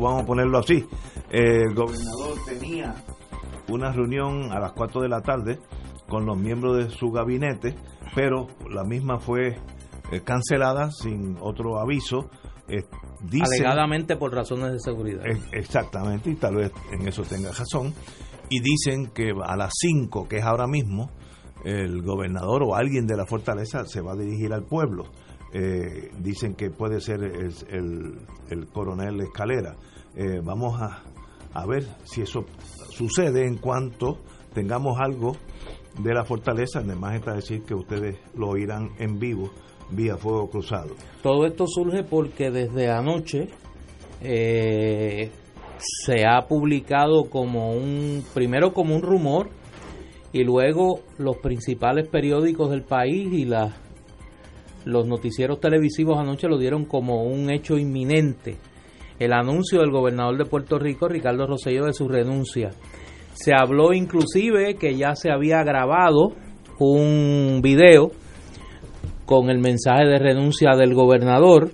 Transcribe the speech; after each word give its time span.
Vamos 0.00 0.22
a 0.22 0.26
ponerlo 0.26 0.58
así. 0.58 0.84
El 1.30 1.74
gobernador 1.74 2.38
tenía 2.46 2.94
una 3.68 3.92
reunión 3.92 4.52
a 4.52 4.60
las 4.60 4.72
4 4.72 5.00
de 5.02 5.08
la 5.08 5.20
tarde 5.22 5.58
con 6.08 6.24
los 6.26 6.36
miembros 6.38 6.76
de 6.76 6.90
su 6.90 7.10
gabinete, 7.10 7.74
pero 8.14 8.46
la 8.70 8.84
misma 8.84 9.18
fue 9.18 9.56
eh, 10.12 10.20
cancelada 10.24 10.90
sin 10.92 11.36
otro 11.40 11.80
aviso. 11.80 12.30
Eh, 12.68 12.84
dicen- 13.22 13.64
Alegadamente 13.66 14.16
por 14.16 14.32
razones 14.32 14.72
de 14.72 14.78
seguridad. 14.80 15.26
Eh, 15.26 15.40
Exactamente, 15.52 16.30
y 16.30 16.34
tal 16.36 16.56
vez 16.56 16.72
en 16.92 17.06
eso 17.08 17.22
tenga 17.22 17.50
razón. 17.50 17.92
Y 18.48 18.60
dicen 18.60 19.08
que 19.12 19.32
a 19.44 19.56
las 19.56 19.72
5, 19.80 20.28
que 20.28 20.36
es 20.36 20.44
ahora 20.44 20.66
mismo, 20.68 21.10
el 21.64 22.02
gobernador 22.02 22.62
o 22.64 22.76
alguien 22.76 23.06
de 23.06 23.16
la 23.16 23.26
fortaleza 23.26 23.84
se 23.86 24.00
va 24.00 24.12
a 24.12 24.16
dirigir 24.16 24.52
al 24.52 24.62
pueblo. 24.64 25.06
Eh, 25.52 26.10
dicen 26.18 26.54
que 26.54 26.70
puede 26.70 27.00
ser 27.00 27.22
el, 27.22 27.54
el- 27.70 28.18
el 28.50 28.66
coronel 28.68 29.20
Escalera. 29.20 29.76
Eh, 30.16 30.40
vamos 30.42 30.80
a, 30.80 31.02
a 31.54 31.66
ver 31.66 31.84
si 32.04 32.22
eso 32.22 32.44
sucede 32.90 33.46
en 33.46 33.56
cuanto 33.58 34.18
tengamos 34.54 34.98
algo 35.00 35.32
de 36.02 36.12
la 36.14 36.24
fortaleza. 36.24 36.80
Además 36.80 37.14
está 37.16 37.34
decir 37.34 37.62
que 37.62 37.74
ustedes 37.74 38.16
lo 38.34 38.48
oirán 38.48 38.90
en 38.98 39.18
vivo 39.18 39.50
vía 39.90 40.16
fuego 40.16 40.50
cruzado. 40.50 40.94
Todo 41.22 41.46
esto 41.46 41.64
surge 41.68 42.02
porque 42.02 42.50
desde 42.50 42.90
anoche 42.90 43.48
eh, 44.20 45.30
se 45.78 46.24
ha 46.26 46.42
publicado 46.48 47.30
como 47.30 47.70
un, 47.72 48.24
primero 48.34 48.72
como 48.72 48.96
un 48.96 49.02
rumor 49.02 49.50
y 50.32 50.42
luego 50.44 51.00
los 51.18 51.36
principales 51.38 52.08
periódicos 52.08 52.70
del 52.70 52.82
país 52.82 53.28
y 53.32 53.44
las 53.44 53.74
los 54.86 55.06
noticieros 55.06 55.60
televisivos 55.60 56.16
anoche 56.16 56.48
lo 56.48 56.58
dieron 56.58 56.84
como 56.84 57.24
un 57.24 57.50
hecho 57.50 57.76
inminente. 57.76 58.56
El 59.18 59.32
anuncio 59.32 59.80
del 59.80 59.90
gobernador 59.90 60.38
de 60.38 60.44
Puerto 60.44 60.78
Rico, 60.78 61.08
Ricardo 61.08 61.46
Rosselló, 61.46 61.86
de 61.86 61.92
su 61.92 62.06
renuncia. 62.08 62.70
Se 63.34 63.52
habló 63.52 63.92
inclusive 63.92 64.76
que 64.76 64.96
ya 64.96 65.16
se 65.16 65.30
había 65.30 65.62
grabado 65.64 66.32
un 66.78 67.60
video 67.62 68.12
con 69.24 69.50
el 69.50 69.58
mensaje 69.58 70.04
de 70.04 70.18
renuncia 70.18 70.76
del 70.76 70.94
gobernador. 70.94 71.72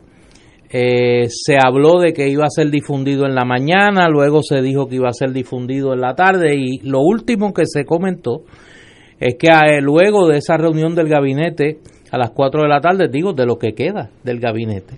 Eh, 0.71 1.27
se 1.29 1.59
habló 1.63 2.01
de 2.01 2.15
que 2.15 2.31
iba 2.31 2.45
a 2.45 2.51
ser 2.51 2.71
difundido 2.71 3.27
en 3.27 3.35
la 3.35 3.45
mañana, 3.45 4.09
luego 4.09 4.43
se 4.43 4.63
dijo 4.63 4.87
que 4.89 4.97
iba 4.97 5.09
a 5.09 5.13
ser 5.13 5.33
difundido 5.33 5.93
en 5.93 6.01
la 6.01 6.15
tarde 6.15 6.55
y 6.57 6.79
lo 6.79 7.01
último 7.01 7.53
que 7.53 7.67
se 7.67 7.85
comentó 7.85 8.45
es 9.21 9.35
que 9.39 9.49
eh, 9.49 9.83
luego 9.83 10.29
de 10.29 10.39
esa 10.39 10.57
reunión 10.57 10.95
del 10.95 11.09
gabinete 11.09 11.79
a 12.13 12.19
las 12.19 12.31
4 12.31 12.63
de 12.63 12.69
la 12.69 12.81
tarde, 12.81 13.09
digo, 13.11 13.33
de 13.33 13.45
lo 13.47 13.57
que 13.59 13.73
queda 13.73 14.11
del 14.23 14.39
gabinete, 14.39 14.95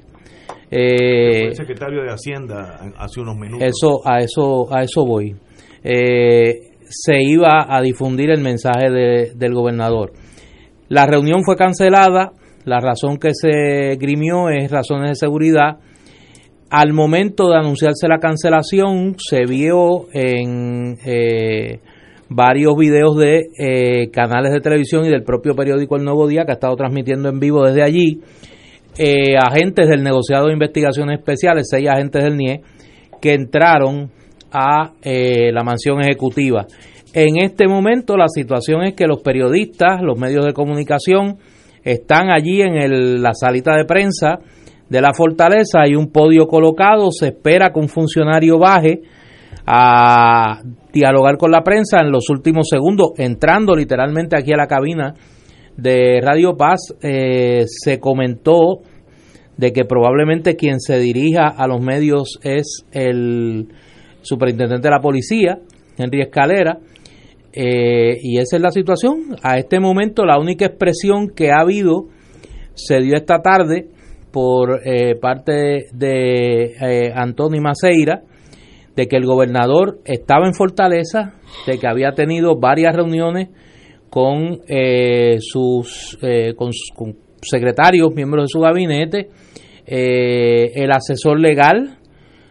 eh, 0.71 1.47
el 1.49 1.55
secretario 1.57 2.03
de 2.03 2.11
Hacienda 2.11 2.81
hace 2.99 3.21
unos 3.21 3.37
minutos. 3.37 3.67
eso, 3.67 4.01
a 4.07 4.19
eso, 4.19 4.75
a 4.75 4.83
eso 4.83 5.07
voy. 5.07 5.35
Eh, 5.83 6.71
se 6.89 7.23
iba 7.23 7.67
a 7.69 7.81
difundir 7.81 8.31
el 8.31 8.41
mensaje 8.41 8.91
de- 8.91 9.33
del 9.35 9.55
gobernador. 9.55 10.13
La 10.89 11.07
reunión 11.07 11.45
fue 11.45 11.57
cancelada. 11.57 12.33
La 12.65 12.81
razón 12.81 13.19
que 13.19 13.31
se 13.35 13.97
grimió 13.97 14.49
es 14.49 14.71
razones 14.71 15.11
de 15.11 15.15
seguridad. 15.15 15.79
Al 16.71 16.93
momento 16.93 17.49
de 17.51 17.57
anunciarse 17.59 18.09
la 18.09 18.19
cancelación, 18.19 19.17
se 19.19 19.45
vio 19.47 20.07
en 20.13 20.97
eh, 21.05 21.81
varios 22.35 22.77
videos 22.77 23.17
de 23.17 23.47
eh, 23.59 24.11
canales 24.11 24.53
de 24.53 24.61
televisión 24.61 25.05
y 25.05 25.09
del 25.09 25.23
propio 25.23 25.55
periódico 25.55 25.97
El 25.97 26.05
Nuevo 26.05 26.27
Día, 26.27 26.45
que 26.45 26.51
ha 26.51 26.55
estado 26.55 26.75
transmitiendo 26.75 27.29
en 27.29 27.39
vivo 27.39 27.65
desde 27.65 27.83
allí, 27.83 28.21
eh, 28.99 29.37
agentes 29.37 29.89
del 29.89 30.03
negociado 30.03 30.47
de 30.47 30.53
investigaciones 30.53 31.19
especiales, 31.21 31.69
seis 31.71 31.89
agentes 31.89 32.25
del 32.25 32.37
NIE, 32.37 32.63
que 33.21 33.35
entraron 33.35 34.11
a 34.51 34.93
eh, 35.03 35.53
la 35.53 35.63
mansión 35.63 36.01
ejecutiva. 36.01 36.67
En 37.13 37.37
este 37.37 37.69
momento 37.69 38.17
la 38.17 38.29
situación 38.29 38.83
es 38.83 38.95
que 38.95 39.07
los 39.07 39.23
periodistas, 39.23 40.03
los 40.03 40.19
medios 40.19 40.45
de 40.45 40.53
comunicación, 40.53 41.39
están 41.85 42.33
allí 42.33 42.63
en 42.63 43.23
la 43.23 43.33
salita 43.35 43.77
de 43.77 43.85
prensa 43.85 44.39
de 44.89 45.01
la 45.01 45.13
fortaleza, 45.15 45.83
hay 45.83 45.95
un 45.95 46.11
podio 46.11 46.47
colocado, 46.47 47.11
se 47.11 47.29
espera 47.29 47.71
que 47.73 47.79
un 47.79 47.89
funcionario 47.89 48.59
baje 48.59 49.03
a 49.67 50.63
dialogar 50.93 51.37
con 51.39 51.51
la 51.51 51.63
prensa 51.63 51.99
en 52.01 52.11
los 52.11 52.29
últimos 52.31 52.69
segundos, 52.69 53.13
entrando 53.17 53.75
literalmente 53.75 54.37
aquí 54.37 54.53
a 54.53 54.57
la 54.57 54.67
cabina 54.67 55.15
de 55.77 56.21
Radio 56.23 56.57
Paz, 56.57 56.95
eh, 57.03 57.65
se 57.67 57.99
comentó 57.99 58.83
de 59.57 59.73
que 59.73 59.85
probablemente 59.85 60.57
quien 60.57 60.81
se 60.81 60.99
dirija 60.99 61.49
a 61.49 61.67
los 61.67 61.81
medios 61.81 62.39
es 62.43 62.85
el 62.93 63.69
superintendente 64.23 64.89
de 64.89 64.95
la 64.95 65.01
policía, 65.01 65.59
Henry 65.97 66.23
Escalera, 66.23 66.79
eh, 67.53 68.19
y 68.21 68.39
esa 68.39 68.57
es 68.57 68.63
la 68.63 68.71
situación. 68.71 69.37
A 69.43 69.59
este 69.59 69.79
momento 69.79 70.25
la 70.25 70.39
única 70.39 70.67
expresión 70.67 71.29
que 71.29 71.51
ha 71.51 71.61
habido 71.61 72.07
se 72.75 73.01
dio 73.01 73.15
esta 73.15 73.41
tarde 73.41 73.87
por 74.33 74.81
eh, 74.85 75.15
parte 75.21 75.87
de 75.93 76.75
eh, 76.81 77.13
Antonio 77.15 77.63
Maceira, 77.63 78.23
de 78.97 79.07
que 79.07 79.17
el 79.17 79.27
gobernador 79.27 80.01
estaba 80.05 80.47
en 80.47 80.55
Fortaleza, 80.55 81.35
de 81.67 81.79
que 81.79 81.89
había 81.89 82.13
tenido 82.13 82.59
varias 82.59 82.95
reuniones 82.95 83.49
con 84.09 84.61
eh, 84.69 85.39
sus 85.41 86.17
eh, 86.23 86.55
con, 86.55 86.71
secretarios, 87.43 88.15
miembros 88.15 88.45
de 88.45 88.49
su 88.49 88.61
gabinete, 88.61 89.29
eh, 89.87 90.71
el 90.75 90.93
asesor 90.93 91.41
legal 91.41 91.99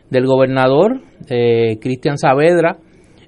del 0.10 0.26
gobernador, 0.28 1.02
eh, 1.30 1.78
Cristian 1.80 2.18
Saavedra, 2.18 2.78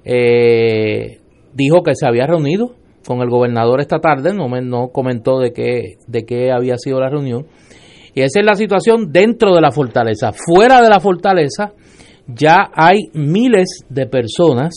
dijo 0.04 1.82
que 1.82 1.94
se 1.94 2.06
había 2.06 2.26
reunido 2.26 2.76
con 3.06 3.22
el 3.22 3.30
gobernador 3.30 3.80
esta 3.80 3.98
tarde, 3.98 4.34
no, 4.34 4.48
me, 4.48 4.60
no 4.60 4.88
comentó 4.88 5.40
de 5.40 5.52
qué, 5.52 5.96
de 6.06 6.24
qué 6.24 6.52
había 6.52 6.76
sido 6.76 7.00
la 7.00 7.08
reunión. 7.08 7.46
Y 8.14 8.22
esa 8.22 8.40
es 8.40 8.46
la 8.46 8.54
situación 8.54 9.12
dentro 9.12 9.54
de 9.54 9.60
la 9.60 9.72
fortaleza. 9.72 10.32
Fuera 10.32 10.80
de 10.80 10.88
la 10.88 11.00
fortaleza 11.00 11.72
ya 12.26 12.70
hay 12.74 13.08
miles 13.14 13.84
de 13.88 14.06
personas 14.06 14.74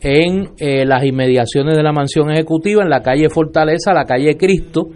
en 0.00 0.50
eh, 0.58 0.84
las 0.84 1.04
inmediaciones 1.04 1.76
de 1.76 1.82
la 1.82 1.92
mansión 1.92 2.30
ejecutiva, 2.30 2.82
en 2.82 2.90
la 2.90 3.02
calle 3.02 3.28
Fortaleza, 3.28 3.92
la 3.92 4.04
calle 4.04 4.36
Cristo, 4.36 4.88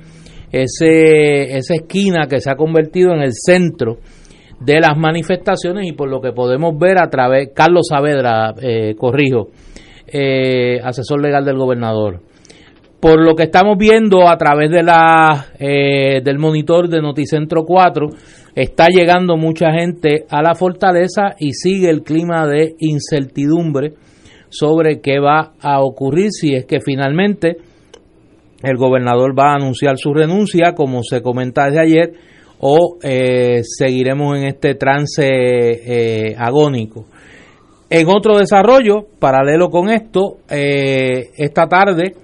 ese, 0.52 1.56
esa 1.56 1.74
esquina 1.74 2.26
que 2.28 2.40
se 2.40 2.50
ha 2.50 2.56
convertido 2.56 3.12
en 3.12 3.22
el 3.22 3.32
centro 3.32 3.98
de 4.60 4.80
las 4.80 4.96
manifestaciones 4.96 5.86
y 5.88 5.92
por 5.92 6.10
lo 6.10 6.20
que 6.20 6.32
podemos 6.32 6.78
ver 6.78 6.98
a 6.98 7.08
través, 7.08 7.50
Carlos 7.54 7.86
Saavedra, 7.88 8.54
eh, 8.60 8.94
corrijo, 8.96 9.48
eh, 10.06 10.80
asesor 10.82 11.22
legal 11.22 11.44
del 11.44 11.56
gobernador. 11.56 12.20
Por 13.00 13.24
lo 13.24 13.34
que 13.34 13.44
estamos 13.44 13.78
viendo 13.78 14.28
a 14.28 14.36
través 14.36 14.70
de 14.70 14.82
la, 14.82 15.46
eh, 15.58 16.20
del 16.22 16.38
monitor 16.38 16.86
de 16.88 17.00
Noticentro 17.00 17.64
4, 17.64 18.08
está 18.54 18.88
llegando 18.88 19.38
mucha 19.38 19.72
gente 19.72 20.26
a 20.28 20.42
la 20.42 20.54
fortaleza 20.54 21.34
y 21.38 21.54
sigue 21.54 21.88
el 21.88 22.02
clima 22.02 22.46
de 22.46 22.74
incertidumbre 22.78 23.94
sobre 24.50 25.00
qué 25.00 25.18
va 25.18 25.54
a 25.60 25.80
ocurrir 25.80 26.28
si 26.30 26.54
es 26.54 26.66
que 26.66 26.80
finalmente 26.80 27.56
el 28.62 28.76
gobernador 28.76 29.38
va 29.38 29.52
a 29.52 29.56
anunciar 29.56 29.96
su 29.96 30.12
renuncia, 30.12 30.74
como 30.74 31.02
se 31.02 31.22
comenta 31.22 31.66
desde 31.66 31.80
ayer, 31.80 32.12
o 32.58 32.98
eh, 33.02 33.62
seguiremos 33.64 34.36
en 34.36 34.44
este 34.44 34.74
trance 34.74 35.26
eh, 35.26 36.34
agónico. 36.36 37.06
En 37.88 38.06
otro 38.08 38.38
desarrollo, 38.38 39.06
paralelo 39.18 39.70
con 39.70 39.88
esto, 39.88 40.38
eh, 40.50 41.30
esta 41.38 41.66
tarde 41.66 42.14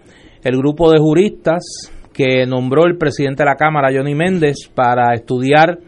el 0.47 0.57
grupo 0.57 0.93
de 0.93 0.99
juristas 0.99 1.91
que 2.13 2.47
nombró 2.47 2.85
el 2.87 2.97
presidente 2.97 3.43
de 3.43 3.51
la 3.51 3.57
Cámara, 3.57 3.89
Johnny 3.93 4.15
Méndez, 4.15 4.71
para 4.73 5.13
estudiar 5.13 5.79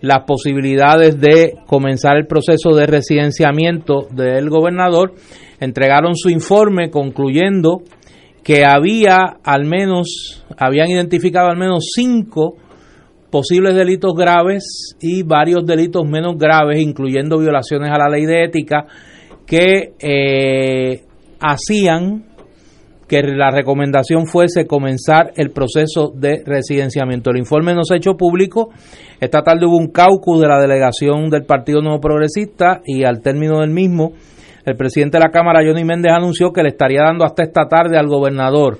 las 0.00 0.24
posibilidades 0.24 1.20
de 1.20 1.52
comenzar 1.66 2.16
el 2.16 2.26
proceso 2.26 2.74
de 2.74 2.86
residenciamiento 2.86 4.08
del 4.10 4.48
gobernador, 4.48 5.12
entregaron 5.60 6.16
su 6.16 6.30
informe 6.30 6.90
concluyendo 6.90 7.82
que 8.42 8.64
había 8.64 9.36
al 9.44 9.66
menos, 9.66 10.46
habían 10.56 10.88
identificado 10.88 11.48
al 11.48 11.58
menos 11.58 11.90
cinco 11.94 12.56
posibles 13.30 13.74
delitos 13.74 14.14
graves 14.14 14.96
y 14.98 15.22
varios 15.24 15.66
delitos 15.66 16.06
menos 16.08 16.38
graves, 16.38 16.80
incluyendo 16.80 17.38
violaciones 17.38 17.90
a 17.90 17.98
la 17.98 18.08
ley 18.08 18.24
de 18.24 18.44
ética, 18.44 18.86
que 19.46 19.92
eh, 20.00 21.02
hacían 21.38 22.29
que 23.10 23.24
la 23.24 23.50
recomendación 23.50 24.28
fuese 24.28 24.68
comenzar 24.68 25.32
el 25.34 25.50
proceso 25.50 26.12
de 26.14 26.44
residenciamiento. 26.46 27.30
El 27.30 27.38
informe 27.38 27.74
no 27.74 27.82
se 27.82 27.94
ha 27.94 27.96
hecho 27.96 28.16
público. 28.16 28.70
Esta 29.18 29.42
tarde 29.42 29.66
hubo 29.66 29.78
un 29.78 29.88
caucus 29.88 30.40
de 30.40 30.46
la 30.46 30.60
delegación 30.60 31.28
del 31.28 31.42
Partido 31.42 31.82
Nuevo 31.82 31.98
Progresista 31.98 32.82
y 32.86 33.02
al 33.02 33.20
término 33.20 33.62
del 33.62 33.70
mismo, 33.70 34.12
el 34.64 34.76
presidente 34.76 35.18
de 35.18 35.24
la 35.24 35.32
Cámara, 35.32 35.58
Johnny 35.66 35.82
Méndez, 35.82 36.12
anunció 36.12 36.52
que 36.52 36.62
le 36.62 36.68
estaría 36.68 37.02
dando 37.02 37.24
hasta 37.24 37.42
esta 37.42 37.66
tarde 37.66 37.98
al 37.98 38.06
gobernador 38.06 38.78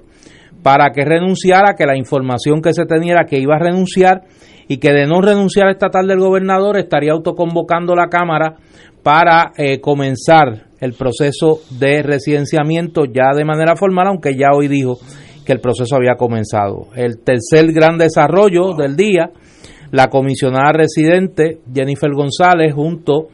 para 0.63 0.93
que 0.93 1.05
renunciara, 1.05 1.75
que 1.75 1.85
la 1.85 1.99
información 1.99 2.63
que 2.63 2.73
se 2.73 2.87
tenía 2.87 3.15
era 3.15 3.25
que 3.25 3.41
iba 3.41 3.57
a 3.57 3.59
renunciar 3.59 4.23
y 4.69 4.77
que 4.77 4.93
de 4.93 5.09
no 5.09 5.21
renunciar 5.21 5.71
esta 5.71 5.89
tarde 5.89 6.13
el 6.13 6.21
gobernador 6.21 6.79
estaría 6.79 7.11
autoconvocando 7.11 7.97
la 7.97 8.07
Cámara 8.07 8.59
para 9.03 9.53
eh, 9.57 9.81
comenzar 9.81 10.71
el 10.81 10.95
proceso 10.95 11.61
de 11.79 12.03
residenciamiento 12.03 13.05
ya 13.05 13.35
de 13.35 13.45
manera 13.45 13.77
formal, 13.77 14.09
aunque 14.09 14.35
ya 14.35 14.49
hoy 14.55 14.69
dijo 14.69 14.99
que 15.45 15.53
el 15.53 15.61
proceso 15.61 15.97
había 15.97 16.15
comenzado. 16.17 16.89
El 16.95 17.19
tercer 17.23 17.73
gran 17.73 17.99
desarrollo 17.99 18.75
del 18.75 18.97
día, 18.97 19.31
la 19.91 20.09
comisionada 20.09 20.73
residente 20.73 21.59
Jennifer 21.73 22.11
González, 22.13 22.73
junto 22.75 23.29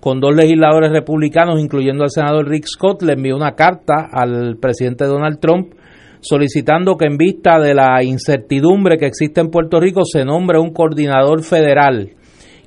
con 0.00 0.20
dos 0.20 0.34
legisladores 0.34 0.92
republicanos, 0.92 1.60
incluyendo 1.60 2.04
al 2.04 2.10
senador 2.10 2.48
Rick 2.48 2.66
Scott, 2.66 3.02
le 3.02 3.14
envió 3.14 3.36
una 3.36 3.54
carta 3.54 4.08
al 4.10 4.56
presidente 4.60 5.04
Donald 5.04 5.40
Trump 5.40 5.74
solicitando 6.20 6.96
que 6.96 7.06
en 7.06 7.16
vista 7.16 7.58
de 7.58 7.74
la 7.74 8.02
incertidumbre 8.02 8.98
que 8.98 9.06
existe 9.06 9.40
en 9.40 9.50
Puerto 9.50 9.80
Rico 9.80 10.02
se 10.04 10.24
nombre 10.24 10.58
un 10.58 10.72
coordinador 10.72 11.42
federal 11.42 12.10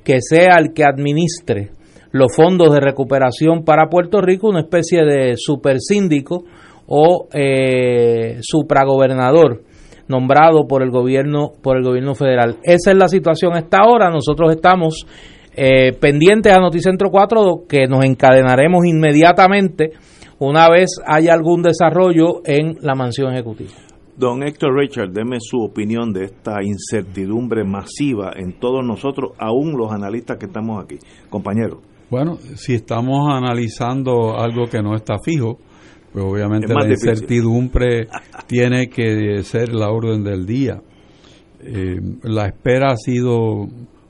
que 0.04 0.20
sea 0.22 0.58
el 0.58 0.74
que 0.74 0.84
administre 0.84 1.72
los 2.12 2.36
fondos 2.36 2.74
de 2.74 2.80
recuperación 2.80 3.64
para 3.64 3.90
Puerto 3.90 4.22
Rico, 4.22 4.50
una 4.50 4.62
especie 4.62 5.04
de 5.04 5.36
supersíndico 5.38 6.44
o 6.88 7.28
eh, 7.34 8.40
supragobernador 8.42 9.64
nombrado 10.08 10.68
por 10.68 10.82
el 10.82 10.90
gobierno 10.90 11.52
por 11.62 11.78
el 11.78 11.84
gobierno 11.84 12.16
federal. 12.16 12.58
Esa 12.64 12.92
es 12.92 12.98
la 12.98 13.08
situación 13.08 13.54
hasta 13.54 13.78
ahora. 13.78 14.10
Nosotros 14.10 14.52
estamos 14.52 15.06
eh, 15.56 15.94
pendientes 15.94 16.52
a 16.52 16.60
Noticentro 16.60 17.10
4 17.12 17.66
que 17.70 17.86
nos 17.88 18.04
encadenaremos 18.04 18.86
inmediatamente 18.86 19.92
una 20.40 20.70
vez 20.70 20.90
haya 21.06 21.34
algún 21.34 21.62
desarrollo 21.62 22.42
en 22.44 22.78
la 22.82 22.96
mansión 22.96 23.34
ejecutiva. 23.34 23.72
Don 24.18 24.44
Héctor 24.44 24.76
Richard, 24.78 25.12
deme 25.12 25.38
su 25.40 25.62
opinión 25.62 26.12
de 26.12 26.26
esta 26.26 26.62
incertidumbre 26.62 27.64
masiva 27.64 28.34
en 28.36 28.60
todos 28.60 28.84
nosotros, 28.86 29.32
aún 29.38 29.78
los 29.78 29.94
analistas 29.94 30.38
que 30.38 30.48
estamos 30.48 30.84
aquí. 30.84 30.98
Compañero. 31.30 31.82
Bueno, 32.10 32.38
si 32.56 32.74
estamos 32.74 33.32
analizando 33.32 34.40
algo 34.40 34.66
que 34.66 34.82
no 34.82 34.96
está 34.96 35.18
fijo, 35.24 35.60
pues 36.12 36.26
obviamente 36.26 36.74
la 36.74 36.88
incertidumbre 36.88 38.08
tiene 38.48 38.90
que 38.90 39.44
ser 39.44 39.74
la 39.74 39.90
orden 39.92 40.24
del 40.24 40.46
día. 40.46 40.82
Eh, 41.62 42.00
la 42.24 42.48
espera 42.48 42.92
ha 42.92 42.96
sido 42.96 43.68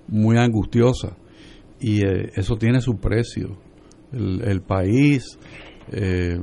muy 0.07 0.37
angustiosa 0.37 1.17
y 1.81 2.05
eh, 2.05 2.31
eso 2.35 2.55
tiene 2.55 2.79
su 2.79 2.97
precio. 2.97 3.57
El, 4.13 4.61
país 4.61 5.37
eh, 5.91 6.39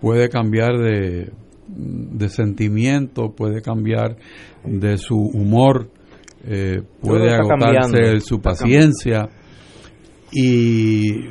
puede 0.00 0.30
cambiar 0.30 0.78
de, 0.78 1.30
de, 1.68 2.28
sentimiento, 2.30 3.34
puede 3.34 3.60
cambiar 3.60 4.16
de 4.64 4.96
su 4.96 5.16
humor, 5.16 5.90
puede 7.02 7.34
agotarse 7.34 8.20
su 8.20 8.40
paciencia 8.40 9.28
y 10.32 11.30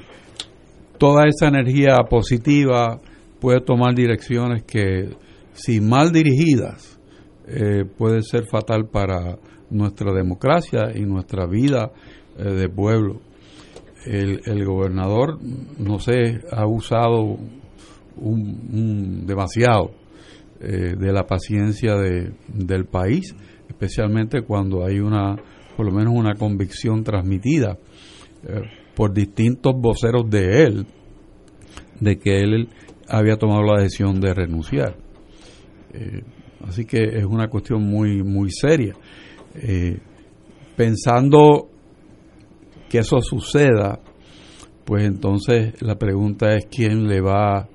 toda 0.98 1.26
esa 1.28 1.48
energía 1.48 1.98
positiva 2.10 3.00
puede 3.40 3.62
tomar 3.62 3.94
direcciones 3.94 4.64
que, 4.64 5.10
si 5.54 5.82
mal 5.82 6.12
dirigidas, 6.12 7.00
eh, 7.48 7.86
puede 7.98 8.22
ser 8.24 8.46
fatal 8.46 8.88
para 8.92 9.38
nuestra 9.70 10.14
democracia 10.14 10.92
y 10.96 11.02
nuestra 11.02 11.46
vida 11.46 11.92
eh, 12.38 12.44
de 12.44 12.70
pueblo. 12.70 13.22
El, 14.06 14.66
gobernador, 14.66 15.40
no 15.80 15.98
sé, 16.00 16.40
ha 16.52 16.68
usado 16.68 17.38
un, 18.18 19.26
demasiado 19.26 19.92
eh, 20.60 20.94
de 20.96 21.12
la 21.12 21.24
paciencia 21.24 21.96
de, 21.96 22.34
del 22.48 22.86
país, 22.86 23.36
especialmente 23.68 24.44
cuando 24.44 24.86
hay 24.86 25.00
una, 25.00 25.36
por 25.76 25.88
lo 25.88 25.92
menos 25.92 26.14
una 26.16 26.36
convicción 26.36 27.04
transmitida 27.04 27.80
por 28.96 29.14
distintos 29.14 29.74
voceros 29.78 30.30
de 30.30 30.64
él 30.64 30.86
de 32.00 32.18
que 32.18 32.40
él 32.40 32.70
había 33.08 33.38
tomado 33.38 33.64
la 33.64 33.82
decisión 33.82 34.20
de 34.20 34.34
renunciar. 34.34 34.96
Eh, 35.94 36.24
así 36.68 36.86
que 36.86 37.04
es 37.04 37.26
una 37.26 37.48
cuestión 37.48 37.84
muy, 37.84 38.24
muy 38.24 38.50
seria. 38.52 38.94
Eh, 39.56 39.98
pensando 40.76 41.70
que 42.90 43.00
eso 43.00 43.22
suceda, 43.22 44.00
pues 44.84 45.06
entonces 45.06 45.82
la 45.82 45.96
pregunta 45.96 46.56
es 46.56 46.66
quién 46.66 47.08
le 47.08 47.22
va 47.22 47.68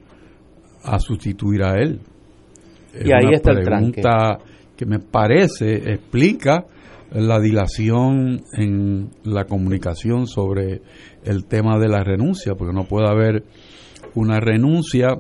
a 0.83 0.99
sustituir 0.99 1.63
a 1.63 1.75
él. 1.79 2.01
y 2.95 3.13
ahí 3.13 3.35
está 3.35 3.53
el 3.53 3.65
pregunta 3.65 4.39
que 4.77 4.87
me 4.87 4.99
parece 4.99 5.93
explica 5.93 6.65
la 7.13 7.41
dilación 7.41 8.43
en 8.53 9.11
la 9.25 9.45
comunicación 9.45 10.27
sobre 10.27 10.83
el 11.25 11.45
tema 11.45 11.79
de 11.79 11.89
la 11.89 12.05
renuncia, 12.05 12.55
porque 12.55 12.75
no 12.75 12.85
puede 12.85 13.09
haber 13.09 13.45
una 14.15 14.41
renuncia, 14.41 15.19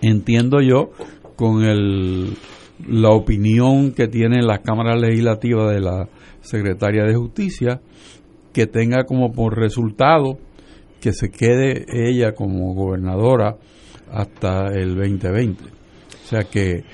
entiendo 0.00 0.60
yo, 0.60 0.90
con 1.36 1.64
el, 1.64 2.36
la 2.86 3.10
opinión 3.10 3.92
que 3.92 4.08
tiene 4.08 4.42
la 4.42 4.58
Cámara 4.58 4.96
Legislativa 4.96 5.70
de 5.72 5.80
la 5.80 6.08
Secretaria 6.40 7.04
de 7.04 7.14
Justicia, 7.14 7.80
que 8.52 8.66
tenga 8.66 9.04
como 9.04 9.32
por 9.32 9.58
resultado 9.58 10.38
que 11.00 11.12
se 11.12 11.30
quede 11.30 11.84
ella 11.88 12.32
como 12.32 12.74
gobernadora 12.74 13.56
hasta 14.10 14.68
el 14.68 14.94
2020. 14.94 15.64
O 15.64 16.26
sea 16.26 16.44
que 16.44 16.84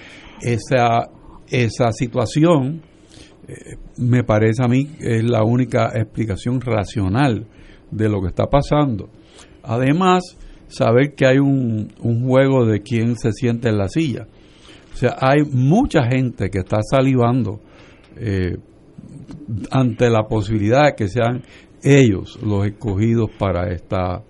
esa, 0.40 1.10
esa 1.50 1.92
situación 1.92 2.82
eh, 3.48 3.76
me 3.96 4.24
parece 4.24 4.62
a 4.62 4.68
mí 4.68 4.90
es 5.00 5.24
la 5.24 5.42
única 5.42 5.90
explicación 5.94 6.60
racional 6.60 7.46
de 7.90 8.08
lo 8.08 8.20
que 8.20 8.28
está 8.28 8.46
pasando. 8.46 9.08
Además, 9.62 10.36
saber 10.68 11.14
que 11.14 11.26
hay 11.26 11.38
un, 11.38 11.88
juego 12.26 12.66
de 12.66 12.82
quién 12.82 13.16
se 13.16 13.32
siente 13.32 13.68
en 13.70 13.78
la 13.78 13.88
silla. 13.88 14.26
O 14.92 14.96
sea, 14.96 15.16
hay 15.20 15.42
mucha 15.50 16.04
gente 16.04 16.50
que 16.50 16.58
está 16.58 16.78
salivando 16.82 17.60
eh, 18.16 18.56
ante 19.70 20.10
la 20.10 20.24
posibilidad 20.24 20.84
de 20.84 20.94
que 20.94 21.08
sean 21.08 21.42
ellos 21.82 22.38
los 22.42 22.66
escogidos 22.66 23.30
para 23.38 23.72
esta, 23.72 24.22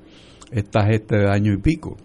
esta 0.52 0.86
gesta 0.86 1.16
de 1.16 1.30
año 1.30 1.52
y 1.54 1.58
pico. 1.58 1.96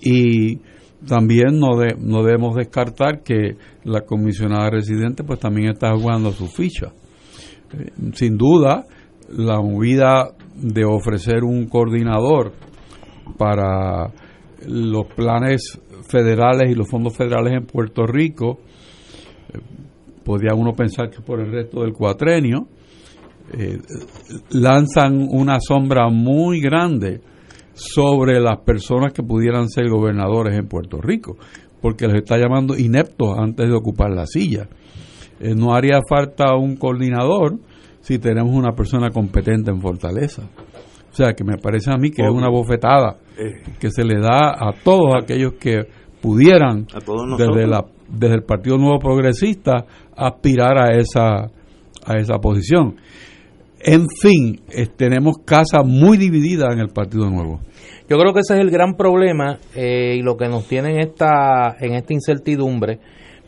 Y 0.00 0.60
también 1.06 1.58
no, 1.58 1.70
no 1.98 2.22
debemos 2.22 2.56
descartar 2.56 3.22
que 3.22 3.56
la 3.84 4.02
comisionada 4.02 4.70
residente 4.70 5.24
pues 5.24 5.38
también 5.38 5.70
está 5.70 5.94
jugando 5.94 6.32
su 6.32 6.46
ficha. 6.48 6.92
Eh, 7.72 7.90
sin 8.14 8.36
duda, 8.36 8.86
la 9.30 9.60
movida 9.60 10.30
de 10.56 10.84
ofrecer 10.84 11.44
un 11.44 11.66
coordinador 11.68 12.52
para 13.36 14.12
los 14.66 15.06
planes 15.14 15.80
federales 16.08 16.70
y 16.70 16.74
los 16.74 16.88
fondos 16.88 17.16
federales 17.16 17.52
en 17.52 17.66
Puerto 17.66 18.06
Rico, 18.06 18.58
eh, 19.52 19.58
podría 20.24 20.54
uno 20.54 20.72
pensar 20.72 21.10
que 21.10 21.20
por 21.20 21.40
el 21.40 21.52
resto 21.52 21.82
del 21.82 21.92
cuatrenio, 21.92 22.66
eh, 23.52 23.78
lanzan 24.50 25.26
una 25.30 25.58
sombra 25.60 26.08
muy 26.10 26.60
grande 26.60 27.20
sobre 27.78 28.40
las 28.40 28.58
personas 28.60 29.12
que 29.12 29.22
pudieran 29.22 29.68
ser 29.68 29.88
gobernadores 29.88 30.58
en 30.58 30.66
Puerto 30.66 31.00
Rico, 31.00 31.36
porque 31.80 32.06
les 32.06 32.22
está 32.22 32.36
llamando 32.36 32.76
ineptos 32.76 33.38
antes 33.38 33.68
de 33.68 33.74
ocupar 33.74 34.10
la 34.10 34.26
silla. 34.26 34.68
Eh, 35.40 35.54
no 35.54 35.74
haría 35.74 36.00
falta 36.08 36.56
un 36.56 36.76
coordinador 36.76 37.58
si 38.00 38.18
tenemos 38.18 38.52
una 38.52 38.72
persona 38.72 39.10
competente 39.10 39.70
en 39.70 39.80
Fortaleza. 39.80 40.42
O 41.10 41.14
sea, 41.14 41.32
que 41.34 41.44
me 41.44 41.56
parece 41.56 41.90
a 41.92 41.96
mí 41.96 42.10
que 42.10 42.22
es 42.22 42.30
una 42.30 42.48
bofetada 42.48 43.16
eh. 43.38 43.62
que 43.78 43.90
se 43.90 44.04
le 44.04 44.20
da 44.20 44.50
a 44.50 44.72
todos 44.84 45.14
aquellos 45.20 45.54
que 45.54 45.86
pudieran 46.20 46.86
desde 47.36 47.66
la 47.66 47.84
desde 48.08 48.36
el 48.36 48.42
Partido 48.42 48.78
Nuevo 48.78 48.98
Progresista 48.98 49.84
aspirar 50.16 50.78
a 50.78 50.96
esa 50.96 51.50
a 52.04 52.18
esa 52.18 52.38
posición. 52.38 52.96
En 53.80 54.06
fin, 54.20 54.60
tenemos 54.96 55.36
casa 55.44 55.82
muy 55.84 56.16
dividida 56.16 56.68
en 56.72 56.80
el 56.80 56.88
Partido 56.88 57.30
Nuevo. 57.30 57.60
Yo 58.08 58.16
creo 58.16 58.32
que 58.32 58.40
ese 58.40 58.54
es 58.54 58.60
el 58.60 58.70
gran 58.70 58.94
problema 58.94 59.58
eh, 59.74 60.16
y 60.16 60.22
lo 60.22 60.36
que 60.36 60.48
nos 60.48 60.66
tiene 60.66 60.94
en 60.94 61.00
esta, 61.00 61.76
en 61.78 61.94
esta 61.94 62.12
incertidumbre. 62.12 62.98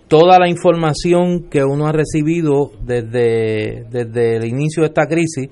Toda 0.07 0.39
la 0.39 0.49
información 0.49 1.49
que 1.49 1.65
uno 1.65 1.87
ha 1.87 1.93
recibido 1.93 2.71
desde, 2.83 3.85
desde 3.91 4.37
el 4.37 4.45
inicio 4.45 4.83
de 4.83 4.89
esta 4.89 5.07
crisis 5.07 5.49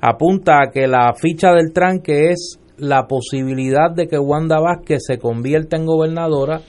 apunta 0.00 0.58
a 0.62 0.70
que 0.70 0.86
la 0.86 1.12
ficha 1.14 1.52
del 1.52 1.72
tranque 1.72 2.30
es 2.30 2.58
la 2.76 3.06
posibilidad 3.06 3.90
de 3.94 4.06
que 4.08 4.18
Wanda 4.18 4.58
Vázquez 4.60 5.02
se 5.06 5.18
convierta 5.18 5.76
en 5.76 5.86
gobernadora 5.86 6.60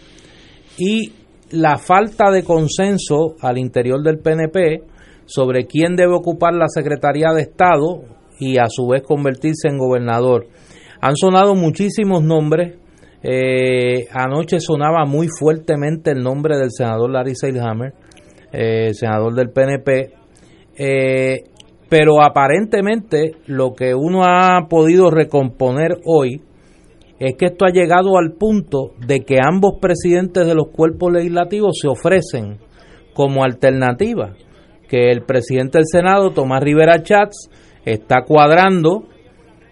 y 0.78 1.12
la 1.52 1.78
falta 1.78 2.32
de 2.32 2.44
consenso 2.44 3.36
al 3.42 3.58
interior 3.58 4.02
del 4.02 4.20
PNP 4.20 4.91
sobre 5.32 5.66
quién 5.66 5.96
debe 5.96 6.14
ocupar 6.14 6.54
la 6.54 6.68
Secretaría 6.68 7.32
de 7.34 7.44
Estado 7.44 8.04
y 8.38 8.58
a 8.58 8.66
su 8.68 8.88
vez 8.88 9.02
convertirse 9.04 9.70
en 9.70 9.78
gobernador. 9.78 10.48
Han 11.00 11.16
sonado 11.16 11.56
muchísimos 11.56 12.22
nombres. 12.22 12.78
Eh, 13.24 14.08
anoche 14.12 14.60
sonaba 14.60 15.06
muy 15.06 15.28
fuertemente 15.28 16.12
el 16.12 16.22
nombre 16.22 16.58
del 16.58 16.72
senador 16.72 17.12
Larry 17.12 17.36
Seilhammer, 17.36 17.94
eh, 18.52 18.94
senador 18.94 19.34
del 19.34 19.52
PNP. 19.52 20.14
Eh, 20.78 21.44
pero 21.88 22.22
aparentemente 22.24 23.36
lo 23.46 23.74
que 23.74 23.96
uno 23.96 24.24
ha 24.24 24.68
podido 24.70 25.12
recomponer 25.12 25.98
hoy 26.06 26.42
es 27.20 27.36
que 27.38 27.46
esto 27.46 27.66
ha 27.66 27.72
llegado 27.72 28.18
al 28.18 28.34
punto 28.34 28.94
de 29.06 29.22
que 29.22 29.38
ambos 29.42 29.76
presidentes 29.80 30.46
de 30.46 30.56
los 30.56 30.70
cuerpos 30.70 31.14
legislativos 31.14 31.78
se 31.80 31.88
ofrecen 31.88 32.58
como 33.14 33.44
alternativa, 33.44 34.34
que 34.92 35.10
el 35.10 35.24
presidente 35.24 35.78
del 35.78 35.88
Senado, 35.88 36.32
Tomás 36.32 36.62
Rivera 36.62 37.02
Chats, 37.02 37.50
está 37.86 38.24
cuadrando 38.28 39.06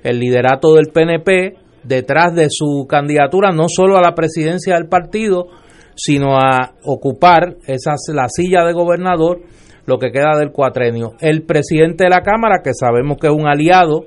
el 0.02 0.18
liderato 0.18 0.76
del 0.76 0.94
PNP 0.94 1.58
detrás 1.84 2.34
de 2.34 2.48
su 2.50 2.88
candidatura 2.88 3.52
no 3.52 3.66
solo 3.68 3.98
a 3.98 4.02
la 4.02 4.16
presidencia 4.16 4.76
del 4.76 4.88
partido, 4.88 5.48
sino 5.94 6.38
a 6.38 6.76
ocupar 6.86 7.58
esa, 7.68 7.96
la 8.14 8.30
silla 8.30 8.64
de 8.64 8.72
gobernador, 8.72 9.42
lo 9.86 9.98
que 10.00 10.12
queda 10.12 10.38
del 10.40 10.54
cuatrenio. 10.54 11.16
El 11.20 11.44
presidente 11.44 12.06
de 12.06 12.12
la 12.12 12.22
Cámara, 12.22 12.62
que 12.64 12.72
sabemos 12.74 13.18
que 13.20 13.28
es 13.28 13.34
un 13.34 13.46
aliado 13.46 14.06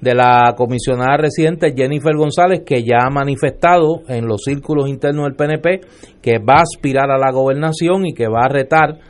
de 0.00 0.14
la 0.14 0.54
comisionada 0.56 1.18
residente 1.18 1.74
Jennifer 1.76 2.16
González, 2.16 2.62
que 2.64 2.82
ya 2.82 3.06
ha 3.06 3.10
manifestado 3.10 4.00
en 4.08 4.26
los 4.26 4.42
círculos 4.42 4.88
internos 4.88 5.26
del 5.26 5.36
PNP 5.36 5.80
que 6.22 6.38
va 6.38 6.60
a 6.60 6.62
aspirar 6.62 7.10
a 7.10 7.18
la 7.18 7.30
gobernación 7.30 8.06
y 8.06 8.14
que 8.14 8.26
va 8.26 8.44
a 8.44 8.48
retar, 8.48 9.00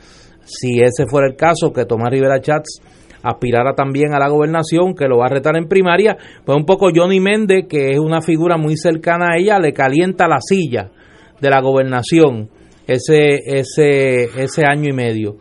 si 0.47 0.81
ese 0.81 1.05
fuera 1.07 1.27
el 1.27 1.35
caso, 1.35 1.71
que 1.71 1.85
Tomás 1.85 2.09
Rivera 2.09 2.41
Chats 2.41 2.81
aspirara 3.21 3.73
también 3.73 4.13
a 4.13 4.19
la 4.19 4.29
gobernación, 4.29 4.95
que 4.95 5.07
lo 5.07 5.17
va 5.17 5.25
a 5.25 5.29
retar 5.29 5.57
en 5.57 5.67
primaria, 5.67 6.17
pues 6.45 6.57
un 6.57 6.65
poco 6.65 6.89
Johnny 6.95 7.19
Méndez, 7.19 7.65
que 7.67 7.91
es 7.91 7.99
una 7.99 8.21
figura 8.21 8.57
muy 8.57 8.77
cercana 8.77 9.33
a 9.33 9.37
ella, 9.37 9.59
le 9.59 9.73
calienta 9.73 10.27
la 10.27 10.39
silla 10.39 10.91
de 11.39 11.49
la 11.49 11.61
gobernación 11.61 12.49
ese, 12.87 13.41
ese, 13.45 14.23
ese 14.41 14.63
año 14.65 14.89
y 14.89 14.93
medio. 14.93 15.37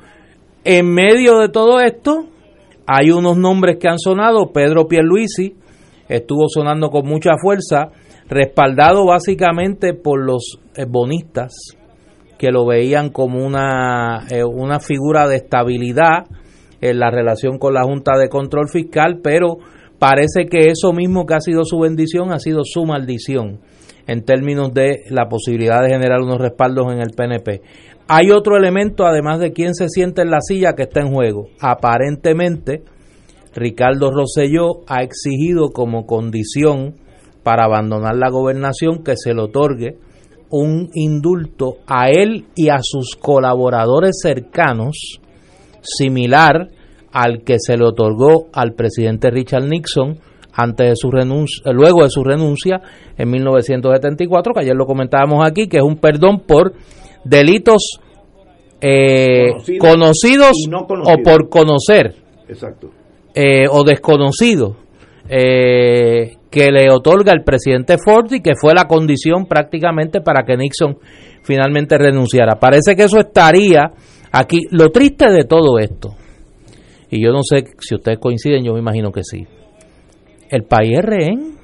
En 0.65 0.93
medio 0.93 1.39
de 1.39 1.49
todo 1.49 1.81
esto, 1.81 2.27
hay 2.87 3.11
unos 3.11 3.37
nombres 3.37 3.77
que 3.79 3.89
han 3.89 3.99
sonado, 3.99 4.53
Pedro 4.53 4.87
Pierluisi 4.89 5.55
estuvo 6.09 6.49
sonando 6.49 6.91
con 6.91 7.07
mucha 7.07 7.33
fuerza, 7.41 7.91
respaldado 8.29 9.07
básicamente 9.07 9.95
por 9.95 10.25
los 10.25 10.61
eh, 10.75 10.85
bonistas, 10.89 11.53
que 12.39 12.51
lo 12.51 12.67
veían 12.67 13.11
como 13.11 13.45
una, 13.45 14.27
eh, 14.31 14.45
una 14.45 14.81
figura 14.81 15.27
de 15.27 15.37
estabilidad, 15.37 16.25
en 16.81 16.99
la 16.99 17.11
relación 17.11 17.59
con 17.59 17.75
la 17.75 17.85
Junta 17.85 18.17
de 18.19 18.29
Control 18.29 18.69
Fiscal, 18.69 19.21
pero 19.23 19.59
parece 19.99 20.47
que 20.47 20.69
eso 20.69 20.93
mismo 20.93 21.27
que 21.27 21.35
ha 21.35 21.41
sido 21.41 21.65
su 21.65 21.79
bendición 21.79 22.33
ha 22.33 22.39
sido 22.39 22.61
su 22.65 22.85
maldición 22.85 23.61
en 24.07 24.25
términos 24.25 24.73
de 24.73 25.05
la 25.11 25.29
posibilidad 25.29 25.83
de 25.83 25.91
generar 25.91 26.21
unos 26.21 26.39
respaldos 26.39 26.93
en 26.93 27.01
el 27.01 27.11
PNP. 27.17 27.63
Hay 28.09 28.31
otro 28.31 28.57
elemento, 28.57 29.05
además 29.05 29.41
de 29.41 29.53
quién 29.53 29.75
se 29.75 29.89
siente 29.89 30.23
en 30.23 30.31
la 30.31 30.41
silla, 30.41 30.75
que 30.75 30.85
está 30.85 31.01
en 31.01 31.13
juego. 31.13 31.49
Aparentemente, 31.61 32.85
Ricardo 33.53 34.13
Rosselló 34.13 34.83
ha 34.87 35.03
exigido 35.03 35.71
como 35.73 36.07
condición 36.07 36.95
para 37.43 37.65
abandonar 37.65 38.15
la 38.15 38.31
gobernación 38.31 39.03
que 39.03 39.17
se 39.17 39.35
le 39.35 39.43
otorgue 39.43 39.99
un 40.51 40.91
indulto 40.95 41.79
a 41.87 42.11
él 42.11 42.47
y 42.55 42.69
a 42.69 42.79
sus 42.83 43.17
colaboradores 43.17 44.19
cercanos 44.23 45.21
similar 45.83 46.69
al 47.13 47.43
que 47.45 47.57
se 47.59 47.77
le 47.77 47.85
otorgó 47.85 48.49
al 48.53 48.75
presidente 48.75 49.31
Richard 49.31 49.65
Nixon 49.65 50.19
antes 50.53 50.89
de 50.89 50.97
su 50.97 51.11
renuncia, 51.11 51.71
luego 51.73 52.03
de 52.03 52.11
su 52.11 52.25
renuncia 52.25 52.81
en 53.17 53.31
1974, 53.31 54.55
que 54.55 54.61
ayer 54.61 54.75
lo 54.75 54.87
comentábamos 54.87 55.47
aquí, 55.47 55.69
que 55.69 55.79
es 55.79 55.83
un 55.83 55.97
perdón 55.97 56.41
por 56.41 56.73
delitos 57.25 58.01
eh, 58.81 59.53
conocidos, 59.79 60.53
o 60.73 61.17
por 61.23 61.49
conocer, 61.49 62.15
eh, 63.35 63.65
o 63.71 63.85
desconocidos, 63.85 64.77
eh, 65.29 66.37
que 66.57 66.71
le 66.71 66.91
otorga 66.91 67.35
el 67.35 67.45
presidente 67.45 67.97
Ford 68.03 68.33
y 68.33 68.41
que 68.41 68.55
fue 68.59 68.73
la 68.73 68.85
condición 68.85 69.45
prácticamente 69.45 70.23
para 70.23 70.43
que 70.47 70.57
Nixon 70.57 70.97
finalmente 71.43 71.99
renunciara. 71.99 72.59
Parece 72.59 72.97
que 72.97 73.03
eso 73.03 73.19
estaría 73.19 73.93
Aquí, 74.39 74.67
lo 74.71 74.91
triste 74.91 75.31
de 75.31 75.45
todo 75.45 75.79
esto, 75.79 76.15
y 77.11 77.25
yo 77.25 77.31
no 77.31 77.41
sé 77.43 77.65
si 77.81 77.95
ustedes 77.95 78.19
coinciden, 78.19 78.65
yo 78.65 78.75
me 78.75 78.81
imagino 78.81 79.11
que 79.11 79.23
sí, 79.25 79.47
el 80.51 80.65
país 80.65 80.99
rehén 81.01 81.57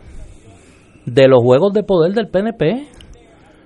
de 1.04 1.28
los 1.28 1.42
juegos 1.42 1.74
de 1.74 1.82
poder 1.82 2.14
del 2.14 2.28
PNP. 2.28 2.86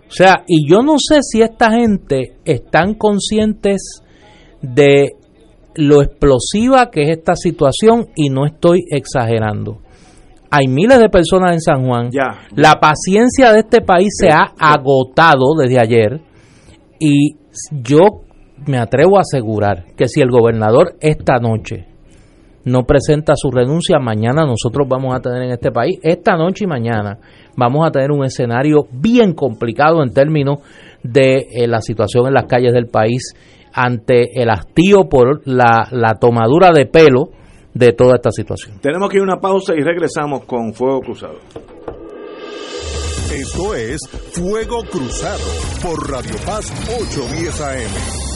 O 0.08 0.10
sea, 0.10 0.42
y 0.48 0.68
yo 0.68 0.82
no 0.82 0.94
sé 0.98 1.18
si 1.22 1.40
esta 1.40 1.70
gente 1.70 2.38
están 2.44 2.94
conscientes 2.94 4.02
de 4.60 5.12
lo 5.76 6.02
explosiva 6.02 6.90
que 6.90 7.02
es 7.02 7.18
esta 7.18 7.36
situación 7.36 8.08
y 8.16 8.28
no 8.28 8.44
estoy 8.44 8.86
exagerando. 8.90 9.82
Hay 10.50 10.68
miles 10.68 10.98
de 10.98 11.08
personas 11.08 11.52
en 11.52 11.60
San 11.60 11.84
Juan. 11.84 12.10
La 12.54 12.78
paciencia 12.80 13.52
de 13.52 13.60
este 13.60 13.80
país 13.80 14.08
se 14.18 14.28
ha 14.28 14.52
agotado 14.58 15.54
desde 15.58 15.80
ayer 15.80 16.20
y 16.98 17.36
yo 17.70 18.22
me 18.66 18.78
atrevo 18.78 19.18
a 19.18 19.20
asegurar 19.20 19.84
que 19.96 20.08
si 20.08 20.20
el 20.20 20.30
gobernador 20.30 20.96
esta 21.00 21.38
noche 21.38 21.86
no 22.64 22.84
presenta 22.84 23.34
su 23.36 23.50
renuncia, 23.50 23.98
mañana 24.00 24.44
nosotros 24.44 24.88
vamos 24.88 25.14
a 25.14 25.20
tener 25.20 25.42
en 25.42 25.50
este 25.52 25.70
país, 25.70 26.00
esta 26.02 26.36
noche 26.36 26.64
y 26.64 26.66
mañana, 26.66 27.18
vamos 27.56 27.86
a 27.86 27.92
tener 27.92 28.10
un 28.10 28.24
escenario 28.24 28.88
bien 28.90 29.34
complicado 29.34 30.02
en 30.02 30.12
términos 30.12 30.58
de 31.04 31.46
eh, 31.48 31.68
la 31.68 31.80
situación 31.80 32.26
en 32.26 32.34
las 32.34 32.46
calles 32.46 32.72
del 32.72 32.86
país 32.86 33.34
ante 33.72 34.42
el 34.42 34.50
hastío 34.50 35.08
por 35.08 35.46
la, 35.46 35.86
la 35.92 36.14
tomadura 36.14 36.72
de 36.72 36.86
pelo 36.86 37.30
de 37.76 37.92
toda 37.92 38.16
esta 38.16 38.30
situación. 38.30 38.78
Tenemos 38.80 39.10
que 39.10 39.18
ir 39.18 39.20
a 39.20 39.24
una 39.24 39.40
pausa 39.40 39.74
y 39.74 39.82
regresamos 39.82 40.44
con 40.44 40.72
Fuego 40.72 41.00
Cruzado. 41.02 41.38
Esto 43.30 43.74
es 43.74 44.00
Fuego 44.32 44.82
Cruzado 44.90 45.44
por 45.82 46.10
Radio 46.10 46.36
Paz 46.46 46.72
810 46.88 47.60
AM. 47.60 48.35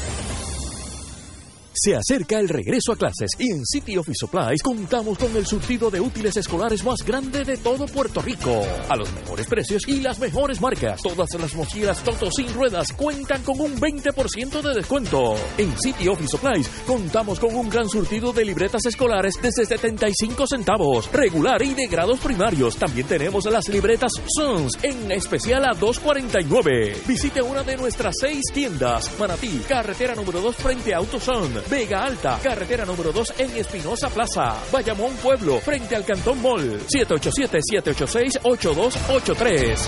Se 1.83 1.95
acerca 1.95 2.37
el 2.37 2.47
regreso 2.47 2.91
a 2.91 2.95
clases 2.95 3.31
y 3.39 3.49
en 3.49 3.65
City 3.65 3.97
Office 3.97 4.19
Supplies 4.19 4.61
contamos 4.61 5.17
con 5.17 5.35
el 5.35 5.47
surtido 5.47 5.89
de 5.89 5.99
útiles 5.99 6.37
escolares 6.37 6.83
más 6.83 7.03
grande 7.03 7.43
de 7.43 7.57
todo 7.57 7.87
Puerto 7.87 8.21
Rico. 8.21 8.61
A 8.87 8.95
los 8.95 9.11
mejores 9.13 9.47
precios 9.47 9.87
y 9.87 9.99
las 9.99 10.19
mejores 10.19 10.61
marcas. 10.61 11.01
Todas 11.01 11.33
las 11.39 11.55
mochilas 11.55 12.03
Toto 12.03 12.29
sin 12.29 12.53
ruedas 12.53 12.93
cuentan 12.93 13.41
con 13.41 13.59
un 13.59 13.81
20% 13.81 14.61
de 14.61 14.75
descuento. 14.75 15.33
En 15.57 15.73
City 15.79 16.07
Office 16.07 16.37
Supplies 16.37 16.69
contamos 16.85 17.39
con 17.39 17.55
un 17.55 17.67
gran 17.67 17.89
surtido 17.89 18.31
de 18.31 18.45
libretas 18.45 18.85
escolares 18.85 19.33
desde 19.41 19.65
75 19.65 20.45
centavos, 20.45 21.11
regular 21.11 21.63
y 21.63 21.73
de 21.73 21.87
grados 21.87 22.19
primarios. 22.19 22.75
También 22.75 23.07
tenemos 23.07 23.45
las 23.45 23.67
libretas 23.69 24.11
Sons 24.27 24.77
en 24.83 25.11
especial 25.11 25.65
a 25.65 25.71
2.49. 25.71 27.07
Visite 27.07 27.41
una 27.41 27.63
de 27.63 27.75
nuestras 27.75 28.13
seis 28.21 28.43
tiendas. 28.53 29.17
Manatí, 29.19 29.63
carretera 29.67 30.13
número 30.13 30.41
2 30.41 30.55
frente 30.57 30.93
a 30.93 30.97
AutoZone. 30.97 31.70
Vega 31.71 32.03
Alta, 32.03 32.37
carretera 32.43 32.83
número 32.83 33.13
2 33.13 33.35
en 33.37 33.55
Espinosa 33.55 34.09
Plaza. 34.09 34.57
Bayamón 34.73 35.15
Pueblo, 35.15 35.61
frente 35.61 35.95
al 35.95 36.03
Cantón 36.03 36.41
Mall. 36.41 36.81
787-786-8283. 36.81 39.79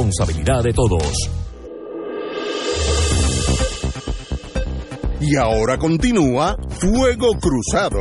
responsabilidad 0.01 0.63
de 0.63 0.73
todos. 0.73 1.13
Y 5.19 5.35
ahora 5.35 5.77
continúa 5.77 6.57
Fuego 6.69 7.37
Cruzado. 7.39 7.99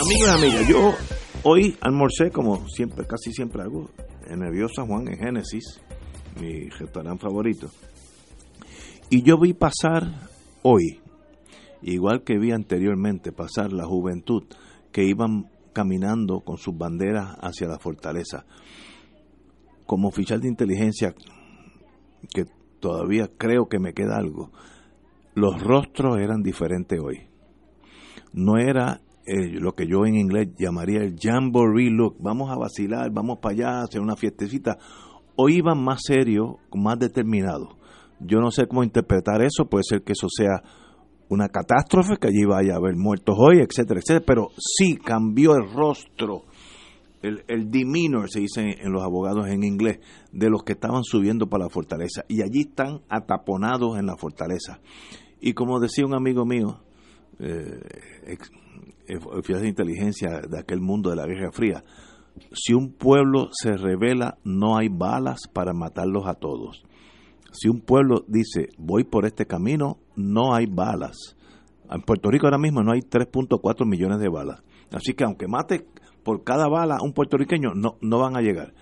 Amigos 0.00 0.28
y 0.28 0.30
amigas, 0.30 0.68
yo 0.68 0.94
hoy 1.42 1.76
almorcé 1.82 2.30
como 2.30 2.66
siempre, 2.68 3.06
casi 3.06 3.32
siempre 3.32 3.62
hago, 3.62 3.90
en 4.26 4.42
el 4.42 4.68
San 4.74 4.86
Juan, 4.86 5.08
en 5.08 5.18
Génesis, 5.18 5.78
mi 6.40 6.70
restaurante 6.70 7.22
favorito. 7.22 7.68
Y 9.10 9.22
yo 9.22 9.38
vi 9.38 9.52
pasar 9.52 10.04
hoy, 10.62 11.00
igual 11.82 12.22
que 12.22 12.38
vi 12.38 12.52
anteriormente 12.52 13.30
pasar 13.30 13.74
la 13.74 13.84
juventud 13.84 14.44
que 14.90 15.04
iban 15.04 15.49
caminando 15.72 16.40
con 16.40 16.56
sus 16.56 16.76
banderas 16.76 17.36
hacia 17.40 17.68
la 17.68 17.78
fortaleza. 17.78 18.44
Como 19.86 20.08
oficial 20.08 20.40
de 20.40 20.48
inteligencia, 20.48 21.14
que 22.32 22.44
todavía 22.80 23.28
creo 23.36 23.68
que 23.68 23.78
me 23.78 23.92
queda 23.92 24.16
algo, 24.16 24.50
los 25.34 25.62
rostros 25.62 26.18
eran 26.18 26.42
diferentes 26.42 26.98
hoy. 27.00 27.28
No 28.32 28.58
era 28.58 29.00
eh, 29.26 29.48
lo 29.60 29.74
que 29.74 29.86
yo 29.86 30.06
en 30.06 30.16
inglés 30.16 30.48
llamaría 30.58 31.02
el 31.02 31.16
jamboree 31.20 31.90
look, 31.90 32.16
vamos 32.20 32.50
a 32.50 32.56
vacilar, 32.56 33.10
vamos 33.12 33.38
para 33.38 33.54
allá, 33.54 33.82
hacer 33.82 34.00
una 34.00 34.16
fiestecita. 34.16 34.78
Hoy 35.36 35.58
iban 35.58 35.82
más 35.82 36.00
serios, 36.04 36.56
más 36.74 36.98
determinados. 36.98 37.76
Yo 38.20 38.40
no 38.40 38.50
sé 38.50 38.66
cómo 38.66 38.84
interpretar 38.84 39.42
eso, 39.42 39.66
puede 39.66 39.84
ser 39.84 40.02
que 40.02 40.12
eso 40.12 40.26
sea 40.28 40.62
una 41.30 41.48
catástrofe, 41.48 42.16
que 42.20 42.28
allí 42.28 42.44
vaya 42.44 42.74
a 42.74 42.76
haber 42.76 42.96
muertos 42.96 43.36
hoy, 43.38 43.60
etcétera, 43.60 44.00
etcétera, 44.00 44.24
pero 44.26 44.48
sí 44.58 44.96
cambió 44.96 45.54
el 45.54 45.72
rostro, 45.72 46.44
el, 47.22 47.44
el 47.48 47.70
demeanor, 47.70 48.28
se 48.28 48.40
dice 48.40 48.76
en 48.80 48.92
los 48.92 49.02
abogados 49.02 49.46
en 49.46 49.62
inglés, 49.62 50.00
de 50.32 50.50
los 50.50 50.62
que 50.64 50.72
estaban 50.72 51.04
subiendo 51.04 51.46
para 51.46 51.64
la 51.64 51.70
fortaleza. 51.70 52.24
Y 52.28 52.42
allí 52.42 52.62
están 52.68 53.00
ataponados 53.08 53.98
en 53.98 54.06
la 54.06 54.16
fortaleza. 54.16 54.80
Y 55.40 55.54
como 55.54 55.80
decía 55.80 56.04
un 56.04 56.14
amigo 56.14 56.44
mío, 56.44 56.80
eh, 57.38 57.80
oficial 59.32 59.62
de 59.62 59.68
inteligencia 59.68 60.40
de 60.48 60.58
aquel 60.58 60.80
mundo 60.80 61.10
de 61.10 61.16
la 61.16 61.26
Guerra 61.26 61.52
Fría, 61.52 61.84
si 62.52 62.74
un 62.74 62.92
pueblo 62.92 63.48
se 63.52 63.76
revela, 63.76 64.38
no 64.44 64.76
hay 64.76 64.88
balas 64.88 65.40
para 65.52 65.72
matarlos 65.72 66.26
a 66.26 66.34
todos. 66.34 66.84
Si 67.52 67.68
un 67.68 67.80
pueblo 67.80 68.24
dice, 68.28 68.68
voy 68.78 69.04
por 69.04 69.26
este 69.26 69.46
camino, 69.46 69.98
no 70.16 70.54
hay 70.54 70.66
balas. 70.66 71.36
En 71.90 72.02
Puerto 72.02 72.30
Rico 72.30 72.46
ahora 72.46 72.58
mismo 72.58 72.82
no 72.82 72.92
hay 72.92 73.00
3.4 73.00 73.86
millones 73.86 74.20
de 74.20 74.28
balas. 74.28 74.62
Así 74.92 75.14
que 75.14 75.24
aunque 75.24 75.48
mate 75.48 75.86
por 76.22 76.44
cada 76.44 76.68
bala 76.68 76.98
un 77.02 77.12
puertorriqueño, 77.12 77.74
no, 77.74 77.96
no 78.00 78.18
van 78.18 78.36
a 78.36 78.40
llegar. 78.40 78.74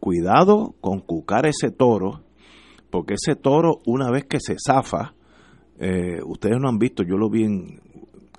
Cuidado 0.00 0.74
con 0.80 1.00
cucar 1.00 1.46
ese 1.46 1.70
toro, 1.70 2.22
porque 2.90 3.14
ese 3.14 3.34
toro, 3.34 3.80
una 3.84 4.10
vez 4.10 4.24
que 4.24 4.38
se 4.40 4.56
zafa, 4.64 5.14
eh, 5.78 6.20
ustedes 6.24 6.58
no 6.60 6.68
han 6.68 6.78
visto, 6.78 7.02
yo 7.02 7.16
lo 7.16 7.28
vi 7.28 7.44
en, 7.44 7.80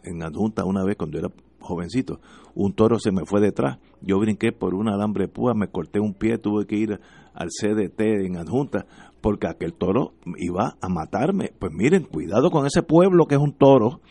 en 0.04 0.24
adjunta 0.24 0.66
una 0.66 0.84
vez 0.84 0.96
cuando 0.98 1.20
era 1.20 1.30
jovencito, 1.60 2.20
un 2.56 2.74
toro 2.74 3.00
se 3.00 3.12
me 3.12 3.26
fue 3.26 3.42
detrás, 3.42 3.78
yo 4.02 4.20
brinqué 4.20 4.52
por 4.52 4.74
un 4.74 4.90
alambre 4.90 5.28
púa, 5.28 5.54
me 5.54 5.68
corté 5.68 6.00
un 6.00 6.14
pie, 6.14 6.38
tuve 6.38 6.66
que 6.66 6.78
ir 6.78 7.00
al 7.34 7.50
CDT 7.50 8.02
en 8.26 8.38
adjunta, 8.38 8.86
porque 9.22 9.48
aquel 9.48 9.74
toro 9.74 10.14
iba 10.38 10.78
a 10.82 10.90
matarme. 10.90 11.52
Pues 11.60 11.72
miren, 11.74 12.04
cuidado 12.04 12.52
con 12.52 12.66
ese 12.66 12.84
pueblo 12.84 13.26
que 13.26 13.36
es 13.36 13.42
un 13.42 13.54
toro. 13.54 14.02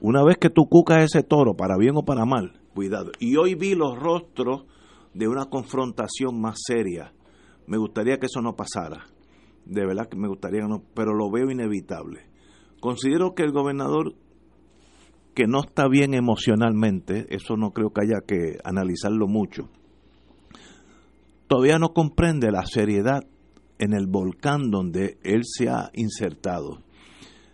Una 0.00 0.22
vez 0.22 0.38
que 0.38 0.50
tú 0.50 0.68
cucas 0.68 1.04
ese 1.04 1.22
toro, 1.22 1.54
para 1.54 1.76
bien 1.76 1.96
o 1.96 2.04
para 2.04 2.24
mal, 2.24 2.60
cuidado. 2.74 3.12
Y 3.20 3.36
hoy 3.36 3.54
vi 3.54 3.74
los 3.74 3.98
rostros 3.98 4.64
de 5.14 5.28
una 5.28 5.46
confrontación 5.46 6.40
más 6.40 6.60
seria. 6.66 7.12
Me 7.66 7.78
gustaría 7.78 8.18
que 8.18 8.26
eso 8.26 8.42
no 8.42 8.56
pasara. 8.56 9.06
De 9.64 9.86
verdad 9.86 10.08
que 10.08 10.16
me 10.16 10.28
gustaría 10.28 10.60
que 10.60 10.68
no, 10.68 10.82
pero 10.94 11.14
lo 11.14 11.30
veo 11.30 11.50
inevitable. 11.50 12.26
Considero 12.80 13.34
que 13.34 13.44
el 13.44 13.52
gobernador 13.52 14.14
que 15.34 15.46
no 15.46 15.60
está 15.60 15.88
bien 15.88 16.14
emocionalmente, 16.14 17.26
eso 17.34 17.56
no 17.56 17.70
creo 17.72 17.90
que 17.90 18.02
haya 18.02 18.20
que 18.26 18.58
analizarlo 18.62 19.26
mucho, 19.26 19.68
todavía 21.48 21.78
no 21.78 21.92
comprende 21.92 22.52
la 22.52 22.66
seriedad 22.66 23.24
en 23.78 23.92
el 23.92 24.06
volcán 24.06 24.70
donde 24.70 25.18
él 25.22 25.42
se 25.44 25.68
ha 25.68 25.90
insertado. 25.94 26.82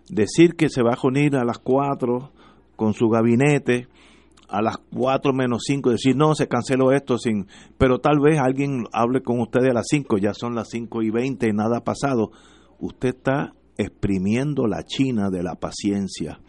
Decir 0.09 0.55
que 0.57 0.69
se 0.69 0.83
va 0.83 0.95
a 0.95 1.07
unir 1.07 1.37
a 1.37 1.45
las 1.45 1.59
cuatro 1.59 2.33
con 2.77 2.95
su 2.95 3.09
gabinete, 3.09 3.89
a 4.49 4.63
las 4.63 4.79
cuatro 4.79 5.33
menos 5.33 5.63
cinco, 5.67 5.91
decir 5.91 6.17
no, 6.17 6.35
se 6.35 6.49
canceló 6.49 6.93
esto, 6.93 7.19
sin, 7.19 7.47
pero 7.79 7.99
tal 8.01 8.19
vez 8.21 8.39
alguien 8.41 8.85
hable 8.93 9.23
con 9.23 9.41
usted 9.41 9.65
a 9.67 9.73
las 9.73 9.87
cinco, 9.89 10.19
ya 10.19 10.35
son 10.35 10.55
las 10.55 10.69
cinco 10.71 11.03
y 11.03 11.11
veinte 11.11 11.49
y 11.49 11.53
nada 11.53 11.79
ha 11.79 11.85
pasado. 11.85 12.33
Usted 12.79 13.11
está 13.11 13.55
exprimiendo 13.77 14.67
la 14.67 14.83
china 14.83 15.31
de 15.31 15.43
la 15.43 15.55
paciencia 15.55 16.41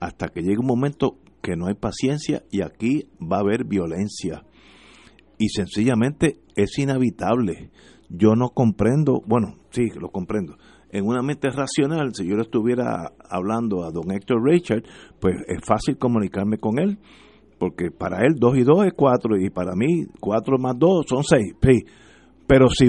hasta 0.00 0.28
que 0.28 0.42
llegue 0.42 0.58
un 0.58 0.66
momento 0.66 1.18
que 1.42 1.56
no 1.56 1.66
hay 1.66 1.74
paciencia 1.74 2.42
y 2.50 2.62
aquí 2.62 3.08
va 3.20 3.38
a 3.38 3.40
haber 3.40 3.64
violencia. 3.64 4.44
Y 5.38 5.48
sencillamente 5.48 6.40
es 6.54 6.78
inevitable. 6.78 7.70
Yo 8.10 8.34
no 8.34 8.50
comprendo, 8.50 9.22
bueno, 9.26 9.54
sí, 9.70 9.88
lo 9.98 10.10
comprendo. 10.10 10.56
En 10.90 11.06
una 11.06 11.22
mente 11.22 11.48
racional, 11.50 12.12
si 12.12 12.26
yo 12.26 12.34
le 12.34 12.42
estuviera 12.42 13.12
hablando 13.28 13.84
a 13.84 13.92
don 13.92 14.10
Héctor 14.10 14.42
Richard, 14.44 14.82
pues 15.20 15.36
es 15.46 15.58
fácil 15.64 15.96
comunicarme 15.96 16.58
con 16.58 16.80
él, 16.80 16.98
porque 17.58 17.90
para 17.90 18.26
él 18.26 18.34
dos 18.36 18.58
y 18.58 18.64
dos 18.64 18.84
es 18.84 18.92
cuatro 18.94 19.36
y 19.38 19.50
para 19.50 19.76
mí 19.76 20.06
cuatro 20.18 20.58
más 20.58 20.74
dos 20.76 21.06
son 21.08 21.22
seis. 21.22 21.54
Sí. 21.62 21.84
Pero 22.48 22.68
si 22.68 22.88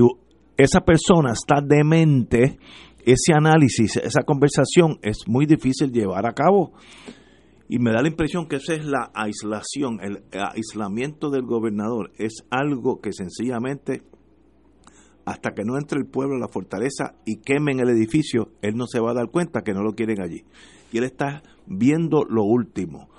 esa 0.57 0.81
persona 0.81 1.33
está 1.33 1.61
demente, 1.61 2.57
ese 3.05 3.33
análisis, 3.33 3.97
esa 3.97 4.23
conversación 4.23 4.97
es 5.03 5.27
muy 5.27 5.45
difícil 5.45 5.91
llevar 5.91 6.25
a 6.25 6.33
cabo. 6.33 6.73
Y 7.69 7.79
me 7.79 7.91
da 7.91 8.01
la 8.01 8.09
impresión 8.09 8.47
que 8.47 8.57
esa 8.57 8.73
es 8.73 8.85
la 8.85 9.11
aislación, 9.13 9.99
el 10.01 10.23
aislamiento 10.33 11.29
del 11.29 11.43
gobernador. 11.43 12.11
Es 12.17 12.43
algo 12.49 12.99
que 12.99 13.13
sencillamente, 13.13 14.01
hasta 15.25 15.51
que 15.51 15.63
no 15.63 15.77
entre 15.77 15.99
el 15.99 16.05
pueblo 16.05 16.35
a 16.35 16.39
la 16.39 16.47
fortaleza 16.47 17.15
y 17.25 17.37
quemen 17.37 17.79
el 17.79 17.89
edificio, 17.89 18.49
él 18.61 18.75
no 18.75 18.85
se 18.87 18.99
va 18.99 19.11
a 19.11 19.15
dar 19.15 19.29
cuenta 19.29 19.61
que 19.61 19.73
no 19.73 19.83
lo 19.83 19.93
quieren 19.93 20.21
allí. 20.21 20.43
Y 20.91 20.97
él 20.97 21.03
está 21.03 21.43
viendo 21.67 22.23
lo 22.23 22.43
último. 22.43 23.09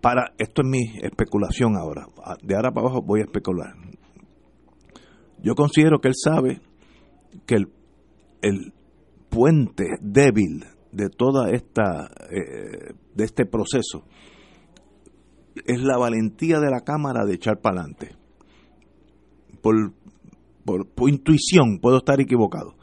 Para, 0.00 0.34
esto 0.38 0.62
es 0.62 0.68
mi 0.68 0.98
especulación 1.02 1.76
ahora. 1.76 2.06
De 2.42 2.56
ahora 2.56 2.72
para 2.72 2.86
abajo 2.86 3.02
voy 3.02 3.20
a 3.20 3.24
especular. 3.24 3.74
Yo 5.42 5.54
considero 5.54 6.00
que 6.00 6.08
él 6.08 6.14
sabe 6.16 6.60
que 7.46 7.54
el, 7.54 7.68
el 8.42 8.72
puente 9.28 9.84
débil 10.00 10.64
de 10.90 11.08
toda 11.08 11.50
esta 11.50 12.10
eh, 12.30 12.94
de 13.14 13.24
este 13.24 13.46
proceso 13.46 14.04
es 15.64 15.82
la 15.82 15.96
valentía 15.96 16.60
de 16.60 16.70
la 16.70 16.80
cámara 16.80 17.24
de 17.24 17.34
echar 17.34 17.60
para 17.60 17.80
adelante 17.80 18.22
por, 19.62 19.92
por, 20.64 20.86
intuición 21.08 21.78
puedo 21.80 21.98
estar 21.98 22.20
equivocado 22.20 22.74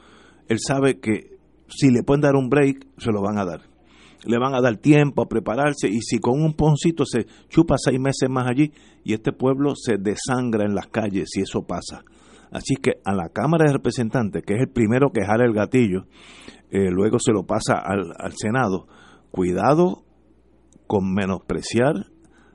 él 0.48 0.58
sabe 0.65 1.00
que 1.00 1.38
si 1.68 1.92
le 1.92 2.04
pueden 2.04 2.22
dar 2.22 2.36
un 2.36 2.50
break 2.50 2.86
se 2.98 3.12
lo 3.12 3.22
van 3.22 3.38
a 3.38 3.46
dar 3.46 3.62
le 4.26 4.38
van 4.38 4.54
a 4.54 4.62
dar 4.62 4.78
tiempo 4.78 5.22
a 5.22 5.30
prepararse 5.30 5.88
y 5.88 6.02
si 6.02 6.20
con 6.20 6.42
un 6.42 6.54
poncito 6.54 7.06
se 7.06 7.26
chupa 7.48 7.76
seis 7.78 8.00
meses 8.00 8.30
más 8.30 8.48
allí 8.48 8.72
y 9.04 9.13
este 9.13 9.32
pueblo 9.32 9.74
se 9.76 9.98
desangra 9.98 10.65
en 10.65 10.76
las 10.76 10.88
calles 10.88 11.30
si 11.32 11.42
eso 11.42 11.62
pasa 11.63 12.04
así 12.52 12.76
que 12.76 13.00
a 13.06 13.13
la 13.13 13.30
Cámara 13.30 13.65
de 13.65 13.74
Representantes 13.74 14.44
que 14.46 14.56
es 14.56 14.62
el 14.62 14.70
primero 14.70 15.12
que 15.12 15.26
jala 15.26 15.46
el 15.46 15.54
gatillo 15.54 16.06
eh, 16.72 16.92
luego 16.92 17.18
se 17.20 17.32
lo 17.32 17.44
pasa 17.44 17.80
al, 17.84 18.13
al 18.18 18.34
Senado. 18.38 18.88
Cuidado 19.32 20.04
con 20.88 21.13
menospreciar 21.13 22.08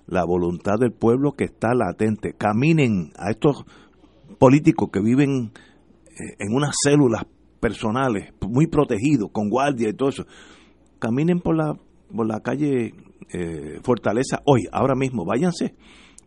la 0.06 0.24
voluntad 0.24 0.74
del 0.78 0.92
pueblo 0.92 1.32
que 1.32 1.44
está 1.44 1.74
latente. 1.74 2.34
Caminen 2.36 3.12
a 3.16 3.30
estos 3.30 3.64
políticos 4.44 4.90
que 4.92 5.00
viven 5.00 5.52
eh, 6.06 6.36
en 6.38 6.54
unas 6.54 6.76
células 6.78 7.24
personales, 7.60 8.34
muy 8.46 8.66
protegidos, 8.66 9.30
con 9.32 9.48
guardia 9.48 9.88
y 9.88 9.94
todo 9.94 10.10
eso. 10.10 10.26
Caminen 10.98 11.40
por 11.40 11.56
la, 11.56 11.78
por 12.14 12.26
la 12.26 12.40
calle 12.40 12.92
eh, 13.32 13.80
Fortaleza 13.82 14.42
hoy, 14.44 14.68
ahora 14.70 14.94
mismo, 14.96 15.24
váyanse. 15.24 15.74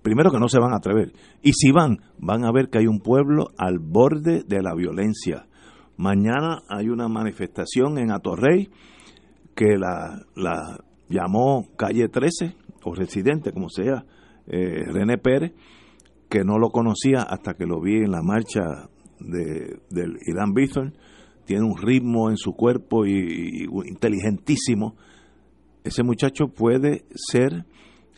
Primero 0.02 0.32
que 0.32 0.40
no 0.40 0.50
se 0.50 0.58
van 0.60 0.74
a 0.74 0.78
atrever. 0.78 1.14
Y 1.44 1.54
si 1.54 1.72
van, 1.72 2.00
van 2.18 2.44
a 2.44 2.52
ver 2.52 2.70
que 2.72 2.80
hay 2.80 2.88
un 2.88 3.02
pueblo 3.02 3.50
al 3.56 3.78
borde 3.78 4.42
de 4.48 4.64
la 4.64 4.74
violencia. 4.74 5.46
Mañana 5.96 6.64
hay 6.70 6.90
una 6.90 7.08
manifestación 7.08 8.00
en 8.00 8.12
Atorrey 8.12 8.72
que 9.54 9.78
la, 9.78 10.24
la 10.36 10.84
llamó 11.08 11.68
Calle 11.78 12.10
13, 12.10 12.56
o 12.84 12.96
Residente, 12.96 13.52
como 13.52 13.70
sea, 13.70 14.06
eh, 14.48 14.86
René 14.88 15.20
Pérez, 15.20 15.54
que 16.30 16.44
no 16.44 16.58
lo 16.58 16.70
conocía 16.70 17.22
hasta 17.22 17.54
que 17.54 17.66
lo 17.66 17.82
vi 17.82 17.98
en 17.98 18.12
la 18.12 18.22
marcha 18.22 18.90
de, 19.20 19.80
Irán 20.26 20.54
Bithorn. 20.54 20.94
Tiene 21.46 21.64
un 21.64 21.78
ritmo 21.78 22.30
en 22.30 22.38
su 22.38 22.54
cuerpo 22.54 23.06
y, 23.06 23.12
y 23.12 23.64
inteligentísimo. 23.88 24.96
Ese 25.84 26.04
muchacho 26.04 26.48
puede 26.48 27.06
ser 27.16 27.66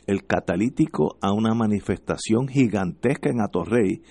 el 0.08 0.26
catalítico 0.26 1.18
a 1.22 1.32
una 1.32 1.54
manifestación 1.54 2.48
gigantesca 2.48 3.30
en 3.30 3.42
Atorrey 3.42 4.02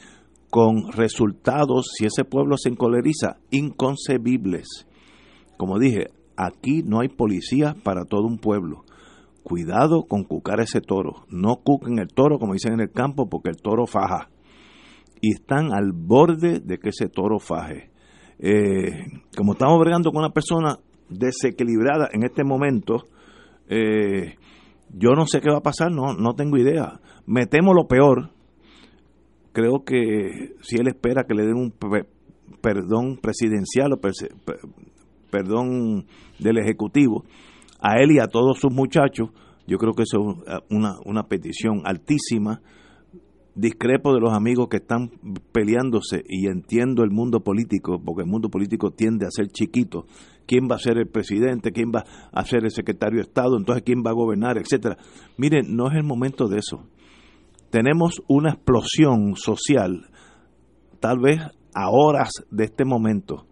con 0.50 0.92
resultados, 0.92 1.88
si 1.96 2.06
ese 2.06 2.24
pueblo 2.24 2.56
se 2.56 2.68
encoleriza, 2.70 3.38
inconcebibles. 3.50 4.86
Como 5.56 5.78
dije, 5.78 6.06
aquí 6.36 6.82
no 6.84 7.00
hay 7.00 7.08
policía 7.08 7.74
para 7.82 8.04
todo 8.04 8.26
un 8.26 8.38
pueblo. 8.38 8.84
Cuidado 9.48 10.02
con 10.02 10.24
cucar 10.24 10.60
ese 10.60 10.82
toro. 10.82 11.24
No 11.30 11.56
cuquen 11.64 11.98
el 11.98 12.08
toro, 12.08 12.38
como 12.38 12.52
dicen 12.52 12.74
en 12.74 12.80
el 12.80 12.90
campo, 12.90 13.30
porque 13.30 13.48
el 13.48 13.56
toro 13.56 13.86
faja. 13.86 14.28
Y 15.22 15.32
están 15.32 15.72
al 15.72 15.92
borde 15.94 16.60
de 16.60 16.76
que 16.76 16.90
ese 16.90 17.08
toro 17.08 17.38
faje. 17.38 17.90
Eh, 18.40 19.06
como 19.34 19.52
estamos 19.52 19.78
bregando 19.80 20.10
con 20.10 20.18
una 20.18 20.34
persona 20.34 20.76
desequilibrada 21.08 22.10
en 22.12 22.24
este 22.24 22.44
momento, 22.44 23.04
eh, 23.70 24.34
yo 24.92 25.12
no 25.12 25.24
sé 25.24 25.40
qué 25.40 25.50
va 25.50 25.58
a 25.58 25.62
pasar, 25.62 25.90
no, 25.90 26.12
no 26.12 26.34
tengo 26.34 26.58
idea. 26.58 27.00
Me 27.24 27.46
temo 27.46 27.72
lo 27.72 27.88
peor, 27.88 28.28
creo 29.52 29.82
que 29.82 30.56
si 30.60 30.76
él 30.76 30.88
espera 30.88 31.24
que 31.24 31.34
le 31.34 31.46
den 31.46 31.56
un 31.56 31.72
perdón 32.60 33.16
presidencial 33.16 33.94
o 33.94 34.00
perdón 35.30 36.04
del 36.38 36.58
Ejecutivo 36.58 37.24
a 37.78 37.98
él 38.00 38.12
y 38.12 38.18
a 38.18 38.26
todos 38.26 38.58
sus 38.58 38.72
muchachos, 38.72 39.30
yo 39.66 39.78
creo 39.78 39.92
que 39.94 40.02
eso 40.02 40.42
es 40.46 40.58
una, 40.70 40.96
una 41.04 41.24
petición 41.24 41.82
altísima. 41.84 42.60
Discrepo 43.54 44.14
de 44.14 44.20
los 44.20 44.32
amigos 44.32 44.68
que 44.68 44.76
están 44.76 45.10
peleándose 45.52 46.22
y 46.28 46.46
entiendo 46.46 47.02
el 47.02 47.10
mundo 47.10 47.40
político, 47.40 48.00
porque 48.04 48.22
el 48.22 48.28
mundo 48.28 48.50
político 48.50 48.92
tiende 48.92 49.26
a 49.26 49.30
ser 49.30 49.48
chiquito. 49.48 50.06
¿Quién 50.46 50.68
va 50.70 50.76
a 50.76 50.78
ser 50.78 50.96
el 50.96 51.08
presidente? 51.08 51.72
¿Quién 51.72 51.90
va 51.90 52.04
a 52.32 52.44
ser 52.44 52.64
el 52.64 52.70
secretario 52.70 53.16
de 53.16 53.22
Estado? 53.22 53.56
Entonces, 53.58 53.82
¿quién 53.84 54.02
va 54.06 54.10
a 54.10 54.14
gobernar? 54.14 54.58
Etcétera. 54.58 54.96
Miren, 55.36 55.74
no 55.74 55.88
es 55.88 55.96
el 55.96 56.04
momento 56.04 56.46
de 56.46 56.58
eso 56.58 56.86
tenemos 57.70 58.22
una 58.28 58.50
explosión 58.50 59.36
social, 59.36 60.06
tal 61.00 61.18
vez 61.20 61.40
a 61.74 61.90
horas 61.90 62.30
de 62.50 62.64
este 62.64 62.84
momento. 62.84 63.46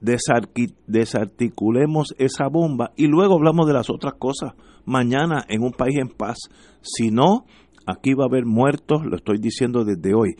Desarticulemos 0.00 2.14
esa 2.18 2.48
bomba 2.48 2.92
y 2.96 3.06
luego 3.06 3.34
hablamos 3.34 3.66
de 3.66 3.72
las 3.72 3.90
otras 3.90 4.14
cosas. 4.14 4.52
Mañana 4.84 5.44
en 5.48 5.62
un 5.62 5.72
país 5.72 5.96
en 5.98 6.08
paz. 6.08 6.36
Si 6.82 7.10
no, 7.10 7.46
aquí 7.86 8.14
va 8.14 8.24
a 8.24 8.28
haber 8.28 8.44
muertos, 8.44 9.04
lo 9.04 9.16
estoy 9.16 9.38
diciendo 9.38 9.84
desde 9.84 10.14
hoy. 10.14 10.36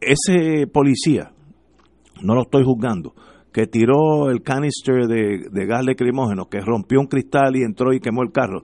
Ese 0.00 0.66
policía, 0.66 1.32
no 2.22 2.34
lo 2.34 2.42
estoy 2.42 2.64
juzgando, 2.64 3.14
que 3.52 3.66
tiró 3.66 4.30
el 4.30 4.42
canister 4.42 5.06
de, 5.06 5.48
de 5.50 5.66
gas 5.66 5.84
lacrimógeno, 5.84 6.48
que 6.48 6.60
rompió 6.60 7.00
un 7.00 7.06
cristal 7.06 7.56
y 7.56 7.62
entró 7.62 7.92
y 7.92 8.00
quemó 8.00 8.22
el 8.22 8.32
carro 8.32 8.62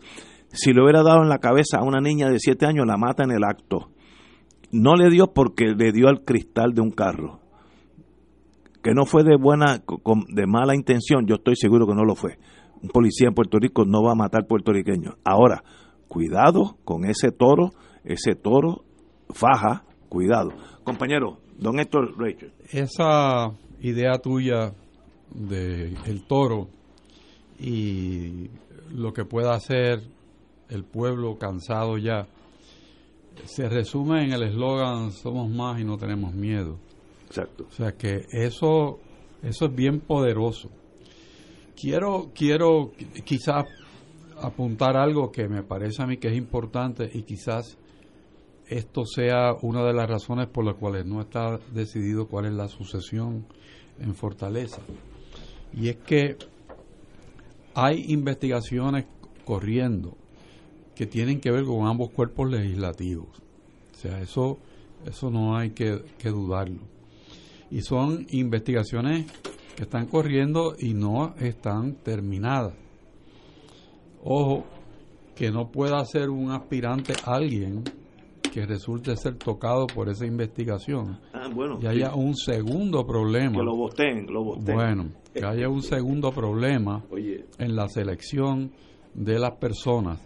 si 0.55 0.73
le 0.73 0.83
hubiera 0.83 1.03
dado 1.03 1.23
en 1.23 1.29
la 1.29 1.39
cabeza 1.39 1.79
a 1.79 1.85
una 1.85 2.01
niña 2.01 2.29
de 2.29 2.39
7 2.39 2.67
años, 2.67 2.87
la 2.87 2.97
mata 2.97 3.25
en 3.25 3.33
el 3.33 3.45
acto. 3.45 3.91
No 4.71 4.95
le 4.95 5.11
dio 5.11 5.33
porque 5.33 5.75
le 5.77 5.93
dio 5.93 6.09
al 6.09 6.25
cristal 6.25 6.75
de 6.75 6.81
un 6.81 6.91
carro. 6.91 7.41
Que 8.85 8.93
no 8.93 9.07
fue 9.07 9.25
de 9.25 9.37
buena, 9.37 9.83
de 10.29 10.47
mala 10.47 10.77
intención, 10.77 11.27
yo 11.27 11.37
estoy 11.37 11.57
seguro 11.57 11.87
que 11.87 11.95
no 11.95 12.05
lo 12.05 12.15
fue. 12.15 12.37
Un 12.83 12.91
policía 12.91 13.29
en 13.29 13.35
Puerto 13.35 13.59
Rico 13.59 13.87
no 13.87 14.03
va 14.03 14.13
a 14.13 14.15
matar 14.15 14.47
puertorriqueños. 14.47 15.15
Ahora, 15.25 15.65
cuidado 16.07 16.77
con 16.85 17.07
ese 17.07 17.33
toro, 17.33 17.71
ese 18.05 18.35
toro 18.35 18.85
faja, 19.31 19.85
cuidado. 20.11 20.51
Compañero, 20.85 21.39
don 21.59 21.81
Héctor 21.81 22.15
Rachel. 22.19 22.53
Esa 22.71 23.53
idea 23.81 24.19
tuya 24.19 24.75
de 25.35 25.97
el 26.05 26.27
toro 26.27 26.69
y 27.59 28.51
lo 28.93 29.15
que 29.15 29.25
pueda 29.25 29.55
hacer 29.55 30.03
el 30.69 30.85
pueblo 30.85 31.39
cansado 31.39 31.97
ya, 31.97 32.27
se 33.45 33.67
resume 33.67 34.25
en 34.25 34.33
el 34.33 34.43
eslogan 34.43 35.11
somos 35.11 35.51
más 35.51 35.81
y 35.81 35.85
no 35.85 35.97
tenemos 35.97 36.35
miedo. 36.35 36.79
O 37.43 37.71
sea 37.71 37.93
que 37.93 38.27
eso, 38.31 38.99
eso 39.43 39.67
es 39.67 39.75
bien 39.75 40.01
poderoso. 40.01 40.71
Quiero, 41.81 42.31
quiero 42.35 42.93
quizás 43.25 43.65
apuntar 44.41 44.97
algo 44.97 45.31
que 45.31 45.49
me 45.49 45.63
parece 45.63 46.03
a 46.03 46.07
mí 46.07 46.17
que 46.19 46.29
es 46.29 46.37
importante 46.37 47.11
y 47.13 47.23
quizás 47.23 47.79
esto 48.69 49.05
sea 49.05 49.55
una 49.63 49.85
de 49.85 49.93
las 49.93 50.09
razones 50.09 50.49
por 50.49 50.65
las 50.65 50.77
cuales 50.77 51.05
no 51.05 51.21
está 51.21 51.59
decidido 51.73 52.29
cuál 52.29 52.47
es 52.47 52.53
la 52.53 52.69
sucesión 52.69 53.47
en 53.99 54.15
Fortaleza. 54.15 54.81
Y 55.73 55.89
es 55.89 55.97
que 55.97 56.37
hay 57.75 58.05
investigaciones 58.09 59.07
corriendo 59.45 60.17
que 60.95 61.07
tienen 61.07 61.41
que 61.41 61.51
ver 61.51 61.65
con 61.65 61.87
ambos 61.87 62.11
cuerpos 62.11 62.51
legislativos. 62.51 63.29
O 63.93 63.97
sea, 63.97 64.21
eso, 64.21 64.59
eso 65.05 65.31
no 65.31 65.57
hay 65.57 65.71
que, 65.71 66.03
dudarlo. 66.23 66.81
Y 67.75 67.81
son 67.81 68.25
investigaciones 68.31 69.27
que 69.75 69.83
están 69.83 70.07
corriendo 70.07 70.77
y 70.79 70.95
no 70.95 71.35
están 71.41 71.97
terminadas. 72.05 72.73
Ojo, 74.23 74.65
que 75.35 75.51
no 75.51 75.73
pueda 75.73 76.05
ser 76.05 76.31
un 76.31 76.53
aspirante 76.53 77.15
alguien 77.25 77.83
que 78.53 78.65
resulte 78.65 79.17
ser 79.17 79.39
tocado 79.39 79.89
por 79.89 80.09
esa 80.09 80.25
investigación. 80.25 81.19
Ah, 81.33 81.49
bueno, 81.53 81.81
y 81.83 81.87
haya 81.89 82.15
un 82.15 82.37
segundo 82.37 83.05
problema. 83.05 83.59
Que 83.59 83.65
lo 83.65 83.75
voten, 83.75 84.27
lo 84.33 84.45
voten. 84.45 84.73
Bueno, 84.73 85.11
que 85.35 85.45
haya 85.45 85.69
un 85.69 85.83
segundo 85.83 86.31
problema 86.31 87.03
en 87.59 87.75
la 87.75 87.89
selección 87.89 88.71
de 89.15 89.41
las 89.41 89.57
personas 89.57 90.21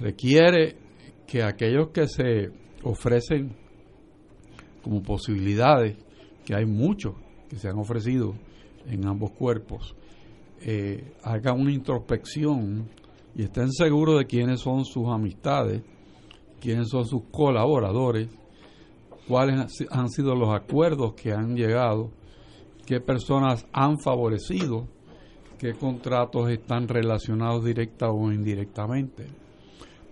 requiere 0.00 0.74
que 1.24 1.44
aquellos 1.44 1.90
que 1.90 2.08
se 2.08 2.50
ofrecen 2.82 3.54
como 4.82 5.02
posibilidades, 5.04 6.03
que 6.44 6.54
hay 6.54 6.66
muchos 6.66 7.14
que 7.48 7.56
se 7.56 7.68
han 7.68 7.78
ofrecido 7.78 8.34
en 8.86 9.06
ambos 9.06 9.30
cuerpos, 9.32 9.94
eh, 10.60 11.12
hagan 11.22 11.60
una 11.60 11.72
introspección 11.72 12.88
y 13.34 13.42
estén 13.42 13.72
seguros 13.72 14.18
de 14.18 14.26
quiénes 14.26 14.60
son 14.60 14.84
sus 14.84 15.08
amistades, 15.08 15.82
quiénes 16.60 16.88
son 16.88 17.06
sus 17.06 17.22
colaboradores, 17.30 18.28
cuáles 19.26 19.84
han 19.90 20.08
sido 20.10 20.34
los 20.34 20.54
acuerdos 20.54 21.14
que 21.14 21.32
han 21.32 21.56
llegado, 21.56 22.10
qué 22.86 23.00
personas 23.00 23.66
han 23.72 23.98
favorecido, 23.98 24.86
qué 25.58 25.72
contratos 25.74 26.50
están 26.50 26.88
relacionados 26.88 27.64
directa 27.64 28.10
o 28.10 28.32
indirectamente. 28.32 29.26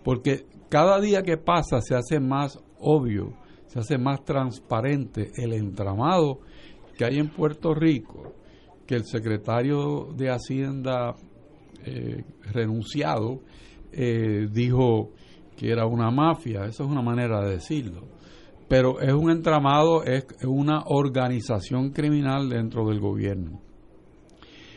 Porque 0.03 0.47
cada 0.68 1.01
día 1.01 1.23
que 1.23 1.37
pasa 1.37 1.81
se 1.81 1.95
hace 1.95 2.18
más 2.18 2.59
obvio, 2.79 3.35
se 3.73 3.79
hace 3.79 3.97
más 3.97 4.23
transparente 4.23 5.31
el 5.35 5.55
entramado 5.55 6.41
que 6.99 7.07
hay 7.07 7.19
en 7.19 7.31
Puerto 7.31 7.73
Rico, 7.73 8.35
que 8.87 8.97
el 8.97 9.05
secretario 9.07 10.09
de 10.15 10.29
Hacienda 10.29 11.17
eh, 11.83 12.23
renunciado 12.53 13.41
eh, 13.91 14.47
dijo 14.53 15.13
que 15.57 15.71
era 15.71 15.87
una 15.87 16.11
mafia, 16.11 16.67
esa 16.67 16.83
es 16.85 16.91
una 16.91 17.01
manera 17.01 17.43
de 17.47 17.53
decirlo. 17.53 18.03
Pero 18.69 19.01
es 19.01 19.15
un 19.15 19.31
entramado, 19.31 20.05
es 20.05 20.27
una 20.45 20.83
organización 20.85 21.93
criminal 21.93 22.51
dentro 22.51 22.87
del 22.87 23.01
gobierno. 23.01 23.59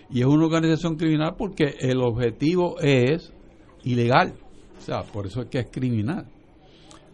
Y 0.09 0.21
es 0.21 0.25
una 0.25 0.45
organización 0.45 0.95
criminal 0.95 1.35
porque 1.37 1.75
el 1.81 2.01
objetivo 2.01 2.79
es 2.79 3.33
ilegal. 3.83 4.35
O 4.77 4.81
sea, 4.81 5.03
por 5.03 5.25
eso 5.27 5.41
es 5.41 5.47
que 5.49 5.59
es 5.59 5.67
criminal. 5.69 6.27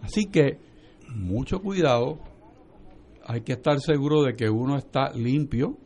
Así 0.03 0.25
que 0.25 0.70
mucho 1.15 1.61
cuidado, 1.61 2.19
hay 3.25 3.41
que 3.41 3.53
estar 3.53 3.79
seguro 3.79 4.23
de 4.23 4.35
que 4.35 4.49
uno 4.49 4.77
está 4.77 5.11
limpio, 5.13 5.77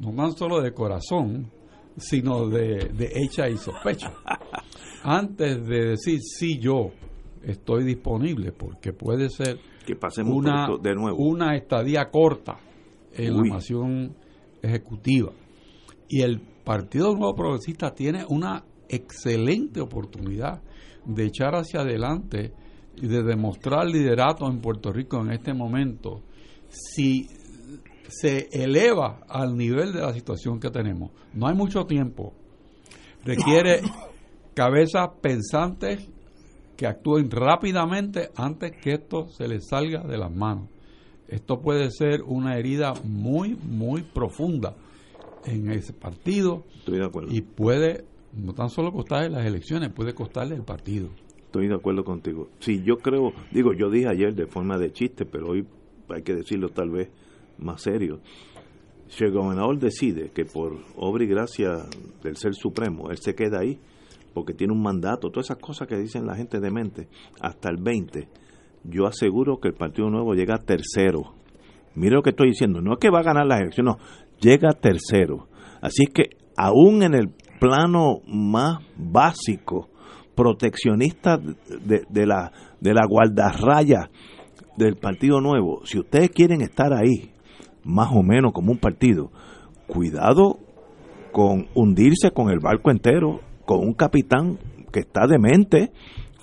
no 0.00 0.12
tan 0.12 0.36
solo 0.36 0.60
de 0.60 0.72
corazón, 0.72 1.50
sino 1.96 2.48
de, 2.48 2.90
de 2.94 3.12
hecha 3.14 3.48
y 3.48 3.56
sospecha. 3.56 4.12
Antes 5.02 5.66
de 5.66 5.90
decir 5.90 6.20
sí 6.20 6.58
yo 6.58 6.90
estoy 7.42 7.84
disponible, 7.84 8.52
porque 8.52 8.92
puede 8.92 9.30
ser 9.30 9.58
que 9.86 9.96
una, 10.24 10.68
de 10.82 10.94
nuevo. 10.94 11.16
una 11.16 11.56
estadía 11.56 12.10
corta 12.10 12.58
en 13.12 13.36
la 13.36 13.54
nación 13.54 14.14
ejecutiva. 14.62 15.32
Y 16.08 16.22
el 16.22 16.40
Partido 16.40 17.14
Nuevo 17.14 17.34
Progresista 17.34 17.94
tiene 17.94 18.24
una 18.28 18.64
excelente 18.88 19.80
oportunidad 19.80 20.62
de 21.06 21.24
echar 21.24 21.54
hacia 21.54 21.80
adelante 21.80 22.52
y 23.00 23.06
de 23.06 23.22
demostrar 23.22 23.86
liderato 23.86 24.48
en 24.48 24.60
Puerto 24.60 24.92
Rico 24.92 25.20
en 25.20 25.32
este 25.32 25.54
momento 25.54 26.22
si 26.68 27.26
se 28.08 28.48
eleva 28.52 29.20
al 29.28 29.56
nivel 29.56 29.92
de 29.92 30.00
la 30.00 30.12
situación 30.12 30.60
que 30.60 30.70
tenemos. 30.70 31.10
No 31.34 31.46
hay 31.46 31.54
mucho 31.54 31.84
tiempo. 31.84 32.32
Requiere 33.24 33.82
cabezas 34.54 35.08
pensantes 35.20 36.08
que 36.76 36.86
actúen 36.86 37.30
rápidamente 37.30 38.30
antes 38.36 38.72
que 38.80 38.94
esto 38.94 39.28
se 39.28 39.48
les 39.48 39.66
salga 39.68 40.02
de 40.04 40.16
las 40.16 40.32
manos. 40.32 40.68
Esto 41.26 41.60
puede 41.60 41.90
ser 41.90 42.22
una 42.22 42.56
herida 42.56 42.94
muy, 43.04 43.54
muy 43.56 44.02
profunda 44.02 44.74
en 45.44 45.70
ese 45.70 45.92
partido 45.92 46.64
Estoy 46.78 46.98
de 46.98 47.04
acuerdo. 47.04 47.34
y 47.34 47.42
puede 47.42 48.04
no 48.32 48.54
tan 48.54 48.70
solo 48.70 48.92
costarle 48.92 49.30
las 49.30 49.46
elecciones, 49.46 49.90
puede 49.92 50.14
costarle 50.14 50.54
el 50.54 50.62
partido. 50.62 51.08
Estoy 51.48 51.66
de 51.66 51.76
acuerdo 51.76 52.04
contigo. 52.04 52.50
Sí, 52.58 52.82
yo 52.84 52.98
creo, 52.98 53.32
digo, 53.50 53.72
yo 53.72 53.88
dije 53.88 54.06
ayer 54.06 54.34
de 54.34 54.46
forma 54.46 54.76
de 54.76 54.92
chiste, 54.92 55.24
pero 55.24 55.48
hoy 55.48 55.66
hay 56.10 56.20
que 56.20 56.34
decirlo 56.34 56.68
tal 56.68 56.90
vez 56.90 57.08
más 57.56 57.80
serio. 57.80 58.20
Si 59.06 59.24
el 59.24 59.32
gobernador 59.32 59.78
decide 59.78 60.30
que 60.30 60.44
por 60.44 60.76
obra 60.94 61.24
y 61.24 61.26
gracia 61.26 61.86
del 62.22 62.36
Ser 62.36 62.52
Supremo, 62.52 63.10
él 63.10 63.16
se 63.16 63.34
queda 63.34 63.60
ahí, 63.60 63.78
porque 64.34 64.52
tiene 64.52 64.74
un 64.74 64.82
mandato, 64.82 65.30
todas 65.30 65.46
esas 65.46 65.56
cosas 65.56 65.88
que 65.88 65.96
dicen 65.96 66.26
la 66.26 66.36
gente 66.36 66.60
de 66.60 66.70
mente, 66.70 67.08
hasta 67.40 67.70
el 67.70 67.78
20, 67.78 68.28
yo 68.84 69.06
aseguro 69.06 69.58
que 69.58 69.68
el 69.68 69.74
Partido 69.74 70.10
Nuevo 70.10 70.34
llega 70.34 70.58
tercero. 70.58 71.32
Mire 71.94 72.16
lo 72.16 72.22
que 72.22 72.30
estoy 72.30 72.48
diciendo, 72.48 72.82
no 72.82 72.92
es 72.92 72.98
que 72.98 73.08
va 73.08 73.20
a 73.20 73.24
ganar 73.24 73.46
la 73.46 73.56
elección, 73.56 73.86
no, 73.86 73.96
llega 74.38 74.74
tercero. 74.74 75.48
Así 75.80 76.02
es 76.02 76.10
que 76.12 76.36
aún 76.58 77.02
en 77.02 77.14
el 77.14 77.30
plano 77.58 78.20
más 78.26 78.80
básico, 78.98 79.87
proteccionista 80.38 81.36
de, 81.36 82.26
la, 82.26 82.52
de 82.80 82.94
la 82.94 83.04
guardarraya 83.06 84.08
del 84.76 84.94
Partido 84.94 85.40
Nuevo, 85.40 85.84
si 85.84 85.98
ustedes 85.98 86.30
quieren 86.30 86.60
estar 86.60 86.92
ahí, 86.92 87.32
más 87.82 88.10
o 88.14 88.22
menos 88.22 88.52
como 88.52 88.70
un 88.70 88.78
partido, 88.78 89.32
cuidado 89.88 90.60
con 91.32 91.66
hundirse 91.74 92.30
con 92.30 92.50
el 92.50 92.60
barco 92.60 92.92
entero, 92.92 93.40
con 93.66 93.80
un 93.80 93.94
capitán 93.94 94.60
que 94.92 95.00
está 95.00 95.26
demente, 95.26 95.90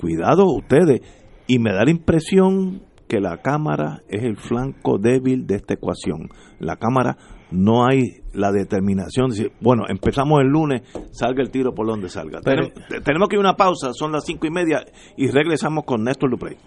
cuidado 0.01 0.43
ustedes, 0.53 0.99
y 1.47 1.59
me 1.59 1.71
da 1.71 1.85
la 1.85 1.91
impresión 1.91 2.81
que 3.07 3.21
la 3.21 3.37
Cámara 3.37 4.01
es 4.09 4.23
el 4.23 4.35
flanco 4.35 4.97
débil 4.97 5.47
de 5.47 5.55
esta 5.55 5.75
ecuación. 5.75 6.27
La 6.59 6.75
Cámara 6.75 7.17
no 7.55 7.85
hay 7.85 8.21
la 8.33 8.51
determinación 8.51 9.29
de 9.29 9.35
decir, 9.35 9.51
bueno, 9.61 9.83
empezamos 9.87 10.41
el 10.41 10.47
lunes, 10.47 10.81
salga 11.11 11.41
el 11.41 11.49
tiro 11.49 11.73
por 11.73 11.87
donde 11.87 12.09
salga. 12.09 12.41
Pero- 12.43 12.67
tenemos, 12.69 13.03
tenemos 13.03 13.29
que 13.29 13.35
ir 13.35 13.39
a 13.39 13.41
una 13.41 13.55
pausa, 13.55 13.93
son 13.93 14.11
las 14.11 14.25
cinco 14.25 14.45
y 14.47 14.51
media 14.51 14.85
y 15.17 15.27
regresamos 15.29 15.85
con 15.85 16.03
Néstor 16.03 16.29
Duprey. 16.31 16.57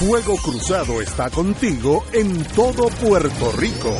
Fuego 0.00 0.36
Cruzado 0.42 1.02
está 1.02 1.28
contigo 1.28 2.02
en 2.14 2.42
todo 2.56 2.88
Puerto 3.06 3.52
Rico. 3.58 3.94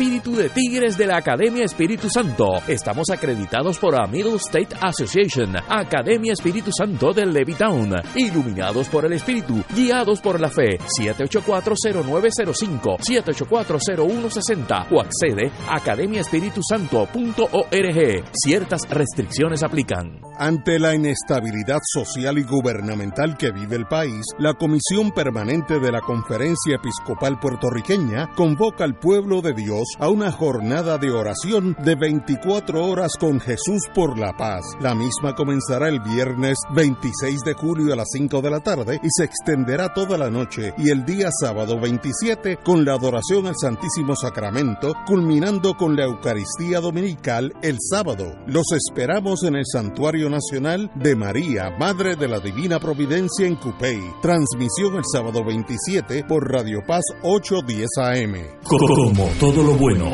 de 0.00 0.48
tigres 0.48 0.96
de 0.96 1.06
la 1.06 1.18
Academia 1.18 1.66
Espíritu 1.66 2.08
Santo. 2.08 2.46
Estamos 2.66 3.10
acreditados 3.10 3.78
por 3.78 3.92
la 3.92 4.06
Middle 4.06 4.36
State 4.36 4.74
Association, 4.80 5.54
Academia 5.68 6.32
Espíritu 6.32 6.70
Santo 6.72 7.12
de 7.12 7.26
Levittown, 7.26 7.92
iluminados 8.14 8.88
por 8.88 9.04
el 9.04 9.12
Espíritu, 9.12 9.62
guiados 9.76 10.22
por 10.22 10.40
la 10.40 10.48
fe. 10.48 10.78
7840905, 10.98 12.98
7840160 12.98 14.86
o 14.90 15.02
accede 15.02 15.52
a 15.68 15.76
academiaespiritusanto.org. 15.76 18.24
Ciertas 18.32 18.88
restricciones 18.88 19.62
aplican. 19.62 20.22
Ante 20.38 20.78
la 20.78 20.94
inestabilidad 20.94 21.80
social 21.82 22.38
y 22.38 22.44
gubernamental 22.44 23.36
que 23.36 23.52
vive 23.52 23.76
el 23.76 23.84
país, 23.84 24.24
la 24.38 24.54
Comisión 24.54 25.10
Permanente 25.10 25.78
de 25.78 25.92
la 25.92 26.00
Conferencia 26.00 26.76
Episcopal 26.76 27.38
Puertorriqueña 27.38 28.30
convoca 28.34 28.84
al 28.84 28.98
pueblo 28.98 29.42
de 29.42 29.52
Dios 29.52 29.79
todos 29.80 29.88
a 29.98 30.08
una 30.08 30.32
jornada 30.32 30.98
de 30.98 31.10
oración 31.10 31.76
de 31.84 31.94
24 31.94 32.84
horas 32.84 33.12
con 33.18 33.40
Jesús 33.40 33.82
por 33.94 34.18
la 34.18 34.32
paz. 34.32 34.62
La 34.80 34.94
misma 34.94 35.34
comenzará 35.34 35.88
el 35.88 36.00
viernes 36.00 36.58
26 36.74 37.40
de 37.40 37.54
julio 37.54 37.92
a 37.92 37.96
las 37.96 38.08
5 38.12 38.40
de 38.40 38.50
la 38.50 38.60
tarde 38.60 39.00
y 39.02 39.08
se 39.10 39.24
extenderá 39.24 39.92
toda 39.92 40.18
la 40.18 40.30
noche 40.30 40.74
y 40.78 40.90
el 40.90 41.04
día 41.04 41.30
sábado 41.40 41.78
27 41.80 42.58
con 42.64 42.84
la 42.84 42.94
adoración 42.94 43.46
al 43.46 43.54
Santísimo 43.56 44.16
Sacramento, 44.16 44.94
culminando 45.06 45.74
con 45.74 45.96
la 45.96 46.04
Eucaristía 46.04 46.80
Dominical 46.80 47.52
el 47.62 47.76
sábado. 47.80 48.34
Los 48.46 48.66
esperamos 48.72 49.44
en 49.44 49.56
el 49.56 49.64
Santuario 49.66 50.28
Nacional 50.30 50.90
de 50.94 51.16
María, 51.16 51.70
Madre 51.78 52.16
de 52.16 52.28
la 52.28 52.40
Divina 52.40 52.78
Providencia 52.80 53.46
en 53.46 53.56
Cupey. 53.56 54.00
Transmisión 54.22 54.96
el 54.96 55.04
sábado 55.10 55.44
27 55.44 56.24
por 56.24 56.50
Radio 56.50 56.80
Paz 56.86 57.04
810 57.22 57.88
AM. 57.98 58.34
Como 58.64 59.26
todo 59.38 59.69
lo 59.70 59.76
bueno, 59.76 60.10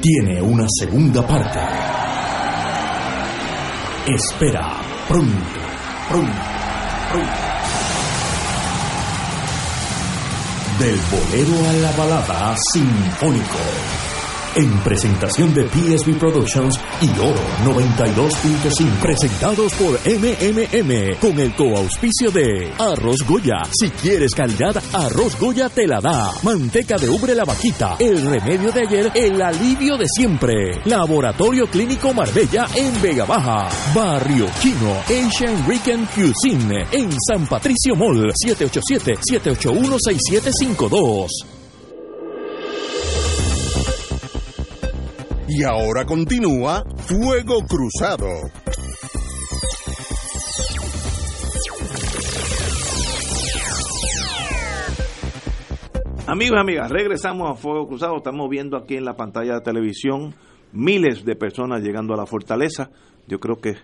tiene 0.00 0.40
una 0.40 0.66
segunda 0.68 1.26
parte. 1.26 1.58
Espera 4.06 4.72
pronto, 5.08 5.58
pronto, 6.08 6.32
pronto. 7.10 7.32
Del 10.78 11.00
bolero 11.10 11.68
a 11.68 11.72
la 11.72 11.90
balada 11.92 12.54
sinfónico 12.72 14.03
en 14.56 14.70
presentación 14.80 15.52
de 15.54 15.68
PSB 15.68 16.18
Productions 16.18 16.78
y 17.00 17.08
Oro 17.18 17.40
92.5. 17.64 19.00
Presentados 19.00 19.72
por 19.74 19.98
MMM 20.06 21.18
con 21.20 21.38
el 21.40 21.54
coauspicio 21.54 22.30
de 22.30 22.72
Arroz 22.78 23.22
Goya. 23.26 23.62
Si 23.72 23.90
quieres 23.90 24.32
calidad, 24.34 24.80
Arroz 24.92 25.38
Goya 25.38 25.68
te 25.68 25.86
la 25.86 26.00
da. 26.00 26.32
Manteca 26.42 26.96
de 26.96 27.08
ubre 27.08 27.34
la 27.34 27.44
vaquita. 27.44 27.96
El 27.98 28.20
remedio 28.22 28.70
de 28.70 28.80
ayer, 28.86 29.12
el 29.14 29.42
alivio 29.42 29.96
de 29.96 30.06
siempre. 30.08 30.80
Laboratorio 30.84 31.66
Clínico 31.66 32.12
Marbella 32.14 32.66
en 32.74 33.02
Vega 33.02 33.24
Baja. 33.24 33.68
Barrio 33.94 34.46
Chino 34.60 34.96
Asian 35.04 35.66
Rican 35.68 36.06
Cuisine 36.14 36.86
en 36.92 37.10
San 37.28 37.46
Patricio 37.46 37.96
Mall 37.96 38.32
787 38.34 39.18
781 39.20 39.96
6752. 39.98 41.53
Y 45.56 45.62
ahora 45.62 46.04
continúa 46.04 46.82
Fuego 47.06 47.60
Cruzado. 47.64 48.26
Amigos 56.26 56.56
y 56.56 56.60
amigas, 56.60 56.90
regresamos 56.90 57.48
a 57.48 57.54
Fuego 57.54 57.86
Cruzado. 57.86 58.16
Estamos 58.16 58.50
viendo 58.50 58.76
aquí 58.76 58.96
en 58.96 59.04
la 59.04 59.14
pantalla 59.14 59.54
de 59.54 59.60
televisión 59.60 60.34
miles 60.72 61.24
de 61.24 61.36
personas 61.36 61.82
llegando 61.82 62.14
a 62.14 62.16
la 62.16 62.26
fortaleza. 62.26 62.90
Yo 63.28 63.38
creo 63.38 63.60
que 63.60 63.76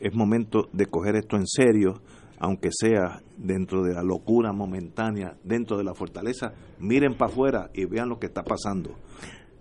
es 0.00 0.14
momento 0.14 0.68
de 0.74 0.84
coger 0.84 1.16
esto 1.16 1.36
en 1.36 1.46
serio, 1.46 2.02
aunque 2.38 2.68
sea 2.70 3.22
dentro 3.38 3.82
de 3.82 3.94
la 3.94 4.02
locura 4.02 4.52
momentánea, 4.52 5.38
dentro 5.42 5.78
de 5.78 5.84
la 5.84 5.94
fortaleza. 5.94 6.52
Miren 6.80 7.14
para 7.14 7.32
afuera 7.32 7.70
y 7.72 7.86
vean 7.86 8.10
lo 8.10 8.18
que 8.18 8.26
está 8.26 8.42
pasando. 8.42 8.90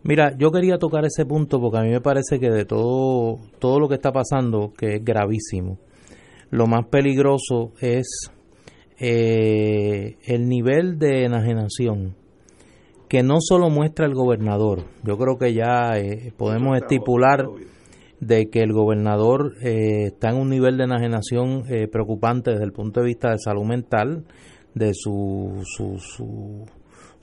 Mira, 0.03 0.35
yo 0.37 0.51
quería 0.51 0.77
tocar 0.77 1.05
ese 1.05 1.25
punto 1.25 1.61
porque 1.61 1.77
a 1.77 1.81
mí 1.81 1.89
me 1.89 2.01
parece 2.01 2.37
que 2.37 2.49
de 2.49 2.65
todo, 2.65 3.39
todo 3.59 3.79
lo 3.79 3.87
que 3.87 3.95
está 3.95 4.11
pasando, 4.11 4.73
que 4.77 4.95
es 4.95 5.03
gravísimo, 5.03 5.79
lo 6.49 6.67
más 6.67 6.87
peligroso 6.87 7.71
es 7.79 8.29
eh, 8.99 10.17
el 10.25 10.49
nivel 10.49 10.99
de 10.99 11.23
enajenación 11.23 12.15
que 13.07 13.23
no 13.23 13.37
solo 13.39 13.69
muestra 13.69 14.05
el 14.05 14.13
gobernador, 14.13 14.83
yo 15.03 15.17
creo 15.17 15.37
que 15.37 15.53
ya 15.53 15.97
eh, 15.97 16.33
podemos 16.35 16.75
estipular 16.77 17.45
de 18.19 18.49
que 18.49 18.59
el 18.59 18.73
gobernador 18.73 19.53
eh, 19.61 20.07
está 20.07 20.31
en 20.31 20.37
un 20.37 20.49
nivel 20.49 20.77
de 20.77 20.83
enajenación 20.83 21.63
preocupante 21.91 22.51
desde 22.51 22.65
el 22.65 22.73
punto 22.73 22.99
de 22.99 23.05
vista 23.05 23.31
de 23.31 23.39
salud 23.39 23.65
mental, 23.65 24.25
de 24.73 24.91
su, 24.93 25.61
su, 25.63 25.97
su 25.99 26.65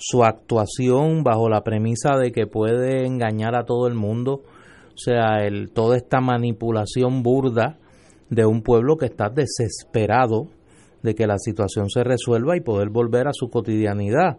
su 0.01 0.25
actuación 0.25 1.23
bajo 1.23 1.49
la 1.51 1.63
premisa 1.63 2.17
de 2.17 2.33
que 2.33 2.47
puede 2.47 3.07
engañar 3.07 3.55
a 3.55 3.65
todo 3.65 3.87
el 3.87 3.95
mundo, 3.95 4.43
o 4.95 4.97
sea, 4.97 5.45
el, 5.45 5.71
toda 5.73 5.97
esta 5.97 6.21
manipulación 6.21 7.23
burda 7.23 7.79
de 8.31 8.47
un 8.47 8.63
pueblo 8.63 8.97
que 8.97 9.07
está 9.07 9.29
desesperado 9.29 10.49
de 11.03 11.15
que 11.15 11.27
la 11.27 11.39
situación 11.39 11.91
se 11.91 12.03
resuelva 12.03 12.57
y 12.57 12.61
poder 12.61 12.89
volver 12.89 13.29
a 13.29 13.33
su 13.33 13.51
cotidianidad. 13.51 14.39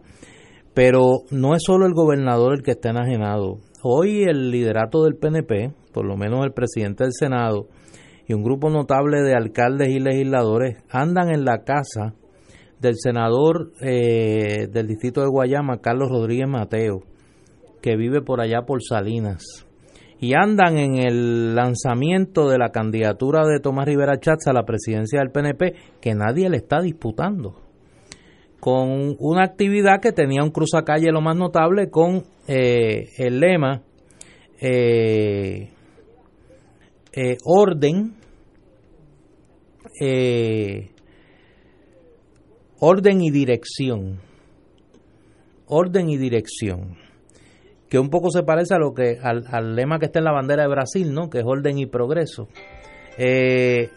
Pero 0.73 1.23
no 1.29 1.53
es 1.55 1.61
solo 1.63 1.85
el 1.85 1.93
gobernador 1.93 2.53
el 2.53 2.63
que 2.63 2.71
está 2.71 2.89
enajenado. 2.89 3.59
Hoy 3.83 4.23
el 4.23 4.51
liderato 4.51 5.03
del 5.03 5.15
PNP, 5.15 5.73
por 5.93 6.05
lo 6.05 6.17
menos 6.17 6.43
el 6.43 6.53
presidente 6.53 7.03
del 7.03 7.13
Senado 7.13 7.67
y 8.27 8.33
un 8.33 8.43
grupo 8.43 8.69
notable 8.69 9.21
de 9.21 9.35
alcaldes 9.35 9.89
y 9.89 9.99
legisladores 9.99 10.77
andan 10.89 11.29
en 11.29 11.45
la 11.45 11.63
casa 11.63 12.15
del 12.81 12.95
senador 12.97 13.71
eh, 13.79 14.67
del 14.67 14.87
distrito 14.87 15.21
de 15.21 15.27
Guayama, 15.27 15.81
Carlos 15.81 16.09
Rodríguez 16.09 16.47
Mateo, 16.47 17.03
que 17.81 17.95
vive 17.95 18.21
por 18.21 18.41
allá 18.41 18.63
por 18.63 18.81
Salinas. 18.83 19.67
Y 20.19 20.33
andan 20.33 20.77
en 20.77 20.97
el 20.97 21.55
lanzamiento 21.55 22.49
de 22.49 22.57
la 22.57 22.69
candidatura 22.69 23.45
de 23.45 23.59
Tomás 23.59 23.85
Rivera 23.85 24.19
Chats 24.19 24.47
a 24.47 24.53
la 24.53 24.65
presidencia 24.65 25.19
del 25.19 25.31
PNP, 25.31 25.73
que 25.99 26.13
nadie 26.13 26.49
le 26.49 26.57
está 26.57 26.81
disputando. 26.81 27.55
Con 28.59 29.15
una 29.19 29.43
actividad 29.43 29.99
que 29.99 30.11
tenía 30.11 30.43
un 30.43 30.51
cruzacalle 30.51 31.11
lo 31.11 31.21
más 31.21 31.35
notable 31.35 31.89
con 31.89 32.23
eh, 32.47 33.09
el 33.17 33.39
lema 33.39 33.81
eh, 34.59 35.69
orden, 37.43 38.13
orden 42.81 43.21
y 43.21 43.29
dirección. 43.29 44.19
Orden 45.67 46.09
y 46.09 46.17
dirección. 46.17 46.97
Que 47.87 47.99
un 47.99 48.09
poco 48.09 48.31
se 48.31 48.43
parece 48.43 48.73
a 48.73 48.79
lo 48.79 48.93
que 48.93 49.19
al, 49.21 49.75
lema 49.75 49.99
que 49.99 50.07
está 50.07 50.19
en 50.19 50.25
la 50.25 50.31
bandera 50.31 50.63
de 50.63 50.69
Brasil, 50.69 51.13
¿no? 51.13 51.29
Que 51.29 51.39
es 51.39 51.45
orden 51.45 51.77
y 51.77 51.85
progreso. 51.85 52.47
Eh, 53.17 53.89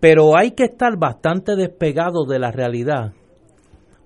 pero 0.00 0.36
hay 0.38 0.52
que 0.52 0.64
estar 0.64 0.96
bastante 0.98 1.54
despegado 1.54 2.24
de 2.24 2.38
la 2.38 2.50
realidad 2.50 3.12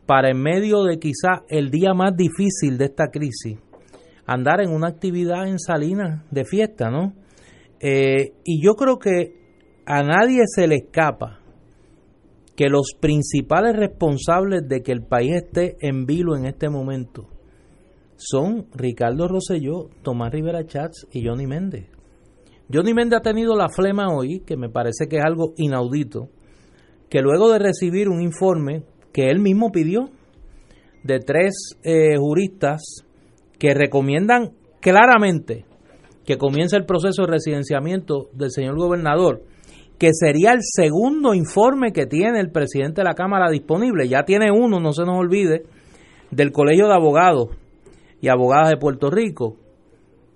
para 0.07 0.31
en 0.31 0.43
medio 0.43 0.83
de 0.83 0.99
quizá 0.99 1.45
el 1.49 1.71
día 1.71 1.95
más 1.95 2.17
difícil 2.17 2.79
de 2.79 2.87
esta 2.87 3.09
crisis 3.09 3.59
andar 4.27 4.61
en 4.61 4.71
una 4.71 4.89
actividad 4.89 5.47
en 5.47 5.59
Salinas 5.59 6.25
de 6.31 6.45
fiesta, 6.45 6.91
¿no? 6.91 7.13
Eh, 7.79 8.33
y 8.45 8.65
yo 8.65 8.75
creo 8.75 8.99
que 8.99 9.35
a 9.87 10.03
nadie 10.03 10.43
se 10.47 10.67
le 10.67 10.77
escapa 10.77 11.42
que 12.63 12.69
los 12.69 12.93
principales 13.01 13.75
responsables 13.75 14.69
de 14.69 14.83
que 14.83 14.93
el 14.93 15.03
país 15.03 15.33
esté 15.35 15.75
en 15.81 16.07
vilo 16.07 16.37
en 16.37 16.47
este 16.47 16.69
momento 16.69 17.27
son 18.15 18.69
Ricardo 18.73 19.27
Rosselló, 19.27 19.89
Tomás 20.05 20.31
Rivera 20.31 20.65
Chats 20.65 21.09
y 21.11 21.27
Johnny 21.27 21.49
Méndez. 21.49 21.89
Johnny 22.73 22.95
Méndez 22.95 23.19
ha 23.19 23.23
tenido 23.23 23.57
la 23.57 23.69
flema 23.69 24.15
hoy, 24.15 24.45
que 24.47 24.57
me 24.57 24.69
parece 24.69 25.09
que 25.09 25.17
es 25.17 25.25
algo 25.25 25.55
inaudito, 25.57 26.29
que 27.11 27.21
luego 27.21 27.51
de 27.51 27.59
recibir 27.59 28.09
un 28.09 28.23
informe 28.23 28.85
que 29.13 29.29
él 29.29 29.41
mismo 29.41 29.73
pidió 29.73 30.11
de 31.03 31.19
tres 31.19 31.77
eh, 31.83 32.17
juristas 32.17 33.05
que 33.59 33.75
recomiendan 33.75 34.53
claramente 34.81 35.65
que 36.25 36.39
comience 36.39 36.77
el 36.77 36.87
proceso 36.87 37.23
de 37.23 37.33
residenciamiento 37.33 38.29
del 38.33 38.53
señor 38.53 38.77
gobernador 38.77 39.43
que 40.03 40.15
sería 40.15 40.51
el 40.51 40.63
segundo 40.63 41.33
informe 41.33 41.93
que 41.93 42.07
tiene 42.07 42.41
el 42.41 42.51
presidente 42.51 43.03
de 43.03 43.05
la 43.05 43.15
Cámara 43.15 43.49
disponible. 43.49 44.09
Ya 44.09 44.25
tiene 44.25 44.51
uno, 44.51 44.81
no 44.81 44.93
se 44.93 45.05
nos 45.05 45.17
olvide, 45.17 45.63
del 46.33 46.51
Colegio 46.51 46.89
de 46.89 46.95
Abogados 46.95 47.51
y 48.21 48.27
Abogadas 48.27 48.71
de 48.71 48.79
Puerto 48.79 49.11
Rico. 49.11 49.59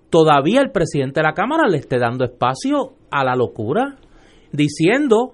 Todavía 0.09 0.61
el 0.61 0.71
presidente 0.71 1.19
de 1.19 1.25
la 1.25 1.33
Cámara 1.33 1.67
le 1.67 1.79
esté 1.79 1.99
dando 1.99 2.25
espacio 2.25 2.93
a 3.11 3.25
la 3.25 3.35
locura, 3.35 3.97
diciendo 4.53 5.33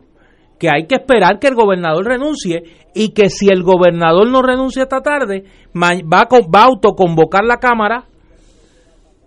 que 0.59 0.71
hay 0.75 0.87
que 0.87 0.95
esperar 0.95 1.38
que 1.38 1.49
el 1.49 1.55
gobernador 1.55 2.07
renuncie 2.07 2.62
y 2.95 3.11
que 3.11 3.29
si 3.29 3.49
el 3.51 3.62
gobernador 3.62 4.31
no 4.31 4.40
renuncia 4.40 4.85
esta 4.85 5.03
tarde, 5.03 5.45
va 5.77 5.90
a, 5.90 5.99
va 6.01 6.62
a 6.62 6.66
autoconvocar 6.68 7.45
la 7.45 7.59
Cámara 7.59 8.07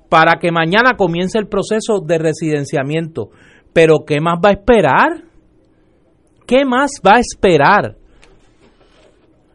para 0.10 0.39
que 0.39 0.52
mañana 0.52 0.96
comience 0.98 1.38
el 1.38 1.48
proceso 1.48 2.00
de 2.04 2.18
residenciamiento. 2.18 3.30
Pero 3.76 4.06
¿qué 4.08 4.22
más 4.22 4.40
va 4.42 4.52
a 4.52 4.54
esperar? 4.54 5.26
¿Qué 6.48 6.64
más 6.64 6.92
va 7.06 7.16
a 7.16 7.20
esperar? 7.20 7.98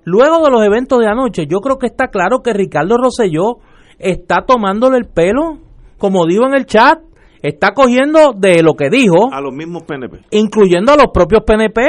Luego 0.05 0.45
de 0.45 0.51
los 0.51 0.63
eventos 0.63 0.99
de 0.99 1.07
anoche, 1.07 1.47
yo 1.47 1.61
creo 1.61 1.79
que 1.79 1.87
está 1.87 2.09
claro 2.09 2.41
que 2.43 2.53
Ricardo 2.53 2.99
Rosselló 2.99 3.61
está 3.99 4.45
tomándole 4.47 4.99
el 4.99 5.07
pelo, 5.07 5.61
como 5.97 6.27
dijo 6.27 6.47
en 6.47 6.53
el 6.53 6.67
chat, 6.67 6.99
está 7.43 7.73
cogiendo 7.73 8.35
de 8.37 8.63
lo 8.63 8.75
que 8.75 8.91
dijo. 8.91 9.33
A 9.33 9.41
los 9.41 9.55
mismos 9.55 9.85
PNP. 9.85 10.19
Incluyendo 10.33 10.93
a 10.93 10.97
los 10.97 11.07
propios 11.15 11.43
PNP. 11.47 11.81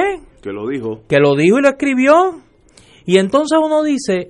Que 0.41 0.53
lo 0.53 0.69
dijo. 0.69 1.01
Que 1.09 1.19
lo 1.19 1.35
dijo 1.35 1.59
y 1.59 1.61
lo 1.61 1.67
escribió. 1.67 2.13
Y 3.05 3.17
entonces 3.17 3.59
uno 3.61 3.83
dice, 3.83 4.29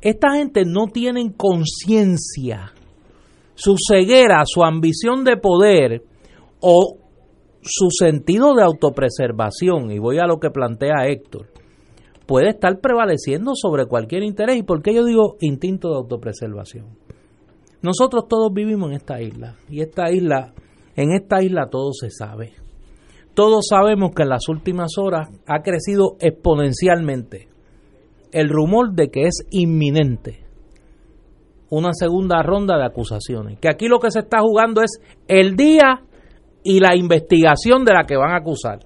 esta 0.00 0.36
gente 0.36 0.62
no 0.64 0.86
tienen 0.86 1.32
conciencia, 1.32 2.72
su 3.56 3.74
ceguera, 3.84 4.44
su 4.46 4.62
ambición 4.62 5.24
de 5.24 5.36
poder 5.38 6.11
o 6.62 6.96
su 7.60 7.88
sentido 7.90 8.54
de 8.54 8.62
autopreservación, 8.62 9.90
y 9.90 9.98
voy 9.98 10.18
a 10.18 10.26
lo 10.26 10.38
que 10.40 10.50
plantea 10.50 11.06
Héctor, 11.06 11.48
puede 12.26 12.48
estar 12.48 12.80
prevaleciendo 12.80 13.52
sobre 13.54 13.86
cualquier 13.86 14.22
interés. 14.22 14.56
¿Y 14.56 14.62
por 14.62 14.82
qué 14.82 14.94
yo 14.94 15.04
digo 15.04 15.36
instinto 15.40 15.90
de 15.90 15.96
autopreservación? 15.96 16.86
Nosotros 17.82 18.26
todos 18.28 18.52
vivimos 18.52 18.90
en 18.90 18.96
esta 18.96 19.20
isla, 19.20 19.56
y 19.68 19.80
esta 19.80 20.10
isla, 20.10 20.54
en 20.96 21.12
esta 21.12 21.42
isla 21.42 21.68
todo 21.70 21.92
se 21.92 22.10
sabe. 22.10 22.52
Todos 23.34 23.66
sabemos 23.68 24.12
que 24.14 24.22
en 24.22 24.28
las 24.28 24.48
últimas 24.48 24.98
horas 24.98 25.28
ha 25.46 25.62
crecido 25.62 26.16
exponencialmente 26.20 27.48
el 28.30 28.48
rumor 28.48 28.92
de 28.92 29.10
que 29.10 29.22
es 29.22 29.46
inminente 29.50 30.42
una 31.72 31.94
segunda 31.94 32.42
ronda 32.42 32.76
de 32.76 32.84
acusaciones. 32.84 33.58
Que 33.58 33.70
aquí 33.70 33.88
lo 33.88 33.98
que 33.98 34.10
se 34.10 34.18
está 34.18 34.40
jugando 34.40 34.82
es 34.82 35.00
el 35.26 35.56
día 35.56 36.02
y 36.64 36.80
la 36.80 36.96
investigación 36.96 37.84
de 37.84 37.92
la 37.92 38.04
que 38.04 38.16
van 38.16 38.32
a 38.32 38.38
acusar. 38.38 38.80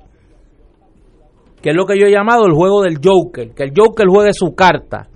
Que 1.60 1.70
es 1.70 1.76
lo 1.76 1.86
que 1.86 1.98
yo 1.98 2.06
he 2.06 2.12
llamado 2.12 2.46
el 2.46 2.52
juego 2.52 2.82
del 2.82 2.98
Joker. 3.02 3.54
Que 3.54 3.64
el 3.64 3.72
Joker 3.76 4.06
juegue 4.08 4.32
su 4.32 4.54
carta 4.54 5.08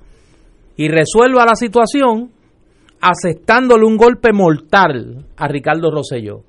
y 0.76 0.88
resuelva 0.88 1.44
la 1.44 1.54
situación 1.54 2.30
aceptándole 3.00 3.84
un 3.84 3.96
golpe 3.96 4.32
mortal 4.32 5.26
a 5.36 5.48
Ricardo 5.48 5.90
Rosselló. 5.90 6.42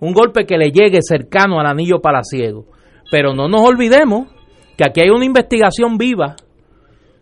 Un 0.00 0.12
golpe 0.12 0.46
que 0.46 0.56
le 0.56 0.70
llegue 0.70 1.00
cercano 1.02 1.60
al 1.60 1.66
anillo 1.66 2.00
palaciego. 2.00 2.66
Pero 3.10 3.34
no 3.34 3.48
nos 3.48 3.62
olvidemos 3.62 4.28
que 4.76 4.84
aquí 4.84 5.00
hay 5.02 5.10
una 5.10 5.24
investigación 5.24 5.98
viva 5.98 6.36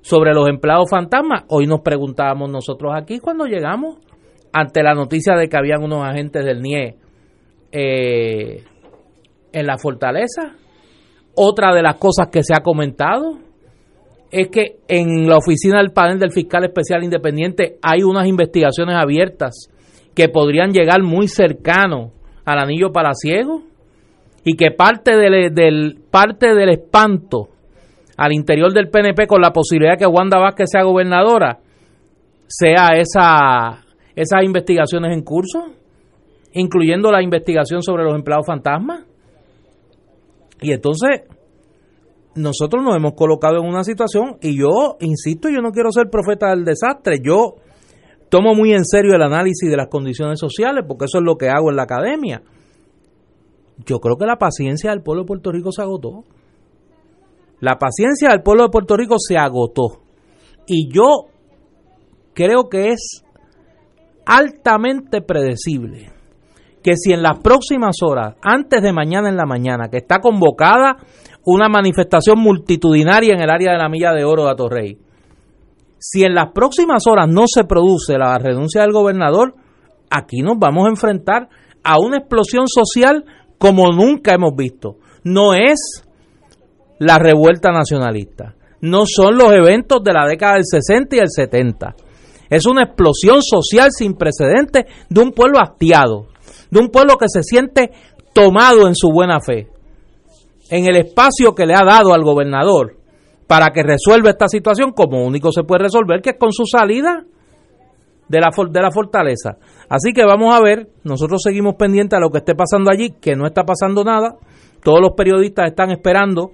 sobre 0.00 0.32
los 0.32 0.48
empleados 0.48 0.88
fantasmas. 0.90 1.44
Hoy 1.48 1.66
nos 1.66 1.80
preguntábamos 1.80 2.50
nosotros 2.50 2.92
aquí 2.94 3.18
cuando 3.18 3.46
llegamos 3.46 3.96
ante 4.52 4.82
la 4.82 4.94
noticia 4.94 5.34
de 5.34 5.48
que 5.48 5.56
habían 5.56 5.82
unos 5.82 6.02
agentes 6.04 6.44
del 6.44 6.62
NIE 6.62 6.96
eh, 7.72 8.64
en 9.52 9.66
la 9.66 9.78
fortaleza. 9.78 10.54
Otra 11.34 11.74
de 11.74 11.82
las 11.82 11.96
cosas 11.96 12.28
que 12.28 12.42
se 12.42 12.54
ha 12.54 12.62
comentado 12.62 13.38
es 14.30 14.48
que 14.48 14.80
en 14.88 15.28
la 15.28 15.38
oficina 15.38 15.78
del 15.78 15.92
panel 15.92 16.18
del 16.18 16.32
fiscal 16.32 16.64
especial 16.64 17.02
independiente 17.02 17.78
hay 17.82 18.02
unas 18.02 18.26
investigaciones 18.26 18.94
abiertas 18.96 19.70
que 20.14 20.28
podrían 20.28 20.72
llegar 20.72 21.02
muy 21.02 21.28
cercano 21.28 22.12
al 22.44 22.58
anillo 22.58 22.92
palaciego 22.92 23.62
y 24.44 24.56
que 24.56 24.70
parte 24.70 25.16
del, 25.16 25.54
del 25.54 25.98
parte 26.10 26.54
del 26.54 26.70
espanto 26.70 27.48
al 28.16 28.32
interior 28.32 28.72
del 28.72 28.90
PNP 28.90 29.26
con 29.26 29.40
la 29.40 29.52
posibilidad 29.52 29.92
de 29.92 29.98
que 29.98 30.06
Wanda 30.06 30.38
Vázquez 30.38 30.70
sea 30.72 30.82
gobernadora, 30.82 31.60
sea 32.48 32.88
esa, 32.96 33.84
esas 34.16 34.42
investigaciones 34.42 35.12
en 35.12 35.22
curso, 35.22 35.66
incluyendo 36.52 37.10
la 37.10 37.22
investigación 37.22 37.82
sobre 37.82 38.04
los 38.04 38.14
empleados 38.14 38.46
fantasmas. 38.46 39.04
Y 40.60 40.72
entonces, 40.72 41.22
nosotros 42.34 42.82
nos 42.82 42.96
hemos 42.96 43.14
colocado 43.14 43.58
en 43.58 43.66
una 43.66 43.84
situación, 43.84 44.38
y 44.40 44.58
yo, 44.58 44.96
insisto, 45.00 45.48
yo 45.48 45.60
no 45.60 45.70
quiero 45.70 45.90
ser 45.92 46.08
profeta 46.10 46.50
del 46.50 46.64
desastre, 46.64 47.18
yo 47.22 47.56
tomo 48.28 48.54
muy 48.54 48.72
en 48.72 48.84
serio 48.84 49.14
el 49.14 49.22
análisis 49.22 49.70
de 49.70 49.76
las 49.76 49.88
condiciones 49.88 50.38
sociales, 50.38 50.84
porque 50.86 51.06
eso 51.06 51.18
es 51.18 51.24
lo 51.24 51.36
que 51.36 51.48
hago 51.48 51.70
en 51.70 51.76
la 51.76 51.84
academia. 51.84 52.42
Yo 53.86 54.00
creo 54.00 54.16
que 54.16 54.26
la 54.26 54.36
paciencia 54.36 54.90
del 54.90 55.02
pueblo 55.02 55.22
de 55.22 55.28
Puerto 55.28 55.52
Rico 55.52 55.70
se 55.70 55.82
agotó. 55.82 56.24
La 57.60 57.78
paciencia 57.78 58.30
del 58.30 58.42
pueblo 58.42 58.64
de 58.64 58.70
Puerto 58.70 58.96
Rico 58.96 59.16
se 59.18 59.36
agotó. 59.36 60.00
Y 60.66 60.92
yo 60.92 61.26
creo 62.34 62.68
que 62.68 62.88
es 62.90 63.24
altamente 64.26 65.22
predecible 65.22 66.17
que 66.82 66.96
si 66.96 67.12
en 67.12 67.22
las 67.22 67.38
próximas 67.40 67.96
horas, 68.02 68.34
antes 68.42 68.82
de 68.82 68.92
mañana 68.92 69.28
en 69.28 69.36
la 69.36 69.46
mañana, 69.46 69.88
que 69.88 69.98
está 69.98 70.20
convocada 70.20 70.96
una 71.44 71.68
manifestación 71.68 72.38
multitudinaria 72.38 73.34
en 73.34 73.40
el 73.40 73.50
área 73.50 73.72
de 73.72 73.78
la 73.78 73.88
Milla 73.88 74.12
de 74.12 74.24
Oro 74.24 74.44
de 74.44 74.50
Atorrey, 74.50 74.98
si 75.98 76.24
en 76.24 76.34
las 76.34 76.52
próximas 76.52 77.06
horas 77.06 77.28
no 77.28 77.44
se 77.46 77.64
produce 77.64 78.16
la 78.16 78.38
renuncia 78.38 78.82
del 78.82 78.92
gobernador, 78.92 79.54
aquí 80.10 80.42
nos 80.42 80.58
vamos 80.58 80.86
a 80.86 80.90
enfrentar 80.90 81.48
a 81.82 81.98
una 81.98 82.18
explosión 82.18 82.68
social 82.68 83.24
como 83.58 83.90
nunca 83.92 84.34
hemos 84.34 84.54
visto. 84.54 84.96
No 85.24 85.54
es 85.54 86.04
la 86.98 87.18
revuelta 87.18 87.70
nacionalista. 87.70 88.54
No 88.80 89.04
son 89.06 89.36
los 89.36 89.52
eventos 89.52 90.02
de 90.04 90.12
la 90.12 90.26
década 90.26 90.54
del 90.54 90.64
60 90.64 91.16
y 91.16 91.18
el 91.18 91.30
70. 91.30 91.94
Es 92.48 92.66
una 92.66 92.84
explosión 92.84 93.42
social 93.42 93.90
sin 93.90 94.14
precedentes 94.14 94.84
de 95.08 95.20
un 95.20 95.32
pueblo 95.32 95.58
hastiado, 95.58 96.28
de 96.70 96.80
un 96.80 96.88
pueblo 96.88 97.16
que 97.16 97.26
se 97.28 97.42
siente 97.42 97.90
tomado 98.32 98.86
en 98.86 98.94
su 98.94 99.10
buena 99.10 99.40
fe, 99.40 99.68
en 100.70 100.86
el 100.86 100.96
espacio 100.96 101.54
que 101.54 101.66
le 101.66 101.74
ha 101.74 101.84
dado 101.84 102.12
al 102.12 102.22
gobernador 102.22 102.96
para 103.46 103.70
que 103.70 103.82
resuelva 103.82 104.30
esta 104.30 104.48
situación 104.48 104.92
como 104.92 105.24
único 105.24 105.50
se 105.52 105.64
puede 105.64 105.84
resolver, 105.84 106.20
que 106.20 106.30
es 106.30 106.36
con 106.38 106.52
su 106.52 106.64
salida 106.66 107.24
de 108.28 108.40
la, 108.40 108.50
de 108.70 108.82
la 108.82 108.90
fortaleza. 108.90 109.56
Así 109.88 110.12
que 110.12 110.24
vamos 110.24 110.54
a 110.54 110.62
ver, 110.62 110.88
nosotros 111.02 111.40
seguimos 111.42 111.74
pendientes 111.76 112.16
a 112.16 112.20
lo 112.20 112.30
que 112.30 112.38
esté 112.38 112.54
pasando 112.54 112.90
allí, 112.90 113.14
que 113.20 113.34
no 113.34 113.46
está 113.46 113.64
pasando 113.64 114.04
nada, 114.04 114.36
todos 114.82 115.00
los 115.00 115.12
periodistas 115.16 115.66
están 115.66 115.90
esperando 115.90 116.50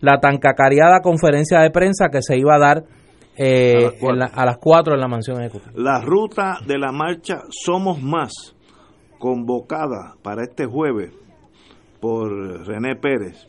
la 0.00 0.20
tan 0.20 0.36
cacareada 0.36 1.00
conferencia 1.00 1.60
de 1.60 1.70
prensa 1.70 2.10
que 2.10 2.20
se 2.20 2.36
iba 2.36 2.56
a 2.56 2.58
dar 2.58 2.84
eh, 3.36 3.90
a, 4.32 4.44
las 4.44 4.58
4 4.58 4.94
en 4.94 5.00
la 5.00 5.08
mansión 5.08 5.40
ejecutiva. 5.40 5.72
La 5.74 6.00
ruta 6.00 6.58
de 6.66 6.78
la 6.78 6.92
marcha 6.92 7.40
Somos 7.48 8.02
Más, 8.02 8.53
convocada 9.24 10.16
para 10.22 10.42
este 10.42 10.66
jueves 10.66 11.10
por 11.98 12.30
René 12.66 12.94
Pérez, 12.94 13.48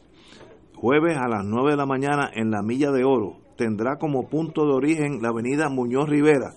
jueves 0.73 1.17
a 1.17 1.27
las 1.27 1.43
9 1.43 1.71
de 1.71 1.75
la 1.75 1.85
mañana 1.85 2.31
en 2.33 2.49
la 2.49 2.61
Milla 2.63 2.91
de 2.91 3.03
Oro, 3.03 3.39
tendrá 3.57 3.97
como 3.97 4.29
punto 4.29 4.65
de 4.65 4.71
origen 4.71 5.21
la 5.21 5.31
avenida 5.31 5.67
Muñoz 5.67 6.07
Rivera, 6.07 6.53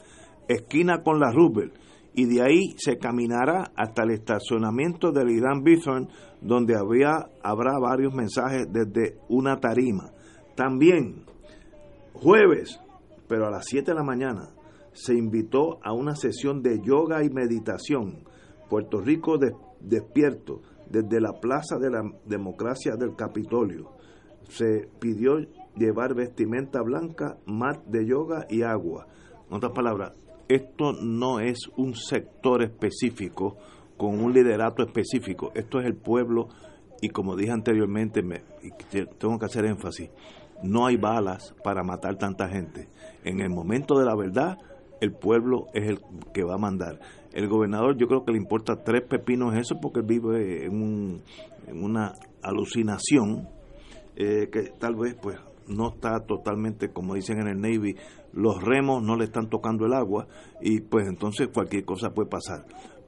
esquina 0.47 1.03
con 1.03 1.19
la 1.19 1.33
Rubel, 1.33 1.73
y 2.15 2.27
de 2.27 2.43
ahí 2.43 2.77
se 2.77 2.99
caminará 2.99 3.73
hasta 3.75 4.05
el 4.05 4.13
estacionamiento 4.13 5.11
del 5.11 5.31
Irán 5.31 5.65
Bithorn, 5.65 6.09
donde 6.41 6.77
habrá 6.77 7.79
varios 7.81 8.15
mensajes 8.15 8.69
desde 8.73 9.19
una 9.29 9.57
tarima. 9.57 10.13
También, 10.55 11.25
jueves, 12.13 12.79
pero 13.27 13.49
a 13.49 13.51
las 13.51 13.67
7 13.67 13.91
de 13.91 13.97
la 13.97 14.05
mañana, 14.05 14.51
se 14.93 15.15
invitó 15.15 15.81
a 15.83 15.93
una 15.93 16.15
sesión 16.15 16.63
de 16.63 16.79
yoga 16.85 17.25
y 17.25 17.31
meditación. 17.31 18.28
Puerto 18.69 19.01
Rico 19.01 19.39
despierto 19.81 20.61
desde 20.89 21.21
la 21.21 21.33
Plaza 21.41 21.79
de 21.79 21.91
la 21.91 22.03
Democracia 22.25 22.95
del 22.97 23.15
Capitolio. 23.15 23.91
Se 24.49 24.89
pidió 24.99 25.39
llevar 25.77 26.15
vestimenta 26.15 26.81
blanca, 26.83 27.39
mat 27.47 27.85
de 27.87 28.07
yoga 28.07 28.47
y 28.49 28.63
agua. 28.63 29.07
En 29.49 29.57
otras 29.57 29.73
palabras, 29.73 30.13
esto 30.49 30.93
no 30.93 31.41
es 31.41 31.59
un 31.77 31.95
sector 31.95 32.63
específico 32.63 33.57
con 33.97 34.23
un 34.23 34.33
liderato 34.33 34.83
específico, 34.83 35.51
esto 35.55 35.81
es 35.81 35.87
el 35.87 35.97
pueblo 35.97 36.49
y 37.01 37.11
como 37.11 37.37
dije 37.37 37.53
anteriormente, 37.53 38.23
me, 38.23 38.43
tengo 39.19 39.39
que 39.39 39.45
hacer 39.45 39.67
énfasis, 39.67 40.11
no 40.63 40.87
hay 40.87 40.97
balas 40.97 41.55
para 41.63 41.83
matar 41.83 42.17
tanta 42.17 42.49
gente. 42.49 42.89
En 43.25 43.41
el 43.41 43.51
momento 43.51 43.99
de 43.99 44.07
la 44.07 44.17
verdad, 44.17 44.59
el 45.01 45.13
pueblo 45.13 45.67
es 45.75 45.89
el 45.89 46.01
que 46.33 46.43
va 46.45 46.55
a 46.55 46.59
mandar. 46.59 46.99
El 47.33 47.49
gobernador 47.49 47.97
yo 47.97 48.07
creo 48.07 48.25
que 48.25 48.33
le 48.33 48.39
importa 48.39 48.83
tres 48.83 49.03
pepinos 49.03 49.55
eso 49.57 49.77
porque 49.81 50.01
vive 50.01 50.67
en, 50.67 51.23
una 51.73 52.13
alucinación 52.43 53.49
eh, 54.17 54.49
que 54.51 54.71
tal 54.79 54.97
vez 54.97 55.15
pues 55.21 55.37
no 55.69 55.91
está 55.91 56.21
totalmente, 56.21 56.91
como 56.91 57.15
dicen 57.15 57.41
en 57.41 57.49
el 57.49 57.61
Navy, 57.61 57.95
los 58.33 58.63
remos 58.63 59.03
no 59.03 59.17
le 59.17 59.25
están 59.25 59.49
tocando 59.49 59.87
el 59.87 59.93
agua 59.93 60.27
y 60.61 60.81
pues 60.81 61.07
entonces 61.07 61.49
cualquier 61.53 61.85
cosa 61.85 62.11
puede 62.11 62.29
pasar. 62.29 62.65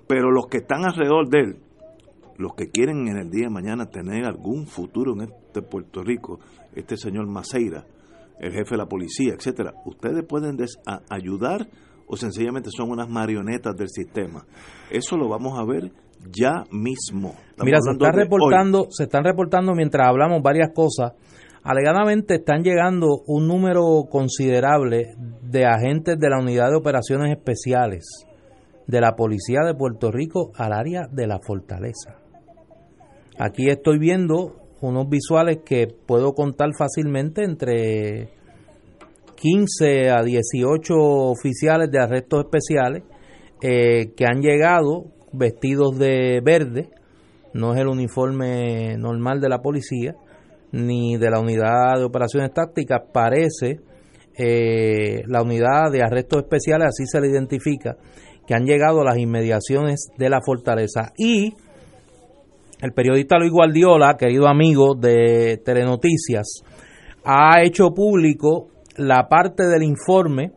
Pero 0.06 0.30
los 0.30 0.46
que 0.46 0.58
están 0.58 0.84
alrededor 0.84 1.28
de 1.28 1.38
él, 1.40 1.56
los 2.36 2.54
que 2.54 2.70
quieren 2.70 3.08
en 3.08 3.16
el 3.16 3.30
día 3.30 3.44
de 3.44 3.50
mañana 3.50 3.86
tener 3.86 4.24
algún 4.24 4.66
futuro 4.66 5.14
en 5.14 5.22
este 5.22 5.62
Puerto 5.62 6.02
Rico, 6.02 6.40
este 6.74 6.96
señor 6.96 7.26
Maceira, 7.28 7.86
el 8.38 8.52
jefe 8.52 8.70
de 8.70 8.78
la 8.78 8.86
policía, 8.86 9.34
etcétera, 9.34 9.74
ustedes 9.84 10.24
pueden 10.24 10.56
ayudar 11.10 11.68
o 12.10 12.16
sencillamente 12.16 12.70
son 12.76 12.90
unas 12.90 13.08
marionetas 13.08 13.76
del 13.76 13.88
sistema. 13.88 14.44
Eso 14.90 15.16
lo 15.16 15.28
vamos 15.28 15.58
a 15.58 15.64
ver 15.64 15.92
ya 16.36 16.64
mismo. 16.70 17.34
Mira, 17.62 17.78
se 17.80 17.92
está 17.92 18.10
reportando, 18.10 18.88
se 18.90 19.04
están 19.04 19.24
reportando 19.24 19.74
mientras 19.74 20.08
hablamos 20.08 20.42
varias 20.42 20.70
cosas 20.74 21.12
Alegadamente 21.62 22.36
están 22.36 22.62
llegando 22.62 23.20
un 23.26 23.46
número 23.46 24.04
considerable 24.10 25.14
de 25.42 25.66
agentes 25.66 26.18
de 26.18 26.30
la 26.30 26.38
Unidad 26.38 26.70
de 26.70 26.76
Operaciones 26.76 27.36
Especiales 27.36 28.06
de 28.86 29.00
la 29.00 29.14
Policía 29.14 29.60
de 29.66 29.74
Puerto 29.74 30.10
Rico 30.10 30.52
al 30.56 30.72
área 30.72 31.06
de 31.12 31.26
la 31.26 31.38
fortaleza. 31.38 32.16
Aquí 33.38 33.68
estoy 33.68 33.98
viendo 33.98 34.56
unos 34.80 35.10
visuales 35.10 35.58
que 35.64 35.86
puedo 35.86 36.32
contar 36.32 36.70
fácilmente 36.78 37.44
entre 37.44 38.30
15 39.40 40.10
a 40.10 40.22
18 40.22 40.94
oficiales 40.94 41.90
de 41.90 41.98
arrestos 41.98 42.44
especiales 42.44 43.04
eh, 43.62 44.12
que 44.14 44.26
han 44.26 44.42
llegado 44.42 45.06
vestidos 45.32 45.98
de 45.98 46.40
verde, 46.44 46.90
no 47.54 47.72
es 47.72 47.80
el 47.80 47.88
uniforme 47.88 48.96
normal 48.98 49.40
de 49.40 49.48
la 49.48 49.62
policía, 49.62 50.14
ni 50.72 51.16
de 51.16 51.30
la 51.30 51.40
unidad 51.40 51.96
de 51.96 52.04
operaciones 52.04 52.52
tácticas, 52.52 53.00
parece 53.12 53.80
eh, 54.36 55.22
la 55.26 55.42
unidad 55.42 55.90
de 55.90 56.02
arrestos 56.02 56.42
especiales, 56.42 56.88
así 56.88 57.06
se 57.06 57.20
le 57.20 57.28
identifica, 57.28 57.96
que 58.46 58.54
han 58.54 58.64
llegado 58.64 59.00
a 59.00 59.04
las 59.04 59.18
inmediaciones 59.18 60.08
de 60.18 60.28
la 60.28 60.40
fortaleza. 60.44 61.12
Y 61.16 61.54
el 62.82 62.92
periodista 62.92 63.38
Luis 63.38 63.52
Guardiola, 63.52 64.16
querido 64.18 64.48
amigo 64.48 64.94
de 64.94 65.60
Telenoticias, 65.64 66.62
ha 67.24 67.62
hecho 67.62 67.90
público 67.90 68.68
la 68.96 69.28
parte 69.28 69.66
del 69.66 69.82
informe 69.82 70.52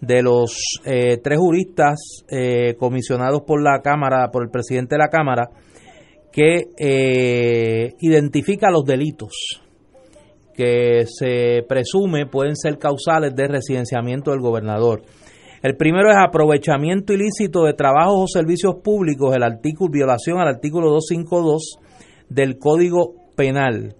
de 0.00 0.22
los 0.22 0.80
eh, 0.84 1.18
tres 1.22 1.38
juristas 1.38 2.24
eh, 2.28 2.74
comisionados 2.78 3.42
por 3.42 3.62
la 3.62 3.80
Cámara, 3.82 4.30
por 4.30 4.42
el 4.42 4.50
presidente 4.50 4.94
de 4.94 4.98
la 4.98 5.08
Cámara, 5.08 5.50
que 6.32 6.68
eh, 6.78 7.94
identifica 8.00 8.70
los 8.70 8.84
delitos 8.84 9.62
que 10.54 11.04
se 11.06 11.64
presume 11.68 12.26
pueden 12.26 12.56
ser 12.56 12.78
causales 12.78 13.34
de 13.34 13.48
residenciamiento 13.48 14.30
del 14.30 14.40
gobernador. 14.40 15.02
El 15.62 15.76
primero 15.76 16.10
es 16.10 16.16
aprovechamiento 16.16 17.12
ilícito 17.12 17.64
de 17.64 17.74
trabajos 17.74 18.16
o 18.18 18.26
servicios 18.26 18.76
públicos, 18.82 19.34
el 19.34 19.42
artículo 19.42 19.90
violación 19.90 20.38
al 20.38 20.48
artículo 20.48 20.90
252 20.90 21.78
del 22.28 22.58
Código 22.58 23.14
Penal. 23.36 23.94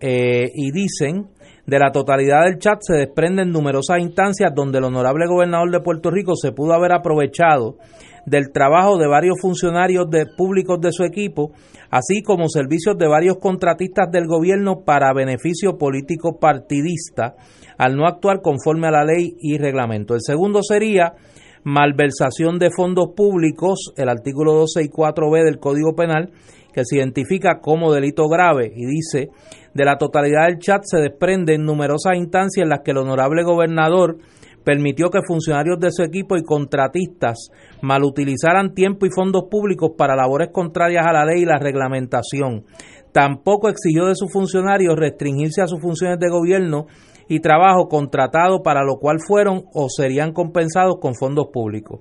y 0.00 0.70
dicen 0.72 1.28
de 1.66 1.78
la 1.78 1.90
totalidad 1.90 2.44
del 2.44 2.58
chat 2.58 2.78
se 2.80 2.94
desprenden 2.94 3.50
numerosas 3.50 3.98
instancias 3.98 4.52
donde 4.54 4.78
el 4.78 4.84
honorable 4.84 5.26
gobernador 5.26 5.70
de 5.70 5.80
Puerto 5.80 6.10
Rico 6.10 6.36
se 6.36 6.52
pudo 6.52 6.72
haber 6.72 6.92
aprovechado 6.92 7.76
del 8.24 8.50
trabajo 8.52 8.98
de 8.98 9.06
varios 9.06 9.36
funcionarios 9.40 10.10
de, 10.10 10.26
públicos 10.36 10.80
de 10.80 10.92
su 10.92 11.04
equipo, 11.04 11.52
así 11.90 12.22
como 12.22 12.48
servicios 12.48 12.98
de 12.98 13.08
varios 13.08 13.38
contratistas 13.38 14.10
del 14.10 14.26
gobierno 14.26 14.82
para 14.84 15.12
beneficio 15.14 15.78
político 15.78 16.38
partidista, 16.38 17.36
al 17.78 17.96
no 17.96 18.06
actuar 18.06 18.40
conforme 18.42 18.88
a 18.88 18.90
la 18.90 19.04
ley 19.04 19.36
y 19.40 19.58
reglamento. 19.58 20.14
El 20.14 20.22
segundo 20.22 20.60
sería 20.62 21.14
malversación 21.62 22.58
de 22.58 22.70
fondos 22.70 23.08
públicos, 23.16 23.92
el 23.96 24.08
artículo 24.08 24.54
12 24.54 24.84
y 24.84 24.88
4b 24.88 25.44
del 25.44 25.58
Código 25.58 25.94
Penal, 25.94 26.30
que 26.76 26.84
se 26.84 26.96
identifica 26.96 27.60
como 27.62 27.90
delito 27.90 28.28
grave 28.28 28.70
y 28.76 28.84
dice 28.84 29.30
de 29.72 29.84
la 29.86 29.96
totalidad 29.96 30.44
del 30.46 30.58
chat 30.58 30.82
se 30.84 30.98
desprenden 30.98 31.64
numerosas 31.64 32.16
instancias 32.18 32.64
en 32.64 32.68
las 32.68 32.80
que 32.84 32.90
el 32.90 32.98
honorable 32.98 33.44
gobernador 33.44 34.18
permitió 34.62 35.08
que 35.08 35.20
funcionarios 35.26 35.80
de 35.80 35.90
su 35.90 36.02
equipo 36.02 36.36
y 36.36 36.42
contratistas 36.42 37.48
malutilizaran 37.80 38.74
tiempo 38.74 39.06
y 39.06 39.10
fondos 39.10 39.44
públicos 39.50 39.92
para 39.96 40.16
labores 40.16 40.50
contrarias 40.52 41.06
a 41.06 41.14
la 41.14 41.24
ley 41.24 41.44
y 41.44 41.46
la 41.46 41.56
reglamentación. 41.58 42.66
Tampoco 43.10 43.70
exigió 43.70 44.04
de 44.04 44.14
sus 44.14 44.30
funcionarios 44.30 44.96
restringirse 44.96 45.62
a 45.62 45.68
sus 45.68 45.80
funciones 45.80 46.18
de 46.18 46.28
gobierno 46.28 46.88
y 47.26 47.40
trabajo 47.40 47.88
contratado 47.88 48.62
para 48.62 48.84
lo 48.84 48.96
cual 48.98 49.16
fueron 49.26 49.62
o 49.72 49.88
serían 49.88 50.34
compensados 50.34 50.96
con 51.00 51.14
fondos 51.14 51.46
públicos. 51.50 52.00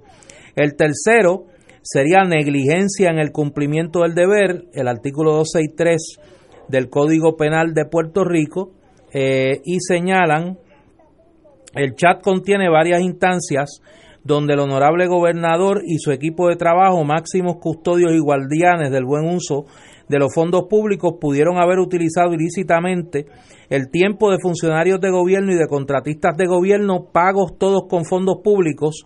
El 0.53 0.75
tercero 0.75 1.45
sería 1.85 2.23
negligencia 2.23 3.11
en 3.11 3.19
el 3.19 3.31
cumplimiento 3.31 3.99
del 3.99 4.15
deber, 4.15 4.65
el 4.73 4.87
artículo 4.87 5.33
263 5.33 6.19
del 6.67 6.89
Código 6.89 7.37
Penal 7.37 7.75
de 7.75 7.85
Puerto 7.85 8.23
Rico 8.23 8.71
eh, 9.13 9.61
y 9.63 9.79
señalan, 9.81 10.57
el 11.75 11.93
chat 11.93 12.23
contiene 12.23 12.71
varias 12.71 13.01
instancias 13.01 13.81
donde 14.23 14.53
el 14.53 14.61
honorable 14.61 15.05
gobernador 15.05 15.83
y 15.85 15.99
su 15.99 16.11
equipo 16.11 16.49
de 16.49 16.55
trabajo, 16.55 17.03
máximos 17.03 17.57
custodios 17.61 18.13
y 18.13 18.19
guardianes 18.19 18.89
del 18.89 19.05
buen 19.05 19.27
uso 19.27 19.65
de 20.09 20.17
los 20.17 20.33
fondos 20.33 20.63
públicos, 20.67 21.17
pudieron 21.21 21.59
haber 21.59 21.77
utilizado 21.77 22.33
ilícitamente 22.33 23.27
el 23.69 23.91
tiempo 23.91 24.31
de 24.31 24.39
funcionarios 24.39 24.99
de 25.01 25.11
gobierno 25.11 25.51
y 25.51 25.55
de 25.55 25.67
contratistas 25.67 26.35
de 26.35 26.47
gobierno 26.47 27.09
pagos 27.13 27.59
todos 27.59 27.83
con 27.87 28.05
fondos 28.05 28.37
públicos 28.43 29.05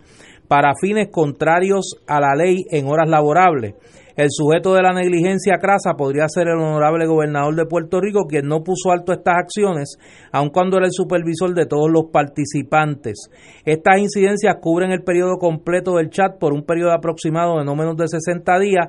para 0.50 0.72
fines 0.74 1.10
contrarios 1.12 1.94
a 2.08 2.18
la 2.18 2.34
ley 2.34 2.64
en 2.72 2.88
horas 2.88 3.08
laborables 3.08 3.74
el 4.16 4.28
sujeto 4.30 4.74
de 4.74 4.82
la 4.82 4.92
negligencia 4.92 5.58
crasa 5.58 5.94
podría 5.96 6.26
ser 6.28 6.48
el 6.48 6.58
honorable 6.58 7.06
gobernador 7.06 7.54
de 7.54 7.64
Puerto 7.64 8.02
Rico, 8.02 8.26
quien 8.28 8.48
no 8.48 8.62
puso 8.62 8.90
alto 8.90 9.12
estas 9.12 9.36
acciones, 9.38 9.96
aun 10.30 10.50
cuando 10.50 10.76
era 10.76 10.84
el 10.84 10.92
supervisor 10.92 11.54
de 11.54 11.64
todos 11.64 11.90
los 11.90 12.10
participantes. 12.12 13.30
Estas 13.64 13.98
incidencias 13.98 14.56
cubren 14.60 14.92
el 14.92 15.04
periodo 15.04 15.38
completo 15.38 15.96
del 15.96 16.10
chat 16.10 16.38
por 16.38 16.52
un 16.52 16.64
periodo 16.64 16.92
aproximado 16.92 17.60
de 17.60 17.64
no 17.64 17.74
menos 17.74 17.96
de 17.96 18.08
60 18.08 18.58
días, 18.58 18.88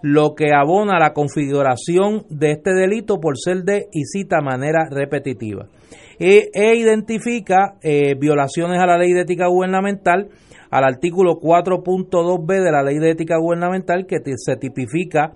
lo 0.00 0.36
que 0.36 0.52
abona 0.54 1.00
la 1.00 1.12
configuración 1.12 2.24
de 2.30 2.52
este 2.52 2.72
delito 2.72 3.18
por 3.18 3.36
ser 3.36 3.64
de 3.64 3.88
y 3.90 4.04
cita 4.04 4.40
manera 4.40 4.88
repetitiva. 4.88 5.66
E, 6.20 6.50
e 6.52 6.76
identifica 6.76 7.78
eh, 7.82 8.14
violaciones 8.14 8.78
a 8.80 8.86
la 8.86 8.96
ley 8.98 9.12
de 9.12 9.22
ética 9.22 9.48
gubernamental, 9.48 10.28
al 10.70 10.84
artículo 10.84 11.40
4.2b 11.40 12.62
de 12.62 12.72
la 12.72 12.82
Ley 12.82 12.98
de 12.98 13.10
Ética 13.10 13.38
Gubernamental 13.38 14.06
que 14.06 14.18
se 14.36 14.56
tipifica 14.56 15.32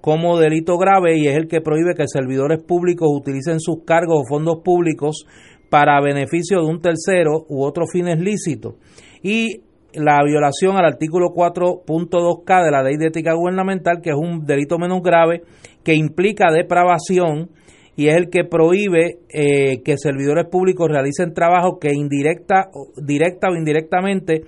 como 0.00 0.38
delito 0.38 0.78
grave 0.78 1.18
y 1.18 1.26
es 1.26 1.36
el 1.36 1.48
que 1.48 1.60
prohíbe 1.60 1.94
que 1.94 2.06
servidores 2.06 2.62
públicos 2.62 3.08
utilicen 3.10 3.58
sus 3.58 3.84
cargos 3.84 4.22
o 4.22 4.28
fondos 4.28 4.60
públicos 4.64 5.26
para 5.68 6.00
beneficio 6.00 6.60
de 6.60 6.66
un 6.66 6.80
tercero 6.80 7.44
u 7.48 7.64
otros 7.64 7.90
fines 7.90 8.20
lícitos. 8.20 8.74
Y 9.22 9.62
la 9.94 10.22
violación 10.24 10.76
al 10.76 10.84
artículo 10.84 11.30
4.2K 11.34 12.64
de 12.64 12.70
la 12.70 12.82
Ley 12.82 12.96
de 12.96 13.06
Ética 13.06 13.34
Gubernamental, 13.34 14.00
que 14.02 14.10
es 14.10 14.16
un 14.16 14.44
delito 14.44 14.78
menos 14.78 15.02
grave, 15.02 15.42
que 15.82 15.94
implica 15.94 16.52
depravación 16.52 17.50
y 17.96 18.08
es 18.08 18.16
el 18.16 18.28
que 18.28 18.44
prohíbe 18.44 19.20
eh, 19.30 19.82
que 19.82 19.96
servidores 19.96 20.46
públicos 20.46 20.88
realicen 20.88 21.32
trabajo 21.32 21.78
que 21.80 21.92
indirecta, 21.94 22.68
directa 23.02 23.48
o 23.50 23.56
indirectamente 23.56 24.42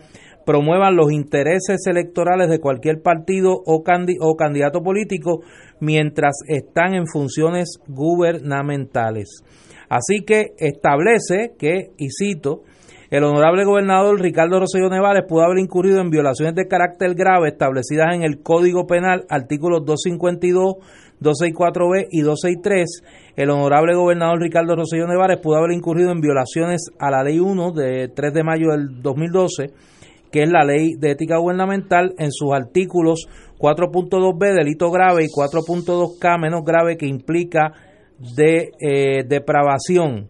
promuevan 0.49 0.96
los 0.96 1.12
intereses 1.12 1.86
electorales 1.86 2.49
de 2.49 2.59
cualquier 2.59 3.03
partido 3.03 3.53
o, 3.53 3.84
o 4.20 4.36
candidato 4.36 4.82
político 4.82 5.42
mientras 5.78 6.36
están 6.49 6.94
en 6.94 7.07
funciones 7.07 7.78
gubernamentales. 7.86 9.42
Así 9.90 10.24
que 10.26 10.55
establece 10.57 11.53
que, 11.59 11.90
y 11.99 12.09
cito, 12.09 12.62
el 13.11 13.24
honorable 13.24 13.66
gobernador 13.66 14.18
Ricardo 14.18 14.59
Rosselló 14.59 14.88
Nevares 14.88 15.26
pudo 15.28 15.42
haber 15.42 15.59
incurrido 15.59 16.01
en 16.01 16.09
violaciones 16.09 16.55
de 16.55 16.66
carácter 16.66 17.14
grave 17.14 17.51
establecidas 17.51 18.14
en 18.14 18.22
el 18.22 18.42
Código 18.42 18.86
Penal, 18.86 19.26
artículos 19.28 19.84
252, 19.84 20.76
264B 21.20 22.07
y 22.11 22.22
263. 22.22 23.03
El 23.36 23.51
honorable 23.51 23.94
gobernador 23.94 24.40
Ricardo 24.40 24.76
Rosselló 24.76 25.07
Nevares 25.09 25.40
pudo 25.42 25.57
haber 25.57 25.72
incurrido 25.72 26.11
en 26.11 26.22
violaciones 26.22 26.86
a 26.99 27.11
la 27.11 27.22
Ley 27.22 27.38
1 27.38 27.72
de 27.72 28.09
3 28.09 28.32
de 28.32 28.42
mayo 28.42 28.70
del 28.70 29.03
2012 29.03 29.88
que 30.31 30.43
es 30.43 30.51
la 30.51 30.64
ley 30.64 30.95
de 30.99 31.12
ética 31.12 31.39
gubernamental, 31.39 32.14
en 32.18 32.33
sus 32.33 32.53
artículos 32.53 33.26
4.2b, 33.59 34.55
delito 34.55 34.91
grave, 34.91 35.24
y 35.24 35.29
4.2k, 35.29 36.41
menos 36.41 36.64
grave, 36.64 36.97
que 36.97 37.07
implica 37.07 37.72
de 38.18 38.70
eh, 38.81 39.24
depravación, 39.26 40.29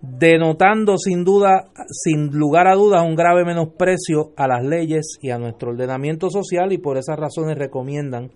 denotando 0.00 0.96
sin 0.98 1.24
duda, 1.24 1.70
sin 1.88 2.30
lugar 2.36 2.68
a 2.68 2.74
dudas, 2.74 3.02
un 3.06 3.14
grave 3.14 3.44
menosprecio 3.44 4.32
a 4.36 4.48
las 4.48 4.64
leyes 4.64 5.18
y 5.20 5.30
a 5.30 5.38
nuestro 5.38 5.70
ordenamiento 5.70 6.30
social, 6.30 6.72
y 6.72 6.78
por 6.78 6.98
esas 6.98 7.18
razones 7.18 7.56
recomiendan 7.56 8.30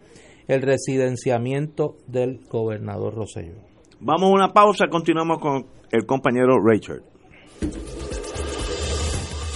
el 0.48 0.62
residenciamiento 0.62 1.96
del 2.06 2.40
gobernador 2.48 3.14
Rosselló. 3.14 3.56
Vamos 4.00 4.30
a 4.30 4.34
una 4.34 4.52
pausa, 4.52 4.86
continuamos 4.88 5.38
con 5.40 5.66
el 5.90 6.06
compañero 6.06 6.56
Richard. 6.64 7.02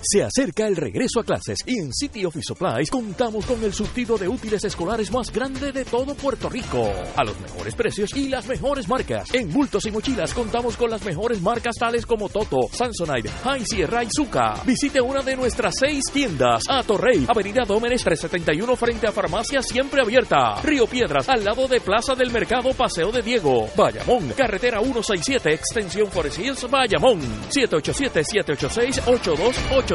Se 0.00 0.22
acerca 0.22 0.68
el 0.68 0.76
regreso 0.76 1.18
a 1.18 1.24
clases 1.24 1.58
y 1.66 1.80
en 1.80 1.92
City 1.92 2.24
Office 2.24 2.44
Supplies 2.46 2.88
contamos 2.88 3.44
con 3.44 3.64
el 3.64 3.74
surtido 3.74 4.16
de 4.16 4.28
útiles 4.28 4.62
escolares 4.64 5.10
más 5.10 5.32
grande 5.32 5.72
de 5.72 5.84
todo 5.84 6.14
Puerto 6.14 6.48
Rico. 6.48 6.88
A 7.16 7.24
los 7.24 7.36
mejores 7.40 7.74
precios 7.74 8.14
y 8.14 8.28
las 8.28 8.46
mejores 8.46 8.86
marcas. 8.88 9.34
En 9.34 9.52
bultos 9.52 9.86
y 9.86 9.90
mochilas 9.90 10.32
contamos 10.34 10.76
con 10.76 10.90
las 10.90 11.04
mejores 11.04 11.42
marcas 11.42 11.74
tales 11.76 12.06
como 12.06 12.28
Toto, 12.28 12.58
Samsonite, 12.70 13.28
High 13.28 13.66
Sierra 13.66 14.04
y 14.04 14.08
Zuka. 14.14 14.62
Visite 14.64 15.00
una 15.00 15.20
de 15.22 15.34
nuestras 15.36 15.74
seis 15.76 16.04
tiendas. 16.12 16.62
A 16.68 16.84
Torrey, 16.84 17.26
Avenida 17.26 17.64
Dómenes 17.66 18.04
371 18.04 18.76
frente 18.76 19.08
a 19.08 19.12
Farmacia 19.12 19.62
Siempre 19.62 20.00
Abierta. 20.00 20.62
Río 20.62 20.86
Piedras, 20.86 21.28
al 21.28 21.44
lado 21.44 21.66
de 21.66 21.80
Plaza 21.80 22.14
del 22.14 22.30
Mercado 22.30 22.72
Paseo 22.72 23.10
de 23.10 23.22
Diego. 23.22 23.68
Bayamón, 23.76 24.28
Carretera 24.36 24.78
167, 24.78 25.52
Extensión 25.52 26.08
Forest 26.08 26.38
Hills, 26.38 26.70
Bayamón. 26.70 27.18
787-786-8288. 27.50 29.87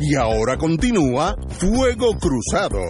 Y 0.01 0.17
ahora 0.17 0.59
continúa 0.59 1.37
Fuego 1.49 2.19
Cruzado. 2.19 2.81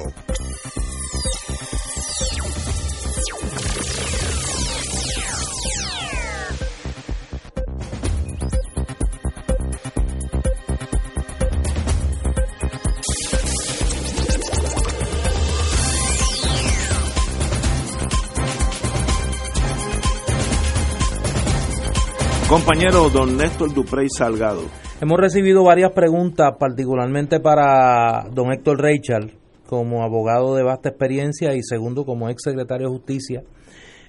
Compañero 22.55 23.11
don 23.11 23.36
Néstor 23.36 23.74
Duprey 23.74 24.07
Salgado. 24.09 24.62
Hemos 25.00 25.18
recibido 25.18 25.64
varias 25.64 25.90
preguntas, 25.90 26.55
particularmente 26.57 27.40
para 27.40 28.28
don 28.32 28.52
Héctor 28.52 28.80
Reichard, 28.80 29.30
como 29.66 30.05
abogado 30.05 30.55
de 30.55 30.62
vasta 30.62 30.90
experiencia 30.90 31.52
y 31.57 31.64
segundo 31.64 32.05
como 32.05 32.28
ex 32.28 32.42
secretario 32.44 32.86
de 32.86 32.94
Justicia. 32.94 33.42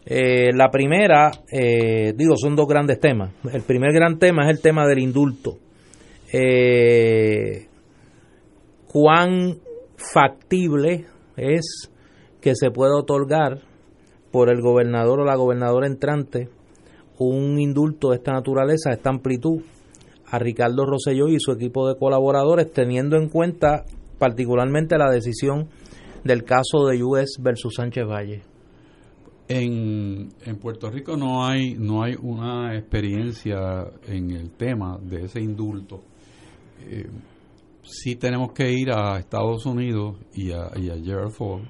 Eh, 0.05 0.51
la 0.53 0.69
primera, 0.69 1.31
eh, 1.51 2.13
digo, 2.15 2.35
son 2.37 2.55
dos 2.55 2.67
grandes 2.67 2.99
temas. 2.99 3.31
El 3.51 3.63
primer 3.63 3.91
gran 3.91 4.19
tema 4.19 4.43
es 4.43 4.55
el 4.55 4.61
tema 4.61 4.85
del 4.85 4.99
indulto. 4.99 5.57
Eh, 6.31 7.65
¿Cuán 8.85 9.57
factible 9.97 11.05
es 11.35 11.89
que 12.39 12.53
se 12.53 12.69
pueda 12.69 12.95
otorgar 12.95 13.61
por 14.31 14.51
el 14.51 14.61
gobernador 14.61 15.21
o 15.21 15.25
la 15.25 15.35
gobernadora 15.35 15.87
entrante 15.87 16.47
un 17.19 17.59
indulto 17.59 18.09
de 18.09 18.17
esta 18.17 18.33
naturaleza, 18.33 18.89
de 18.89 18.95
esta 18.95 19.09
amplitud, 19.09 19.61
a 20.27 20.39
Ricardo 20.39 20.85
Rosselló 20.85 21.27
y 21.27 21.39
su 21.39 21.51
equipo 21.51 21.87
de 21.87 21.97
colaboradores, 21.97 22.71
teniendo 22.71 23.17
en 23.17 23.29
cuenta 23.29 23.85
particularmente 24.17 24.97
la 24.97 25.11
decisión 25.11 25.67
del 26.23 26.43
caso 26.43 26.87
de 26.87 27.03
US 27.03 27.37
versus 27.39 27.75
Sánchez 27.75 28.05
Valle? 28.05 28.41
En, 29.47 30.29
en 30.43 30.57
Puerto 30.57 30.89
Rico 30.89 31.15
no 31.15 31.45
hay 31.45 31.75
no 31.75 32.01
hay 32.01 32.15
una 32.19 32.75
experiencia 32.75 33.85
en 34.07 34.31
el 34.31 34.49
tema 34.51 34.97
de 34.99 35.25
ese 35.25 35.39
indulto. 35.39 36.01
Eh, 36.81 37.07
sí 37.83 38.15
tenemos 38.15 38.53
que 38.53 38.71
ir 38.71 38.89
a 38.91 39.19
Estados 39.19 39.67
Unidos 39.67 40.17
y 40.33 40.51
a, 40.51 40.71
y 40.75 40.89
a 40.89 40.95
Gerald 40.95 41.31
Ford 41.31 41.61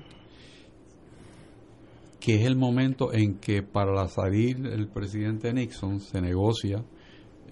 que 2.25 2.37
es 2.37 2.45
el 2.47 2.55
momento 2.55 3.13
en 3.13 3.35
que 3.35 3.61
para 3.61 4.07
salir 4.07 4.65
el 4.65 4.87
presidente 4.87 5.53
Nixon 5.53 5.99
se 5.99 6.19
negocia 6.21 6.83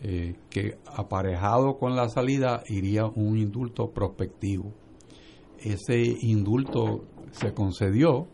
eh, 0.02 0.34
que 0.50 0.80
aparejado 0.88 1.78
con 1.78 1.96
la 1.96 2.10
salida 2.10 2.64
iría 2.68 3.06
un 3.06 3.38
indulto 3.38 3.92
prospectivo. 3.92 4.74
Ese 5.60 6.02
indulto 6.22 7.06
se 7.30 7.54
concedió 7.54 8.28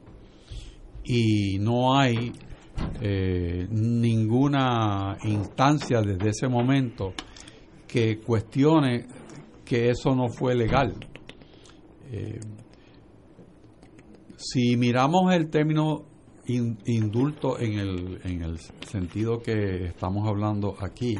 y 1.03 1.59
no 1.59 1.99
hay 1.99 2.31
eh, 3.01 3.67
ninguna 3.69 5.17
instancia 5.25 6.01
desde 6.01 6.29
ese 6.29 6.47
momento 6.47 7.15
que 7.85 8.21
cuestione 8.21 9.07
que 9.65 9.89
eso 9.89 10.15
no 10.15 10.29
fue 10.29 10.55
legal. 10.55 10.93
Eh, 12.13 12.39
si 14.37 14.77
miramos 14.77 15.33
el 15.33 15.49
término 15.49 16.08
indulto 16.53 17.59
en 17.59 17.79
el, 17.79 18.21
en 18.23 18.41
el 18.43 18.59
sentido 18.87 19.41
que 19.41 19.85
estamos 19.85 20.27
hablando 20.27 20.75
aquí. 20.79 21.17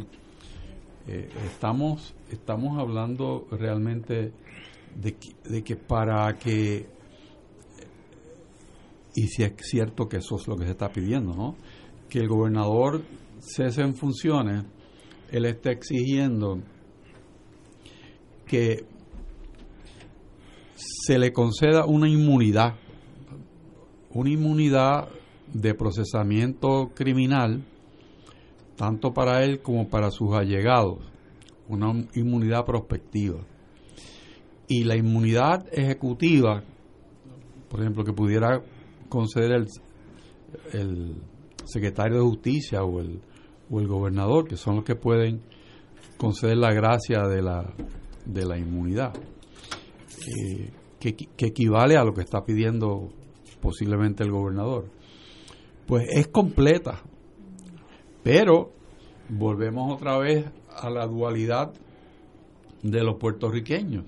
Eh, 1.07 1.29
estamos, 1.45 2.13
estamos 2.31 2.77
hablando 2.77 3.47
realmente 3.51 4.31
de 4.95 5.15
que, 5.15 5.49
de 5.49 5.63
que 5.63 5.75
para 5.75 6.37
que, 6.37 6.87
y 9.15 9.27
si 9.27 9.43
es 9.43 9.53
cierto 9.59 10.07
que 10.07 10.17
eso 10.17 10.35
es 10.35 10.47
lo 10.47 10.55
que 10.55 10.65
se 10.65 10.71
está 10.71 10.91
pidiendo, 10.91 11.33
¿no? 11.33 11.55
que 12.09 12.19
el 12.19 12.27
gobernador 12.27 13.03
cese 13.39 13.81
en 13.81 13.95
funciones, 13.95 14.65
él 15.31 15.45
está 15.45 15.71
exigiendo 15.71 16.59
que 18.45 18.85
se 20.75 21.19
le 21.19 21.31
conceda 21.31 21.85
una 21.85 22.09
inmunidad, 22.09 22.75
una 24.11 24.29
inmunidad 24.29 25.09
de 25.53 25.73
procesamiento 25.73 26.91
criminal, 26.93 27.65
tanto 28.75 29.13
para 29.13 29.43
él 29.43 29.61
como 29.61 29.89
para 29.89 30.11
sus 30.11 30.33
allegados, 30.33 30.99
una 31.67 31.91
inmunidad 32.13 32.65
prospectiva. 32.65 33.39
Y 34.67 34.83
la 34.83 34.95
inmunidad 34.95 35.65
ejecutiva, 35.71 36.63
por 37.69 37.81
ejemplo, 37.81 38.03
que 38.03 38.13
pudiera 38.13 38.61
conceder 39.09 39.51
el, 39.51 39.67
el 40.73 41.15
secretario 41.65 42.17
de 42.17 42.23
justicia 42.23 42.83
o 42.83 42.99
el, 42.99 43.19
o 43.69 43.79
el 43.79 43.87
gobernador, 43.87 44.47
que 44.47 44.57
son 44.57 44.77
los 44.77 44.85
que 44.85 44.95
pueden 44.95 45.41
conceder 46.17 46.57
la 46.57 46.73
gracia 46.73 47.23
de 47.27 47.41
la, 47.41 47.73
de 48.25 48.45
la 48.45 48.57
inmunidad, 48.57 49.13
eh, 50.27 50.69
que, 50.99 51.15
que 51.15 51.45
equivale 51.47 51.97
a 51.97 52.03
lo 52.03 52.13
que 52.13 52.21
está 52.21 52.43
pidiendo 52.43 53.09
posiblemente 53.61 54.23
el 54.23 54.31
gobernador 54.31 54.98
pues 55.89 56.07
es 56.07 56.27
completa. 56.27 57.01
Pero 58.21 58.69
volvemos 59.27 59.91
otra 59.95 60.19
vez 60.19 60.45
a 60.71 60.87
la 60.91 61.07
dualidad 61.07 61.73
de 62.83 63.03
los 63.03 63.15
puertorriqueños. 63.15 64.05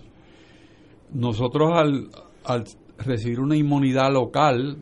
Nosotros 1.11 1.71
al, 1.73 2.65
recibir 2.99 3.39
una 3.39 3.55
inmunidad 3.55 4.13
local 4.13 4.77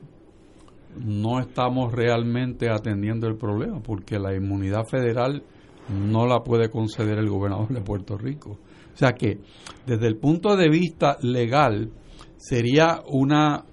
no 0.97 1.39
estamos 1.39 1.93
realmente 1.93 2.69
atendiendo 2.69 3.27
el 3.27 3.37
problema 3.37 3.79
porque 3.81 4.19
la 4.19 4.35
inmunidad 4.35 4.83
federal 4.83 5.41
no 5.87 6.27
la 6.27 6.41
puede 6.41 6.69
conceder 6.69 7.17
el 7.17 7.29
gobernador 7.29 7.69
de 7.69 7.79
Puerto 7.79 8.17
Rico. 8.17 8.57
O 8.93 8.97
sea 8.97 9.13
que 9.13 9.39
desde 9.85 10.07
el 10.07 10.17
punto 10.17 10.57
de 10.57 10.67
vista 10.67 11.17
legal 11.21 11.93
sería 12.35 12.99
una 13.07 13.63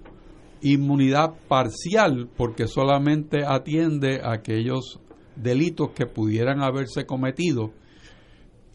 inmunidad 0.73 1.33
parcial 1.47 2.29
porque 2.35 2.67
solamente 2.67 3.45
atiende 3.45 4.21
a 4.23 4.33
aquellos 4.33 4.99
delitos 5.35 5.91
que 5.91 6.05
pudieran 6.05 6.61
haberse 6.61 7.05
cometido 7.05 7.71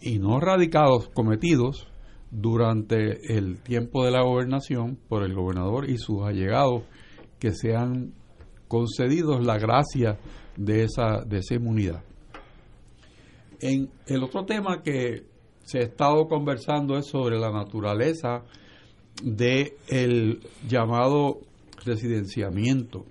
y 0.00 0.18
no 0.18 0.40
radicados 0.40 1.08
cometidos 1.08 1.88
durante 2.30 3.36
el 3.36 3.60
tiempo 3.60 4.04
de 4.04 4.10
la 4.10 4.22
gobernación 4.22 4.98
por 5.08 5.22
el 5.22 5.34
gobernador 5.34 5.88
y 5.88 5.98
sus 5.98 6.22
allegados 6.24 6.82
que 7.38 7.52
sean 7.52 8.14
concedidos 8.68 9.44
la 9.44 9.58
gracia 9.58 10.18
de 10.56 10.84
esa, 10.84 11.22
de 11.26 11.38
esa 11.38 11.54
inmunidad. 11.54 12.02
En 13.60 13.90
el 14.06 14.22
otro 14.24 14.44
tema 14.44 14.82
que 14.82 15.24
se 15.64 15.78
ha 15.78 15.82
estado 15.82 16.26
conversando 16.26 16.96
es 16.96 17.06
sobre 17.06 17.38
la 17.38 17.50
naturaleza 17.50 18.42
de 19.22 19.76
el 19.88 20.40
llamado 20.66 21.40
residenciamiento. 21.84 23.04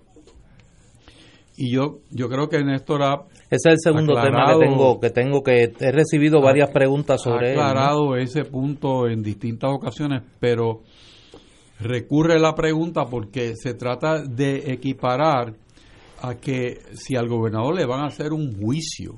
Y 1.58 1.72
yo 1.72 2.00
yo 2.10 2.30
creo 2.30 2.48
que 2.50 2.64
Néstor 2.64 3.04
ha 3.04 3.26
ese 3.50 3.70
es 3.70 3.74
el 3.74 3.78
segundo 3.80 4.14
tema 4.14 4.54
que 4.54 4.66
tengo 4.66 5.00
que 5.00 5.10
tengo 5.10 5.44
que 5.44 5.74
he 5.80 5.92
recibido 5.92 6.42
varias 6.42 6.70
preguntas 6.72 7.22
sobre 7.22 7.50
ha 7.50 7.52
aclarado 7.52 8.16
ese 8.16 8.46
punto 8.46 9.08
en 9.08 9.22
distintas 9.22 9.72
ocasiones, 9.72 10.24
pero 10.40 10.82
recurre 11.80 12.40
la 12.40 12.56
pregunta 12.56 13.06
porque 13.06 13.56
se 13.56 13.74
trata 13.74 14.22
de 14.24 14.72
equiparar 14.72 15.54
a 16.22 16.36
que 16.36 16.80
si 16.94 17.16
al 17.16 17.28
gobernador 17.28 17.76
le 17.76 17.86
van 17.86 18.02
a 18.02 18.08
hacer 18.08 18.32
un 18.32 18.56
juicio 18.60 19.16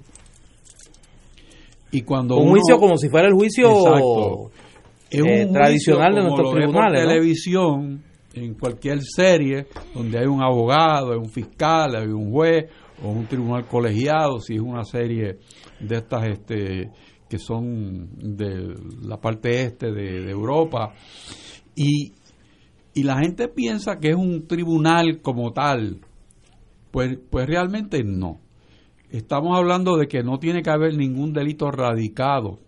y 1.91 2.01
cuando 2.01 2.37
un 2.37 2.49
juicio 2.49 2.79
como 2.79 2.97
si 2.97 3.09
fuera 3.09 3.27
el 3.27 3.33
juicio 3.33 4.49
eh, 5.11 5.47
tradicional 5.51 6.15
de 6.15 6.21
nuestros 6.23 6.51
tribunales 6.53 7.01
en 7.01 7.07
televisión 7.07 8.03
en 8.33 8.55
cualquier 8.55 9.01
serie 9.01 9.67
donde 9.93 10.19
hay 10.19 10.25
un 10.25 10.41
abogado, 10.41 11.13
hay 11.13 11.19
un 11.19 11.29
fiscal, 11.29 11.95
hay 11.95 12.07
un 12.07 12.31
juez 12.31 12.65
o 13.01 13.09
un 13.09 13.27
tribunal 13.27 13.65
colegiado, 13.67 14.39
si 14.39 14.55
es 14.55 14.61
una 14.61 14.83
serie 14.83 15.39
de 15.79 15.95
estas 15.95 16.25
este 16.25 16.91
que 17.29 17.39
son 17.39 18.09
de 18.37 18.75
la 19.01 19.17
parte 19.19 19.63
este 19.63 19.91
de, 19.91 20.29
Europa. 20.29 20.93
Y, 21.75 22.13
y 22.93 23.03
la 23.03 23.17
gente 23.17 23.47
piensa 23.47 23.97
que 23.97 24.09
es 24.09 24.15
un 24.15 24.45
tribunal 24.45 25.19
como 25.21 25.51
tal. 25.51 25.99
Pues, 26.91 27.17
pues 27.31 27.47
realmente 27.47 28.03
no. 28.03 28.39
Estamos 29.09 29.57
hablando 29.57 29.97
de 29.97 30.07
que 30.07 30.21
no 30.21 30.37
tiene 30.37 30.61
que 30.61 30.69
haber 30.69 30.95
ningún 30.95 31.33
delito 31.33 31.71
radicado 31.71 32.59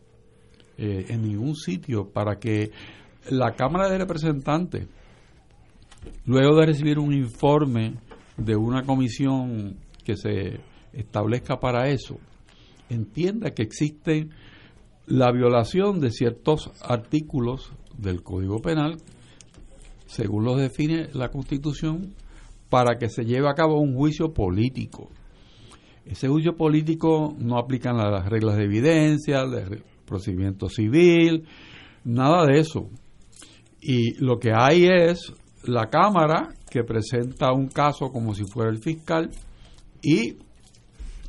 eh, 0.77 1.05
en 1.09 1.21
ningún 1.21 1.55
sitio 1.55 2.09
para 2.11 2.39
que 2.39 2.71
la 3.29 3.53
Cámara 3.55 3.87
de 3.87 3.99
Representantes, 3.99 4.87
luego 6.25 6.59
de 6.59 6.65
recibir 6.65 6.99
un 6.99 7.13
informe 7.13 7.95
de 8.37 8.55
una 8.55 8.83
comisión 8.83 9.77
que 10.03 10.15
se 10.15 10.59
establezca 10.93 11.59
para 11.59 11.89
eso, 11.89 12.17
entienda 12.89 13.51
que 13.51 13.63
existe 13.63 14.29
la 15.07 15.31
violación 15.31 15.99
de 15.99 16.11
ciertos 16.11 16.71
artículos 16.81 17.71
del 17.97 18.23
Código 18.23 18.59
Penal, 18.59 18.97
según 20.05 20.45
los 20.45 20.57
define 20.57 21.09
la 21.13 21.29
Constitución, 21.29 22.13
para 22.69 22.97
que 22.97 23.09
se 23.09 23.25
lleve 23.25 23.49
a 23.49 23.53
cabo 23.53 23.79
un 23.79 23.95
juicio 23.95 24.33
político. 24.33 25.09
Ese 26.05 26.27
juicio 26.27 26.55
político 26.55 27.35
no 27.37 27.57
aplican 27.57 27.97
las 27.97 28.27
reglas 28.27 28.57
de 28.57 28.63
evidencia, 28.63 29.45
de 29.45 29.81
procedimiento 30.05 30.69
civil, 30.69 31.45
nada 32.03 32.45
de 32.45 32.59
eso. 32.59 32.89
Y 33.81 34.13
lo 34.23 34.39
que 34.39 34.51
hay 34.53 34.85
es 34.85 35.33
la 35.67 35.89
Cámara 35.89 36.49
que 36.69 36.83
presenta 36.83 37.51
un 37.53 37.67
caso 37.67 38.11
como 38.11 38.33
si 38.33 38.43
fuera 38.45 38.69
el 38.69 38.79
fiscal 38.79 39.29
y... 40.01 40.37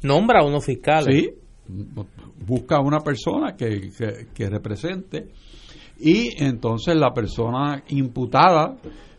Nombra 0.03 0.41
a 0.41 0.45
unos 0.45 0.65
fiscales. 0.65 1.15
Sí, 1.15 1.31
busca 2.47 2.77
a 2.77 2.81
una 2.81 3.01
persona 3.01 3.57
que, 3.57 3.91
que 4.33 4.49
represente 4.49 5.29
y 5.99 6.43
entonces 6.43 6.95
la 6.97 7.13
persona 7.13 7.83
imputada 7.89 8.77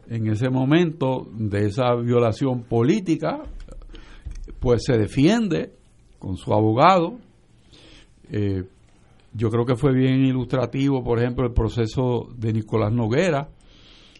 en 0.09 0.27
ese 0.27 0.49
momento 0.49 1.27
de 1.33 1.65
esa 1.65 1.95
violación 1.95 2.63
política 2.63 3.41
pues 4.59 4.83
se 4.85 4.97
defiende 4.97 5.71
con 6.19 6.37
su 6.37 6.53
abogado. 6.53 7.17
Eh, 8.31 8.63
yo 9.33 9.49
creo 9.49 9.65
que 9.65 9.75
fue 9.75 9.93
bien 9.93 10.25
ilustrativo, 10.25 11.03
por 11.03 11.19
ejemplo, 11.19 11.45
el 11.45 11.53
proceso 11.53 12.27
de 12.35 12.53
Nicolás 12.53 12.91
Noguera, 12.91 13.49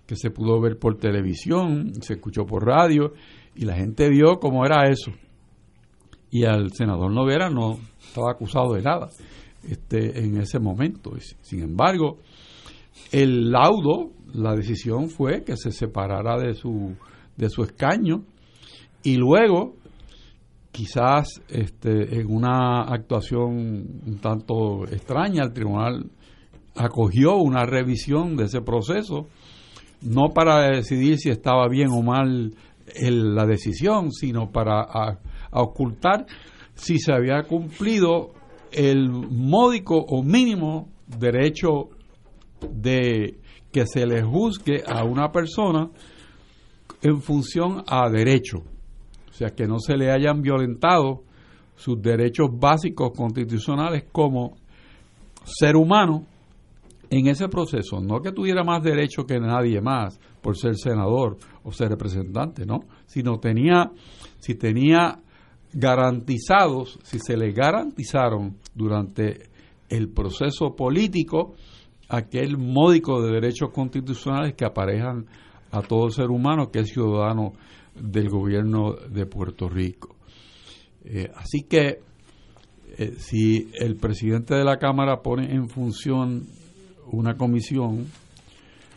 que 0.08 0.16
se 0.16 0.32
pudo 0.32 0.60
ver 0.62 0.80
por 0.80 0.97
televisión, 0.97 1.93
se 2.01 2.14
escuchó 2.14 2.45
por 2.45 2.66
radio, 2.66 3.14
y 3.55 3.66
la 3.66 3.76
gente 3.76 4.10
vio 4.10 4.39
cómo 4.39 4.66
era 4.66 4.89
eso. 4.89 5.12
Y 6.32 6.45
al 6.45 6.72
senador 6.72 7.12
Noguera 7.12 7.49
no 7.49 7.78
estaba 7.99 8.32
acusado 8.32 8.74
de 8.74 8.82
nada 8.82 9.10
este, 9.68 10.20
en 10.20 10.38
ese 10.38 10.60
momento. 10.60 11.12
Sin 11.41 11.62
embargo, 11.62 12.20
el 13.12 13.51
laudo, 13.51 14.12
la 14.34 14.55
decisión 14.55 15.10
fue 15.10 15.43
que 15.43 15.58
se 15.58 15.72
separara 15.72 16.38
de 16.38 16.53
su, 16.53 16.95
de 17.36 17.49
su 17.49 17.64
escaño 17.64 18.24
y 19.03 19.16
luego 19.16 19.76
quizás 20.72 21.41
este, 21.49 22.20
en 22.20 22.28
una 22.30 22.84
actuación 22.84 24.01
un 24.05 24.20
tanto 24.22 24.84
extraña, 24.86 25.43
el 25.43 25.53
tribunal 25.53 26.12
acogió 26.76 27.38
una 27.38 27.66
revisión 27.66 28.36
de 28.36 28.45
ese 28.45 28.62
proceso, 28.62 29.28
no 30.02 30.30
para 30.34 30.70
decidir 30.70 31.18
si 31.18 31.30
estaba 31.30 31.68
bien 31.68 31.89
o 31.91 32.02
mal 32.02 32.54
la 33.02 33.45
decisión, 33.45 34.12
sino 34.12 34.52
para 34.52 35.20
ocultar 35.52 36.26
si 36.76 37.00
se 37.00 37.14
había 37.14 37.43
cumplido 37.43 38.32
el 38.72 39.10
módico 39.10 39.98
o 39.98 40.24
mínimo 40.24 40.89
derecho 41.08 41.89
de 42.62 43.39
que 43.72 43.86
se 43.86 44.06
le 44.06 44.24
juzgue 44.24 44.84
a 44.88 45.04
una 45.04 45.32
persona 45.32 45.89
en 47.02 47.22
función 47.22 47.84
a 47.88 48.10
derecho. 48.10 48.60
O 49.30 49.34
sea, 49.34 49.50
que 49.50 49.68
no 49.68 49.80
se 49.80 49.98
le 49.98 50.12
hayan 50.12 50.41
violentado 50.41 51.24
sus 51.76 52.02
derechos 52.02 52.50
básicos 52.52 53.12
constitucionales 53.16 54.06
como 54.12 54.58
ser 55.43 55.76
humano 55.76 56.26
en 57.10 57.28
ese 57.28 57.47
proceso. 57.47 57.99
No 57.99 58.22
que 58.22 58.32
tuviera 58.32 58.64
más 58.64 58.84
derecho 58.84 59.26
que 59.26 59.39
nadie 59.39 59.82
más 59.82 60.20
por 60.41 60.58
ser 60.58 60.76
senador 60.76 61.38
o 61.64 61.72
ser 61.72 61.89
representante, 61.89 62.66
¿no? 62.66 62.80
Sino 63.05 63.39
tenía, 63.39 63.91
si 64.39 64.55
tenía 64.55 65.20
garantizados, 65.74 66.99
si 67.03 67.20
se 67.20 67.38
le 67.38 67.51
garantizaron 67.51 68.58
durante 68.74 69.49
el 69.89 70.10
proceso 70.10 70.76
político 70.76 71.55
aquel 72.10 72.58
módico 72.58 73.22
de 73.22 73.34
derechos 73.34 73.70
constitucionales 73.72 74.53
que 74.55 74.66
aparejan 74.66 75.26
a 75.72 75.82
todo 75.82 76.10
ser 76.10 76.30
humano 76.30 76.72
que 76.72 76.80
es 76.80 76.89
ciudadano 76.89 77.53
del 77.95 78.30
gobierno 78.30 78.93
de 78.93 79.26
Puerto 79.26 79.68
Rico. 79.68 80.16
Eh, 81.03 81.30
así 81.36 81.64
que 81.64 82.01
eh, 82.97 83.16
si 83.18 83.70
el 83.74 83.97
presidente 83.97 84.55
de 84.55 84.64
la 84.64 84.78
Cámara 84.78 85.22
pone 85.22 85.53
en 85.53 85.70
función 85.70 86.47
una 87.12 87.36
comisión, 87.36 88.05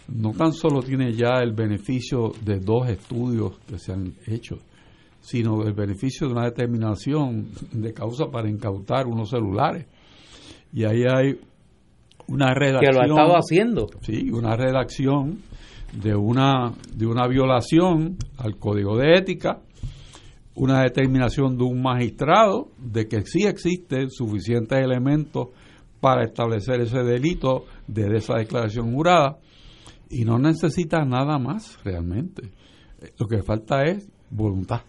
no 0.08 0.32
tan 0.32 0.52
solo 0.52 0.82
tiene 0.82 1.12
ya 1.12 1.38
el 1.42 1.52
beneficio 1.52 2.32
de 2.44 2.58
dos 2.58 2.88
estudios 2.88 3.58
que 3.68 3.78
se 3.78 3.92
han 3.92 4.14
hecho, 4.26 4.58
sino 5.20 5.62
el 5.62 5.72
beneficio 5.72 6.26
de 6.26 6.32
una 6.32 6.44
determinación 6.44 7.48
de 7.72 7.92
causa 7.92 8.26
para 8.30 8.48
incautar 8.48 9.06
unos 9.06 9.30
celulares. 9.30 9.86
Y 10.72 10.84
ahí 10.84 11.04
hay 11.04 11.38
una 12.28 12.54
redacción. 12.54 12.92
Que 12.92 12.96
lo 12.96 13.02
ha 13.02 13.06
estado 13.06 13.36
haciendo. 13.36 13.86
Sí, 14.02 14.30
una 14.30 14.56
redacción 14.56 15.38
de 15.92 16.14
una, 16.14 16.72
de 16.94 17.06
una 17.06 17.26
violación 17.26 18.16
al 18.38 18.56
código 18.56 18.96
de 18.96 19.16
ética, 19.16 19.60
una 20.54 20.82
determinación 20.82 21.56
de 21.56 21.64
un 21.64 21.82
magistrado 21.82 22.68
de 22.78 23.08
que 23.08 23.22
sí 23.22 23.44
existen 23.44 24.10
suficientes 24.10 24.78
elementos 24.78 25.48
para 26.00 26.24
establecer 26.24 26.80
ese 26.80 27.02
delito 27.02 27.66
de 27.86 28.16
esa 28.16 28.36
declaración 28.36 28.92
jurada 28.92 29.38
y 30.08 30.24
no 30.24 30.38
necesita 30.38 31.04
nada 31.04 31.38
más 31.38 31.78
realmente. 31.84 32.50
Lo 33.18 33.26
que 33.26 33.42
falta 33.42 33.84
es 33.84 34.10
voluntad. 34.30 34.80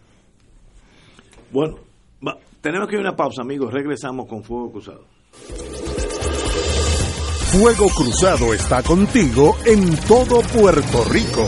Bueno, 1.51 1.77
Tenemos 2.61 2.87
que 2.87 2.95
ir 2.95 2.99
a 2.99 3.09
una 3.09 3.15
pausa, 3.15 3.41
amigos. 3.41 3.73
Regresamos 3.73 4.27
con 4.27 4.43
Fuego 4.43 4.71
Cruzado. 4.71 5.05
Fuego 7.51 7.87
Cruzado 7.89 8.53
está 8.53 8.83
contigo 8.83 9.57
en 9.65 9.97
todo 10.07 10.41
Puerto 10.41 11.03
Rico. 11.05 11.47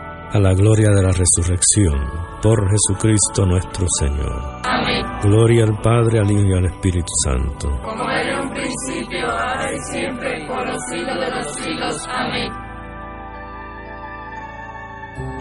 a 0.33 0.39
la 0.39 0.53
gloria 0.53 0.89
de 0.95 1.03
la 1.03 1.11
resurrección, 1.11 1.99
por 2.41 2.65
Jesucristo 2.69 3.45
nuestro 3.45 3.85
Señor. 3.99 4.61
Amén. 4.63 5.05
Gloria 5.23 5.65
al 5.65 5.77
Padre, 5.81 6.19
al 6.19 6.31
Hijo 6.31 6.47
y 6.47 6.53
al 6.53 6.65
Espíritu 6.65 7.11
Santo. 7.25 7.69
Como 7.83 8.09
era 8.09 8.39
en 8.39 8.47
un 8.47 8.53
principio, 8.53 9.29
ahora 9.29 9.73
y 9.73 9.79
siempre, 9.91 10.47
por 10.47 10.65
los 10.65 10.81
siglos 10.89 11.19
de 11.19 11.31
los 11.35 11.55
siglos. 11.55 12.07
Amén. 12.09 12.49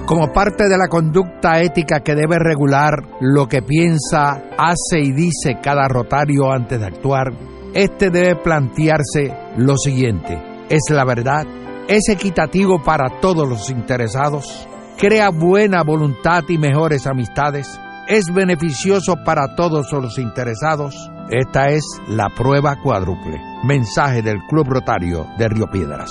Como 0.06 0.32
parte 0.32 0.64
de 0.68 0.76
la 0.76 0.88
conducta 0.88 1.60
ética 1.60 2.00
que 2.00 2.16
debe 2.16 2.38
regular 2.40 2.94
lo 3.20 3.46
que 3.46 3.62
piensa, 3.62 4.42
hace 4.58 4.98
y 4.98 5.12
dice 5.12 5.58
cada 5.62 5.86
rotario 5.86 6.50
antes 6.50 6.80
de 6.80 6.86
actuar, 6.86 7.32
este 7.74 8.10
debe 8.10 8.34
plantearse 8.42 9.32
lo 9.56 9.76
siguiente: 9.76 10.36
¿es 10.68 10.90
la 10.90 11.04
verdad? 11.04 11.46
¿Es 11.86 12.08
equitativo 12.08 12.82
para 12.82 13.20
todos 13.20 13.48
los 13.48 13.70
interesados? 13.70 14.66
¿Crea 15.00 15.30
buena 15.30 15.82
voluntad 15.82 16.44
y 16.50 16.58
mejores 16.58 17.06
amistades? 17.06 17.80
¿Es 18.06 18.26
beneficioso 18.30 19.16
para 19.24 19.54
todos 19.56 19.90
los 19.92 20.18
interesados? 20.18 21.10
Esta 21.30 21.68
es 21.68 21.82
la 22.06 22.28
prueba 22.28 22.76
cuádruple. 22.82 23.40
Mensaje 23.64 24.20
del 24.20 24.40
Club 24.46 24.66
Rotario 24.68 25.26
de 25.38 25.48
Río 25.48 25.68
Piedras. 25.68 26.10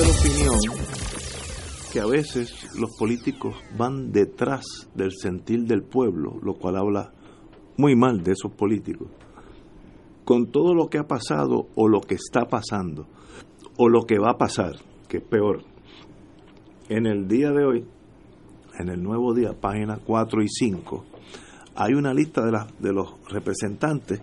La 0.00 0.08
opinión 0.08 0.58
que 1.92 2.00
a 2.00 2.06
veces 2.06 2.68
los 2.78 2.96
políticos 2.96 3.54
van 3.76 4.12
detrás 4.12 4.64
del 4.94 5.12
sentir 5.12 5.64
del 5.64 5.82
pueblo, 5.82 6.38
lo 6.42 6.54
cual 6.54 6.76
habla 6.76 7.12
muy 7.76 7.96
mal 7.96 8.22
de 8.22 8.32
esos 8.32 8.52
políticos. 8.52 9.08
Con 10.24 10.50
todo 10.50 10.74
lo 10.74 10.88
que 10.88 10.98
ha 10.98 11.06
pasado 11.06 11.68
o 11.74 11.88
lo 11.88 12.00
que 12.00 12.14
está 12.14 12.46
pasando 12.48 13.06
o 13.76 13.88
lo 13.88 14.04
que 14.04 14.18
va 14.18 14.30
a 14.30 14.38
pasar, 14.38 14.76
que 15.08 15.18
es 15.18 15.24
peor, 15.24 15.64
en 16.88 17.06
el 17.06 17.28
día 17.28 17.50
de 17.50 17.64
hoy, 17.64 17.84
en 18.78 18.88
el 18.88 19.02
nuevo 19.02 19.34
día, 19.34 19.52
páginas 19.52 20.00
4 20.04 20.42
y 20.42 20.48
5, 20.48 21.04
hay 21.74 21.92
una 21.92 22.14
lista 22.14 22.44
de, 22.44 22.52
las 22.52 22.80
de 22.80 22.92
los 22.92 23.14
representantes 23.28 24.20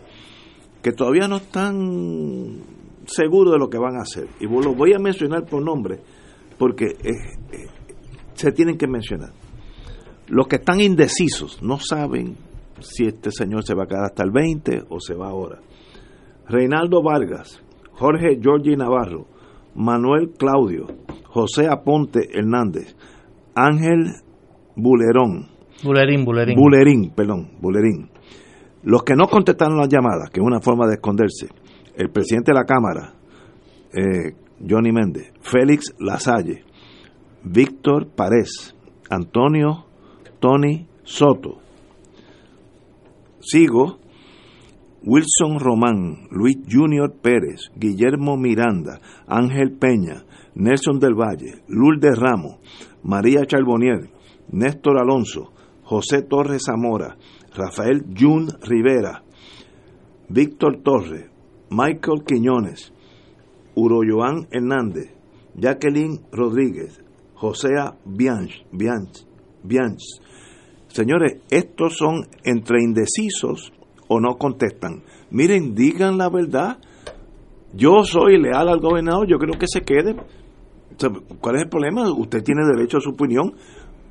que 0.81 0.91
todavía 0.91 1.27
no 1.27 1.37
están 1.37 2.76
seguros 3.07 3.53
de 3.53 3.59
lo 3.59 3.69
que 3.69 3.77
van 3.77 3.95
a 3.95 4.01
hacer. 4.01 4.27
Y 4.39 4.45
los 4.45 4.75
voy 4.75 4.93
a 4.93 4.99
mencionar 4.99 5.45
por 5.45 5.63
nombre 5.63 5.99
porque 6.57 6.85
eh, 6.85 7.11
eh, 7.51 7.67
se 8.33 8.51
tienen 8.51 8.77
que 8.77 8.87
mencionar. 8.87 9.31
Los 10.27 10.47
que 10.47 10.57
están 10.57 10.81
indecisos, 10.81 11.61
no 11.63 11.79
saben 11.79 12.35
si 12.79 13.05
este 13.05 13.31
señor 13.31 13.63
se 13.63 13.73
va 13.73 13.83
a 13.83 13.87
quedar 13.87 14.05
hasta 14.05 14.23
el 14.23 14.31
20 14.31 14.83
o 14.89 14.99
se 14.99 15.15
va 15.15 15.29
ahora. 15.29 15.59
Reinaldo 16.47 17.01
Vargas, 17.01 17.61
Jorge 17.93 18.39
Giorgi 18.41 18.75
Navarro, 18.75 19.27
Manuel 19.75 20.31
Claudio, 20.37 20.87
José 21.25 21.67
Aponte 21.67 22.27
Hernández, 22.33 22.95
Ángel 23.55 24.13
Bulerón, 24.75 25.47
Bulerín, 25.83 26.25
Bulerín. 26.25 26.55
Bulerín, 26.55 27.11
perdón, 27.11 27.51
Bulerín. 27.61 28.09
Los 28.83 29.03
que 29.03 29.15
no 29.15 29.27
contestaron 29.27 29.77
las 29.77 29.89
llamadas, 29.89 30.29
que 30.31 30.39
es 30.39 30.45
una 30.45 30.59
forma 30.59 30.87
de 30.87 30.95
esconderse, 30.95 31.47
el 31.97 32.09
presidente 32.09 32.51
de 32.51 32.57
la 32.57 32.65
Cámara, 32.65 33.13
eh, 33.93 34.35
Johnny 34.67 34.91
Méndez, 34.91 35.33
Félix 35.41 35.93
Lasalle, 35.99 36.63
Víctor 37.43 38.07
Párez, 38.07 38.75
Antonio 39.09 39.85
Tony 40.39 40.87
Soto. 41.03 41.59
Sigo, 43.39 43.99
Wilson 45.03 45.59
Román, 45.59 46.27
Luis 46.31 46.57
Junior 46.69 47.13
Pérez, 47.13 47.71
Guillermo 47.75 48.37
Miranda, 48.37 48.99
Ángel 49.27 49.71
Peña, 49.77 50.25
Nelson 50.55 50.99
del 50.99 51.13
Valle, 51.13 51.63
Lourdes 51.67 52.17
Ramos, 52.17 52.57
María 53.03 53.45
Charbonier, 53.45 54.09
Néstor 54.51 54.99
Alonso, 54.99 55.53
José 55.83 56.23
Torres 56.23 56.63
Zamora, 56.65 57.15
Rafael 57.55 58.03
Jun 58.19 58.49
Rivera, 58.61 59.23
Víctor 60.29 60.81
Torres, 60.83 61.29
Michael 61.69 62.23
Quiñones, 62.25 62.93
Uroyoán 63.75 64.47
Hernández, 64.51 65.13
Jacqueline 65.55 66.21
Rodríguez, 66.31 67.01
Josea 67.35 67.95
Bianch, 68.05 68.65
Bianch, 68.71 69.25
Bianch. 69.63 70.01
Señores, 70.87 71.41
estos 71.49 71.97
son 71.97 72.27
entre 72.43 72.81
indecisos 72.81 73.71
o 74.07 74.19
no 74.19 74.37
contestan. 74.37 75.03
Miren, 75.31 75.75
digan 75.75 76.17
la 76.17 76.29
verdad. 76.29 76.79
Yo 77.73 78.03
soy 78.03 78.41
leal 78.41 78.69
al 78.69 78.79
gobernador, 78.79 79.27
yo 79.27 79.37
creo 79.37 79.59
que 79.59 79.67
se 79.67 79.81
quede. 79.81 80.15
¿Cuál 81.41 81.55
es 81.57 81.63
el 81.63 81.69
problema? 81.69 82.09
Usted 82.11 82.41
tiene 82.43 82.61
derecho 82.65 82.97
a 82.97 83.01
su 83.01 83.11
opinión, 83.11 83.53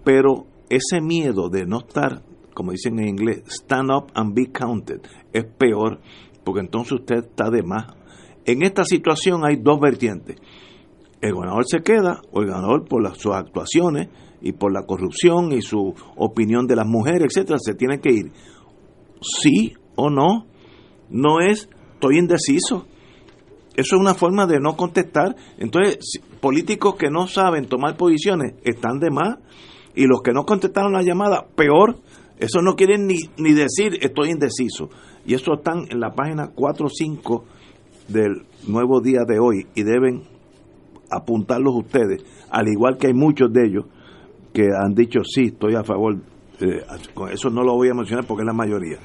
pero 0.05 0.47
ese 0.69 1.01
miedo 1.01 1.49
de 1.49 1.67
no 1.67 1.79
estar, 1.79 2.23
como 2.55 2.73
dicen 2.73 2.99
en 3.01 3.09
inglés, 3.09 3.43
stand 3.49 3.91
up 3.91 4.13
and 4.15 4.35
be 4.35 4.53
counted, 4.53 5.01
es 5.33 5.45
peor, 5.45 6.01
porque 6.47 6.61
entonces 6.61 6.93
usted 6.93 7.17
está 7.25 7.51
de 7.51 7.65
más. 7.65 7.89
En 8.45 8.63
esta 8.63 8.85
situación 8.85 9.45
hay 9.45 9.57
dos 9.57 9.81
vertientes. 9.81 10.37
el 11.21 11.33
gobernador 11.35 11.65
se 11.67 11.81
queda 11.81 12.21
o 12.31 12.41
el 12.41 12.47
gobernador 12.47 12.85
por 12.89 13.03
las, 13.03 13.19
sus 13.19 13.35
actuaciones 13.35 14.11
y 14.41 14.53
por 14.53 14.73
la 14.73 14.87
corrupción 14.87 15.51
y 15.51 15.61
su 15.61 15.93
opinión 16.15 16.69
de 16.69 16.77
las 16.77 16.87
mujeres, 16.87 17.25
etcétera, 17.35 17.59
se 17.59 17.75
tiene 17.75 17.99
que 17.99 18.13
ir. 18.13 18.33
Sí 19.21 19.75
o 19.97 20.09
no, 20.09 20.47
no 21.11 21.41
es 21.41 21.69
estoy 21.95 22.19
indeciso. 22.19 22.87
Eso 23.75 23.97
es 23.97 24.01
una 24.01 24.15
forma 24.15 24.47
de 24.47 24.61
no 24.61 24.77
contestar. 24.77 25.35
Entonces, 25.59 26.21
políticos 26.41 26.95
que 26.95 27.11
no 27.11 27.27
saben 27.27 27.67
tomar 27.67 27.97
posiciones 27.97 28.55
están 28.63 29.01
de 29.01 29.11
más 29.11 29.39
y 29.97 30.07
los 30.07 30.23
que 30.23 30.33
no 30.33 30.45
contestaron 30.45 30.93
la 30.93 31.03
llamada, 31.03 31.49
peor. 31.57 31.97
Eso 32.39 32.63
no 32.63 32.77
quieren 32.77 33.09
ni, 33.09 33.17
ni 33.37 33.53
decir 33.53 33.99
estoy 34.01 34.31
indeciso. 34.31 34.91
Y 35.27 35.35
eso 35.35 35.55
están 35.55 35.87
en 35.91 36.01
la 36.01 36.13
página 36.15 36.51
4 36.55 36.87
o 36.87 36.89
5 36.89 37.45
del 38.09 38.47
nuevo 38.69 39.01
día 39.01 39.21
de 39.27 39.39
hoy 39.39 39.67
y 39.75 39.83
deben 39.83 40.23
apuntarlos 41.11 41.75
ustedes, 41.75 42.25
al 42.51 42.69
igual 42.69 42.97
que 42.97 43.09
hay 43.09 43.15
muchos 43.15 43.53
de 43.53 43.67
ellos 43.67 43.85
que 44.53 44.69
han 44.75 44.95
dicho 44.95 45.21
sí, 45.25 45.49
estoy 45.49 45.75
a 45.75 45.85
favor. 45.85 46.17
Eh, 46.61 46.81
eso 47.31 47.51
no 47.51 47.63
lo 47.63 47.75
voy 47.75 47.91
a 47.91 47.95
mencionar 47.95 48.25
porque 48.27 48.43
es 48.43 48.47
la 48.47 48.55
mayoría. 48.55 48.97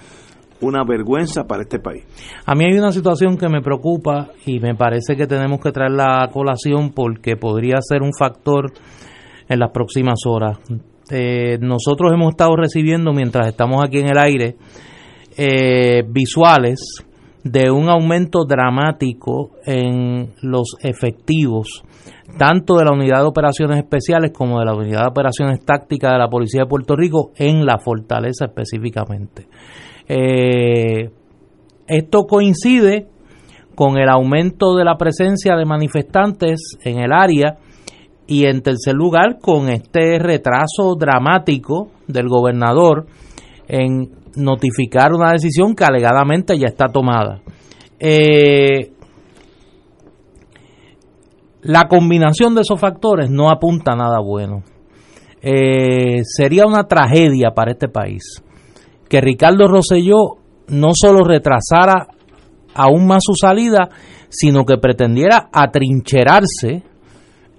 Una 0.62 0.84
vergüenza 0.86 1.44
para 1.46 1.64
este 1.64 1.80
país. 1.80 2.06
A 2.46 2.56
mí 2.56 2.66
hay 2.66 2.78
una 2.78 2.92
situación 2.92 3.36
que 3.36 3.50
me 3.50 3.62
preocupa 3.62 4.30
y 4.46 4.60
me 4.60 4.76
parece 4.76 5.16
que 5.16 5.28
tenemos 5.28 5.60
que 5.60 5.72
traer 5.72 5.92
la 5.92 6.30
colación 6.32 6.92
porque 6.92 7.36
podría 7.36 7.78
ser 7.82 8.04
un 8.04 8.12
factor 8.18 8.72
en 9.50 9.60
las 9.60 9.72
próximas 9.72 10.20
horas. 10.26 10.60
Eh, 11.10 11.58
nosotros 11.60 12.14
hemos 12.14 12.30
estado 12.30 12.56
recibiendo, 12.56 13.12
mientras 13.12 13.48
estamos 13.48 13.84
aquí 13.84 13.98
en 13.98 14.10
el 14.10 14.18
aire, 14.18 14.56
eh, 15.38 16.04
visuales 16.08 17.06
de 17.44 17.72
un 17.72 17.90
aumento 17.90 18.46
dramático 18.46 19.52
en 19.66 20.34
los 20.42 20.76
efectivos, 20.82 21.84
tanto 22.38 22.76
de 22.76 22.86
la 22.86 22.92
Unidad 22.92 23.22
de 23.22 23.28
Operaciones 23.28 23.78
Especiales 23.78 24.32
como 24.32 24.60
de 24.60 24.66
la 24.66 24.76
Unidad 24.76 25.02
de 25.02 25.10
Operaciones 25.10 25.66
Tácticas 25.66 26.12
de 26.12 26.20
la 26.20 26.30
Policía 26.30 26.62
de 26.62 26.70
Puerto 26.70 26.96
Rico 26.96 27.32
en 27.36 27.66
la 27.66 27.80
fortaleza 27.80 28.46
específicamente. 28.46 29.48
Eh, 30.08 31.10
esto 31.88 32.26
coincide 32.26 33.08
con 33.76 33.98
el 33.98 34.10
aumento 34.10 34.76
de 34.76 34.86
la 34.86 34.98
presencia 34.98 35.56
de 35.56 35.66
manifestantes 35.66 36.78
en 36.84 37.00
el 37.00 37.12
área 37.12 37.58
y 38.28 38.46
en 38.46 38.62
tercer 38.62 38.94
lugar 38.94 39.40
con 39.42 39.70
este 39.70 40.20
retraso 40.20 40.96
dramático 40.98 41.90
del 42.08 42.28
gobernador 42.28 43.08
en 43.68 44.21
notificar 44.36 45.14
una 45.14 45.32
decisión 45.32 45.76
que 45.76 45.84
alegadamente 45.84 46.58
ya 46.58 46.68
está 46.68 46.88
tomada. 46.88 47.42
Eh, 48.00 48.92
la 51.64 51.88
combinación 51.88 52.56
de 52.56 52.62
esos 52.62 52.80
factores 52.80 53.30
no 53.30 53.50
apunta 53.50 53.94
a 53.94 53.96
nada 53.96 54.20
bueno. 54.20 54.64
Eh, 55.42 56.24
sería 56.24 56.66
una 56.66 56.84
tragedia 56.84 57.52
para 57.56 57.72
este 57.72 57.88
país 57.88 58.44
que 59.10 59.22
Ricardo 59.22 59.68
Rosselló 59.68 60.38
no 60.68 60.92
solo 60.94 61.24
retrasara 61.24 62.08
aún 62.74 63.08
más 63.08 63.24
su 63.24 63.34
salida, 63.34 63.90
sino 64.30 64.66
que 64.66 64.78
pretendiera 64.78 65.50
atrincherarse 65.52 66.84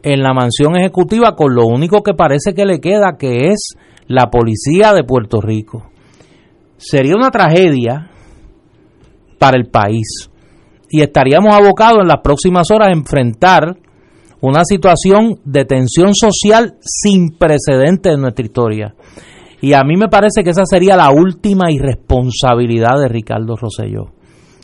en 0.02 0.22
la 0.22 0.32
mansión 0.32 0.76
ejecutiva 0.76 1.34
con 1.36 1.54
lo 1.54 1.66
único 1.66 2.02
que 2.02 2.14
parece 2.14 2.54
que 2.54 2.64
le 2.64 2.80
queda, 2.80 3.16
que 3.18 3.48
es 3.48 3.74
la 4.06 4.30
policía 4.30 4.92
de 4.94 5.04
Puerto 5.04 5.40
Rico 5.40 5.91
sería 6.82 7.14
una 7.16 7.30
tragedia 7.30 8.10
para 9.38 9.56
el 9.56 9.66
país 9.66 10.30
y 10.90 11.00
estaríamos 11.00 11.54
abocados 11.54 12.00
en 12.02 12.08
las 12.08 12.20
próximas 12.22 12.70
horas 12.70 12.88
a 12.88 12.92
enfrentar 12.92 13.76
una 14.40 14.64
situación 14.64 15.38
de 15.44 15.64
tensión 15.64 16.14
social 16.14 16.74
sin 16.80 17.38
precedentes 17.38 18.12
en 18.12 18.20
nuestra 18.20 18.44
historia. 18.44 18.94
Y 19.60 19.72
a 19.74 19.84
mí 19.84 19.96
me 19.96 20.08
parece 20.08 20.42
que 20.42 20.50
esa 20.50 20.66
sería 20.66 20.96
la 20.96 21.10
última 21.12 21.70
irresponsabilidad 21.70 23.00
de 23.00 23.08
Ricardo 23.08 23.56
Rosselló. 23.56 24.10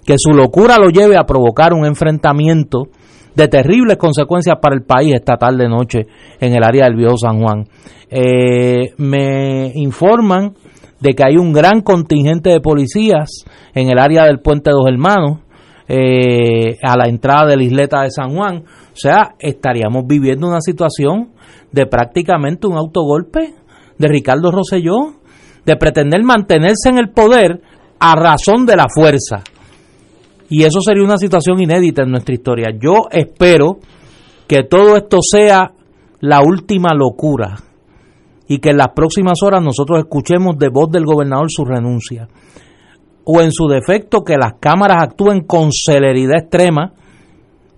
Que 0.04 0.16
su 0.18 0.32
locura 0.32 0.76
lo 0.76 0.90
lleve 0.90 1.16
a 1.16 1.24
provocar 1.24 1.72
un 1.72 1.86
enfrentamiento 1.86 2.88
de 3.36 3.46
terribles 3.46 3.96
consecuencias 3.96 4.56
para 4.60 4.74
el 4.74 4.82
país 4.82 5.14
esta 5.14 5.36
tarde 5.36 5.68
noche 5.68 6.06
en 6.40 6.52
el 6.52 6.64
área 6.64 6.86
del 6.86 6.96
Viejo 6.96 7.16
San 7.16 7.40
Juan. 7.40 7.64
Eh, 8.10 8.92
me 8.96 9.70
informan 9.76 10.54
de 11.00 11.14
que 11.14 11.24
hay 11.24 11.36
un 11.36 11.52
gran 11.52 11.80
contingente 11.80 12.50
de 12.50 12.60
policías 12.60 13.44
en 13.74 13.90
el 13.90 13.98
área 13.98 14.24
del 14.24 14.40
Puente 14.40 14.70
Dos 14.70 14.86
Hermanos, 14.88 15.40
eh, 15.90 16.76
a 16.82 16.98
la 16.98 17.08
entrada 17.08 17.46
de 17.46 17.56
la 17.56 17.62
isleta 17.62 18.02
de 18.02 18.10
San 18.10 18.34
Juan. 18.34 18.58
O 18.58 18.96
sea, 18.96 19.36
estaríamos 19.38 20.04
viviendo 20.06 20.46
una 20.46 20.60
situación 20.60 21.30
de 21.72 21.86
prácticamente 21.86 22.66
un 22.66 22.76
autogolpe 22.76 23.54
de 23.96 24.08
Ricardo 24.08 24.50
Rosselló, 24.50 25.14
de 25.64 25.76
pretender 25.76 26.22
mantenerse 26.24 26.88
en 26.88 26.98
el 26.98 27.10
poder 27.10 27.62
a 27.98 28.14
razón 28.16 28.66
de 28.66 28.76
la 28.76 28.86
fuerza. 28.94 29.42
Y 30.50 30.64
eso 30.64 30.80
sería 30.80 31.04
una 31.04 31.18
situación 31.18 31.60
inédita 31.60 32.02
en 32.02 32.10
nuestra 32.10 32.34
historia. 32.34 32.68
Yo 32.78 33.08
espero 33.10 33.78
que 34.46 34.64
todo 34.64 34.96
esto 34.96 35.18
sea 35.20 35.72
la 36.20 36.40
última 36.40 36.94
locura 36.94 37.67
y 38.48 38.58
que 38.58 38.70
en 38.70 38.78
las 38.78 38.88
próximas 38.96 39.42
horas 39.42 39.62
nosotros 39.62 39.98
escuchemos 39.98 40.56
de 40.58 40.70
voz 40.70 40.90
del 40.90 41.04
gobernador 41.04 41.48
su 41.50 41.64
renuncia. 41.66 42.28
O 43.24 43.42
en 43.42 43.52
su 43.52 43.66
defecto 43.68 44.24
que 44.24 44.38
las 44.38 44.54
cámaras 44.58 45.02
actúen 45.02 45.42
con 45.42 45.70
celeridad 45.70 46.40
extrema 46.40 46.94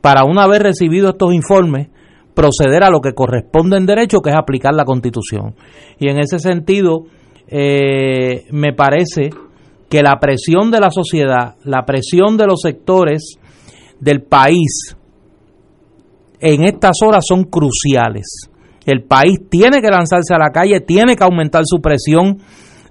para 0.01 0.25
una 0.25 0.47
vez 0.47 0.61
recibido 0.61 1.11
estos 1.11 1.35
informes 1.35 1.89
proceder 2.35 2.85
a 2.85 2.91
lo 2.91 3.01
que 3.01 3.15
corresponde 3.15 3.77
en 3.77 3.85
derecho, 3.85 4.21
que 4.21 4.31
es 4.31 4.37
aplicar 4.37 4.73
la 4.73 4.85
constitución. 4.85 5.57
Y 5.99 6.09
en 6.09 6.21
ese 6.21 6.39
sentido, 6.39 7.01
eh, 7.49 8.45
me 8.53 8.73
parece 8.73 9.31
que 9.89 10.03
la 10.03 10.21
presión 10.21 10.71
de 10.71 10.79
la 10.79 10.91
sociedad, 10.91 11.57
la 11.65 11.85
presión 11.85 12.37
de 12.37 12.47
los 12.47 12.61
sectores 12.63 13.35
del 13.99 14.23
país 14.23 14.97
en 16.39 16.63
estas 16.63 16.99
horas 17.05 17.25
son 17.27 17.45
cruciales 17.45 18.50
el 18.87 19.03
país 19.03 19.39
tiene 19.51 19.81
que 19.81 19.91
lanzarse 19.91 20.35
a 20.35 20.39
la 20.39 20.51
calle, 20.51 20.81
tiene 20.81 21.17
que 21.17 21.25
aumentar 21.25 21.63
su 21.65 21.81
presión, 21.81 22.39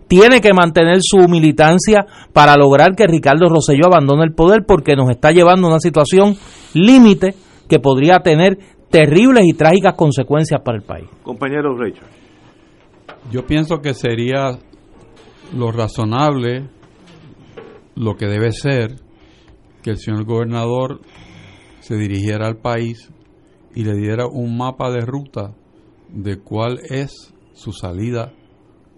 tiene 0.08 0.42
que 0.42 0.54
mantener 0.54 1.00
su 1.02 1.28
militancia 1.28 2.06
para 2.34 2.56
lograr 2.56 2.96
que 2.96 3.08
Ricardo 3.08 3.48
Rosselló 3.48 3.86
abandone 3.86 4.24
el 4.24 4.34
poder 4.34 4.66
porque 4.68 4.96
nos 4.96 5.10
está 5.10 5.32
llevando 5.32 5.68
a 5.68 5.72
una 5.72 5.80
situación 5.80 6.36
límite 6.74 7.36
que 7.68 7.80
podría 7.80 8.20
tener 8.20 8.58
terribles 8.90 9.44
y 9.46 9.54
trágicas 9.54 9.94
consecuencias 9.96 10.62
para 10.64 10.78
el 10.78 10.84
país. 10.84 11.08
Compañero 11.24 11.78
Richard. 11.78 12.10
Yo 13.32 13.46
pienso 13.46 13.82
que 13.82 13.94
sería 13.94 14.58
lo 15.56 15.72
razonable, 15.72 16.68
lo 17.96 18.16
que 18.16 18.26
debe 18.26 18.52
ser, 18.52 18.96
que 19.84 19.92
el 19.92 19.98
señor 19.98 20.26
gobernador 20.26 21.02
se 21.80 21.96
dirigiera 21.96 22.48
al 22.48 22.58
país 22.58 23.12
y 23.76 23.84
le 23.84 23.94
diera 23.94 24.26
un 24.26 24.58
mapa 24.58 24.90
de 24.90 25.02
ruta 25.02 25.54
de 26.14 26.39
cuál 26.39 26.80
es 26.89 27.34
su 27.53 27.72
salida 27.72 28.34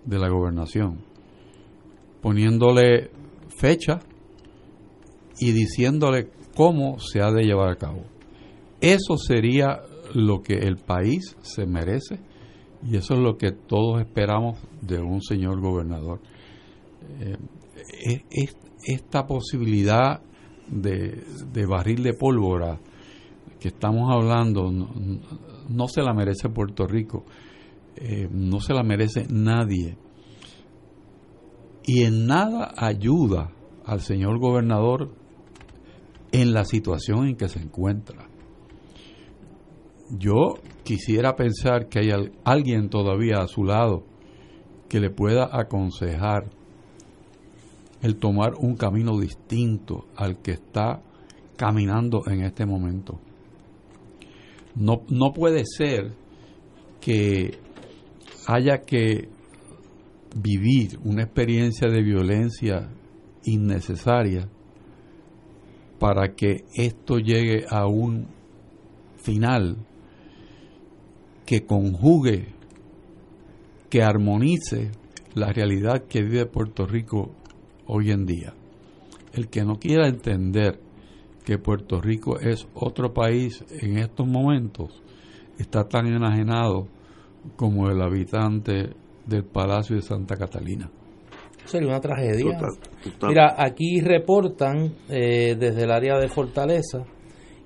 de 0.05 0.20
la 0.20 0.30
gobernación, 0.30 1.03
poniéndole 2.22 3.12
fecha 3.49 3.99
y 5.39 5.51
diciéndole 5.51 6.30
cómo 6.55 6.99
se 6.99 7.22
ha 7.22 7.32
de 7.32 7.43
llevar 7.43 7.70
a 7.70 7.76
cabo. 7.76 8.03
Eso 8.80 9.18
sería 9.18 9.82
lo 10.14 10.41
que 10.41 10.55
el 10.55 10.78
país 10.78 11.36
se 11.41 11.66
merece 11.66 12.20
y 12.84 12.97
eso 12.97 13.14
es 13.14 13.20
lo 13.20 13.38
que 13.38 13.51
todos 13.51 14.01
esperamos 14.01 14.57
de 14.82 14.99
un 14.99 15.22
señor 15.22 15.62
gobernador. 15.62 16.20
Eh, 17.20 17.38
esta 18.84 19.28
posibilidad 19.28 20.22
de, 20.68 21.24
de 21.51 21.66
barril 21.66 22.03
de 22.03 22.14
pólvora 22.14 22.80
que 23.59 23.68
estamos 23.68 24.09
hablando 24.12 24.72
se 25.88 26.01
la 26.01 26.13
merece 26.13 26.49
Puerto 26.49 26.86
Rico, 26.86 27.26
eh, 27.95 28.28
no 28.32 28.59
se 28.59 28.74
la 28.74 28.84
merece 28.84 29.26
nadie. 29.30 29.97
Y 31.84 32.03
en 32.03 32.28
nada 32.28 32.74
ayuda 32.78 33.51
al 33.86 34.01
señor 34.01 34.39
gobernador 34.39 35.13
en 36.32 36.53
la 36.53 36.65
situación 36.65 37.28
en 37.28 37.36
que 37.36 37.49
se 37.49 37.59
encuentra. 37.59 38.28
Yo 40.17 40.55
quisiera 40.84 41.36
pensar 41.36 41.88
que 41.88 41.99
hay 41.99 42.09
alguien 42.43 42.89
todavía 42.89 43.39
a 43.39 43.47
su 43.47 43.63
lado 43.63 44.03
que 44.89 44.99
le 44.99 45.09
pueda 45.09 45.49
aconsejar 45.51 46.49
el 48.01 48.17
tomar 48.17 48.55
un 48.55 48.76
camino 48.76 49.17
distinto 49.19 50.07
al 50.15 50.41
que 50.41 50.51
está 50.51 51.01
caminando 51.55 52.24
en 52.28 52.43
este 52.43 52.65
momento. 52.65 53.19
No, 54.76 55.03
no 55.09 55.34
puede 55.34 55.65
ser 55.65 56.13
que 56.99 57.57
haya 58.47 58.82
que 58.82 59.30
vivir 60.36 60.99
una 61.03 61.24
experiencia 61.24 61.89
de 61.89 62.01
violencia 62.01 62.89
innecesaria 63.43 64.47
para 65.99 66.34
que 66.36 66.63
esto 66.74 67.17
llegue 67.17 67.65
a 67.69 67.86
un 67.86 68.28
final 69.17 69.78
que 71.45 71.65
conjugue, 71.65 72.47
que 73.89 74.01
armonice 74.01 74.91
la 75.34 75.51
realidad 75.51 76.05
que 76.07 76.22
vive 76.24 76.45
Puerto 76.45 76.86
Rico 76.86 77.32
hoy 77.86 78.11
en 78.11 78.26
día. 78.26 78.53
El 79.34 79.49
que 79.49 79.63
no 79.63 79.80
quiera 79.80 80.07
entender 80.07 80.80
que 81.46 81.58
Puerto 81.58 82.00
Rico 82.02 82.39
es 82.39 82.68
otro 82.74 83.14
país 83.14 83.64
en 83.82 83.98
estos 83.98 84.28
momentos 84.28 85.02
está 85.58 85.88
tan 85.88 86.08
enajenado 86.08 86.88
como 87.56 87.89
el 87.89 88.02
habitante 88.02 88.89
del 89.26 89.44
Palacio 89.44 89.96
de 89.96 90.02
Santa 90.02 90.36
Catalina. 90.36 90.89
Sería 91.66 91.89
una 91.89 92.00
tragedia. 92.00 92.58
Mira, 93.28 93.56
aquí 93.58 94.02
reportan 94.02 94.94
eh, 95.10 95.56
desde 95.58 95.84
el 95.84 95.92
área 95.92 96.18
de 96.18 96.28
Fortaleza 96.28 97.06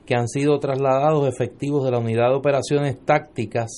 que 0.05 0.15
han 0.15 0.27
sido 0.27 0.59
trasladados 0.59 1.27
efectivos 1.27 1.83
de 1.83 1.91
la 1.91 1.99
Unidad 1.99 2.29
de 2.29 2.35
Operaciones 2.35 3.03
Tácticas 3.03 3.71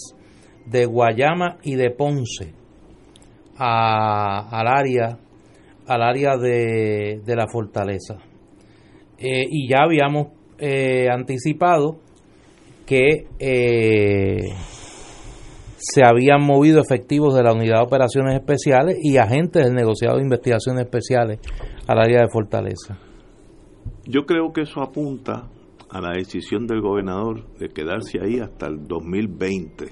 de 0.66 0.86
Guayama 0.86 1.58
y 1.64 1.76
de 1.76 1.92
Ponce 1.92 2.54
a, 3.58 4.50
al 4.50 4.68
área 4.68 5.20
al 5.88 6.02
área 6.02 6.36
de, 6.36 7.22
de 7.24 7.36
la 7.36 7.48
fortaleza. 7.48 8.18
Eh, 9.20 9.46
y 9.50 9.68
ya 9.70 9.84
habíamos 9.84 10.28
eh, 10.60 11.08
anticipado 11.10 12.00
que 12.86 13.28
eh, 13.40 14.38
se 15.78 16.04
habían 16.04 16.42
movido 16.42 16.80
efectivos 16.80 17.36
de 17.36 17.44
la 17.44 17.54
Unidad 17.54 17.80
de 17.80 17.86
Operaciones 17.86 18.36
Especiales 18.36 18.98
y 19.02 19.18
agentes 19.18 19.66
del 19.66 19.74
negociado 19.74 20.18
de 20.18 20.24
investigaciones 20.24 20.86
especiales 20.86 21.40
al 21.88 22.00
área 22.00 22.22
de 22.22 22.30
Fortaleza. 22.30 22.98
Yo 24.06 24.26
creo 24.26 24.54
que 24.54 24.62
eso 24.62 24.82
apunta 24.82 25.50
a 25.90 26.02
la 26.02 26.12
decisión 26.12 26.66
del 26.68 26.82
gobernador 26.82 27.46
de 27.58 27.70
quedarse 27.70 28.20
ahí 28.22 28.40
hasta 28.40 28.68
el 28.68 28.88
2020, 28.88 29.86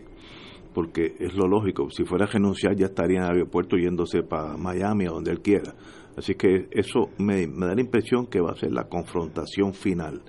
porque 0.76 1.16
es 1.20 1.34
lo 1.34 1.48
lógico, 1.48 1.90
si 1.90 2.04
fuera 2.04 2.26
a 2.26 2.28
renunciar 2.28 2.76
ya 2.76 2.88
estaría 2.88 3.20
en 3.20 3.24
el 3.24 3.32
aeropuerto 3.32 3.78
yéndose 3.78 4.22
para 4.22 4.58
Miami 4.58 5.08
o 5.08 5.14
donde 5.14 5.32
él 5.32 5.42
quiera. 5.42 5.74
Así 6.18 6.36
que 6.36 6.68
eso 6.70 7.10
me, 7.18 7.48
da 7.48 7.74
la 7.74 7.82
impresión 7.82 8.28
que 8.28 8.42
va 8.42 8.52
a 8.52 8.58
ser 8.58 8.72
la 8.72 8.90
confrontación 8.90 9.74
final. 9.74 10.22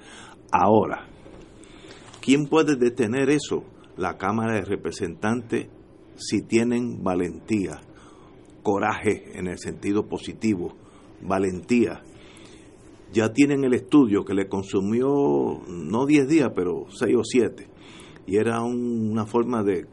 Ahora, 0.53 1.09
¿quién 2.21 2.47
puede 2.47 2.77
detener 2.77 3.29
eso? 3.29 3.65
La 3.97 4.17
Cámara 4.17 4.55
de 4.55 4.63
Representantes 4.63 5.69
si 6.15 6.43
tienen 6.43 7.03
valentía, 7.03 7.81
coraje 8.63 9.39
en 9.39 9.49
el 9.49 9.59
sentido 9.59 10.09
positivo, 10.09 10.75
valentía 11.21 12.03
ya 13.13 13.33
tienen 13.33 13.65
el 13.65 13.75
estudio 13.75 14.25
que 14.25 14.35
le 14.35 14.49
consumió 14.49 15.07
no 15.69 16.07
10 16.07 16.29
días, 16.29 16.51
pero 16.55 16.87
6 16.91 17.17
o 17.17 17.23
7. 17.25 17.69
Y 18.27 18.37
era 18.37 18.63
una 18.63 19.27
forma 19.27 19.63
de 19.63 19.87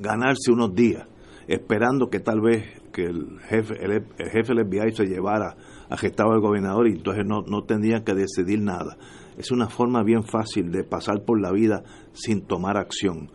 ganarse 0.00 0.50
unos 0.50 0.74
días, 0.74 1.06
esperando 1.46 2.08
que 2.08 2.20
tal 2.20 2.40
vez 2.40 2.80
que 2.92 3.04
el 3.04 3.38
jefe, 3.48 3.74
el, 3.84 4.04
jefe 4.30 4.54
del 4.54 4.66
FBI 4.66 4.92
se 4.92 5.06
llevara 5.06 5.56
a 5.88 5.96
gestado 5.96 6.32
al 6.32 6.40
gobernador 6.40 6.88
y 6.88 6.92
entonces 6.92 7.24
no, 7.26 7.42
no 7.42 7.62
tendrían 7.62 8.04
que 8.04 8.14
decidir 8.14 8.60
nada. 8.60 8.96
Es 9.38 9.50
una 9.50 9.68
forma 9.68 10.02
bien 10.02 10.24
fácil 10.24 10.70
de 10.70 10.84
pasar 10.84 11.24
por 11.24 11.40
la 11.40 11.52
vida 11.52 11.82
sin 12.12 12.42
tomar 12.42 12.76
acción. 12.76 13.30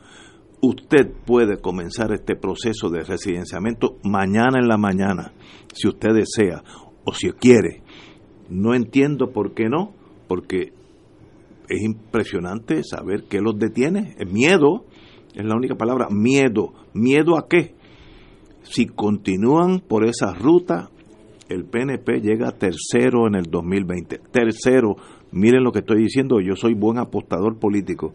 Usted 0.61 1.11
puede 1.25 1.57
comenzar 1.61 2.11
este 2.11 2.35
proceso 2.35 2.89
de 2.89 3.03
residenciamiento 3.03 3.97
mañana 4.03 4.59
en 4.59 4.67
la 4.67 4.77
mañana, 4.77 5.33
si 5.73 5.87
usted 5.87 6.13
desea 6.13 6.63
o 7.03 7.13
si 7.13 7.31
quiere 7.31 7.83
no 8.49 8.73
entiendo 8.73 9.31
por 9.31 9.53
qué 9.53 9.69
no, 9.69 9.93
porque 10.27 10.73
es 11.67 11.81
impresionante 11.81 12.83
saber 12.83 13.23
qué 13.23 13.41
los 13.41 13.57
detiene. 13.57 14.15
Miedo 14.31 14.85
es 15.35 15.45
la 15.45 15.55
única 15.55 15.75
palabra, 15.75 16.07
miedo. 16.09 16.73
¿Miedo 16.93 17.37
a 17.37 17.47
qué? 17.47 17.73
Si 18.63 18.85
continúan 18.85 19.79
por 19.79 20.05
esa 20.05 20.33
ruta, 20.33 20.89
el 21.49 21.65
PNP 21.65 22.21
llega 22.21 22.51
tercero 22.51 23.27
en 23.27 23.35
el 23.35 23.43
2020. 23.43 24.19
Tercero, 24.31 24.95
miren 25.31 25.63
lo 25.63 25.71
que 25.71 25.79
estoy 25.79 26.01
diciendo, 26.01 26.39
yo 26.39 26.55
soy 26.55 26.73
buen 26.73 26.97
apostador 26.97 27.59
político. 27.59 28.13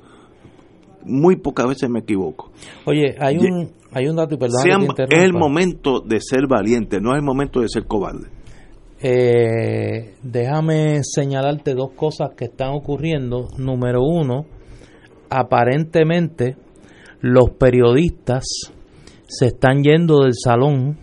Muy 1.04 1.36
pocas 1.36 1.66
veces 1.66 1.88
me 1.88 2.00
equivoco. 2.00 2.50
Oye, 2.86 3.14
hay 3.18 3.38
un, 3.38 3.70
hay 3.92 4.06
un 4.06 4.16
dato, 4.16 4.34
y 4.34 4.38
perdón. 4.38 4.88
es 5.10 5.22
el 5.22 5.32
momento 5.32 6.00
de 6.00 6.20
ser 6.20 6.46
valiente, 6.48 7.00
no 7.00 7.12
es 7.12 7.18
el 7.18 7.24
momento 7.24 7.60
de 7.60 7.68
ser 7.68 7.86
cobarde. 7.86 8.28
Eh, 9.02 10.14
déjame 10.22 11.00
señalarte 11.02 11.74
dos 11.74 11.92
cosas 11.92 12.30
que 12.36 12.46
están 12.46 12.72
ocurriendo. 12.72 13.48
Número 13.56 14.02
uno, 14.02 14.44
aparentemente 15.30 16.56
los 17.20 17.50
periodistas 17.50 18.44
se 19.26 19.46
están 19.46 19.82
yendo 19.82 20.22
del 20.24 20.34
salón 20.34 20.98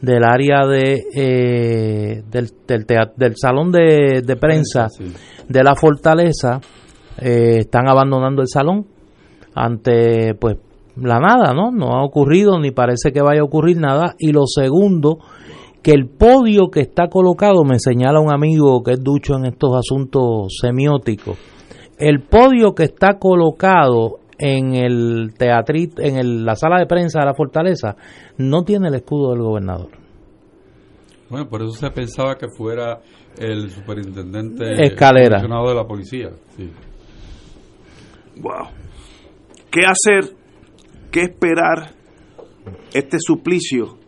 del 0.00 0.24
área 0.24 0.66
de 0.66 1.04
eh, 1.14 2.22
del, 2.30 2.50
del, 3.16 3.36
salón 3.36 3.70
de, 3.70 4.36
prensa 4.38 4.88
de 5.48 5.62
la 5.62 5.74
fortaleza 5.74 6.60
eh, 7.18 7.58
están 7.60 7.88
abandonando 7.88 8.42
el 8.42 8.48
salón 8.48 8.86
ante 9.54 10.34
pues 10.34 10.56
la 10.96 11.18
nada 11.18 11.54
no 11.54 11.70
no 11.70 11.96
ha 11.96 12.04
ocurrido 12.04 12.58
ni 12.58 12.70
parece 12.70 13.12
que 13.12 13.22
vaya 13.22 13.40
a 13.40 13.44
ocurrir 13.44 13.78
nada. 13.78 14.14
Y 14.18 14.32
lo 14.32 14.46
segundo 14.46 15.18
que 15.82 15.92
el 15.92 16.08
podio 16.08 16.70
que 16.70 16.80
está 16.80 17.08
colocado, 17.08 17.64
me 17.64 17.78
señala 17.78 18.20
un 18.20 18.32
amigo 18.32 18.82
que 18.82 18.92
es 18.92 19.02
ducho 19.02 19.34
en 19.36 19.46
estos 19.46 19.74
asuntos 19.74 20.56
semióticos, 20.60 21.36
el 21.98 22.22
podio 22.22 22.74
que 22.74 22.84
está 22.84 23.18
colocado 23.18 24.20
en 24.38 24.74
el 24.74 25.34
teatrito, 25.36 26.02
en 26.02 26.44
la 26.44 26.54
sala 26.56 26.78
de 26.78 26.86
prensa 26.86 27.20
de 27.20 27.26
la 27.26 27.34
fortaleza, 27.34 27.96
no 28.38 28.64
tiene 28.64 28.88
el 28.88 28.94
escudo 28.94 29.32
del 29.32 29.42
gobernador. 29.42 29.90
Bueno, 31.28 31.48
por 31.48 31.62
eso 31.62 31.72
se 31.72 31.90
pensaba 31.90 32.36
que 32.36 32.48
fuera 32.48 33.00
el 33.38 33.70
superintendente 33.70 34.84
escalera 34.84 35.40
de 35.40 35.74
la 35.74 35.84
policía. 35.86 36.30
Sí. 36.56 36.70
Wow. 38.36 38.68
¿Qué 39.70 39.80
hacer? 39.80 40.34
¿Qué 41.10 41.22
esperar? 41.22 41.92
Este 42.92 43.16
suplicio 43.18 43.98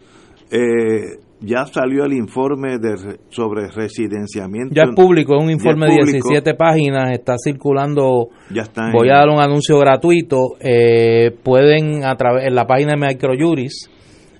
eh, 0.51 1.24
ya 1.45 1.67
salió 1.67 2.05
el 2.05 2.13
informe 2.13 2.79
de, 2.79 3.19
sobre 3.29 3.69
residenciamiento. 3.69 4.75
Ya 4.75 4.83
es 4.83 4.95
público, 4.95 5.37
es 5.37 5.43
un 5.43 5.51
informe 5.51 5.87
de 5.87 6.05
17 6.05 6.55
páginas, 6.55 7.13
está 7.13 7.35
circulando. 7.43 8.29
Ya 8.51 8.63
está 8.63 8.91
voy 8.93 9.11
a 9.11 9.19
dar 9.19 9.29
un 9.29 9.41
anuncio 9.41 9.79
gratuito. 9.79 10.57
Eh, 10.61 11.31
pueden, 11.43 12.05
a 12.05 12.17
través 12.17 12.47
en 12.47 12.55
la 12.55 12.67
página 12.67 12.95
de 12.95 13.07
Microjuris, 13.07 13.91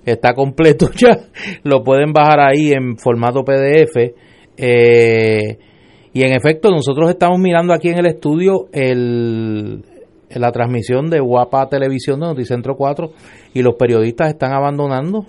está 0.05 0.33
completo 0.33 0.89
ya, 0.95 1.17
lo 1.63 1.83
pueden 1.83 2.13
bajar 2.13 2.39
ahí 2.39 2.71
en 2.71 2.97
formato 2.97 3.43
PDF. 3.43 4.13
Eh, 4.57 5.57
y 6.13 6.23
en 6.23 6.33
efecto, 6.33 6.69
nosotros 6.69 7.09
estamos 7.09 7.39
mirando 7.39 7.73
aquí 7.73 7.89
en 7.89 7.99
el 7.99 8.05
estudio 8.05 8.67
el, 8.71 9.83
la 10.29 10.51
transmisión 10.51 11.09
de 11.09 11.19
Guapa 11.19 11.67
Televisión 11.67 12.19
de 12.19 12.27
Noticentro 12.27 12.75
4 12.75 13.11
y 13.53 13.61
los 13.61 13.75
periodistas 13.75 14.29
están 14.29 14.53
abandonando 14.53 15.25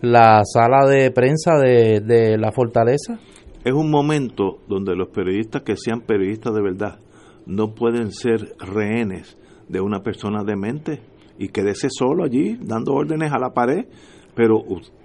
la 0.00 0.42
sala 0.44 0.86
de 0.86 1.10
prensa 1.10 1.58
de, 1.58 2.36
la 2.38 2.52
fortaleza? 2.52 3.18
Es 3.64 3.72
un 3.72 3.90
momento 3.90 4.58
donde 4.68 4.94
los 4.94 5.08
periodistas 5.08 5.62
que 5.62 5.76
sean 5.76 6.02
periodistas 6.02 6.54
de 6.54 6.62
verdad 6.62 6.98
no 7.46 7.74
pueden 7.74 8.12
ser 8.12 8.54
rehenes 8.58 9.36
de 9.68 9.80
una 9.80 10.00
persona 10.00 10.44
demente 10.44 11.00
y 11.38 11.48
quedarse 11.48 11.88
solo 11.90 12.24
allí 12.24 12.56
dando 12.60 12.94
órdenes 12.94 13.32
a 13.32 13.38
la 13.38 13.50
pared, 13.50 13.86
pero 14.34 14.62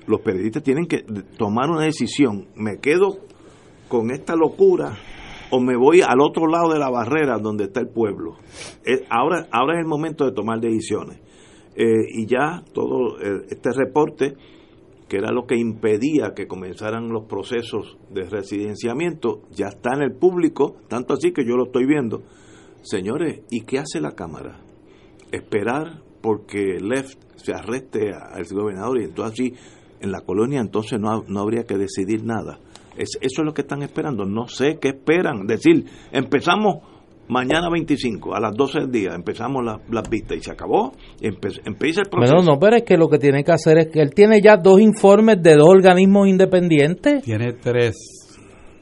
los 0.07 0.21
periodistas 0.21 0.63
tienen 0.63 0.85
que 0.85 1.03
tomar 1.37 1.69
una 1.69 1.85
decisión, 1.85 2.47
me 2.55 2.77
quedo 2.79 3.17
con 3.87 4.11
esta 4.11 4.35
locura 4.35 4.97
o 5.51 5.59
me 5.59 5.75
voy 5.75 6.01
al 6.01 6.21
otro 6.21 6.47
lado 6.47 6.71
de 6.71 6.79
la 6.79 6.89
barrera 6.89 7.37
donde 7.37 7.65
está 7.65 7.81
el 7.81 7.89
pueblo. 7.89 8.37
ahora, 9.09 9.47
ahora 9.51 9.75
es 9.75 9.83
el 9.83 9.87
momento 9.87 10.25
de 10.25 10.31
tomar 10.31 10.59
decisiones. 10.59 11.19
Eh, 11.73 11.85
y 12.09 12.25
ya 12.25 12.63
todo 12.73 13.17
eh, 13.21 13.45
este 13.49 13.69
reporte 13.71 14.33
que 15.11 15.17
era 15.17 15.33
lo 15.33 15.45
que 15.45 15.57
impedía 15.57 16.33
que 16.33 16.47
comenzaran 16.47 17.09
los 17.09 17.25
procesos 17.25 17.97
de 18.11 18.29
residenciamiento, 18.29 19.41
ya 19.51 19.67
está 19.67 19.93
en 19.93 20.03
el 20.03 20.13
público, 20.13 20.77
tanto 20.87 21.15
así 21.15 21.33
que 21.33 21.43
yo 21.43 21.57
lo 21.57 21.65
estoy 21.65 21.85
viendo. 21.85 22.23
Señores, 22.81 23.41
¿y 23.49 23.65
qué 23.65 23.79
hace 23.79 23.99
la 23.99 24.13
Cámara? 24.13 24.61
Esperar 25.29 26.01
porque 26.21 26.77
Left 26.79 27.19
se 27.35 27.51
arreste 27.51 28.13
al 28.13 28.45
gobernador 28.45 29.01
y 29.01 29.03
entonces 29.03 29.51
en 29.99 30.13
la 30.13 30.21
colonia 30.21 30.61
entonces 30.61 30.97
no, 30.97 31.25
no 31.27 31.41
habría 31.41 31.65
que 31.65 31.77
decidir 31.77 32.23
nada. 32.23 32.61
Es, 32.95 33.17
eso 33.19 33.41
es 33.41 33.45
lo 33.45 33.53
que 33.53 33.63
están 33.63 33.81
esperando. 33.81 34.23
No 34.23 34.47
sé 34.47 34.77
qué 34.79 34.91
esperan. 34.91 35.45
Decir, 35.45 35.87
empezamos 36.13 36.85
mañana 37.27 37.69
25 37.71 38.35
a 38.35 38.39
las 38.39 38.53
12 38.55 38.79
del 38.81 38.91
día 38.91 39.13
empezamos 39.15 39.63
las 39.89 40.09
vistas 40.09 40.37
y 40.37 40.41
se 40.41 40.51
acabó, 40.51 40.93
empieza 41.21 42.01
el 42.01 42.09
proceso. 42.09 42.35
Bueno, 42.35 42.53
no, 42.53 42.59
pero 42.59 42.75
es 42.77 42.83
que 42.83 42.97
lo 42.97 43.07
que 43.07 43.17
tiene 43.17 43.43
que 43.43 43.51
hacer 43.51 43.77
es 43.77 43.87
que 43.87 44.01
él 44.01 44.13
tiene 44.13 44.41
ya 44.41 44.57
dos 44.57 44.79
informes 44.81 45.41
de 45.41 45.55
dos 45.55 45.67
organismos 45.69 46.27
independientes. 46.27 47.23
Tiene 47.23 47.53
tres, 47.53 47.95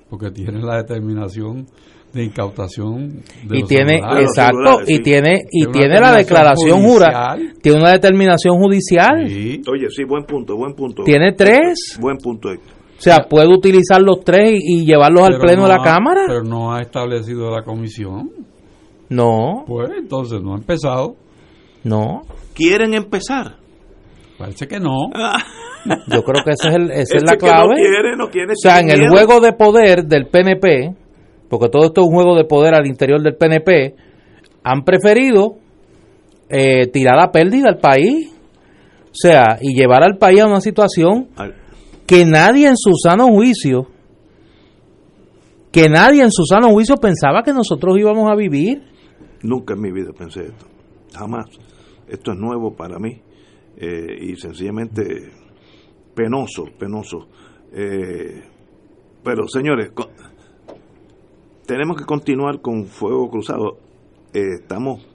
porque 0.09 0.31
tiene 0.31 0.59
la 0.61 0.77
determinación 0.77 1.67
de 2.11 2.23
incautación 2.23 3.21
de 3.47 3.57
y 3.57 3.59
los 3.59 3.69
tiene 3.69 3.99
celulares. 3.99 4.23
exacto 4.29 4.79
y 4.87 4.99
tiene 5.03 5.41
y 5.51 5.65
Tiene 5.67 5.99
la 5.99 6.11
declaración 6.13 6.81
judicial. 6.81 7.53
tiene 7.61 7.77
una 7.77 7.91
determinación 7.91 8.57
judicial 8.57 9.29
Sí. 9.29 9.61
Oye, 9.71 9.89
sí, 9.91 10.05
buen 10.05 10.23
punto, 10.23 10.55
buen 10.57 10.73
punto. 10.73 11.03
Tiene 11.03 11.33
tres. 11.33 11.99
Buen 12.01 12.17
punto, 12.17 12.49
Héctor. 12.49 12.78
O 12.99 13.01
sea 13.01 13.25
puede 13.29 13.47
utilizar 13.47 14.01
los 14.01 14.19
tres 14.25 14.51
y, 14.61 14.81
y 14.81 14.85
llevarlos 14.85 15.23
al 15.23 15.33
Pero 15.35 15.41
pleno 15.41 15.61
no 15.61 15.67
de 15.69 15.73
la 15.75 15.81
ha- 15.81 15.83
cámara 15.83 16.21
Pero 16.27 16.43
no 16.43 16.73
ha 16.73 16.81
establecido 16.81 17.49
la 17.49 17.63
comisión. 17.63 18.29
no 19.09 19.63
Pues 19.65 19.89
entonces 19.97 20.41
no 20.41 20.53
ha 20.53 20.57
empezado. 20.57 21.15
no 21.83 22.21
¿Quieren 22.53 22.93
empezar? 22.93 23.55
Parece 24.37 24.67
que 24.67 24.79
no. 24.79 25.09
yo 26.07 26.23
creo 26.23 26.43
que 26.43 26.51
ese 26.51 26.67
es 26.69 26.75
el, 26.75 26.91
esa 26.91 27.17
es 27.17 27.23
la 27.23 27.31
que 27.33 27.37
clave 27.39 27.69
no 27.69 27.75
quiere, 27.75 28.15
no 28.17 28.29
quiere, 28.29 28.51
o 28.53 28.55
sea 28.55 28.79
en 28.79 28.89
el 28.89 28.99
miedo. 28.99 29.11
juego 29.13 29.39
de 29.39 29.53
poder 29.53 30.05
del 30.05 30.27
PNP 30.27 30.93
porque 31.49 31.69
todo 31.69 31.85
esto 31.85 32.01
es 32.01 32.07
un 32.07 32.13
juego 32.13 32.35
de 32.35 32.43
poder 32.45 32.75
al 32.75 32.85
interior 32.85 33.21
del 33.21 33.35
PNP 33.35 33.95
han 34.63 34.83
preferido 34.83 35.55
eh, 36.49 36.87
tirar 36.87 37.19
a 37.19 37.31
pérdida 37.31 37.69
al 37.69 37.77
país 37.79 38.31
o 39.05 39.13
sea 39.13 39.57
y 39.61 39.73
llevar 39.73 40.03
al 40.03 40.17
país 40.17 40.41
a 40.41 40.47
una 40.47 40.61
situación 40.61 41.29
Al- 41.37 41.55
que 42.09 42.25
nadie 42.25 42.67
en 42.67 42.75
su 42.75 42.89
sano 42.95 43.27
juicio, 43.27 43.85
que 45.71 45.89
nadie 45.89 46.23
en 46.23 46.31
su 46.31 46.43
sano 46.43 46.71
juicio 46.71 46.95
pensaba 46.95 47.43
que 47.43 47.53
nosotros 47.53 47.99
íbamos 47.99 48.31
a 48.31 48.35
vivir. 48.35 48.81
Nunca 49.43 49.75
en 49.75 49.81
mi 49.81 49.91
vida 49.91 50.11
pensé 50.17 50.45
esto. 50.45 50.65
Jamás. 51.13 51.45
Esto 52.07 52.31
es 52.31 52.39
nuevo 52.39 52.75
para 52.75 52.97
mí. 52.97 53.21
eh, 53.77 54.17
y 54.21 54.35
sencillamente 54.37 55.03
penoso, 56.15 56.65
penoso. 56.79 57.27
Eh, 57.71 58.41
pero 59.23 59.47
señores, 59.47 59.91
tenemos 61.67 61.95
que 61.95 62.05
continuar 62.05 62.59
con 62.59 62.85
fuego 62.85 63.29
cruzado. 63.29 63.77
Eh, 64.33 64.55
estamos, 64.61 65.05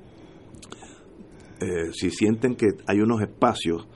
eh, 1.60 1.92
si 1.92 2.10
sienten 2.10 2.54
que 2.54 2.68
hay 2.86 3.00
unos 3.00 3.20
espacios 3.20 3.88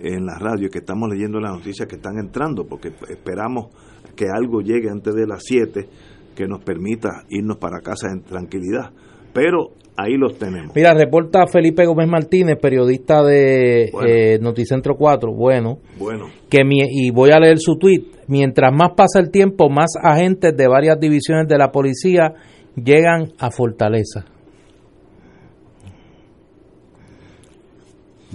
en 0.00 0.26
la 0.26 0.38
radio 0.38 0.68
que 0.70 0.78
estamos 0.78 1.08
leyendo 1.10 1.40
las 1.40 1.52
noticias 1.52 1.88
que 1.88 1.96
están 1.96 2.18
entrando, 2.18 2.64
porque 2.66 2.92
esperamos 3.08 3.66
que 4.14 4.26
algo 4.32 4.60
llegue 4.60 4.88
antes 4.90 5.14
de 5.14 5.26
las 5.26 5.42
7 5.44 5.88
que 6.34 6.46
nos 6.46 6.62
permita 6.62 7.24
irnos 7.30 7.56
para 7.58 7.80
casa 7.80 8.08
en 8.12 8.22
tranquilidad. 8.22 8.90
Pero 9.32 9.70
ahí 9.96 10.16
los 10.16 10.38
tenemos. 10.38 10.74
Mira, 10.74 10.92
reporta 10.94 11.46
Felipe 11.46 11.84
Gómez 11.86 12.08
Martínez, 12.08 12.58
periodista 12.60 13.22
de 13.22 13.88
Bueno. 13.92 14.08
eh, 14.08 14.38
Noticentro 14.40 14.96
4, 14.96 15.32
bueno, 15.32 15.78
Bueno, 15.98 16.26
que 16.50 16.64
mi- 16.64 16.80
y 16.90 17.10
voy 17.10 17.30
a 17.30 17.38
leer 17.40 17.58
su 17.58 17.76
tweet, 17.78 18.04
mientras 18.28 18.72
más 18.74 18.90
pasa 18.96 19.18
el 19.18 19.30
tiempo, 19.30 19.68
más 19.70 19.92
agentes 20.02 20.54
de 20.56 20.68
varias 20.68 20.98
divisiones 21.00 21.48
de 21.48 21.56
la 21.58 21.70
policía 21.72 22.34
llegan 22.76 23.32
a 23.38 23.50
Fortaleza. 23.50 24.26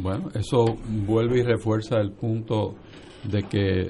Bueno, 0.02 0.30
eso 0.34 0.66
vuelve 1.06 1.40
y 1.40 1.44
refuerza 1.44 1.98
el 1.98 2.12
punto 2.12 2.76
de 3.24 3.44
que 3.44 3.90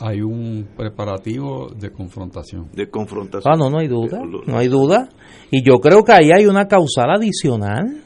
hay 0.00 0.20
un 0.20 0.68
preparativo 0.76 1.68
de 1.74 1.90
confrontación. 1.90 2.68
de 2.72 2.88
confrontación. 2.88 3.52
Ah, 3.52 3.56
no, 3.56 3.70
no 3.70 3.78
hay 3.78 3.88
duda, 3.88 4.20
no 4.46 4.58
hay 4.58 4.68
duda. 4.68 5.08
Y 5.50 5.62
yo 5.62 5.78
creo 5.80 6.04
que 6.04 6.12
ahí 6.12 6.30
hay 6.30 6.46
una 6.46 6.66
causal 6.66 7.10
adicional 7.16 8.02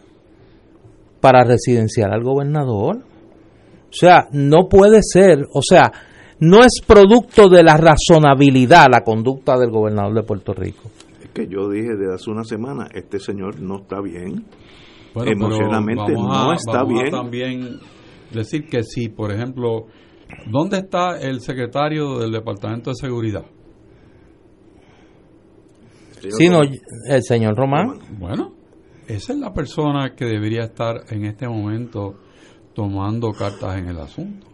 para 1.20 1.44
residenciar 1.44 2.12
al 2.12 2.22
gobernador. 2.22 2.98
O 2.98 3.94
sea, 3.94 4.28
no 4.32 4.68
puede 4.68 5.00
ser, 5.02 5.46
o 5.52 5.60
sea, 5.62 5.92
no 6.40 6.60
es 6.60 6.80
producto 6.86 7.48
de 7.48 7.62
la 7.62 7.76
razonabilidad 7.76 8.86
la 8.90 9.02
conducta 9.02 9.58
del 9.58 9.70
gobernador 9.70 10.14
de 10.14 10.22
Puerto 10.22 10.54
Rico. 10.54 10.90
Es 11.22 11.30
que 11.30 11.46
yo 11.46 11.68
dije 11.68 11.94
desde 11.96 12.14
hace 12.14 12.30
una 12.30 12.44
semana, 12.44 12.88
este 12.94 13.18
señor 13.18 13.60
no 13.60 13.80
está 13.80 14.00
bien. 14.00 14.44
Bueno, 15.14 15.30
pero 15.34 15.46
Emocionalmente 15.46 16.12
vamos 16.14 16.36
a- 16.36 16.44
no 16.44 16.52
está 16.54 16.72
vamos 16.72 16.92
a 16.92 17.02
bien. 17.02 17.10
también 17.10 17.78
decir 18.32 18.66
que 18.68 18.82
sí, 18.82 19.08
por 19.08 19.32
ejemplo, 19.32 19.86
¿dónde 20.50 20.78
está 20.78 21.18
el 21.20 21.40
secretario 21.40 22.18
del 22.18 22.32
Departamento 22.32 22.90
de 22.90 22.96
Seguridad? 22.96 23.44
Sí, 26.38 26.48
no, 26.48 26.60
el 26.62 27.22
señor 27.22 27.56
Román. 27.56 27.98
Bueno, 28.18 28.54
esa 29.08 29.32
es 29.32 29.38
la 29.38 29.52
persona 29.52 30.14
que 30.14 30.24
debería 30.24 30.62
estar 30.64 31.02
en 31.10 31.24
este 31.26 31.48
momento 31.48 32.14
tomando 32.74 33.32
cartas 33.32 33.76
en 33.78 33.88
el 33.88 33.98
asunto. 33.98 34.46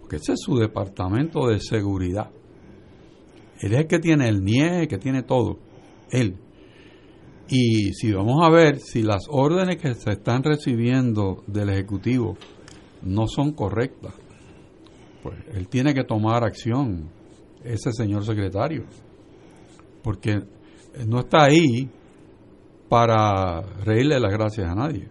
Porque 0.00 0.16
ese 0.16 0.34
es 0.34 0.40
su 0.42 0.56
departamento 0.56 1.46
de 1.48 1.58
seguridad. 1.60 2.30
Él 3.60 3.72
es 3.72 3.78
el 3.80 3.86
que 3.86 3.98
tiene 4.00 4.28
el 4.28 4.42
NIE, 4.44 4.86
que 4.86 4.98
tiene 4.98 5.22
todo. 5.22 5.58
Él. 6.10 6.36
Y 7.54 7.92
si 7.92 8.10
vamos 8.10 8.42
a 8.42 8.48
ver 8.48 8.78
si 8.78 9.02
las 9.02 9.26
órdenes 9.28 9.76
que 9.76 9.92
se 9.92 10.12
están 10.12 10.42
recibiendo 10.42 11.42
del 11.46 11.68
Ejecutivo 11.68 12.38
no 13.02 13.26
son 13.26 13.52
correctas, 13.52 14.14
pues 15.22 15.36
él 15.52 15.68
tiene 15.68 15.92
que 15.92 16.02
tomar 16.02 16.44
acción, 16.44 17.10
ese 17.62 17.92
señor 17.92 18.24
secretario. 18.24 18.84
Porque 20.02 20.40
no 21.06 21.20
está 21.20 21.44
ahí 21.44 21.90
para 22.88 23.60
reírle 23.84 24.18
las 24.18 24.32
gracias 24.32 24.66
a 24.70 24.74
nadie. 24.74 25.08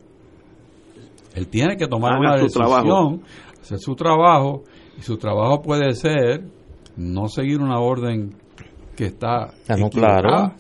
Él 1.36 1.48
tiene 1.48 1.78
que 1.78 1.86
tomar 1.88 2.14
Haga 2.14 2.20
una 2.22 2.36
decisión, 2.38 2.66
trabajo. 2.66 3.20
hacer 3.62 3.78
su 3.78 3.96
trabajo, 3.96 4.64
y 4.98 5.02
su 5.04 5.18
trabajo 5.18 5.62
puede 5.62 5.94
ser 5.94 6.44
no 6.98 7.28
seguir 7.28 7.62
una 7.62 7.80
orden 7.80 8.36
que 8.98 9.06
está 9.06 9.54
Ah, 9.70 9.76
no, 9.78 9.92
claro. 9.92 10.54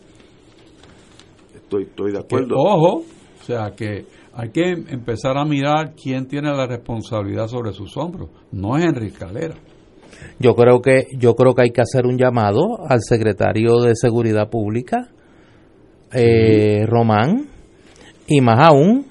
Estoy, 1.71 1.83
estoy 1.83 2.11
de 2.11 2.17
Que, 2.19 2.35
acuerdo. 2.35 2.55
ojo, 2.57 3.03
o 3.39 3.43
sea 3.45 3.71
que 3.73 4.05
hay 4.33 4.49
que 4.49 4.71
empezar 4.71 5.37
a 5.37 5.45
mirar 5.45 5.93
quién 5.95 6.27
tiene 6.27 6.49
la 6.51 6.67
responsabilidad 6.67 7.47
sobre 7.47 7.71
sus 7.71 7.95
hombros. 7.95 8.29
No 8.51 8.75
es 8.77 8.83
Enrique 8.83 9.17
Calera. 9.17 9.55
Yo 10.37 10.53
creo 10.53 10.81
que 10.81 11.05
yo 11.17 11.33
creo 11.35 11.55
que 11.55 11.61
hay 11.63 11.69
que 11.71 11.79
hacer 11.81 12.05
un 12.05 12.17
llamado 12.17 12.85
al 12.89 12.99
secretario 13.01 13.79
de 13.79 13.95
Seguridad 13.95 14.49
Pública, 14.49 15.07
eh, 16.11 16.85
Román, 16.87 17.45
y 18.27 18.41
más 18.41 18.59
aún 18.67 19.05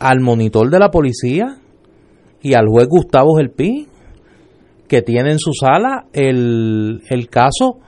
al 0.00 0.18
monitor 0.20 0.68
de 0.70 0.80
la 0.80 0.90
policía 0.90 1.58
y 2.42 2.54
al 2.54 2.66
juez 2.66 2.88
Gustavo 2.88 3.36
Gelpi, 3.36 3.86
que 4.88 5.00
tiene 5.02 5.30
en 5.30 5.38
su 5.38 5.52
sala 5.52 6.06
el, 6.12 7.02
el 7.08 7.28
caso 7.28 7.78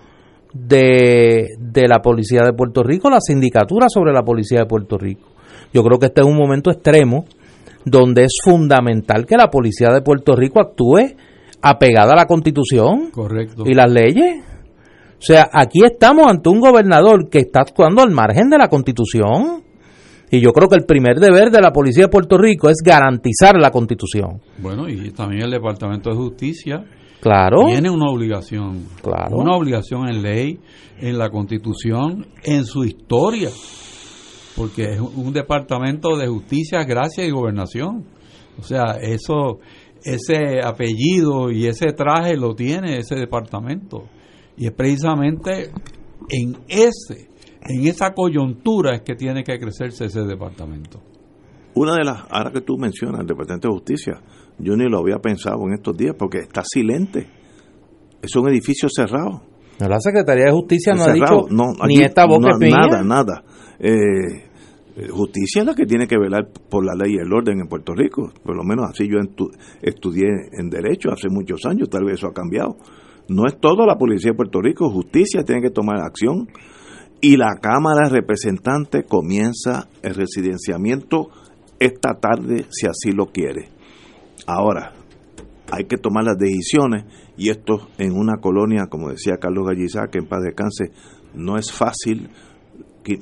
de, 0.58 1.56
de 1.58 1.88
la 1.88 2.00
policía 2.00 2.42
de 2.42 2.52
Puerto 2.52 2.82
Rico, 2.82 3.10
la 3.10 3.20
sindicatura 3.20 3.86
sobre 3.88 4.12
la 4.12 4.22
policía 4.22 4.60
de 4.60 4.66
Puerto 4.66 4.96
Rico. 4.98 5.28
Yo 5.72 5.82
creo 5.82 5.98
que 5.98 6.06
este 6.06 6.20
es 6.22 6.26
un 6.26 6.36
momento 6.36 6.70
extremo 6.70 7.24
donde 7.84 8.24
es 8.24 8.38
fundamental 8.42 9.26
que 9.26 9.36
la 9.36 9.48
policía 9.48 9.88
de 9.92 10.02
Puerto 10.02 10.34
Rico 10.34 10.60
actúe 10.60 11.14
apegada 11.62 12.12
a 12.12 12.16
la 12.16 12.26
constitución 12.26 13.10
Correcto. 13.10 13.64
y 13.66 13.74
las 13.74 13.90
leyes. 13.90 14.42
O 15.18 15.22
sea, 15.22 15.48
aquí 15.52 15.80
estamos 15.84 16.26
ante 16.28 16.48
un 16.48 16.60
gobernador 16.60 17.28
que 17.28 17.38
está 17.38 17.60
actuando 17.60 18.02
al 18.02 18.10
margen 18.10 18.50
de 18.50 18.58
la 18.58 18.68
constitución. 18.68 19.62
Y 20.30 20.40
yo 20.40 20.52
creo 20.52 20.68
que 20.68 20.76
el 20.76 20.84
primer 20.84 21.18
deber 21.20 21.50
de 21.50 21.60
la 21.60 21.70
policía 21.70 22.04
de 22.04 22.10
Puerto 22.10 22.36
Rico 22.36 22.68
es 22.68 22.78
garantizar 22.84 23.56
la 23.56 23.70
constitución. 23.70 24.40
Bueno, 24.58 24.88
y 24.88 25.12
también 25.12 25.42
el 25.42 25.52
Departamento 25.52 26.10
de 26.10 26.16
Justicia 26.16 26.84
Claro. 27.26 27.66
tiene 27.66 27.90
una 27.90 28.08
obligación. 28.08 28.86
Claro. 29.02 29.36
Una 29.36 29.56
obligación 29.56 30.08
en 30.08 30.22
ley, 30.22 30.60
en 30.98 31.18
la 31.18 31.28
Constitución, 31.28 32.24
en 32.44 32.64
su 32.64 32.84
historia. 32.84 33.50
Porque 34.54 34.92
es 34.92 35.00
un 35.00 35.32
departamento 35.32 36.16
de 36.16 36.28
justicia, 36.28 36.84
gracia 36.84 37.24
y 37.24 37.32
gobernación. 37.32 38.04
O 38.60 38.62
sea, 38.62 38.98
eso, 39.02 39.58
ese 40.04 40.60
apellido 40.64 41.50
y 41.50 41.66
ese 41.66 41.92
traje 41.92 42.36
lo 42.36 42.54
tiene 42.54 42.98
ese 42.98 43.16
departamento. 43.16 44.04
Y 44.56 44.66
es 44.66 44.72
precisamente 44.72 45.72
en 46.28 46.56
ese, 46.68 47.28
en 47.62 47.88
esa 47.88 48.14
coyuntura 48.14 48.94
es 48.94 49.02
que 49.02 49.16
tiene 49.16 49.42
que 49.42 49.58
crecerse 49.58 50.04
ese 50.04 50.20
departamento. 50.20 51.00
Una 51.74 51.94
de 51.94 52.04
las, 52.04 52.22
ahora 52.30 52.52
que 52.52 52.62
tú 52.62 52.78
mencionas 52.78 53.20
el 53.20 53.26
Departamento 53.26 53.68
de 53.68 53.74
Justicia, 53.74 54.22
yo 54.58 54.76
ni 54.76 54.88
lo 54.88 54.98
había 54.98 55.18
pensado 55.18 55.58
en 55.66 55.74
estos 55.74 55.96
días 55.96 56.14
porque 56.18 56.38
está 56.38 56.62
silente. 56.64 57.26
Es 58.22 58.34
un 58.36 58.48
edificio 58.48 58.88
cerrado. 58.88 59.42
No, 59.78 59.88
La 59.88 60.00
Secretaría 60.00 60.46
de 60.46 60.52
Justicia 60.52 60.94
no 60.94 61.04
ha 61.04 61.12
dicho 61.12 61.46
No, 61.50 61.64
ni 61.86 62.02
esta 62.02 62.26
boca 62.26 62.48
no. 62.58 62.68
Nada, 62.68 63.02
nada. 63.02 63.44
Eh, 63.78 64.46
eh, 64.96 65.08
justicia 65.10 65.60
es 65.60 65.66
la 65.66 65.74
que 65.74 65.84
tiene 65.84 66.06
que 66.06 66.16
velar 66.18 66.48
por 66.70 66.84
la 66.84 66.94
ley 66.94 67.16
y 67.16 67.18
el 67.18 67.30
orden 67.30 67.60
en 67.60 67.68
Puerto 67.68 67.92
Rico. 67.94 68.32
Por 68.42 68.56
lo 68.56 68.64
menos 68.64 68.86
así 68.88 69.06
yo 69.06 69.18
estudié 69.82 70.26
en 70.52 70.70
Derecho 70.70 71.10
hace 71.12 71.28
muchos 71.28 71.66
años, 71.66 71.90
tal 71.90 72.04
vez 72.04 72.14
eso 72.14 72.28
ha 72.28 72.32
cambiado. 72.32 72.76
No 73.28 73.46
es 73.46 73.60
todo 73.60 73.84
la 73.84 73.96
policía 73.96 74.30
de 74.30 74.36
Puerto 74.36 74.62
Rico, 74.62 74.88
justicia 74.88 75.44
tiene 75.44 75.60
que 75.60 75.70
tomar 75.70 75.96
acción 76.00 76.48
y 77.20 77.36
la 77.36 77.56
Cámara 77.60 78.08
de 78.08 78.20
Representantes 78.20 79.04
comienza 79.06 79.88
el 80.02 80.14
residenciamiento 80.14 81.28
esta 81.78 82.14
tarde 82.14 82.64
si 82.70 82.86
así 82.86 83.12
lo 83.12 83.26
quiere. 83.26 83.75
Ahora, 84.46 84.92
hay 85.70 85.84
que 85.84 85.96
tomar 85.96 86.24
las 86.24 86.38
decisiones 86.38 87.04
y 87.36 87.50
esto 87.50 87.88
en 87.98 88.12
una 88.12 88.38
colonia, 88.40 88.86
como 88.88 89.10
decía 89.10 89.38
Carlos 89.40 89.66
Gallizá, 89.66 90.08
que 90.10 90.18
en 90.18 90.26
paz 90.26 90.42
descanse, 90.42 90.92
no 91.34 91.58
es 91.58 91.72
fácil. 91.72 92.30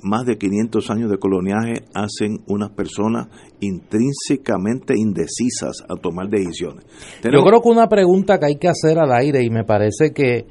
más 0.03 0.25
de 0.25 0.39
500 0.39 0.91
años 0.91 1.11
de 1.11 1.19
coloniaje 1.19 1.85
hacen 1.95 2.43
unas 2.47 2.71
personas 2.71 3.29
intrínsecamente 3.61 4.95
indecisas 4.97 5.85
a 5.89 5.97
tomar 5.97 6.29
decisiones. 6.29 6.85
Yo 7.23 7.43
creo 7.43 7.61
que 7.61 7.69
una 7.69 7.89
pregunta 7.89 8.39
que 8.39 8.47
hay 8.47 8.57
que 8.57 8.69
hacer 8.69 8.99
al 8.99 9.13
aire 9.13 9.43
y 9.43 9.51
me 9.51 9.65
parece 9.65 10.13
que 10.13 10.47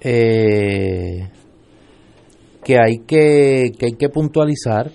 eh, 0.00 1.30
que 2.64 2.76
hay 2.78 2.98
que, 3.06 3.72
que 3.78 3.86
hay 3.86 3.92
que 3.92 4.08
puntualizar 4.08 4.90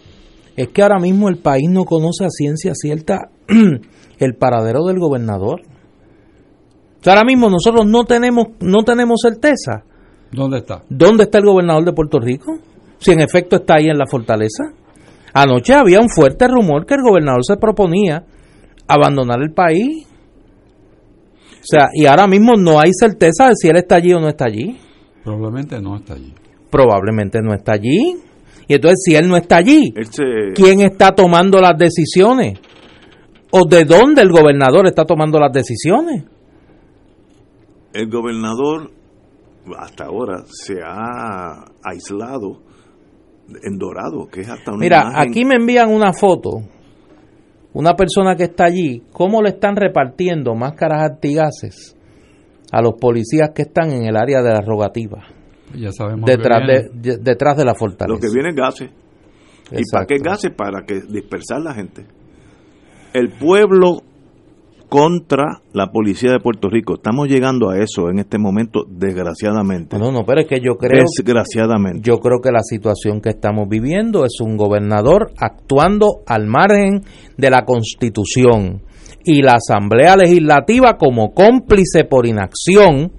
es 0.56 0.70
que 0.70 0.82
ahora 0.82 1.00
mismo 1.00 1.30
el 1.30 1.38
país 1.38 1.70
no 1.70 1.86
conoce 1.86 2.26
a 2.26 2.30
ciencia 2.30 2.74
cierta 2.74 3.30
el 4.20 4.36
paradero 4.36 4.84
del 4.86 5.00
gobernador. 5.00 5.62
O 5.62 7.04
sea, 7.04 7.14
ahora 7.14 7.26
mismo 7.26 7.50
nosotros 7.50 7.86
no 7.86 8.04
tenemos 8.06 8.48
no 8.60 8.84
tenemos 8.84 9.20
certeza 9.22 9.84
¿Dónde 10.32 10.58
está? 10.58 10.82
dónde 10.90 11.24
está 11.24 11.38
el 11.38 11.46
gobernador 11.46 11.86
de 11.86 11.94
Puerto 11.94 12.20
Rico, 12.20 12.54
si 12.98 13.12
en 13.12 13.22
efecto 13.22 13.58
está 13.58 13.76
ahí 13.76 13.86
en 13.88 13.98
la 13.98 14.08
fortaleza. 14.08 14.64
Anoche 15.34 15.74
había 15.74 16.00
un 16.00 16.10
fuerte 16.10 16.48
rumor 16.48 16.86
que 16.86 16.96
el 16.96 17.02
gobernador 17.02 17.46
se 17.46 17.58
proponía 17.58 18.24
abandonar 18.88 19.40
el 19.42 19.52
país. 19.54 20.08
O 21.54 21.64
sea, 21.70 21.90
y 21.94 22.06
ahora 22.06 22.28
mismo 22.28 22.54
no 22.58 22.80
hay 22.80 22.92
certeza 22.94 23.48
de 23.50 23.56
si 23.56 23.68
él 23.68 23.78
está 23.78 23.96
allí 23.96 24.14
o 24.14 24.20
no 24.20 24.30
está 24.30 24.46
allí. 24.46 24.78
Probablemente 25.24 25.80
no 25.82 25.98
está 25.98 26.14
allí. 26.14 26.34
Probablemente 26.72 27.40
no 27.42 27.54
está 27.54 27.74
allí. 27.74 28.16
Y 28.68 28.74
entonces, 28.74 29.00
si 29.06 29.16
él 29.16 29.28
no 29.28 29.38
está 29.38 29.58
allí, 29.58 29.94
se- 30.12 30.54
¿quién 30.56 30.82
está 30.82 31.14
tomando 31.14 31.60
las 31.60 31.78
decisiones? 31.78 32.60
¿O 33.52 33.66
de 33.66 33.86
dónde 33.86 34.22
el 34.22 34.30
gobernador 34.30 34.86
está 34.88 35.06
tomando 35.06 35.40
las 35.40 35.52
decisiones? 35.52 36.24
el 37.94 38.10
gobernador 38.12 38.92
hasta 39.80 40.06
ahora 40.06 40.44
se 40.46 40.76
ha 40.86 41.66
aislado 41.84 42.62
en 43.64 43.78
Dorado, 43.80 44.28
que 44.32 44.42
es 44.42 44.50
hasta 44.50 44.72
una 44.72 44.80
Mira, 44.82 45.02
imagen- 45.04 45.30
aquí 45.32 45.46
me 45.46 45.56
envían 45.56 45.90
una 45.92 46.14
foto, 46.14 46.62
una 47.74 47.96
persona 47.96 48.36
que 48.36 48.44
está 48.44 48.66
allí, 48.66 49.02
cómo 49.12 49.42
le 49.42 49.50
están 49.50 49.76
repartiendo 49.76 50.54
máscaras 50.54 51.10
antigases 51.12 51.96
a 52.72 52.82
los 52.82 52.94
policías 53.00 53.50
que 53.56 53.64
están 53.64 53.92
en 53.92 54.04
el 54.06 54.16
área 54.18 54.42
de 54.44 54.50
la 54.52 54.62
rogativa, 54.62 55.24
Ya 55.74 55.92
sabemos 55.92 56.26
que 56.30 56.38
detrás 56.38 56.60
viene. 56.68 56.90
de, 56.94 57.12
de- 57.16 57.18
detrás 57.24 57.58
de 57.58 57.66
la 57.66 57.74
fortaleza. 57.74 58.14
lo 58.14 58.20
que 58.20 58.32
viene 58.34 58.50
es 58.50 58.56
gases. 58.56 58.90
¿Y 59.72 59.82
para 59.92 60.06
qué 60.06 60.18
gases? 60.24 60.52
Para 60.56 60.86
que 60.86 61.02
dispersar 61.10 61.62
la 61.62 61.74
gente. 61.74 62.06
El 63.18 63.30
pueblo 63.30 64.04
contra 64.90 65.62
la 65.74 65.88
policía 65.88 66.32
de 66.32 66.40
Puerto 66.40 66.70
Rico. 66.70 66.98
Estamos 66.98 67.28
llegando 67.28 67.72
a 67.72 67.80
eso 67.80 68.12
en 68.12 68.20
este 68.20 68.38
momento, 68.38 68.84
desgraciadamente. 68.88 69.98
No, 69.98 70.12
no, 70.12 70.24
pero 70.24 70.42
es 70.42 70.48
que 70.48 70.60
yo 70.60 70.76
creo, 70.78 71.04
Desgraciadamente. 71.18 72.02
yo 72.04 72.20
creo 72.20 72.40
que 72.44 72.52
la 72.52 72.62
situación 72.62 73.20
que 73.20 73.30
estamos 73.30 73.68
viviendo 73.68 74.24
es 74.24 74.40
un 74.40 74.56
gobernador 74.56 75.32
actuando 75.40 76.20
al 76.28 76.46
margen 76.46 77.02
de 77.38 77.50
la 77.50 77.66
Constitución 77.66 78.84
y 79.26 79.42
la 79.42 79.54
Asamblea 79.54 80.16
Legislativa 80.16 80.96
como 80.98 81.34
cómplice 81.34 82.04
por 82.04 82.28
inacción 82.28 83.14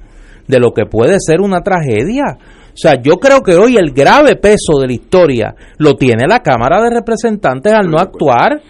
de 0.47 0.61
lo 0.61 0.73
que 0.73 0.87
puede 0.87 1.17
ser 1.19 1.41
una 1.41 1.63
tragedia. 1.63 2.39
O 2.69 2.77
sea, 2.77 2.95
yo 3.03 3.17
creo 3.17 3.43
que 3.43 3.57
hoy 3.57 3.77
el 3.77 3.91
grave 3.91 4.37
peso 4.37 4.79
de 4.81 4.87
la 4.87 4.93
historia 4.93 5.55
lo 5.79 5.95
tiene 5.95 6.29
la 6.29 6.39
Cámara 6.39 6.81
de 6.81 6.91
Representantes 6.91 7.73
al 7.73 7.91
no 7.91 7.99
actuar. 7.99 8.63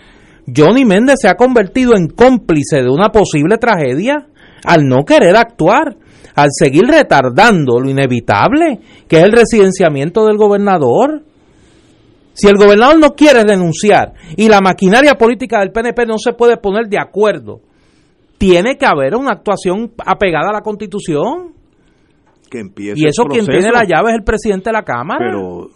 Johnny 0.54 0.84
Méndez 0.84 1.16
se 1.20 1.28
ha 1.28 1.34
convertido 1.34 1.94
en 1.94 2.08
cómplice 2.08 2.82
de 2.82 2.90
una 2.90 3.10
posible 3.10 3.58
tragedia 3.58 4.28
al 4.64 4.86
no 4.86 5.04
querer 5.04 5.36
actuar, 5.36 5.96
al 6.34 6.48
seguir 6.50 6.84
retardando 6.84 7.78
lo 7.78 7.90
inevitable, 7.90 8.80
que 9.06 9.18
es 9.18 9.24
el 9.24 9.32
residenciamiento 9.32 10.24
del 10.26 10.36
gobernador. 10.36 11.22
Si 12.32 12.46
el 12.46 12.56
gobernador 12.56 12.98
no 12.98 13.14
quiere 13.14 13.42
renunciar 13.42 14.14
y 14.36 14.48
la 14.48 14.60
maquinaria 14.60 15.14
política 15.14 15.58
del 15.60 15.72
PNP 15.72 16.06
no 16.06 16.18
se 16.18 16.32
puede 16.32 16.56
poner 16.56 16.88
de 16.88 16.98
acuerdo, 16.98 17.60
tiene 18.38 18.76
que 18.76 18.86
haber 18.86 19.16
una 19.16 19.32
actuación 19.32 19.92
apegada 20.06 20.50
a 20.50 20.52
la 20.52 20.62
Constitución. 20.62 21.52
que 22.48 22.60
empiece 22.60 23.00
Y 23.00 23.06
eso 23.06 23.24
el 23.24 23.28
quien 23.28 23.46
tiene 23.46 23.72
la 23.72 23.84
llave 23.84 24.10
es 24.10 24.18
el 24.18 24.24
presidente 24.24 24.70
de 24.70 24.72
la 24.72 24.84
Cámara. 24.84 25.18
Pero, 25.18 25.68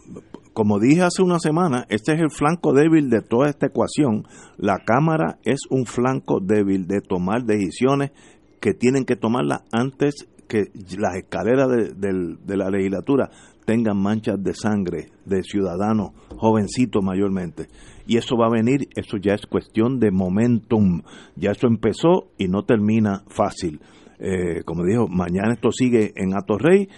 como 0.53 0.79
dije 0.79 1.03
hace 1.03 1.23
una 1.23 1.39
semana, 1.39 1.87
este 1.89 2.13
es 2.13 2.21
el 2.21 2.31
flanco 2.31 2.73
débil 2.73 3.09
de 3.09 3.23
toda 3.23 3.49
esta 3.49 3.67
ecuación. 3.67 4.27
La 4.59 4.79
Cámara 4.85 5.39
es 5.45 5.61
un 5.71 5.87
flanco 5.87 6.41
débil 6.41 6.87
de 6.87 7.01
tomar 7.01 7.45
decisiones 7.45 8.13
que 8.61 8.75
tienen 8.75 9.05
que 9.05 9.17
tomarlas 9.17 9.63
antes 9.73 10.29
que 10.49 10.65
las 10.99 11.17
escaleras 11.17 11.69
de, 11.97 12.57
la 12.57 12.69
legislatura 12.69 13.31
tengan 13.65 13.97
manchas 13.97 14.43
de 14.43 14.53
sangre 14.53 15.09
de 15.25 15.43
ciudadanos, 15.43 16.11
jovencitos 16.37 17.03
mayormente. 17.03 17.69
Y 18.07 18.19
eso 18.19 18.37
va 18.37 18.49
a 18.49 18.51
venir, 18.51 18.89
eso 18.95 19.17
ya 19.17 19.33
es 19.33 19.47
cuestión 19.47 19.99
de 19.99 20.11
momentum. 20.11 21.03
Ya 21.37 21.53
eso 21.53 21.67
empezó 21.67 22.29
y 22.37 22.49
no 22.49 22.65
termina 22.65 23.25
fácil. 23.29 23.81
Eh, 24.19 24.63
como 24.65 24.85
dijo, 24.85 25.09
mañana 25.09 25.55
esto 25.55 25.73
sigue 25.73 26.13
en 26.17 26.37
Atorrey. 26.37 26.89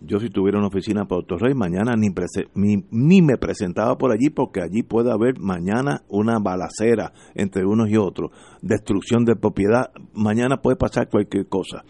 Yo 0.00 0.20
si 0.20 0.30
tuviera 0.30 0.58
una 0.58 0.68
oficina 0.68 1.06
para 1.06 1.22
Rey, 1.38 1.54
mañana 1.54 1.94
ni, 1.96 2.08
ni, 2.54 2.84
ni 2.90 3.20
me 3.22 3.36
presentaba 3.36 3.96
por 3.98 4.12
allí 4.12 4.30
porque 4.30 4.60
allí 4.60 4.82
puede 4.82 5.10
haber 5.10 5.40
mañana 5.40 6.02
una 6.08 6.38
balacera 6.38 7.12
entre 7.34 7.66
unos 7.66 7.90
y 7.90 7.96
otros, 7.96 8.30
destrucción 8.62 9.24
de 9.24 9.34
propiedad, 9.34 9.90
mañana 10.14 10.58
puede 10.58 10.76
pasar 10.76 11.08
cualquier 11.08 11.48
cosa. 11.48 11.84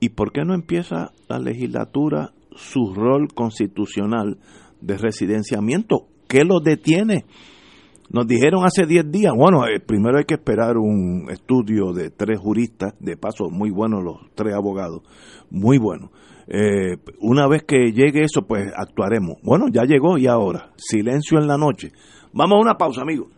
¿Y 0.00 0.10
por 0.10 0.32
qué 0.32 0.44
no 0.44 0.54
empieza 0.54 1.12
la 1.28 1.38
legislatura 1.38 2.32
su 2.54 2.94
rol 2.94 3.28
constitucional 3.34 4.38
de 4.80 4.96
residenciamiento? 4.96 6.08
¿Qué 6.28 6.44
lo 6.44 6.60
detiene? 6.60 7.24
Nos 8.08 8.26
dijeron 8.26 8.64
hace 8.64 8.86
10 8.86 9.10
días, 9.10 9.32
bueno, 9.36 9.66
eh, 9.66 9.80
primero 9.80 10.18
hay 10.18 10.24
que 10.24 10.34
esperar 10.34 10.76
un 10.76 11.26
estudio 11.30 11.92
de 11.92 12.10
tres 12.10 12.38
juristas, 12.38 12.94
de 13.00 13.16
paso 13.16 13.50
muy 13.50 13.70
buenos 13.70 14.04
los 14.04 14.16
tres 14.34 14.54
abogados, 14.54 15.02
muy 15.50 15.78
buenos. 15.78 16.10
Eh, 16.48 16.96
una 17.20 17.48
vez 17.48 17.64
que 17.64 17.92
llegue 17.92 18.22
eso, 18.22 18.42
pues 18.42 18.72
actuaremos. 18.76 19.36
Bueno, 19.42 19.66
ya 19.68 19.82
llegó 19.84 20.16
y 20.18 20.26
ahora, 20.26 20.72
silencio 20.76 21.38
en 21.38 21.48
la 21.48 21.56
noche. 21.56 21.92
Vamos 22.32 22.56
a 22.56 22.60
una 22.60 22.74
pausa, 22.78 23.02
amigos. 23.02 23.28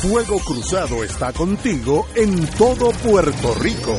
Fuego 0.00 0.38
Cruzado 0.38 1.02
está 1.02 1.32
contigo 1.32 2.06
en 2.14 2.46
todo 2.58 2.90
Puerto 3.02 3.54
Rico. 3.62 3.94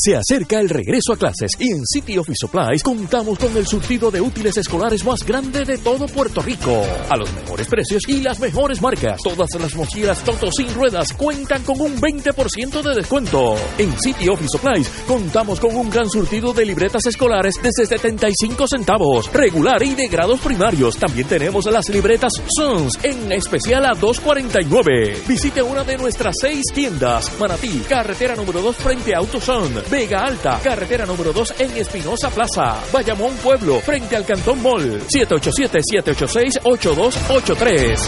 Se 0.00 0.14
acerca 0.14 0.60
el 0.60 0.68
regreso 0.68 1.12
a 1.12 1.16
clases 1.16 1.50
y 1.58 1.72
en 1.72 1.84
City 1.84 2.18
Office 2.18 2.38
Supplies 2.42 2.84
contamos 2.84 3.36
con 3.36 3.56
el 3.56 3.66
surtido 3.66 4.12
de 4.12 4.20
útiles 4.20 4.56
escolares 4.56 5.04
más 5.04 5.24
grande 5.26 5.64
de 5.64 5.76
todo 5.76 6.06
Puerto 6.06 6.40
Rico. 6.40 6.84
A 7.10 7.16
los 7.16 7.32
mejores 7.32 7.66
precios 7.66 8.04
y 8.06 8.20
las 8.20 8.38
mejores 8.38 8.80
marcas. 8.80 9.20
Todas 9.24 9.48
las 9.58 9.74
mochilas 9.74 10.22
Toto 10.22 10.52
sin 10.52 10.72
ruedas 10.72 11.12
cuentan 11.14 11.64
con 11.64 11.80
un 11.80 12.00
20% 12.00 12.80
de 12.80 12.94
descuento. 12.94 13.56
En 13.76 13.98
City 13.98 14.28
Office 14.28 14.50
Supplies 14.52 14.88
contamos 15.08 15.58
con 15.58 15.74
un 15.74 15.90
gran 15.90 16.08
surtido 16.08 16.52
de 16.52 16.64
libretas 16.64 17.04
escolares 17.06 17.56
desde 17.60 17.84
75 17.84 18.68
centavos, 18.68 19.32
regular 19.32 19.82
y 19.82 19.96
de 19.96 20.06
grados 20.06 20.38
primarios. 20.38 20.96
También 20.96 21.26
tenemos 21.26 21.64
las 21.66 21.88
libretas 21.88 22.34
Sons 22.56 23.00
en 23.02 23.32
especial 23.32 23.84
a 23.84 23.94
2.49. 23.94 25.26
Visite 25.26 25.60
una 25.60 25.82
de 25.82 25.98
nuestras 25.98 26.36
seis 26.40 26.62
tiendas. 26.72 27.36
Manatí, 27.40 27.80
carretera 27.88 28.36
número 28.36 28.62
2 28.62 28.76
frente 28.76 29.12
a 29.12 29.18
AutoZone. 29.18 29.87
Vega 29.90 30.24
Alta, 30.24 30.60
carretera 30.62 31.04
número 31.06 31.32
2 31.32 31.54
en 31.60 31.76
Espinosa 31.78 32.28
Plaza. 32.30 32.76
Bayamón 32.92 33.34
Pueblo, 33.36 33.80
frente 33.80 34.14
al 34.16 34.26
Cantón 34.26 34.62
Mall. 34.62 35.02
787-786-8283. 35.06 37.98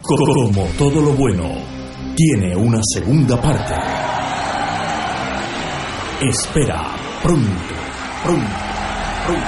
Como 0.00 0.64
todo 0.78 1.02
lo 1.02 1.12
bueno, 1.12 1.56
tiene 2.16 2.56
una 2.56 2.80
segunda 2.82 3.38
parte. 3.40 3.74
Espera 6.22 6.96
pronto, 7.22 7.74
pronto, 8.24 8.50
pronto. 9.26 9.46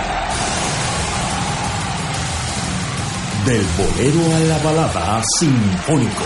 Del 3.46 3.64
bolero 3.78 4.36
a 4.36 4.40
la 4.40 4.58
balada 4.58 5.22
sinfónico. 5.38 6.24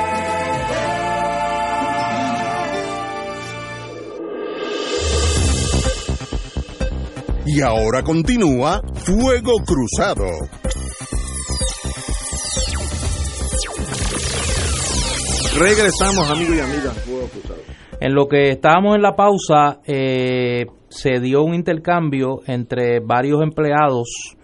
Y 7.53 7.59
ahora 7.59 8.01
continúa 8.01 8.79
Fuego 8.93 9.51
Cruzado. 9.65 10.23
Regresamos, 15.59 16.31
amigos 16.31 16.55
y 16.55 16.59
amigas. 16.61 17.09
En 17.99 18.15
lo 18.15 18.29
que 18.29 18.51
estábamos 18.51 18.95
en 18.95 19.01
la 19.01 19.17
pausa, 19.17 19.81
eh, 19.85 20.65
se 20.87 21.19
dio 21.19 21.43
un 21.43 21.53
intercambio 21.53 22.39
entre 22.47 23.01
varios 23.01 23.41
empleados, 23.41 24.37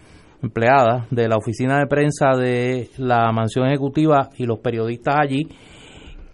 empleadas 0.43 1.09
de 1.09 1.29
la 1.29 1.37
oficina 1.37 1.79
de 1.79 1.87
prensa 1.87 2.35
de 2.35 2.89
la 2.97 3.31
mansión 3.31 3.67
ejecutiva 3.67 4.31
y 4.35 4.45
los 4.45 4.59
periodistas 4.59 5.15
allí, 5.17 5.47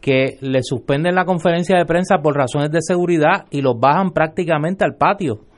que 0.02 0.38
le 0.42 0.64
suspenden 0.64 1.14
la 1.14 1.26
conferencia 1.26 1.78
de 1.78 1.86
prensa 1.86 2.18
por 2.18 2.36
razones 2.36 2.72
de 2.72 2.82
seguridad 2.82 3.46
y 3.52 3.62
los 3.62 3.80
bajan 3.80 4.10
prácticamente 4.10 4.84
al 4.84 4.96
patio 4.96 5.53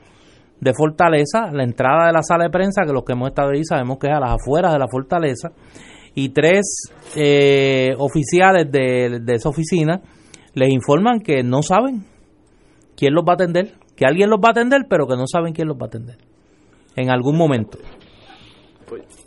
de 0.60 0.72
Fortaleza, 0.74 1.50
la 1.52 1.64
entrada 1.64 2.06
de 2.06 2.12
la 2.12 2.22
sala 2.22 2.44
de 2.44 2.50
prensa, 2.50 2.82
que 2.86 2.92
los 2.92 3.04
que 3.04 3.12
hemos 3.12 3.28
estado 3.28 3.50
ahí 3.50 3.64
sabemos 3.64 3.98
que 3.98 4.06
es 4.08 4.12
a 4.14 4.20
las 4.20 4.32
afueras 4.34 4.72
de 4.72 4.78
la 4.78 4.88
Fortaleza, 4.88 5.50
y 6.14 6.30
tres 6.30 6.90
eh, 7.14 7.94
oficiales 7.98 8.70
de, 8.72 9.20
de 9.22 9.34
esa 9.34 9.50
oficina 9.50 10.00
les 10.54 10.70
informan 10.70 11.20
que 11.20 11.42
no 11.42 11.60
saben 11.62 12.04
quién 12.96 13.12
los 13.12 13.22
va 13.24 13.32
a 13.32 13.34
atender, 13.34 13.74
que 13.94 14.06
alguien 14.06 14.30
los 14.30 14.38
va 14.38 14.48
a 14.48 14.50
atender, 14.52 14.86
pero 14.88 15.06
que 15.06 15.14
no 15.16 15.26
saben 15.26 15.52
quién 15.52 15.68
los 15.68 15.76
va 15.76 15.84
a 15.84 15.88
atender 15.88 16.16
en 16.96 17.10
algún 17.10 17.36
momento. 17.36 17.76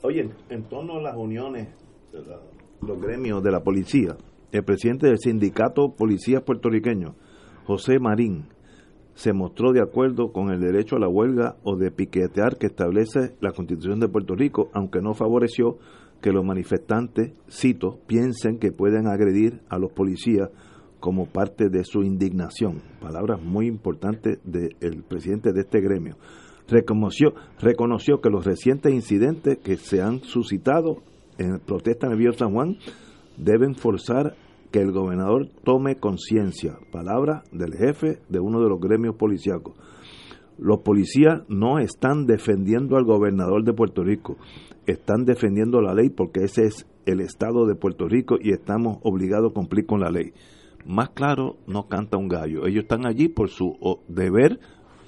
Oye, 0.02 0.30
en 0.50 0.64
torno 0.64 0.98
a 0.98 1.02
las 1.02 1.16
uniones 1.16 1.68
de 2.12 2.22
la- 2.26 2.40
los 2.82 3.00
gremios 3.00 3.44
de 3.44 3.52
la 3.52 3.60
policía, 3.62 4.16
el 4.52 4.64
presidente 4.64 5.06
del 5.08 5.20
sindicato 5.20 5.94
Policías 5.96 6.42
Puertorriqueños, 6.42 7.14
José 7.66 8.00
Marín, 8.00 8.46
se 9.20 9.34
mostró 9.34 9.74
de 9.74 9.82
acuerdo 9.82 10.32
con 10.32 10.50
el 10.50 10.62
derecho 10.62 10.96
a 10.96 11.00
la 11.00 11.10
huelga 11.10 11.58
o 11.64 11.76
de 11.76 11.92
piquetear 11.92 12.58
que 12.58 12.68
establece 12.68 13.36
la 13.42 13.52
Constitución 13.52 14.00
de 14.00 14.08
Puerto 14.08 14.34
Rico, 14.34 14.70
aunque 14.74 15.02
no 15.02 15.14
favoreció 15.14 15.78
que 16.22 16.32
los 16.32 16.46
manifestantes, 16.46 17.34
cito, 17.52 18.00
piensen 18.08 18.60
que 18.60 18.72
pueden 18.72 19.08
agredir 19.08 19.60
a 19.68 19.78
los 19.78 19.92
policías 19.92 20.50
como 21.02 21.26
parte 21.26 21.68
de 21.68 21.84
su 21.84 22.04
indignación. 22.04 22.82
Palabras 23.02 23.42
muy 23.42 23.68
importantes 23.68 24.40
del 24.46 25.04
presidente 25.04 25.52
de 25.52 25.62
este 25.62 25.82
gremio. 25.82 26.16
Reconoció, 26.70 27.34
reconoció 27.60 28.22
que 28.22 28.30
los 28.30 28.46
recientes 28.46 28.94
incidentes 28.94 29.58
que 29.58 29.76
se 29.76 30.02
han 30.02 30.22
suscitado 30.22 31.04
en 31.38 31.60
protesta 31.60 32.08
en 32.08 32.14
el 32.14 32.20
Vío 32.20 32.32
San 32.32 32.54
Juan 32.54 32.78
deben 33.36 33.76
forzar 33.76 34.38
que 34.72 34.80
el 34.80 34.92
gobernador 34.92 35.48
tome 35.64 35.96
conciencia. 35.96 36.78
Palabra 36.92 37.44
del 37.52 37.74
jefe 37.74 38.20
de 38.30 38.40
uno 38.40 38.62
de 38.62 38.70
los 38.70 38.80
gremios 38.80 39.16
policíacos. 39.16 39.76
Los 40.58 40.80
policías 40.80 41.44
no 41.48 41.80
están 41.80 42.26
defendiendo 42.26 42.98
al 42.98 43.06
gobernador 43.06 43.64
de 43.64 43.74
Puerto 43.74 44.04
Rico, 44.04 44.38
están 44.86 45.24
defendiendo 45.24 45.82
la 45.82 45.94
ley 45.94 46.10
porque 46.10 46.44
ese 46.44 46.66
es 46.66 46.86
el 47.06 47.22
Estado 47.22 47.66
de 47.66 47.76
Puerto 47.76 48.08
Rico 48.08 48.38
y 48.40 48.52
estamos 48.52 48.98
obligados 49.04 49.52
a 49.52 49.54
cumplir 49.54 49.86
con 49.86 50.02
la 50.02 50.12
ley. 50.12 50.34
Más 50.86 51.10
claro, 51.10 51.58
no 51.66 51.88
canta 51.88 52.18
un 52.18 52.28
gallo. 52.28 52.66
Ellos 52.68 52.84
están 52.84 53.06
allí 53.06 53.30
por 53.30 53.50
su 53.50 53.78
deber 54.08 54.60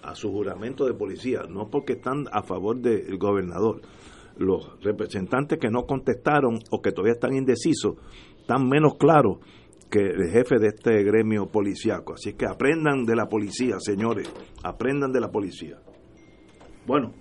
a 0.03 0.15
su 0.15 0.31
juramento 0.31 0.85
de 0.85 0.93
policía, 0.93 1.41
no 1.49 1.69
porque 1.69 1.93
están 1.93 2.25
a 2.31 2.43
favor 2.43 2.77
del 2.79 3.17
gobernador. 3.17 3.81
Los 4.37 4.81
representantes 4.81 5.59
que 5.59 5.69
no 5.69 5.85
contestaron 5.85 6.59
o 6.71 6.81
que 6.81 6.91
todavía 6.91 7.13
están 7.13 7.35
indecisos 7.35 7.95
están 8.41 8.67
menos 8.67 8.95
claros 8.95 9.37
que 9.89 9.99
el 9.99 10.31
jefe 10.31 10.57
de 10.57 10.69
este 10.69 11.03
gremio 11.03 11.47
policíaco. 11.47 12.13
Así 12.13 12.33
que 12.33 12.45
aprendan 12.45 13.05
de 13.05 13.15
la 13.15 13.27
policía, 13.27 13.75
señores, 13.79 14.31
aprendan 14.63 15.11
de 15.11 15.19
la 15.19 15.29
policía. 15.29 15.77
Bueno, 16.87 17.11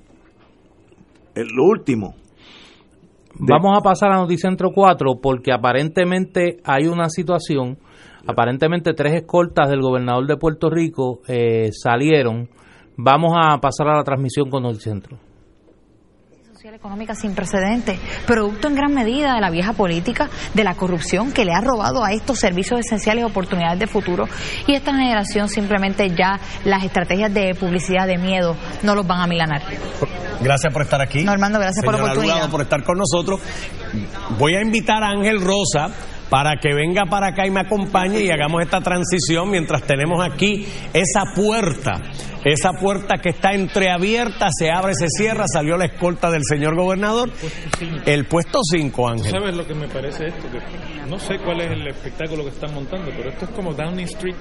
lo 1.35 1.65
último. 1.65 2.15
Vamos 3.35 3.79
a 3.79 3.81
pasar 3.83 4.13
a 4.13 4.17
Noticentro 4.17 4.71
4 4.73 5.21
porque 5.23 5.53
aparentemente 5.53 6.59
hay 6.65 6.87
una 6.87 7.09
situación, 7.09 7.79
aparentemente 8.27 8.93
tres 8.93 9.15
escoltas 9.15 9.71
del 9.71 9.81
gobernador 9.81 10.27
de 10.27 10.37
Puerto 10.37 10.69
Rico 10.69 11.21
eh, 11.29 11.71
salieron. 11.73 12.49
Vamos 12.97 13.33
a 13.35 13.59
pasar 13.59 13.89
a 13.89 13.97
la 13.97 14.05
transmisión 14.05 14.51
con 14.51 14.65
Noticentro. 14.65 15.30
Social 16.61 16.74
económica 16.74 17.15
sin 17.15 17.35
precedentes, 17.35 17.99
producto 18.27 18.69
en 18.69 18.74
gran 18.74 18.93
medida 18.93 19.35
de 19.35 19.41
la 19.41 19.49
vieja 19.49 19.73
política, 19.73 20.28
de 20.53 20.62
la 20.62 20.74
corrupción 20.74 21.32
que 21.32 21.47
le 21.47 21.55
ha 21.55 21.62
robado 21.62 22.05
a 22.05 22.12
estos 22.12 22.39
servicios 22.39 22.81
esenciales 22.81 23.24
oportunidades 23.24 23.78
de 23.78 23.87
futuro. 23.87 24.28
Y 24.66 24.74
esta 24.74 24.93
generación 24.93 25.49
simplemente 25.49 26.11
ya 26.11 26.39
las 26.66 26.85
estrategias 26.85 27.32
de 27.32 27.55
publicidad 27.55 28.07
de 28.07 28.19
miedo 28.19 28.57
no 28.82 28.95
los 28.95 29.07
van 29.07 29.20
a 29.23 29.27
milanar. 29.27 29.62
Gracias 30.43 30.70
por 30.70 30.82
estar 30.82 31.01
aquí. 31.01 31.24
Normando, 31.24 31.59
gracias 31.59 31.82
por 31.82 31.95
la 31.95 32.05
oportunidad. 32.05 32.51
Por 32.51 32.61
estar 32.61 32.85
con 32.85 32.99
nosotros. 32.99 33.41
Voy 34.39 34.55
a 34.55 34.61
invitar 34.61 35.03
a 35.03 35.12
Ángel 35.12 35.41
Rosa 35.41 35.89
para 36.28 36.57
que 36.61 36.74
venga 36.74 37.07
para 37.07 37.28
acá 37.28 37.47
y 37.47 37.51
me 37.51 37.61
acompañe 37.61 38.20
y 38.20 38.31
hagamos 38.31 38.62
esta 38.62 38.82
transición 38.82 39.51
mientras 39.51 39.82
tenemos 39.85 40.23
aquí 40.23 40.66
esa 40.93 41.24
puerta 41.35 42.03
Esa 42.45 42.73
puerta 42.73 43.19
que 43.19 43.31
está 43.31 43.53
entreabierta 43.53 44.49
se 44.51 44.71
abre, 44.71 44.95
se 44.95 45.09
cierra, 45.09 45.45
salió 45.47 45.77
la 45.77 45.85
escolta 45.85 46.31
del 46.31 46.43
señor 46.45 46.75
gobernador. 46.75 47.31
El 48.07 48.25
puesto 48.27 48.61
5, 48.62 49.09
Ángel. 49.09 49.31
¿Sabes 49.31 49.57
lo 49.57 49.67
que 49.67 49.75
me 49.75 49.89
parece 49.89 50.27
esto? 50.27 50.49
Que 50.51 51.11
no 51.11 51.19
sé 51.19 51.39
cuál 51.45 51.61
es 51.61 51.71
el 51.71 51.87
espectáculo 51.89 52.45
que 52.45 52.51
están 52.51 52.73
montando, 52.73 53.11
pero 53.17 53.31
esto 53.31 53.45
es 53.45 53.51
como 53.51 53.75
Downing 53.75 54.07
Street, 54.07 54.37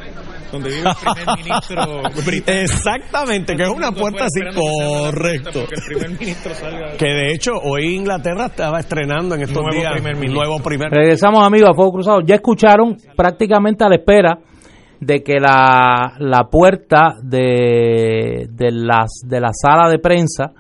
donde 0.52 0.70
vive 0.70 0.90
el 0.90 0.96
primer 0.96 1.38
ministro 1.44 2.02
británico. 2.26 2.52
Exactamente, 2.52 3.56
que 3.56 3.64
es 3.64 3.70
una 3.70 3.92
puerta 3.92 4.26
así, 4.26 4.40
correcto. 4.56 5.66
Que 5.68 5.76
el 5.76 5.82
primer 5.88 6.20
ministro 6.20 6.54
salga. 6.56 6.98
Que 6.98 7.08
de 7.08 7.34
hecho 7.34 7.54
hoy 7.62 7.96
Inglaterra 7.96 8.46
estaba 8.46 8.80
estrenando 8.80 9.36
en 9.36 9.42
estos 9.42 9.62
Nuevo 9.62 9.78
días 9.78 9.94
primer 9.94 10.16
ministro. 10.16 10.44
nuevo 10.46 10.64
primer 10.64 10.90
Regresamos 10.90 11.44
amigos 11.44 11.70
a 11.72 11.74
Fuego 11.74 11.92
Cruzado. 11.92 12.20
Ya 12.26 12.36
escucharon 12.36 12.98
prácticamente 13.16 13.84
a 13.84 13.90
la 13.90 13.96
espera 13.96 14.40
de 15.00 15.24
que 15.24 15.40
la, 15.40 16.16
la 16.20 16.50
puerta 16.50 17.16
de, 17.24 18.48
de, 18.52 18.72
las, 18.72 19.22
de 19.26 19.40
la 19.40 19.52
sala 19.54 19.90
de 19.90 20.00
prensa 20.00 20.52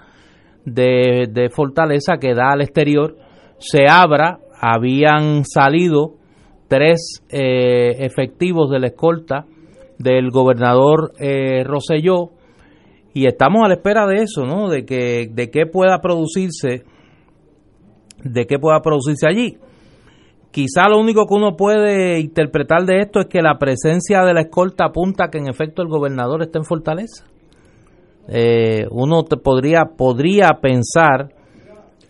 de, 0.65 1.27
de 1.29 1.49
Fortaleza 1.49 2.17
que 2.19 2.33
da 2.33 2.51
al 2.53 2.61
exterior 2.61 3.17
se 3.57 3.85
abra. 3.89 4.39
Habían 4.61 5.45
salido 5.45 6.15
tres 6.67 7.23
eh, 7.29 7.95
efectivos 7.99 8.69
de 8.69 8.79
la 8.79 8.87
escolta 8.87 9.45
del 9.97 10.31
gobernador 10.31 11.13
eh, 11.19 11.63
Rosselló 11.63 12.31
y 13.13 13.25
estamos 13.25 13.63
a 13.63 13.67
la 13.67 13.75
espera 13.75 14.05
de 14.05 14.21
eso, 14.21 14.45
¿no? 14.45 14.69
De 14.69 14.85
que 14.85 15.29
de 15.31 15.49
qué 15.49 15.65
pueda 15.65 15.99
producirse 15.99 16.83
de 18.23 18.45
qué 18.45 18.59
pueda 18.59 18.81
producirse 18.81 19.27
allí. 19.27 19.57
Quizá 20.51 20.89
lo 20.89 20.99
único 20.99 21.25
que 21.27 21.35
uno 21.35 21.55
puede 21.55 22.19
interpretar 22.19 22.85
de 22.85 23.01
esto 23.01 23.19
es 23.19 23.27
que 23.27 23.41
la 23.41 23.57
presencia 23.59 24.23
de 24.23 24.33
la 24.33 24.41
escolta 24.41 24.85
apunta 24.85 25.29
que 25.29 25.37
en 25.37 25.47
efecto 25.47 25.81
el 25.81 25.89
gobernador 25.89 26.41
está 26.41 26.59
en 26.59 26.65
Fortaleza. 26.65 27.25
Eh, 28.27 28.85
uno 28.91 29.23
te 29.23 29.37
podría 29.37 29.85
podría 29.97 30.49
pensar 30.61 31.33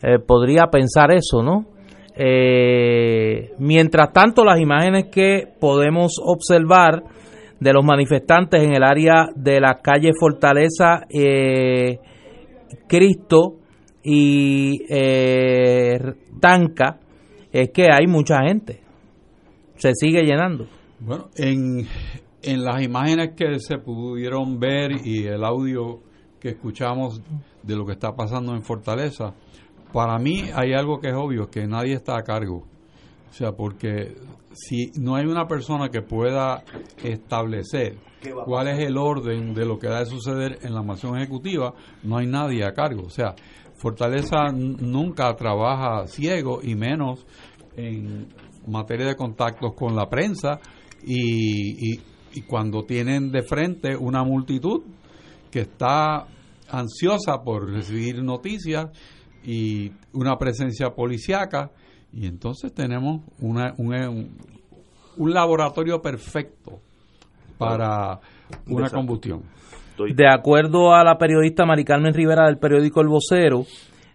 eh, 0.01 0.17
podría 0.19 0.67
pensar 0.67 1.11
eso, 1.11 1.43
¿no? 1.43 1.65
Eh, 2.15 3.51
mientras 3.59 4.13
tanto, 4.13 4.45
las 4.45 4.59
imágenes 4.59 5.07
que 5.11 5.43
podemos 5.59 6.13
observar 6.23 7.03
de 7.59 7.73
los 7.73 7.83
manifestantes 7.83 8.63
en 8.63 8.73
el 8.73 8.83
área 8.83 9.27
de 9.35 9.59
la 9.59 9.79
calle 9.81 10.11
Fortaleza, 10.17 11.05
eh, 11.09 11.99
Cristo 12.87 13.55
y 14.01 14.85
Tanca, 16.39 16.99
es 17.51 17.69
que 17.71 17.87
hay 17.91 18.07
mucha 18.07 18.41
gente. 18.47 18.81
Se 19.75 19.93
sigue 19.93 20.23
llenando. 20.23 20.67
Bueno, 20.99 21.29
en, 21.35 21.87
en 22.41 22.63
las 22.63 22.81
imágenes 22.81 23.31
que 23.35 23.59
se 23.59 23.77
pudieron 23.77 24.59
ver 24.59 24.91
y 25.05 25.25
el 25.25 25.43
audio 25.43 26.01
que 26.39 26.49
escuchamos 26.49 27.21
de 27.63 27.75
lo 27.75 27.85
que 27.85 27.93
está 27.93 28.15
pasando 28.15 28.53
en 28.53 28.61
Fortaleza, 28.61 29.33
para 29.93 30.17
mí 30.19 30.49
hay 30.53 30.73
algo 30.73 30.99
que 30.99 31.09
es 31.09 31.15
obvio, 31.15 31.49
que 31.49 31.65
nadie 31.67 31.93
está 31.93 32.17
a 32.17 32.23
cargo. 32.23 32.65
O 33.29 33.33
sea, 33.33 33.51
porque 33.51 34.15
si 34.53 34.91
no 34.99 35.15
hay 35.15 35.25
una 35.25 35.47
persona 35.47 35.89
que 35.89 36.01
pueda 36.01 36.63
establecer 37.03 37.97
cuál 38.45 38.67
es 38.67 38.79
el 38.79 38.97
orden 38.97 39.53
de 39.53 39.65
lo 39.65 39.77
que 39.77 39.87
ha 39.87 39.99
de 39.99 40.05
suceder 40.05 40.59
en 40.61 40.73
la 40.73 40.81
mansión 40.81 41.17
ejecutiva, 41.17 41.73
no 42.03 42.17
hay 42.17 42.27
nadie 42.27 42.65
a 42.65 42.73
cargo. 42.73 43.03
O 43.05 43.09
sea, 43.09 43.35
Fortaleza 43.79 44.51
nunca 44.51 45.33
trabaja 45.35 46.05
ciego 46.07 46.59
y 46.61 46.75
menos 46.75 47.25
en 47.75 48.27
materia 48.67 49.07
de 49.07 49.15
contactos 49.15 49.73
con 49.73 49.95
la 49.95 50.07
prensa 50.09 50.59
y, 51.03 51.93
y- 51.93 52.01
y 52.33 52.41
cuando 52.43 52.83
tienen 52.83 53.31
de 53.31 53.41
frente 53.41 53.95
una 53.95 54.23
multitud 54.23 54.81
que 55.49 55.61
está 55.61 56.27
ansiosa 56.69 57.41
por 57.43 57.67
recibir 57.71 58.21
noticias 58.21 58.89
y 59.43 59.91
una 60.13 60.37
presencia 60.37 60.91
policiaca 60.91 61.71
y 62.13 62.27
entonces 62.27 62.71
tenemos 62.73 63.21
una, 63.39 63.73
un, 63.77 64.37
un 65.17 65.33
laboratorio 65.33 66.01
perfecto 66.01 66.81
para 67.57 68.19
una 68.67 68.85
Exacto. 68.87 68.95
De 70.13 70.27
acuerdo 70.27 70.93
a 70.93 71.03
la 71.03 71.17
periodista 71.17 71.65
Mari 71.65 71.83
Carmen 71.83 72.13
Rivera 72.13 72.45
del 72.47 72.57
periódico 72.57 73.01
El 73.01 73.07
Vocero, 73.07 73.65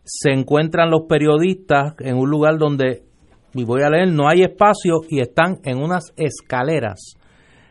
se 0.04 0.30
encuentran 0.30 0.90
los 0.90 1.02
periodistas 1.08 1.94
en 2.00 2.16
un 2.16 2.28
lugar 2.30 2.58
donde, 2.58 3.02
y 3.54 3.64
voy 3.64 3.82
a 3.82 3.88
leer, 3.90 4.08
no 4.12 4.28
hay 4.28 4.42
espacio 4.42 5.00
y 5.08 5.20
están 5.20 5.58
en 5.64 5.78
unas 5.78 6.12
escaleras 6.16 7.14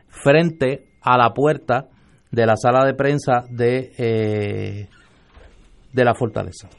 frente 0.07 0.89
a 1.01 1.17
la 1.17 1.33
puerta 1.33 1.89
de 2.31 2.45
la 2.45 2.55
sala 2.55 2.85
de 2.85 2.93
prensa 2.95 3.45
de, 3.49 3.91
eh, 3.97 4.87
de 5.91 6.03
la 6.05 6.15
fortaleza. 6.15 6.69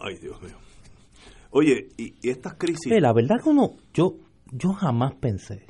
Ay, 0.00 0.16
Dios 0.20 0.40
mío. 0.42 0.56
Oye, 1.50 1.88
y, 1.96 2.14
y 2.22 2.30
estas 2.30 2.54
crisis. 2.54 2.90
Eh, 2.92 3.00
la 3.00 3.12
verdad 3.12 3.36
que 3.42 3.48
uno, 3.48 3.70
yo, 3.94 4.14
yo 4.52 4.72
jamás 4.72 5.14
pensé 5.14 5.64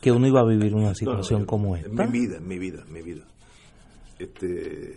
que 0.00 0.10
uno 0.10 0.26
iba 0.26 0.40
a 0.40 0.44
vivir 0.46 0.74
una 0.74 0.94
situación 0.94 1.40
yo- 1.40 1.46
como 1.46 1.76
En 1.76 1.86
esta. 1.86 2.06
mi 2.06 2.20
vida, 2.20 2.36
en 2.38 2.46
mi 2.48 2.58
vida, 2.58 2.82
en 2.86 2.92
mi 2.92 3.02
vida. 3.02 3.24
Este, 4.20 4.94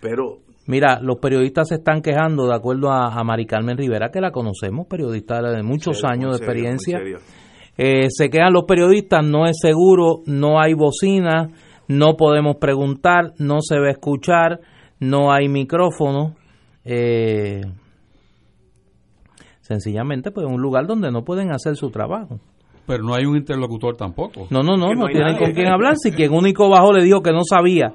pero 0.00 0.38
Mira, 0.66 0.98
los 1.00 1.18
periodistas 1.18 1.68
se 1.68 1.76
están 1.76 2.02
quejando, 2.02 2.48
de 2.48 2.54
acuerdo 2.54 2.90
a, 2.90 3.14
a 3.14 3.22
Mari 3.22 3.46
Carmen 3.46 3.78
Rivera, 3.78 4.10
que 4.10 4.20
la 4.20 4.32
conocemos, 4.32 4.86
periodista 4.88 5.40
de 5.40 5.62
muchos 5.62 6.02
años 6.04 6.32
de 6.32 6.44
experiencia. 6.44 7.00
Eh, 7.78 8.08
se 8.08 8.28
quejan 8.30 8.52
los 8.52 8.64
periodistas, 8.64 9.24
no 9.24 9.46
es 9.46 9.58
seguro, 9.60 10.22
no 10.26 10.60
hay 10.60 10.74
bocina, 10.74 11.50
no 11.86 12.16
podemos 12.16 12.56
preguntar, 12.56 13.34
no 13.38 13.60
se 13.60 13.78
va 13.78 13.86
a 13.86 13.92
escuchar, 13.92 14.60
no 14.98 15.32
hay 15.32 15.48
micrófono. 15.48 16.34
Eh, 16.84 17.60
sencillamente, 19.60 20.32
pues 20.32 20.48
es 20.48 20.52
un 20.52 20.60
lugar 20.60 20.86
donde 20.86 21.12
no 21.12 21.22
pueden 21.22 21.52
hacer 21.52 21.76
su 21.76 21.90
trabajo. 21.90 22.40
Pero 22.88 23.04
no 23.04 23.14
hay 23.14 23.24
un 23.24 23.36
interlocutor 23.36 23.96
tampoco. 23.96 24.48
No, 24.50 24.62
no, 24.64 24.76
no, 24.76 24.94
no, 24.94 25.06
tienen 25.06 25.34
nadie. 25.34 25.38
con 25.38 25.52
quién 25.52 25.68
hablar. 25.68 25.96
Si 25.96 26.10
quien 26.10 26.32
único 26.32 26.68
bajó 26.68 26.92
le 26.92 27.04
dijo 27.04 27.20
que 27.20 27.32
no 27.32 27.42
sabía 27.48 27.92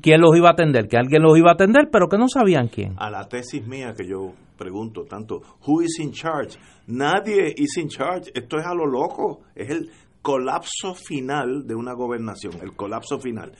quién 0.00 0.20
los 0.20 0.36
iba 0.36 0.48
a 0.48 0.52
atender, 0.52 0.88
que 0.88 0.96
alguien 0.96 1.22
los 1.22 1.36
iba 1.38 1.50
a 1.50 1.54
atender, 1.54 1.88
pero 1.90 2.08
que 2.08 2.18
no 2.18 2.28
sabían 2.28 2.68
quién. 2.68 2.94
a 2.98 3.10
la 3.10 3.28
tesis 3.28 3.66
mía 3.66 3.94
que 3.96 4.06
yo 4.06 4.32
pregunto 4.58 5.04
tanto, 5.04 5.40
who 5.66 5.82
is 5.82 5.98
in 6.00 6.12
charge? 6.12 6.58
Nadie 6.86 7.52
is 7.56 7.76
in 7.78 7.88
charge. 7.88 8.30
Esto 8.34 8.56
es 8.58 8.64
a 8.66 8.74
lo 8.74 8.86
loco. 8.86 9.40
Es 9.54 9.68
el 9.70 9.90
colapso 10.22 10.94
final 10.94 11.66
de 11.66 11.74
una 11.74 11.92
gobernación, 11.94 12.52
el 12.62 12.74
colapso 12.76 13.18
final. 13.18 13.52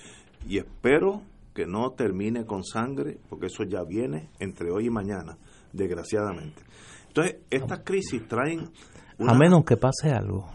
Y 0.48 0.58
espero 0.58 1.22
que 1.54 1.66
no 1.66 1.90
termine 1.90 2.44
con 2.44 2.62
sangre, 2.64 3.18
porque 3.28 3.46
eso 3.46 3.64
ya 3.68 3.82
viene 3.88 4.30
entre 4.40 4.70
hoy 4.70 4.86
y 4.86 4.90
mañana, 4.90 5.36
desgraciadamente. 5.72 6.62
Entonces, 7.08 7.36
estas 7.50 7.80
crisis 7.84 8.26
traen 8.28 8.70
una- 9.18 9.32
A 9.32 9.34
menos 9.36 9.64
que 9.64 9.76
pase 9.76 10.10
algo. 10.10 10.46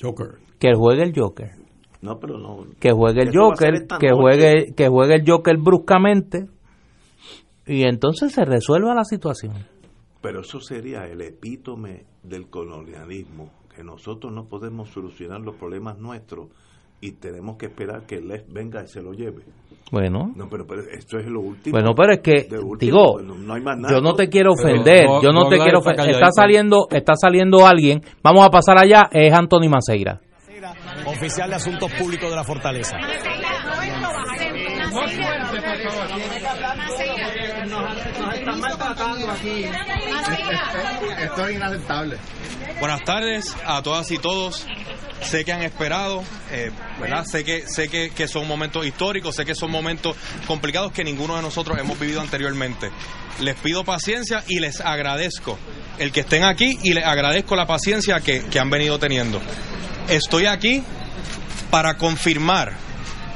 Joker. 0.00 0.38
Que 0.58 0.74
juegue 0.74 1.02
el 1.02 1.12
Joker. 1.16 1.50
No, 2.02 2.18
pero 2.18 2.36
no. 2.36 2.66
Que 2.80 2.90
juegue 2.90 3.22
el 3.22 3.30
Joker, 3.32 3.86
que 3.98 4.08
noche. 4.08 4.20
juegue, 4.20 4.74
que 4.74 4.88
juegue 4.88 5.14
el 5.14 5.24
Joker 5.24 5.56
bruscamente 5.56 6.48
y 7.66 7.84
entonces 7.84 8.32
se 8.32 8.44
resuelva 8.44 8.94
la 8.94 9.04
situación. 9.04 9.54
Pero 10.20 10.40
eso 10.40 10.60
sería 10.60 11.06
el 11.06 11.20
epítome 11.20 12.04
del 12.22 12.48
colonialismo, 12.48 13.50
que 13.74 13.84
nosotros 13.84 14.32
no 14.32 14.46
podemos 14.46 14.90
solucionar 14.90 15.40
los 15.40 15.56
problemas 15.56 15.98
nuestros 15.98 16.48
y 17.00 17.12
tenemos 17.12 17.56
que 17.56 17.66
esperar 17.66 18.06
que 18.06 18.20
les 18.20 18.46
venga 18.52 18.82
y 18.82 18.88
se 18.88 19.00
lo 19.00 19.12
lleve. 19.12 19.42
Bueno. 19.90 20.32
No, 20.34 20.48
pero, 20.48 20.66
pero 20.66 20.82
esto 20.82 21.18
es 21.18 21.26
lo 21.26 21.40
último. 21.40 21.74
Bueno, 21.76 21.94
pero 21.94 22.14
es 22.14 22.20
que, 22.20 22.48
último, 22.56 22.78
digo, 22.78 23.22
no, 23.22 23.34
no 23.34 23.54
hay 23.54 23.62
más 23.62 23.78
nada. 23.78 23.94
yo 23.94 24.00
no 24.00 24.14
te 24.14 24.28
quiero 24.28 24.52
ofender, 24.52 25.06
no, 25.06 25.22
yo 25.22 25.32
no 25.32 25.44
no 25.44 25.48
te 25.48 25.58
quiero 25.58 25.80
ofender. 25.80 26.10
Está 26.10 26.30
saliendo, 26.30 26.86
está 26.90 27.14
saliendo 27.14 27.66
alguien, 27.66 28.00
vamos 28.22 28.46
a 28.46 28.50
pasar 28.50 28.76
allá, 28.80 29.08
es 29.12 29.32
Anthony 29.32 29.68
Maceira. 29.68 30.20
Oficial 31.06 31.50
de 31.50 31.56
asuntos 31.56 31.92
públicos 31.92 32.30
de 32.30 32.36
la 32.36 32.44
fortaleza. 32.44 32.96
Esto 41.18 41.46
es 41.46 41.56
inaceptable. 41.56 42.18
Buenas 42.78 43.02
tardes 43.02 43.56
a 43.64 43.82
todas 43.82 44.10
y 44.10 44.18
todos. 44.18 44.66
Sé 45.22 45.44
que 45.44 45.52
han 45.52 45.62
esperado, 45.62 46.24
eh, 46.50 46.72
¿verdad? 47.00 47.24
Sé 47.24 47.44
que 47.44 47.66
sé 47.68 47.88
que, 47.88 48.10
que 48.10 48.26
son 48.26 48.48
momentos 48.48 48.84
históricos, 48.84 49.36
sé 49.36 49.44
que 49.44 49.54
son 49.54 49.70
momentos 49.70 50.16
complicados 50.48 50.92
que 50.92 51.04
ninguno 51.04 51.36
de 51.36 51.42
nosotros 51.42 51.78
hemos 51.78 51.98
vivido 51.98 52.20
anteriormente. 52.20 52.90
Les 53.40 53.54
pido 53.54 53.84
paciencia 53.84 54.42
y 54.48 54.58
les 54.58 54.80
agradezco 54.80 55.58
el 55.98 56.10
que 56.10 56.20
estén 56.20 56.42
aquí 56.42 56.78
y 56.82 56.92
les 56.92 57.04
agradezco 57.04 57.54
la 57.54 57.66
paciencia 57.66 58.20
que, 58.20 58.42
que 58.44 58.58
han 58.58 58.68
venido 58.68 58.98
teniendo. 58.98 59.40
Estoy 60.08 60.46
aquí 60.46 60.82
para 61.70 61.96
confirmar 61.96 62.72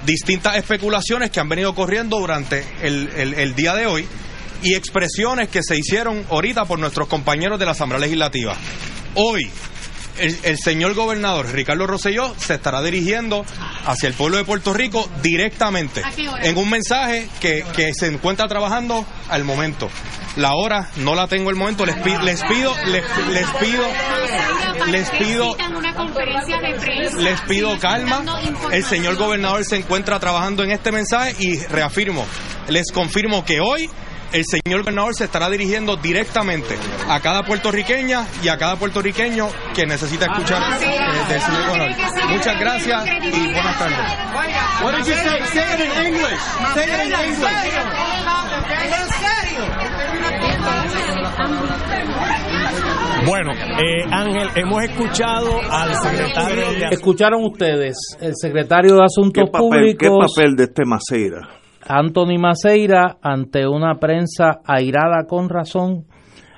distintas 0.05 0.56
especulaciones 0.56 1.30
que 1.30 1.40
han 1.40 1.48
venido 1.48 1.74
corriendo 1.74 2.18
durante 2.18 2.64
el, 2.82 3.09
el- 3.16 3.55
día 3.55 3.74
de 3.74 3.86
hoy 3.86 4.06
y 4.62 4.74
expresiones 4.74 5.48
que 5.48 5.62
se 5.62 5.76
hicieron 5.76 6.24
ahorita 6.30 6.64
por 6.64 6.78
nuestros 6.78 7.09
compañeros 7.09 7.59
de 7.59 7.64
la 7.64 7.72
Asamblea 7.72 8.01
Legislativa. 8.01 8.56
Hoy, 9.14 9.48
el, 10.18 10.38
el 10.43 10.59
señor 10.59 10.94
gobernador 10.94 11.52
Ricardo 11.52 11.86
Rosselló 11.86 12.34
se 12.38 12.55
estará 12.55 12.82
dirigiendo 12.82 13.44
hacia 13.86 14.09
el 14.09 14.14
pueblo 14.14 14.36
de 14.36 14.44
Puerto 14.44 14.72
Rico 14.72 15.09
directamente 15.22 16.02
en 16.43 16.56
un 16.56 16.68
mensaje 16.70 17.28
que, 17.40 17.64
que 17.74 17.93
se 17.94 18.06
encuentra 18.09 18.48
trabajando 18.48 19.05
al 19.28 19.44
momento. 19.44 19.88
La 20.36 20.52
hora 20.55 20.90
no 20.97 21.14
la 21.14 21.28
tengo 21.28 21.48
al 21.48 21.56
momento, 21.56 21.86
les, 21.86 21.97
pi- 21.97 22.16
les 22.22 22.43
pido, 22.44 22.74
les, 22.86 23.02
les 23.32 23.47
pido, 23.59 23.82
les 24.88 25.10
pido, 25.10 25.56
les 27.18 27.40
pido 27.43 27.78
calma. 27.78 28.22
El 28.70 28.84
señor 28.84 29.16
gobernador 29.16 29.64
se 29.64 29.76
encuentra 29.76 30.20
trabajando 30.20 30.62
en 30.62 30.72
este 30.72 30.93
mensaje 30.93 31.34
y 31.38 31.59
reafirmo, 31.66 32.26
les 32.68 32.90
confirmo 32.93 33.44
que 33.47 33.60
hoy 33.60 33.88
el 34.32 34.44
señor 34.44 34.82
gobernador 34.82 35.15
se 35.15 35.24
estará 35.24 35.48
dirigiendo 35.51 35.97
directamente 35.97 36.77
a 37.09 37.20
cada 37.20 37.43
puertorriqueña 37.43 38.27
y 38.43 38.48
a 38.48 38.57
cada 38.57 38.77
puertorriqueño 38.77 39.48
que 39.74 39.86
necesita 39.86 40.27
escuchar 40.27 40.62
eh, 40.82 40.86
del 41.28 41.40
señor 41.40 41.66
gobernador. 41.66 42.31
Muchas 42.31 42.61
gracias 42.61 43.07
y 43.07 43.53
buenas 43.53 43.78
tardes. 43.78 43.98
What 44.82 44.97
did 44.97 45.07
you 45.07 45.15
say? 45.15 45.40
Say 45.47 45.65
it 45.74 45.81
in 45.81 45.90
English. 46.07 46.40
Say 46.74 46.85
it 46.85 47.01
in 47.05 47.12
Bueno, 53.27 53.53
eh, 53.53 54.05
Ángel, 54.11 54.48
hemos 54.55 54.85
escuchado 54.85 55.61
al 55.70 55.94
secretario 55.97 56.73
de 56.73 56.86
Escucharon 56.93 57.44
ustedes, 57.44 57.97
el 58.20 58.35
secretario 58.36 58.94
de 58.94 59.05
Asuntos 59.05 59.44
¿Qué 59.44 59.51
papel, 59.51 59.97
¿Qué 59.98 60.09
Públicos, 60.09 60.35
papel 60.35 60.55
de 60.55 60.65
este 60.65 60.85
Maceira? 60.85 61.48
Anthony 61.89 62.37
Maceira, 62.37 63.19
ante 63.23 63.69
una 63.69 64.01
prensa 64.01 64.61
airada 64.65 65.27
con 65.29 65.49
razón, 65.49 66.07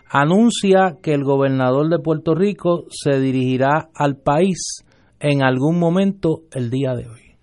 anuncia 0.08 0.96
que 1.02 1.12
el 1.12 1.22
gobernador 1.22 1.90
de 1.90 1.98
Puerto 1.98 2.34
Rico 2.34 2.86
se 2.88 3.20
dirigirá 3.20 3.90
al 3.94 4.16
país 4.16 4.86
en 5.20 5.42
algún 5.42 5.78
momento 5.78 6.44
el 6.52 6.70
día 6.70 6.94
de 6.94 7.08
hoy. 7.08 7.36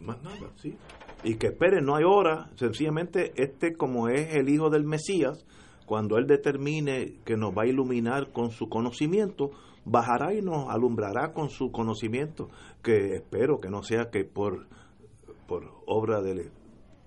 Más 0.00 0.22
nada, 0.22 0.50
sí. 0.56 0.74
Y 1.24 1.34
que 1.34 1.48
esperen, 1.48 1.84
no 1.84 1.94
hay 1.94 2.04
hora. 2.04 2.48
Sencillamente, 2.56 3.34
este, 3.36 3.74
como 3.74 4.08
es 4.08 4.34
el 4.34 4.48
hijo 4.48 4.70
del 4.70 4.84
Mesías, 4.84 5.44
cuando 5.84 6.16
él 6.16 6.26
determine 6.26 7.18
que 7.26 7.36
nos 7.36 7.50
va 7.50 7.64
a 7.64 7.66
iluminar 7.66 8.32
con 8.32 8.50
su 8.50 8.70
conocimiento, 8.70 9.50
bajará 9.84 10.32
y 10.32 10.40
nos 10.40 10.70
alumbrará 10.70 11.34
con 11.34 11.50
su 11.50 11.70
conocimiento. 11.70 12.48
Que 12.82 13.16
espero 13.16 13.60
que 13.60 13.68
no 13.68 13.82
sea 13.82 14.08
que 14.10 14.24
por, 14.24 14.66
por 15.46 15.70
obra 15.86 16.22
de, 16.22 16.50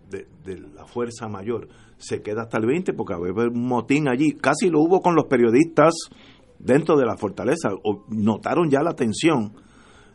de, 0.09 0.27
la 0.75 0.85
fuerza 0.85 1.27
mayor 1.27 1.67
se 1.97 2.21
queda 2.21 2.43
hasta 2.43 2.57
el 2.57 2.65
20, 2.65 2.93
porque 2.93 3.13
va 3.13 3.25
a 3.25 3.29
haber 3.29 3.49
un 3.49 3.67
motín 3.67 4.07
allí. 4.07 4.33
Casi 4.33 4.69
lo 4.69 4.81
hubo 4.81 5.01
con 5.01 5.15
los 5.15 5.25
periodistas 5.25 5.93
dentro 6.59 6.97
de 6.97 7.05
la 7.05 7.17
fortaleza. 7.17 7.69
Notaron 8.09 8.69
ya 8.69 8.81
la 8.81 8.93
tensión. 8.93 9.53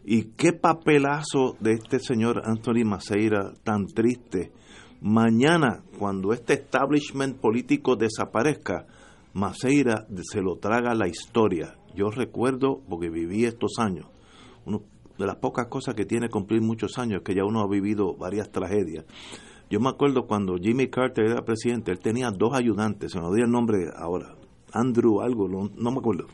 Y 0.04 0.32
qué 0.36 0.52
papelazo 0.52 1.56
de 1.60 1.72
este 1.72 1.98
señor 1.98 2.42
Anthony 2.44 2.84
Maceira 2.84 3.52
tan 3.64 3.86
triste. 3.86 4.52
Mañana, 5.00 5.82
cuando 5.98 6.32
este 6.32 6.54
establishment 6.54 7.38
político 7.38 7.96
desaparezca, 7.96 8.86
Maceira 9.32 10.06
se 10.22 10.40
lo 10.40 10.56
traga 10.56 10.94
la 10.94 11.08
historia. 11.08 11.76
Yo 11.94 12.10
recuerdo, 12.10 12.80
porque 12.88 13.08
viví 13.08 13.44
estos 13.44 13.78
años, 13.78 14.06
uno 14.64 14.82
de 15.18 15.26
las 15.26 15.36
pocas 15.36 15.66
cosas 15.68 15.94
que 15.94 16.06
tiene 16.06 16.28
cumplir 16.28 16.62
muchos 16.62 16.98
años 16.98 17.22
que 17.22 17.34
ya 17.34 17.44
uno 17.44 17.60
ha 17.60 17.68
vivido 17.68 18.14
varias 18.16 18.50
tragedias. 18.50 19.04
Yo 19.70 19.78
me 19.80 19.88
acuerdo 19.88 20.26
cuando 20.26 20.56
Jimmy 20.56 20.88
Carter 20.88 21.26
era 21.26 21.44
presidente, 21.44 21.92
él 21.92 22.00
tenía 22.00 22.30
dos 22.30 22.52
ayudantes, 22.54 23.12
se 23.12 23.20
me 23.20 23.26
olvida 23.26 23.44
el 23.44 23.50
nombre 23.52 23.88
ahora, 23.96 24.34
Andrew 24.72 25.20
algo, 25.20 25.48
no, 25.48 25.90
me 25.92 25.98
acuerdo. 25.98 26.26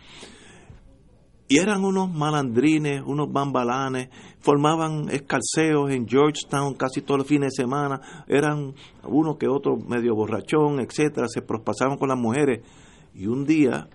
Y 1.48 1.58
eran 1.58 1.84
unos 1.84 2.12
malandrines, 2.12 3.02
unos 3.06 3.30
bambalanes, 3.30 4.08
formaban 4.40 5.08
escarceos 5.10 5.90
en 5.92 6.08
Georgetown 6.08 6.74
casi 6.74 7.02
todos 7.02 7.18
los 7.18 7.26
fines 7.28 7.52
de 7.54 7.62
semana, 7.62 8.00
eran 8.26 8.74
uno 9.04 9.36
que 9.38 9.46
otro 9.46 9.76
medio 9.76 10.14
borrachón, 10.16 10.80
etcétera, 10.80 11.28
se 11.28 11.42
prospasaban 11.42 11.98
con 11.98 12.08
las 12.08 12.18
mujeres. 12.18 12.66
Y 13.14 13.26
un 13.28 13.44
día 13.44 13.88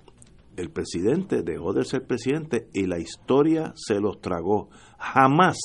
el 0.56 0.70
presidente 0.70 1.42
dejó 1.42 1.74
de 1.74 1.84
ser 1.84 2.06
presidente 2.08 2.70
y 2.74 2.86
la 2.86 3.00
historia 3.00 3.74
se 3.76 4.00
los 4.00 4.22
tragó. 4.22 4.70
Jamás 4.98 5.58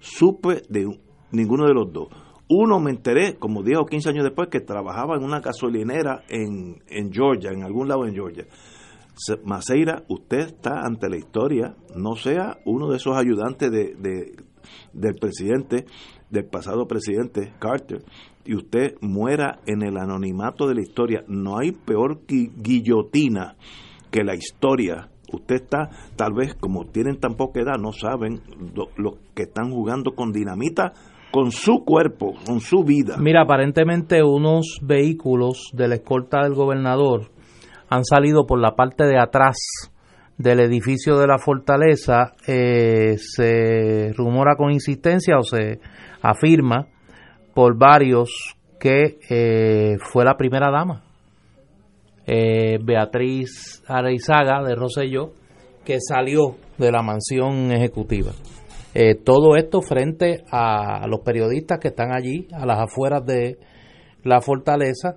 supe 0.00 0.62
de 0.68 0.86
un- 0.86 1.00
ninguno 1.30 1.66
de 1.66 1.74
los 1.74 1.92
dos. 1.92 2.08
Uno 2.48 2.80
me 2.80 2.90
enteré, 2.90 3.36
como 3.36 3.62
10 3.62 3.78
o 3.78 3.86
15 3.86 4.08
años 4.08 4.24
después, 4.24 4.48
que 4.48 4.60
trabajaba 4.60 5.16
en 5.16 5.22
una 5.24 5.40
gasolinera 5.40 6.22
en, 6.28 6.82
en 6.88 7.12
Georgia, 7.12 7.50
en 7.50 7.62
algún 7.62 7.88
lado 7.88 8.06
en 8.06 8.14
Georgia. 8.14 8.46
Maceira, 9.44 10.04
usted 10.08 10.38
está 10.38 10.80
ante 10.86 11.08
la 11.08 11.16
historia, 11.16 11.74
no 11.96 12.14
sea 12.14 12.58
uno 12.64 12.88
de 12.88 12.96
esos 12.96 13.16
ayudantes 13.16 13.70
de, 13.70 13.94
de- 13.96 14.32
del 14.92 15.14
presidente, 15.16 15.86
del 16.30 16.44
pasado 16.44 16.86
presidente 16.86 17.52
Carter, 17.58 18.02
y 18.44 18.54
usted 18.54 18.94
muera 19.00 19.60
en 19.66 19.82
el 19.82 19.96
anonimato 19.98 20.68
de 20.68 20.74
la 20.76 20.82
historia. 20.82 21.24
No 21.26 21.58
hay 21.58 21.72
peor 21.72 22.20
gui- 22.26 22.52
guillotina 22.56 23.56
que 24.10 24.22
la 24.24 24.34
historia. 24.34 25.08
Usted 25.32 25.56
está, 25.56 25.90
tal 26.16 26.32
vez 26.32 26.54
como 26.54 26.86
tienen 26.86 27.18
tan 27.18 27.34
poca 27.34 27.60
edad, 27.60 27.76
no 27.78 27.92
saben 27.92 28.40
lo 28.96 29.18
que 29.34 29.42
están 29.42 29.70
jugando 29.70 30.12
con 30.14 30.32
dinamita, 30.32 30.92
con 31.30 31.50
su 31.50 31.84
cuerpo, 31.84 32.34
con 32.46 32.60
su 32.60 32.84
vida. 32.84 33.16
Mira, 33.18 33.42
aparentemente 33.42 34.22
unos 34.22 34.78
vehículos 34.82 35.70
de 35.72 35.88
la 35.88 35.94
escolta 35.96 36.42
del 36.42 36.54
gobernador 36.54 37.30
han 37.88 38.04
salido 38.04 38.46
por 38.46 38.60
la 38.60 38.74
parte 38.74 39.04
de 39.04 39.18
atrás 39.18 39.56
del 40.36 40.60
edificio 40.60 41.18
de 41.18 41.26
la 41.26 41.38
fortaleza. 41.38 42.32
Eh, 42.46 43.16
se 43.18 44.12
rumora 44.16 44.56
con 44.56 44.70
insistencia 44.70 45.36
o 45.38 45.42
se 45.42 45.80
afirma 46.22 46.86
por 47.54 47.76
varios 47.76 48.56
que 48.78 49.18
eh, 49.28 49.96
fue 50.00 50.24
la 50.24 50.36
primera 50.36 50.70
dama, 50.70 51.02
eh, 52.26 52.78
Beatriz 52.80 53.82
Areizaga 53.88 54.62
de 54.62 54.76
Rosselló, 54.76 55.32
que 55.84 55.98
salió 56.00 56.56
de 56.76 56.92
la 56.92 57.02
mansión 57.02 57.72
ejecutiva. 57.72 58.30
Eh, 58.94 59.14
todo 59.16 59.56
esto 59.56 59.82
frente 59.82 60.44
a 60.50 61.06
los 61.08 61.20
periodistas 61.20 61.78
que 61.78 61.88
están 61.88 62.12
allí, 62.12 62.48
a 62.52 62.64
las 62.66 62.78
afueras 62.80 63.24
de 63.24 63.58
la 64.24 64.40
fortaleza, 64.40 65.16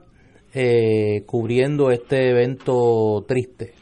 eh, 0.53 1.23
cubriendo 1.25 1.91
este 1.91 2.31
evento 2.31 3.23
triste 3.27 3.73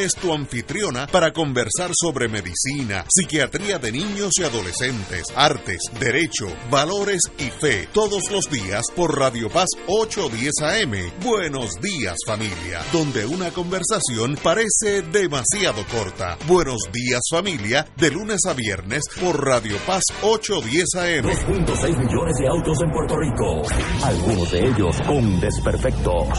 Es 0.00 0.14
tu 0.14 0.32
anfitriona 0.32 1.06
para 1.08 1.30
conversar 1.30 1.90
sobre 1.92 2.26
medicina, 2.26 3.04
psiquiatría 3.06 3.78
de 3.78 3.92
niños 3.92 4.32
y 4.40 4.44
adolescentes, 4.44 5.24
artes, 5.36 5.76
derecho, 6.00 6.46
valores 6.70 7.20
y 7.36 7.50
fe. 7.50 7.86
Todos 7.92 8.30
los 8.30 8.48
días 8.50 8.80
por 8.96 9.18
Radio 9.18 9.50
Paz 9.50 9.68
810 9.88 10.52
AM. 10.62 11.22
Buenos 11.22 11.72
días 11.82 12.16
familia. 12.26 12.80
Donde 12.94 13.26
una 13.26 13.50
conversación 13.50 14.38
parece 14.42 15.02
demasiado 15.02 15.84
corta. 15.92 16.38
Buenos 16.46 16.80
días 16.90 17.20
familia. 17.30 17.86
De 17.98 18.10
lunes 18.10 18.40
a 18.48 18.54
viernes 18.54 19.02
por 19.20 19.44
Radio 19.44 19.76
Paz 19.86 20.04
810 20.22 20.94
AM. 20.94 21.26
2.6 21.26 21.98
millones 21.98 22.36
de 22.38 22.48
autos 22.48 22.78
en 22.80 22.90
Puerto 22.90 23.16
Rico, 23.18 23.62
algunos 24.02 24.50
de 24.50 24.66
ellos 24.66 24.96
con 25.06 25.38
desperfectos. 25.40 26.38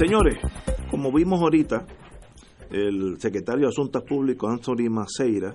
Señores, 0.00 0.38
como 0.90 1.12
vimos 1.12 1.42
ahorita, 1.42 1.84
el 2.70 3.20
secretario 3.20 3.66
de 3.66 3.68
Asuntos 3.68 4.02
Públicos, 4.02 4.50
Anthony 4.50 4.88
Maceira, 4.88 5.54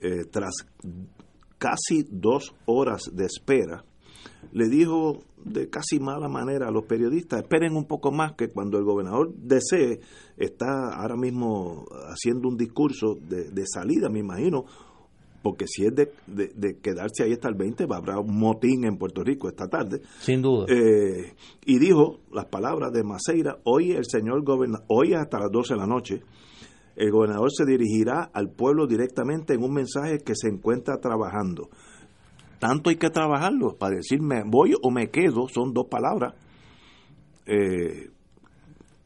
eh, 0.00 0.24
tras 0.28 0.66
casi 1.56 2.02
dos 2.10 2.56
horas 2.64 3.02
de 3.12 3.26
espera, 3.26 3.84
le 4.50 4.68
dijo 4.68 5.20
de 5.44 5.70
casi 5.70 6.00
mala 6.00 6.28
manera 6.28 6.66
a 6.66 6.72
los 6.72 6.86
periodistas, 6.86 7.42
esperen 7.42 7.76
un 7.76 7.84
poco 7.84 8.10
más 8.10 8.32
que 8.32 8.48
cuando 8.48 8.78
el 8.78 8.84
gobernador 8.84 9.32
desee, 9.36 10.00
está 10.36 10.88
ahora 11.00 11.14
mismo 11.14 11.84
haciendo 12.08 12.48
un 12.48 12.56
discurso 12.56 13.14
de, 13.14 13.52
de 13.52 13.64
salida, 13.64 14.08
me 14.08 14.18
imagino, 14.18 14.64
porque 15.46 15.66
si 15.68 15.86
es 15.86 15.94
de, 15.94 16.10
de, 16.26 16.50
de, 16.56 16.80
quedarse 16.80 17.22
ahí 17.22 17.32
hasta 17.32 17.48
el 17.48 17.54
20, 17.54 17.86
va 17.86 17.96
a 17.96 17.98
haber 18.00 18.16
un 18.16 18.36
motín 18.36 18.84
en 18.84 18.98
Puerto 18.98 19.22
Rico 19.22 19.48
esta 19.48 19.68
tarde. 19.68 20.00
Sin 20.18 20.42
duda. 20.42 20.66
Eh, 20.68 21.34
y 21.64 21.78
dijo 21.78 22.18
las 22.32 22.46
palabras 22.46 22.90
de 22.92 23.04
Maceira, 23.04 23.58
hoy 23.62 23.92
el 23.92 24.06
señor 24.06 24.42
gobernador, 24.42 24.84
hoy 24.88 25.14
hasta 25.14 25.38
las 25.38 25.52
12 25.52 25.74
de 25.74 25.78
la 25.78 25.86
noche, 25.86 26.20
el 26.96 27.12
gobernador 27.12 27.52
se 27.52 27.64
dirigirá 27.64 28.28
al 28.34 28.50
pueblo 28.50 28.88
directamente 28.88 29.54
en 29.54 29.62
un 29.62 29.72
mensaje 29.72 30.18
que 30.18 30.34
se 30.34 30.48
encuentra 30.48 30.96
trabajando. 30.98 31.68
Tanto 32.58 32.90
hay 32.90 32.96
que 32.96 33.10
trabajarlo 33.10 33.76
para 33.76 33.94
decir 33.94 34.20
me 34.20 34.42
voy 34.44 34.74
o 34.82 34.90
me 34.90 35.10
quedo, 35.10 35.46
son 35.46 35.72
dos 35.72 35.86
palabras. 35.88 36.34
Eh, 37.46 38.10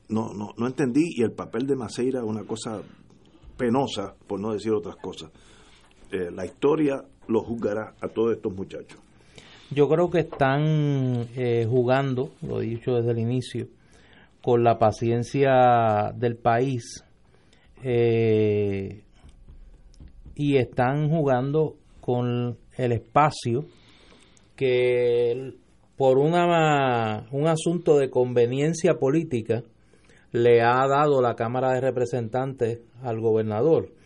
no, 0.09 0.33
no, 0.33 0.55
no 0.57 0.67
entendí 0.67 1.05
y 1.19 1.23
el 1.23 1.33
papel 1.33 1.67
de 1.67 1.77
Maceira 1.77 2.21
es 2.21 2.27
una 2.27 2.45
cosa 2.45 2.81
penosa, 3.59 4.15
por 4.27 4.41
no 4.41 4.55
decir 4.55 4.73
otras 4.73 4.97
cosas. 4.97 5.31
Eh, 6.13 6.31
la 6.35 6.45
historia 6.45 7.05
lo 7.29 7.43
juzgará 7.43 7.95
a 8.01 8.09
todos 8.09 8.37
estos 8.37 8.53
muchachos. 8.53 8.99
Yo 9.71 9.89
creo 9.89 10.11
que 10.11 10.21
están 10.21 11.29
eh, 11.37 11.65
jugando, 11.69 12.33
lo 12.43 12.61
he 12.61 12.67
dicho 12.67 12.95
desde 12.95 13.13
el 13.13 13.19
inicio, 13.21 13.69
con 14.43 14.65
la 14.65 14.79
paciencia 14.79 16.13
del 16.17 16.37
país 16.37 17.05
eh, 17.85 19.03
y 20.35 20.57
están 20.57 21.09
jugando 21.09 21.77
con 22.01 22.59
el 22.77 22.93
espacio 22.93 23.65
que 24.57 25.55
por 25.97 26.19
una, 26.19 27.29
un 27.31 27.47
asunto 27.47 27.97
de 27.99 28.11
conveniencia 28.11 28.95
política 28.95 29.63
le 30.33 30.63
ha 30.63 30.87
dado 30.89 31.21
la 31.23 31.35
Cámara 31.35 31.75
de 31.75 31.81
Representantes 31.81 32.81
al 33.03 33.21
gobernador. 33.21 34.00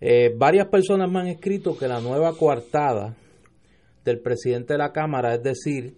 Eh, 0.00 0.32
varias 0.36 0.68
personas 0.68 1.10
me 1.10 1.20
han 1.20 1.26
escrito 1.26 1.76
que 1.76 1.88
la 1.88 2.00
nueva 2.00 2.34
coartada 2.34 3.16
del 4.04 4.20
presidente 4.20 4.74
de 4.74 4.78
la 4.78 4.92
Cámara, 4.92 5.34
es 5.34 5.42
decir, 5.42 5.96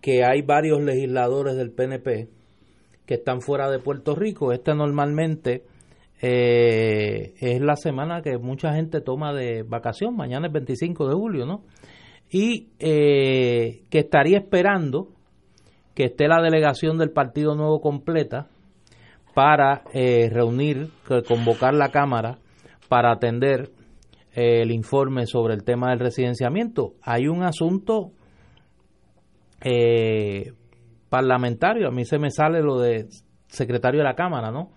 que 0.00 0.24
hay 0.24 0.42
varios 0.42 0.82
legisladores 0.82 1.56
del 1.56 1.72
PNP 1.72 2.28
que 3.06 3.14
están 3.14 3.40
fuera 3.40 3.70
de 3.70 3.78
Puerto 3.78 4.14
Rico. 4.14 4.52
Esta 4.52 4.74
normalmente 4.74 5.64
eh, 6.20 7.34
es 7.40 7.60
la 7.60 7.76
semana 7.76 8.22
que 8.22 8.38
mucha 8.38 8.74
gente 8.74 9.00
toma 9.00 9.32
de 9.34 9.62
vacación, 9.62 10.16
mañana 10.16 10.46
es 10.46 10.52
25 10.52 11.08
de 11.08 11.14
julio, 11.14 11.46
¿no? 11.46 11.62
Y 12.30 12.70
eh, 12.78 13.82
que 13.90 13.98
estaría 13.98 14.38
esperando 14.38 15.08
que 15.94 16.04
esté 16.04 16.26
la 16.28 16.42
delegación 16.42 16.98
del 16.98 17.10
Partido 17.10 17.54
Nuevo 17.54 17.80
completa 17.80 18.48
para 19.34 19.82
eh, 19.92 20.28
reunir, 20.30 20.90
convocar 21.28 21.74
la 21.74 21.90
Cámara 21.90 22.38
para 22.88 23.12
atender 23.12 23.70
eh, 24.34 24.62
el 24.62 24.70
informe 24.70 25.26
sobre 25.26 25.54
el 25.54 25.64
tema 25.64 25.90
del 25.90 26.00
residenciamiento. 26.00 26.94
Hay 27.02 27.28
un 27.28 27.42
asunto 27.42 28.12
eh, 29.62 30.52
parlamentario, 31.08 31.88
a 31.88 31.90
mí 31.92 32.04
se 32.04 32.18
me 32.18 32.30
sale 32.30 32.60
lo 32.62 32.78
de 32.78 33.06
secretario 33.48 34.00
de 34.00 34.04
la 34.04 34.14
Cámara, 34.14 34.50
¿no? 34.50 34.70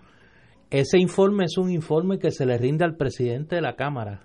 Ese 0.70 0.98
informe 0.98 1.44
es 1.44 1.58
un 1.58 1.70
informe 1.70 2.18
que 2.18 2.30
se 2.30 2.46
le 2.46 2.56
rinde 2.56 2.84
al 2.84 2.96
presidente 2.96 3.56
de 3.56 3.62
la 3.62 3.74
Cámara. 3.74 4.22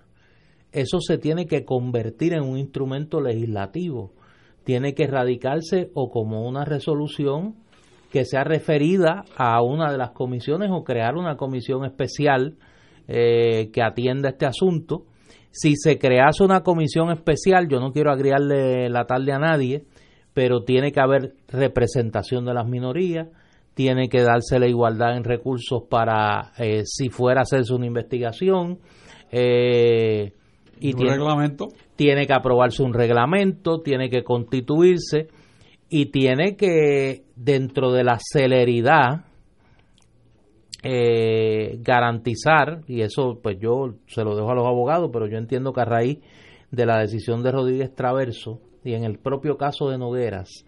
Eso 0.70 1.00
se 1.00 1.18
tiene 1.18 1.46
que 1.46 1.64
convertir 1.64 2.34
en 2.34 2.42
un 2.42 2.56
instrumento 2.56 3.20
legislativo. 3.20 4.12
Tiene 4.62 4.94
que 4.94 5.06
radicarse 5.06 5.90
o 5.94 6.08
como 6.08 6.46
una 6.46 6.64
resolución 6.64 7.56
que 8.12 8.24
sea 8.24 8.44
referida 8.44 9.24
a 9.36 9.60
una 9.62 9.90
de 9.90 9.98
las 9.98 10.10
comisiones 10.10 10.70
o 10.72 10.84
crear 10.84 11.16
una 11.16 11.36
comisión 11.36 11.84
especial 11.84 12.56
eh, 13.08 13.70
que 13.72 13.82
atienda 13.82 14.30
este 14.30 14.46
asunto. 14.46 15.04
Si 15.50 15.74
se 15.76 15.98
crease 15.98 16.44
una 16.44 16.62
comisión 16.62 17.10
especial, 17.10 17.68
yo 17.68 17.80
no 17.80 17.92
quiero 17.92 18.10
agriarle 18.10 18.88
la 18.90 19.06
tarde 19.06 19.32
a 19.32 19.38
nadie, 19.38 19.84
pero 20.34 20.64
tiene 20.64 20.92
que 20.92 21.00
haber 21.00 21.34
representación 21.48 22.44
de 22.44 22.54
las 22.54 22.66
minorías, 22.66 23.28
tiene 23.74 24.08
que 24.08 24.22
darse 24.22 24.58
la 24.58 24.68
igualdad 24.68 25.16
en 25.16 25.24
recursos 25.24 25.82
para 25.88 26.52
eh, 26.58 26.82
si 26.84 27.08
fuera 27.08 27.40
a 27.40 27.42
hacerse 27.42 27.74
una 27.74 27.86
investigación. 27.86 28.78
Eh, 29.30 30.32
y 30.80 30.92
¿Un 30.92 30.96
tiene, 30.96 31.12
reglamento? 31.12 31.68
tiene 31.94 32.26
que 32.26 32.32
aprobarse 32.32 32.82
un 32.82 32.92
reglamento, 32.92 33.80
tiene 33.80 34.10
que 34.10 34.22
constituirse 34.22 35.28
y 35.88 36.06
tiene 36.06 36.56
que, 36.56 37.24
dentro 37.36 37.92
de 37.92 38.04
la 38.04 38.18
celeridad, 38.18 39.25
eh, 40.82 41.78
garantizar, 41.80 42.82
y 42.86 43.02
eso 43.02 43.40
pues 43.42 43.58
yo 43.58 43.94
se 44.06 44.22
lo 44.24 44.36
dejo 44.36 44.50
a 44.50 44.54
los 44.54 44.66
abogados, 44.66 45.10
pero 45.12 45.26
yo 45.26 45.38
entiendo 45.38 45.72
que 45.72 45.80
a 45.80 45.84
raíz 45.84 46.18
de 46.70 46.86
la 46.86 46.98
decisión 46.98 47.42
de 47.42 47.52
Rodríguez 47.52 47.94
Traverso 47.94 48.60
y 48.84 48.94
en 48.94 49.04
el 49.04 49.18
propio 49.18 49.56
caso 49.56 49.88
de 49.88 49.98
Nogueras, 49.98 50.64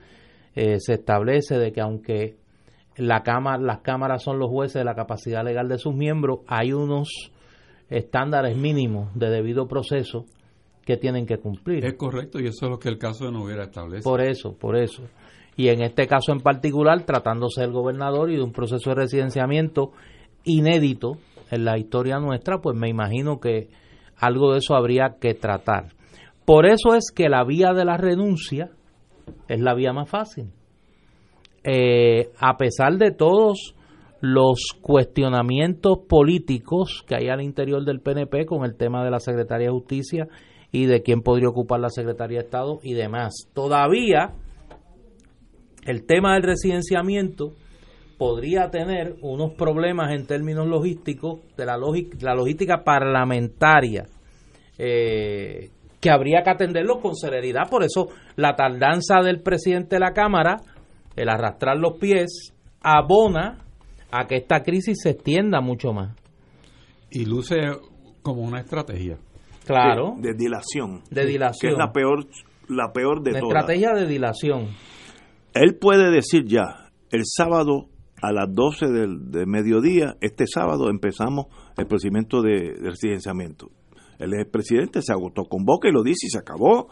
eh, 0.55 0.81
se 0.81 0.95
establece 0.95 1.59
de 1.59 1.73
que 1.73 1.81
aunque 1.81 2.37
la 2.97 3.23
cámara, 3.23 3.63
las 3.63 3.81
cámaras 3.81 4.23
son 4.23 4.39
los 4.39 4.51
jueces 4.51 4.75
de 4.75 4.85
la 4.85 4.95
capacidad 4.95 5.45
legal 5.45 5.69
de 5.69 5.79
sus 5.79 5.95
miembros, 5.95 6.41
hay 6.49 6.73
unos 6.73 7.33
estándares 7.89 8.57
mínimos 8.57 9.15
de 9.15 9.31
debido 9.31 9.69
proceso 9.69 10.27
que 10.85 10.97
tienen 10.97 11.27
que 11.27 11.39
cumplir. 11.39 11.85
Es 11.85 11.95
correcto 11.95 12.41
y 12.41 12.47
eso 12.47 12.67
es 12.67 12.71
lo 12.71 12.79
que 12.79 12.89
el 12.89 12.99
caso 12.99 13.27
de 13.27 13.33
Noguera 13.33 13.65
establece. 13.65 14.03
Por 14.03 14.21
eso, 14.21 14.57
por 14.57 14.77
eso. 14.77 15.05
Y 15.59 15.71
en 15.71 15.83
este 15.83 16.07
caso 16.07 16.31
en 16.31 16.39
particular, 16.39 17.03
tratándose 17.03 17.63
del 17.63 17.73
gobernador 17.73 18.31
y 18.31 18.37
de 18.37 18.43
un 18.45 18.53
proceso 18.53 18.91
de 18.91 18.95
residenciamiento 18.95 19.91
inédito 20.45 21.19
en 21.51 21.65
la 21.65 21.77
historia 21.77 22.21
nuestra, 22.21 22.61
pues 22.61 22.77
me 22.79 22.89
imagino 22.89 23.41
que 23.41 23.69
algo 24.17 24.53
de 24.53 24.59
eso 24.59 24.77
habría 24.77 25.17
que 25.21 25.35
tratar. 25.35 25.89
Por 26.45 26.65
eso 26.65 26.95
es 26.95 27.11
que 27.13 27.29
la 27.29 27.43
vía 27.43 27.73
de 27.73 27.85
la 27.85 27.97
renuncia 27.97 28.71
es 29.49 29.61
la 29.61 29.75
vía 29.75 29.93
más 29.93 30.09
fácil. 30.09 30.53
Eh, 31.65 32.31
a 32.39 32.57
pesar 32.57 32.97
de 32.97 33.11
todos 33.11 33.75
los 34.21 34.61
cuestionamientos 34.81 35.99
políticos 36.09 37.05
que 37.05 37.17
hay 37.17 37.31
al 37.31 37.43
interior 37.43 37.85
del 37.85 38.01
PNP 38.01 38.47
con 38.47 38.65
el 38.65 38.77
tema 38.77 39.03
de 39.05 39.11
la 39.11 39.19
Secretaría 39.19 39.67
de 39.67 39.73
Justicia 39.73 40.29
y 40.71 40.87
de 40.87 41.03
quién 41.03 41.23
podría 41.23 41.49
ocupar 41.49 41.81
la 41.81 41.89
Secretaría 41.89 42.39
de 42.39 42.45
Estado 42.45 42.79
y 42.85 42.95
demás. 42.95 43.49
Todavía 43.53 44.35
el 45.89 46.05
tema 46.05 46.35
del 46.35 46.43
residenciamiento 46.43 47.55
podría 48.19 48.71
tener 48.71 49.17
unos 49.23 49.55
problemas 49.55 50.13
en 50.13 50.27
términos 50.27 50.67
logísticos 50.67 51.41
de 51.57 51.65
la, 51.65 51.79
la 51.79 52.35
logística 52.35 52.85
parlamentaria 52.85 54.05
eh, 54.77 55.71
que 55.99 56.11
habría 56.11 56.43
que 56.43 56.51
atenderlo 56.51 57.01
con 57.01 57.17
celeridad. 57.17 57.71
Por 57.71 57.85
eso 57.85 58.09
la 58.37 58.55
tardanza 58.55 59.23
del 59.23 59.41
presidente 59.41 59.97
de 59.97 60.01
la 60.01 60.13
Cámara, 60.13 60.59
el 61.17 61.29
arrastrar 61.31 61.79
los 61.79 61.97
pies, 61.99 62.53
abona 62.83 63.65
a 64.11 64.27
que 64.27 64.37
esta 64.37 64.63
crisis 64.63 64.99
se 65.03 65.11
extienda 65.11 65.63
mucho 65.63 65.95
más. 65.95 66.15
Y 67.11 67.25
luce 67.25 67.57
como 68.23 68.43
una 68.43 68.61
estrategia. 68.61 69.17
Claro. 69.65 70.17
De, 70.19 70.35
dilación. 70.35 71.03
De 71.11 71.25
dilación. 71.25 71.71
Que 71.71 71.73
es 71.73 71.79
la 71.79 71.93
peor, 71.93 72.27
la 72.69 72.93
peor 72.93 73.23
de 73.23 73.33
la 73.33 73.41
todas. 73.41 73.57
estrategia 73.57 73.95
de 73.95 74.07
dilación. 74.07 74.69
Él 75.61 75.77
puede 75.77 76.11
decir 76.11 76.45
ya, 76.47 76.91
el 77.11 77.23
sábado 77.25 77.89
a 78.23 78.33
las 78.33 78.47
12 78.53 78.87
del, 78.87 79.31
de 79.31 79.47
mediodía, 79.47 80.17
este 80.21 80.47
sábado 80.47 80.89
empezamos 80.89 81.47
el 81.77 81.87
procedimiento 81.87 82.43
de, 82.43 82.75
de 82.81 82.91
residenciamiento. 82.91 83.71
El 84.19 84.47
presidente 84.49 85.01
se 85.03 85.13
agotó, 85.13 85.45
convoca 85.45 85.89
y 85.89 85.93
lo 85.93 86.03
dice 86.03 86.27
y 86.27 86.31
se 86.31 86.39
acabó. 86.39 86.89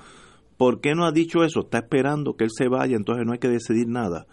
¿Por 0.56 0.80
qué 0.80 0.94
no 0.94 1.04
ha 1.04 1.12
dicho 1.12 1.44
eso? 1.44 1.60
Está 1.60 1.78
esperando 1.78 2.34
que 2.34 2.44
él 2.44 2.50
se 2.56 2.68
vaya, 2.68 2.96
entonces 2.96 3.24
no 3.26 3.32
hay 3.32 3.38
que 3.38 3.48
decidir 3.48 3.88
nada. 3.88 4.26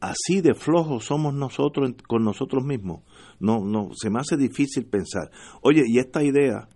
Así 0.00 0.40
de 0.40 0.54
flojos 0.54 1.04
somos 1.04 1.34
nosotros 1.34 1.92
con 2.06 2.22
nosotros 2.22 2.64
mismos. 2.64 3.02
No, 3.40 3.64
no, 3.64 3.90
se 3.94 4.10
me 4.10 4.20
hace 4.20 4.36
difícil 4.36 4.86
pensar. 4.86 5.30
Oye, 5.62 5.82
y 5.86 5.98
esta 5.98 6.22
idea 6.22 6.68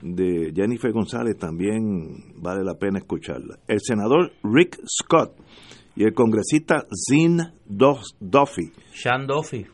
de 0.00 0.52
Jennifer 0.54 0.92
González 0.92 1.36
también 1.38 2.34
vale 2.36 2.64
la 2.64 2.74
pena 2.74 2.98
escucharla. 2.98 3.58
El 3.66 3.78
senador 3.80 4.32
Rick 4.42 4.78
Scott 4.86 5.36
y 5.96 6.04
el 6.04 6.14
congresista 6.14 6.86
Zin 7.08 7.40
Duffy. 7.66 8.72
Sean 8.92 9.26
Duffy. 9.26 9.66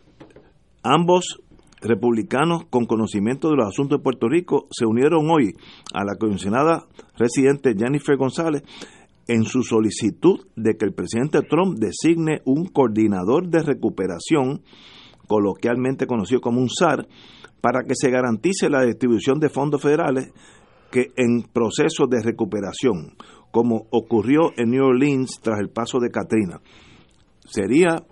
Ambos 0.82 1.40
republicanos 1.80 2.64
con 2.70 2.86
conocimiento 2.86 3.50
de 3.50 3.56
los 3.56 3.68
asuntos 3.68 3.98
de 3.98 4.02
Puerto 4.02 4.28
Rico 4.28 4.66
se 4.70 4.86
unieron 4.86 5.30
hoy 5.30 5.54
a 5.94 6.04
la 6.04 6.16
comisionada 6.16 6.86
residente 7.16 7.74
Jennifer 7.76 8.16
González 8.16 8.62
en 9.28 9.44
su 9.44 9.62
solicitud 9.62 10.46
de 10.56 10.76
que 10.76 10.86
el 10.86 10.94
presidente 10.94 11.42
Trump 11.42 11.78
designe 11.78 12.40
un 12.44 12.66
coordinador 12.66 13.48
de 13.48 13.62
recuperación, 13.62 14.62
coloquialmente 15.26 16.06
conocido 16.06 16.40
como 16.40 16.60
un 16.60 16.70
SAR, 16.70 17.06
para 17.60 17.82
que 17.82 17.94
se 17.94 18.10
garantice 18.10 18.70
la 18.70 18.84
distribución 18.84 19.38
de 19.38 19.50
fondos 19.50 19.82
federales 19.82 20.32
que 20.90 21.12
en 21.16 21.42
proceso 21.42 22.06
de 22.08 22.22
recuperación, 22.22 23.14
como 23.50 23.86
ocurrió 23.90 24.52
en 24.56 24.70
New 24.70 24.84
Orleans 24.84 25.40
tras 25.42 25.60
el 25.60 25.70
paso 25.70 25.98
de 25.98 26.10
Katrina. 26.10 26.60
Sería, 27.44 28.04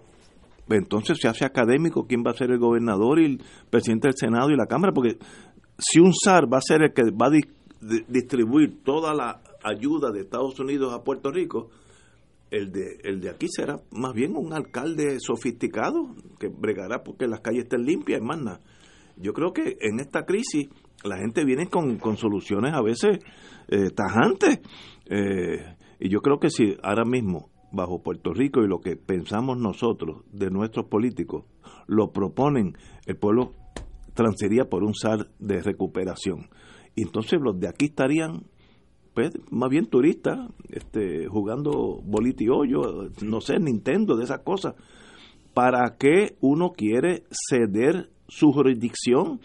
entonces 0.68 1.18
se 1.20 1.28
hace 1.28 1.44
académico 1.44 2.06
quién 2.06 2.22
va 2.26 2.30
a 2.30 2.36
ser 2.36 2.50
el 2.50 2.58
gobernador 2.58 3.20
y 3.20 3.26
el 3.26 3.42
presidente 3.70 4.08
del 4.08 4.16
Senado 4.16 4.50
y 4.50 4.56
la 4.56 4.66
Cámara, 4.66 4.92
porque 4.92 5.18
si 5.78 6.00
un 6.00 6.12
SAR 6.14 6.52
va 6.52 6.58
a 6.58 6.62
ser 6.62 6.82
el 6.82 6.92
que 6.92 7.02
va 7.10 7.26
a 7.26 8.02
distribuir 8.08 8.82
toda 8.82 9.14
la 9.14 9.42
ayuda 9.62 10.10
de 10.10 10.20
Estados 10.20 10.58
Unidos 10.60 10.92
a 10.94 11.02
Puerto 11.02 11.30
Rico, 11.30 11.70
el 12.50 12.70
de, 12.70 12.98
el 13.02 13.20
de 13.20 13.30
aquí 13.30 13.48
será 13.48 13.80
más 13.90 14.14
bien 14.14 14.36
un 14.36 14.52
alcalde 14.52 15.18
sofisticado 15.18 16.14
que 16.38 16.48
bregará 16.48 17.02
porque 17.02 17.26
las 17.26 17.40
calles 17.40 17.64
estén 17.64 17.84
limpias, 17.84 18.18
hermana. 18.18 18.60
Yo 19.16 19.32
creo 19.32 19.52
que 19.52 19.76
en 19.80 19.98
esta 19.98 20.24
crisis 20.24 20.68
la 21.04 21.18
gente 21.18 21.44
viene 21.44 21.68
con, 21.68 21.98
con 21.98 22.16
soluciones 22.16 22.74
a 22.74 22.82
veces 22.82 23.18
eh, 23.68 23.90
tajantes. 23.90 24.60
Eh, 25.06 25.76
y 25.98 26.08
yo 26.08 26.20
creo 26.20 26.38
que 26.38 26.50
si 26.50 26.76
ahora 26.82 27.04
mismo, 27.04 27.50
bajo 27.72 28.02
Puerto 28.02 28.32
Rico 28.32 28.62
y 28.62 28.68
lo 28.68 28.80
que 28.80 28.96
pensamos 28.96 29.58
nosotros 29.58 30.22
de 30.32 30.50
nuestros 30.50 30.86
políticos, 30.86 31.44
lo 31.86 32.12
proponen, 32.12 32.76
el 33.06 33.16
pueblo 33.16 33.54
transiría 34.14 34.64
por 34.64 34.82
un 34.82 34.94
SAR 34.94 35.28
de 35.38 35.62
recuperación. 35.62 36.48
Y 36.94 37.02
entonces 37.02 37.38
los 37.40 37.58
de 37.60 37.68
aquí 37.68 37.86
estarían 37.86 38.44
pues, 39.14 39.32
más 39.50 39.70
bien 39.70 39.86
turistas, 39.86 40.38
este, 40.68 41.26
jugando 41.26 42.00
bolito 42.02 42.44
y 42.44 42.48
hoyo, 42.48 43.10
no 43.22 43.40
sé, 43.40 43.58
Nintendo, 43.58 44.16
de 44.16 44.24
esas 44.24 44.40
cosas. 44.40 44.74
¿Para 45.54 45.96
qué 45.98 46.36
uno 46.40 46.72
quiere 46.72 47.24
ceder 47.30 48.10
su 48.28 48.52
jurisdicción? 48.52 49.40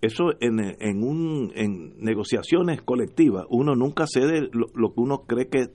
Eso 0.00 0.32
en, 0.40 0.60
en, 0.60 1.02
un, 1.02 1.52
en 1.54 1.98
negociaciones 1.98 2.82
colectivas, 2.82 3.46
uno 3.48 3.74
nunca 3.74 4.06
cede 4.06 4.48
lo, 4.52 4.66
lo, 4.74 4.92
que 4.92 5.00
uno 5.00 5.22
cree 5.26 5.48
que 5.48 5.70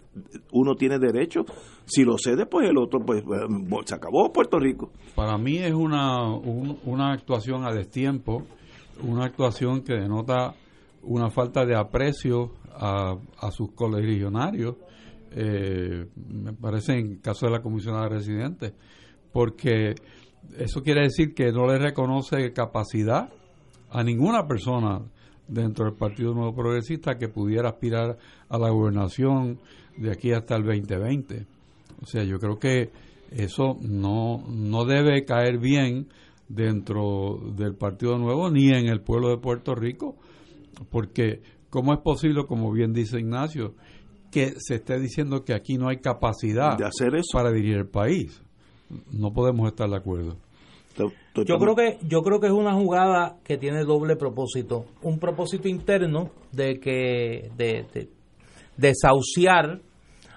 uno 0.51 0.75
tiene 0.75 0.99
derecho. 0.99 1.41
Si 1.85 2.03
lo 2.03 2.17
cede, 2.17 2.45
pues 2.45 2.69
el 2.69 2.77
otro, 2.77 2.99
pues 2.99 3.23
se 3.85 3.95
acabó 3.95 4.31
Puerto 4.31 4.59
Rico. 4.59 4.91
Para 5.15 5.37
mí 5.37 5.57
es 5.57 5.73
una, 5.73 6.31
un, 6.33 6.77
una 6.85 7.13
actuación 7.13 7.65
a 7.65 7.73
destiempo, 7.73 8.43
una 9.03 9.25
actuación 9.25 9.81
que 9.81 9.93
denota 9.93 10.53
una 11.03 11.31
falta 11.31 11.65
de 11.65 11.75
aprecio 11.75 12.51
a, 12.73 13.17
a 13.39 13.51
sus 13.51 13.71
colegionarios, 13.71 14.75
eh, 15.31 16.07
me 16.15 16.53
parece 16.53 16.93
en 16.93 17.17
caso 17.17 17.45
de 17.45 17.53
la 17.53 17.61
comisionada 17.61 18.09
residente, 18.09 18.73
porque 19.31 19.95
eso 20.57 20.83
quiere 20.83 21.03
decir 21.03 21.33
que 21.33 21.51
no 21.51 21.67
le 21.67 21.79
reconoce 21.79 22.51
capacidad 22.53 23.29
a 23.91 24.03
ninguna 24.03 24.47
persona 24.47 25.01
dentro 25.47 25.85
del 25.85 25.95
Partido 25.95 26.33
Nuevo 26.33 26.55
Progresista 26.55 27.17
que 27.17 27.27
pudiera 27.27 27.69
aspirar 27.69 28.17
a 28.49 28.57
la 28.57 28.69
gobernación 28.69 29.59
de 29.97 30.11
aquí 30.11 30.31
hasta 30.31 30.55
el 30.55 30.63
2020. 30.63 31.45
O 32.01 32.05
sea, 32.05 32.23
yo 32.23 32.39
creo 32.39 32.57
que 32.57 32.89
eso 33.31 33.77
no, 33.81 34.43
no 34.49 34.85
debe 34.85 35.25
caer 35.25 35.59
bien 35.59 36.07
dentro 36.47 37.39
del 37.55 37.75
Partido 37.75 38.17
Nuevo 38.17 38.49
ni 38.49 38.69
en 38.69 38.87
el 38.87 39.01
pueblo 39.01 39.29
de 39.29 39.37
Puerto 39.37 39.75
Rico, 39.75 40.15
porque 40.89 41.41
¿cómo 41.69 41.93
es 41.93 41.99
posible, 41.99 42.45
como 42.45 42.71
bien 42.71 42.93
dice 42.93 43.19
Ignacio, 43.19 43.75
que 44.31 44.53
se 44.57 44.75
esté 44.75 44.99
diciendo 44.99 45.43
que 45.43 45.53
aquí 45.53 45.77
no 45.77 45.89
hay 45.89 45.97
capacidad 45.97 46.77
de 46.77 46.85
hacer 46.85 47.15
eso. 47.15 47.33
para 47.33 47.51
dirigir 47.51 47.77
el 47.77 47.87
país? 47.87 48.41
No 49.11 49.31
podemos 49.33 49.67
estar 49.67 49.89
de 49.89 49.97
acuerdo. 49.97 50.37
Yo 50.97 51.57
creo 51.57 51.75
que 51.75 51.97
yo 52.07 52.21
creo 52.21 52.39
que 52.39 52.47
es 52.47 52.53
una 52.53 52.73
jugada 52.73 53.37
que 53.43 53.57
tiene 53.57 53.83
doble 53.83 54.15
propósito, 54.15 54.85
un 55.01 55.19
propósito 55.19 55.67
interno 55.67 56.29
de 56.51 56.79
que 56.79 57.49
de, 57.55 57.85
de 57.93 58.09
desahuciar 58.77 59.79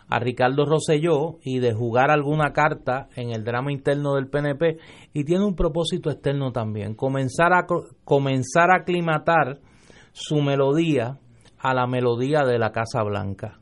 a 0.09 0.19
Ricardo 0.19 0.65
Rosselló 0.67 1.39
y 1.43 1.59
de 1.59 1.73
jugar 1.73 2.11
alguna 2.11 2.53
carta 2.53 3.09
en 3.17 3.31
el 3.31 3.43
drama 3.43 3.73
interno 3.73 4.15
del 4.15 4.29
PNP 4.29 4.79
y 5.13 5.25
tiene 5.25 5.45
un 5.45 5.55
propósito 5.55 6.11
externo 6.11 6.53
también, 6.53 6.95
comenzar 6.95 7.53
a 7.53 7.67
comenzar 8.05 8.71
a 8.71 8.83
aclimatar 8.83 9.59
su 10.13 10.37
melodía 10.37 11.19
a 11.59 11.75
la 11.75 11.87
melodía 11.87 12.45
de 12.45 12.59
la 12.59 12.71
Casa 12.71 13.03
Blanca. 13.03 13.59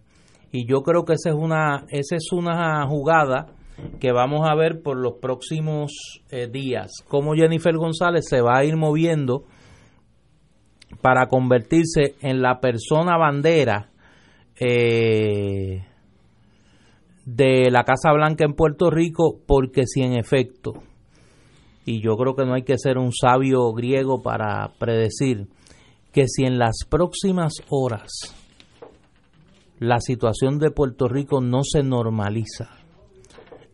Y 0.51 0.66
yo 0.66 0.82
creo 0.82 1.05
que 1.05 1.14
esa 1.14 1.31
es 1.31 1.36
una 1.36 1.86
esa 1.89 2.16
es 2.16 2.31
una 2.32 2.86
jugada 2.86 3.47
que 4.00 4.12
vamos 4.12 4.48
a 4.48 4.54
ver 4.54 4.82
por 4.82 4.96
los 4.96 5.14
próximos 5.14 6.22
eh, 6.30 6.48
días, 6.48 6.90
cómo 7.09 7.34
Jennifer 7.34 7.76
González 7.76 8.26
se 8.28 8.40
va 8.40 8.59
a 8.59 8.64
ir 8.64 8.76
moviendo 8.76 9.44
para 11.00 11.26
convertirse 11.26 12.14
en 12.20 12.42
la 12.42 12.60
persona 12.60 13.16
bandera 13.16 13.90
eh, 14.59 15.84
de 17.24 17.70
la 17.70 17.84
Casa 17.84 18.12
Blanca 18.12 18.44
en 18.44 18.54
Puerto 18.54 18.90
Rico, 18.90 19.38
porque 19.46 19.86
si 19.86 20.02
en 20.02 20.14
efecto, 20.14 20.74
y 21.84 22.02
yo 22.02 22.16
creo 22.16 22.34
que 22.34 22.44
no 22.44 22.54
hay 22.54 22.62
que 22.62 22.78
ser 22.78 22.98
un 22.98 23.12
sabio 23.12 23.72
griego 23.72 24.22
para 24.22 24.72
predecir, 24.78 25.48
que 26.12 26.26
si 26.28 26.44
en 26.44 26.59
las 26.59 26.84
próximas 26.88 27.54
horas 27.70 28.10
la 29.78 29.98
situación 29.98 30.59
de 30.59 30.70
Puerto 30.70 31.09
Rico 31.09 31.40
no 31.40 31.62
se 31.64 31.82
normaliza, 31.82 32.81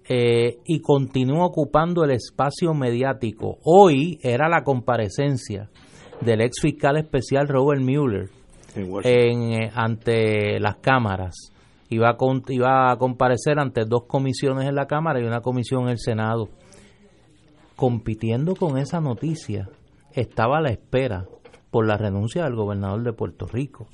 eh, 0.09 0.59
y 0.65 0.81
continúa 0.81 1.47
ocupando 1.47 2.03
el 2.05 2.13
espacio 2.13 2.73
mediático. 2.73 3.59
Hoy 3.65 4.19
era 4.23 4.49
la 4.49 4.65
comparecencia 4.65 5.69
del 6.21 6.41
ex 6.41 6.61
fiscal 6.61 6.97
especial 6.97 7.47
Robert 7.47 7.83
Mueller 7.83 8.31
en, 8.75 9.53
eh, 9.53 9.71
ante 9.75 10.59
las 10.61 10.77
cámaras. 10.77 11.53
Iba 11.91 12.11
a, 12.11 12.17
iba 12.49 12.91
a 12.91 12.97
comparecer 12.97 13.59
ante 13.59 13.85
dos 13.85 14.05
comisiones 14.07 14.67
en 14.67 14.75
la 14.75 14.87
Cámara 14.87 15.21
y 15.21 15.25
una 15.25 15.41
comisión 15.41 15.85
en 15.85 15.91
el 15.91 15.99
Senado. 15.99 16.49
Compitiendo 17.77 18.55
con 18.55 18.79
esa 18.79 19.01
noticia, 19.01 19.69
estaba 20.13 20.59
a 20.59 20.63
la 20.63 20.71
espera 20.71 21.27
por 21.71 21.87
la 21.87 21.97
renuncia 21.97 22.45
del 22.45 22.57
gobernador 22.57 23.03
de 23.05 23.13
Puerto 23.13 23.47
Rico. 23.47 23.85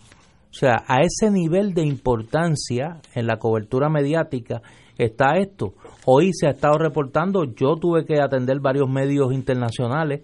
O 0.54 0.56
sea, 0.56 0.84
a 0.86 1.02
ese 1.02 1.30
nivel 1.30 1.74
de 1.74 1.82
importancia 1.82 3.00
en 3.14 3.26
la 3.26 3.38
cobertura 3.38 3.88
mediática 3.88 4.62
está 4.96 5.36
esto. 5.36 5.74
Hoy 6.06 6.32
se 6.34 6.46
ha 6.46 6.50
estado 6.50 6.76
reportando, 6.76 7.44
yo 7.44 7.76
tuve 7.76 8.04
que 8.04 8.20
atender 8.20 8.60
varios 8.60 8.90
medios 8.90 9.32
internacionales, 9.32 10.22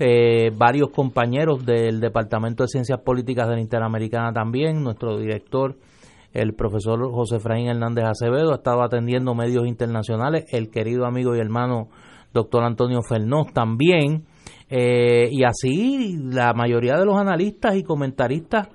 eh, 0.00 0.50
varios 0.56 0.90
compañeros 0.90 1.64
del 1.64 2.00
Departamento 2.00 2.64
de 2.64 2.68
Ciencias 2.68 2.98
Políticas 3.00 3.48
de 3.48 3.54
la 3.54 3.60
Interamericana 3.60 4.32
también, 4.32 4.82
nuestro 4.82 5.18
director, 5.18 5.76
el 6.32 6.54
profesor 6.54 7.08
José 7.12 7.36
Efraín 7.36 7.68
Hernández 7.68 8.06
Acevedo, 8.06 8.50
ha 8.50 8.56
estado 8.56 8.82
atendiendo 8.82 9.36
medios 9.36 9.68
internacionales, 9.68 10.46
el 10.50 10.68
querido 10.68 11.06
amigo 11.06 11.36
y 11.36 11.38
hermano 11.38 11.88
doctor 12.34 12.64
Antonio 12.64 13.00
Fernós 13.08 13.52
también, 13.52 14.24
eh, 14.68 15.28
y 15.30 15.44
así 15.44 16.16
la 16.24 16.54
mayoría 16.54 16.96
de 16.96 17.04
los 17.04 17.16
analistas 17.16 17.76
y 17.76 17.84
comentaristas 17.84 18.68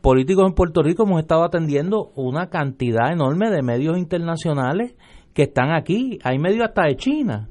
políticos 0.00 0.44
en 0.46 0.54
Puerto 0.54 0.84
Rico 0.84 1.02
hemos 1.02 1.20
estado 1.20 1.42
atendiendo 1.42 2.12
una 2.14 2.48
cantidad 2.48 3.12
enorme 3.12 3.50
de 3.50 3.62
medios 3.62 3.98
internacionales 3.98 4.94
que 5.36 5.42
están 5.42 5.70
aquí. 5.70 6.18
Hay 6.24 6.38
medios 6.38 6.66
hasta 6.66 6.84
de 6.84 6.96
China. 6.96 7.48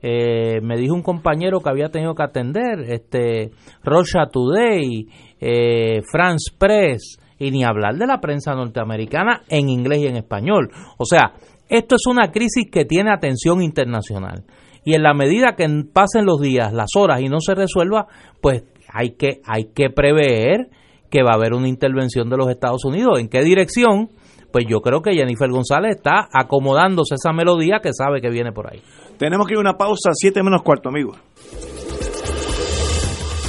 Eh, 0.00 0.60
me 0.62 0.76
dijo 0.76 0.94
un 0.94 1.02
compañero 1.02 1.58
que 1.58 1.68
había 1.68 1.88
tenido 1.88 2.14
que 2.14 2.22
atender, 2.22 2.84
este, 2.86 3.50
Russia 3.82 4.26
Today, 4.32 5.08
eh, 5.40 6.00
France 6.08 6.52
Press, 6.56 7.18
y 7.40 7.50
ni 7.50 7.64
hablar 7.64 7.96
de 7.96 8.06
la 8.06 8.20
prensa 8.20 8.54
norteamericana 8.54 9.42
en 9.48 9.68
inglés 9.68 9.98
y 9.98 10.06
en 10.06 10.16
español. 10.16 10.70
O 10.96 11.04
sea, 11.04 11.32
esto 11.68 11.96
es 11.96 12.06
una 12.06 12.30
crisis 12.30 12.70
que 12.70 12.84
tiene 12.84 13.12
atención 13.12 13.62
internacional. 13.62 14.44
Y 14.84 14.94
en 14.94 15.02
la 15.02 15.12
medida 15.12 15.56
que 15.56 15.66
pasen 15.92 16.24
los 16.24 16.40
días, 16.40 16.72
las 16.72 16.90
horas 16.96 17.20
y 17.20 17.28
no 17.28 17.40
se 17.40 17.56
resuelva, 17.56 18.06
pues 18.40 18.62
hay 18.92 19.16
que, 19.16 19.40
hay 19.44 19.72
que 19.74 19.90
prever 19.90 20.68
que 21.10 21.24
va 21.24 21.32
a 21.32 21.36
haber 21.36 21.52
una 21.52 21.68
intervención 21.68 22.30
de 22.30 22.36
los 22.36 22.48
Estados 22.48 22.84
Unidos. 22.84 23.18
¿En 23.18 23.28
qué 23.28 23.42
dirección? 23.42 24.08
Pues 24.52 24.64
yo 24.68 24.80
creo 24.80 25.02
que 25.02 25.12
Jennifer 25.14 25.50
González 25.50 25.96
está 25.96 26.28
acomodándose 26.32 27.14
esa 27.16 27.32
melodía 27.32 27.80
que 27.82 27.92
sabe 27.92 28.20
que 28.20 28.30
viene 28.30 28.52
por 28.52 28.72
ahí. 28.72 28.82
Tenemos 29.18 29.46
que 29.46 29.54
ir 29.54 29.58
a 29.58 29.60
una 29.60 29.76
pausa, 29.76 30.10
siete 30.12 30.42
menos 30.42 30.62
cuarto, 30.62 30.88
amigo. 30.88 31.12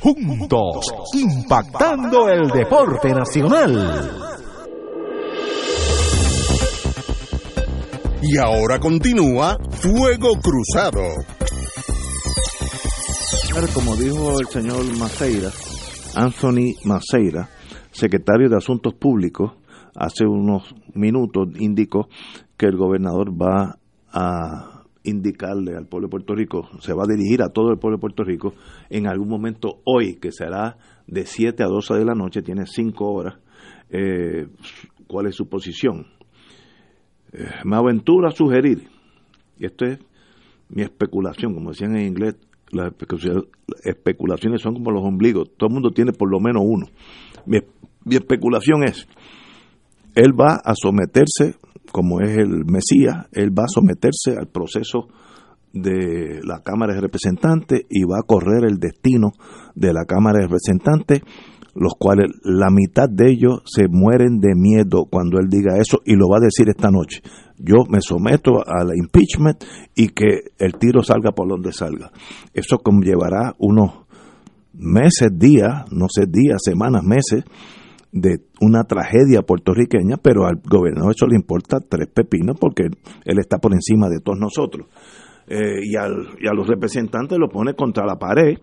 juntos, 0.00 0.86
impactando 1.14 2.28
el 2.28 2.48
deporte 2.48 3.12
nacional. 3.12 4.10
Y 8.22 8.38
ahora 8.38 8.78
continúa 8.78 9.56
Fuego 9.70 10.32
Cruzado. 10.40 11.00
Como 13.74 13.96
dijo 13.96 14.38
el 14.40 14.46
señor 14.46 14.84
Maceira, 14.96 15.50
Anthony 16.14 16.76
Maceira, 16.84 17.48
secretario 17.90 18.48
de 18.48 18.56
Asuntos 18.56 18.94
Públicos, 18.94 19.52
hace 19.94 20.24
unos 20.24 20.74
minutos 20.94 21.48
indicó 21.58 22.08
que 22.56 22.66
el 22.66 22.76
gobernador 22.76 23.30
va 23.32 23.78
a 24.12 24.69
indicarle 25.04 25.76
al 25.76 25.86
pueblo 25.86 26.08
de 26.08 26.10
Puerto 26.10 26.34
Rico, 26.34 26.68
se 26.80 26.92
va 26.92 27.04
a 27.04 27.06
dirigir 27.06 27.42
a 27.42 27.48
todo 27.48 27.70
el 27.70 27.78
pueblo 27.78 27.96
de 27.96 28.00
Puerto 28.00 28.24
Rico 28.24 28.54
en 28.88 29.06
algún 29.06 29.28
momento 29.28 29.80
hoy, 29.84 30.16
que 30.16 30.32
será 30.32 30.76
de 31.06 31.24
7 31.24 31.62
a 31.62 31.66
12 31.66 31.94
de 31.94 32.04
la 32.04 32.14
noche, 32.14 32.42
tiene 32.42 32.66
5 32.66 33.04
horas, 33.04 33.38
eh, 33.90 34.46
cuál 35.06 35.26
es 35.26 35.34
su 35.34 35.48
posición. 35.48 36.06
Eh, 37.32 37.46
me 37.64 37.76
aventuro 37.76 38.28
a 38.28 38.30
sugerir, 38.30 38.88
y 39.58 39.66
esto 39.66 39.86
es 39.86 39.98
mi 40.68 40.82
especulación, 40.82 41.54
como 41.54 41.70
decían 41.70 41.96
en 41.96 42.06
inglés, 42.06 42.36
las 42.70 42.92
especulaciones 43.84 44.62
son 44.62 44.74
como 44.74 44.92
los 44.92 45.02
ombligos, 45.02 45.50
todo 45.56 45.68
el 45.68 45.74
mundo 45.74 45.90
tiene 45.90 46.12
por 46.12 46.30
lo 46.30 46.38
menos 46.40 46.62
uno. 46.64 46.86
Mi, 47.46 47.58
mi 48.04 48.16
especulación 48.16 48.84
es, 48.84 49.08
él 50.14 50.38
va 50.38 50.60
a 50.64 50.74
someterse 50.74 51.56
como 51.92 52.20
es 52.20 52.36
el 52.36 52.64
Mesías, 52.64 53.26
él 53.32 53.50
va 53.56 53.64
a 53.64 53.68
someterse 53.68 54.36
al 54.38 54.48
proceso 54.48 55.08
de 55.72 56.40
la 56.42 56.60
Cámara 56.62 56.94
de 56.94 57.00
Representantes 57.00 57.82
y 57.88 58.02
va 58.04 58.18
a 58.18 58.26
correr 58.26 58.64
el 58.64 58.78
destino 58.78 59.32
de 59.74 59.92
la 59.92 60.04
Cámara 60.04 60.38
de 60.38 60.46
Representantes, 60.46 61.22
los 61.74 61.94
cuales 61.98 62.26
la 62.42 62.70
mitad 62.70 63.08
de 63.08 63.30
ellos 63.30 63.62
se 63.64 63.86
mueren 63.88 64.40
de 64.40 64.54
miedo 64.56 65.06
cuando 65.08 65.38
él 65.38 65.48
diga 65.48 65.78
eso 65.78 66.00
y 66.04 66.16
lo 66.16 66.28
va 66.28 66.38
a 66.38 66.44
decir 66.44 66.68
esta 66.68 66.90
noche. 66.90 67.22
Yo 67.58 67.84
me 67.88 68.00
someto 68.00 68.66
a 68.66 68.84
la 68.84 68.96
impeachment 68.96 69.62
y 69.94 70.08
que 70.08 70.50
el 70.58 70.74
tiro 70.74 71.02
salga 71.02 71.32
por 71.32 71.48
donde 71.48 71.72
salga. 71.72 72.10
Eso 72.52 72.78
conllevará 72.78 73.54
unos 73.58 74.06
meses, 74.72 75.30
días, 75.32 75.84
no 75.92 76.06
sé, 76.08 76.26
días, 76.26 76.60
semanas, 76.64 77.04
meses, 77.04 77.44
de 78.12 78.40
una 78.60 78.84
tragedia 78.84 79.42
puertorriqueña, 79.42 80.16
pero 80.16 80.46
al 80.46 80.60
gobernador 80.64 81.12
eso 81.14 81.26
le 81.26 81.36
importa 81.36 81.78
tres 81.80 82.08
pepinos 82.08 82.56
porque 82.60 82.84
él 83.24 83.38
está 83.38 83.58
por 83.58 83.72
encima 83.72 84.08
de 84.08 84.20
todos 84.20 84.38
nosotros. 84.38 84.88
Eh, 85.46 85.80
y, 85.82 85.96
al, 85.96 86.28
y 86.40 86.46
a 86.48 86.52
los 86.52 86.66
representantes 86.66 87.38
lo 87.38 87.48
pone 87.48 87.74
contra 87.74 88.04
la 88.06 88.16
pared 88.16 88.58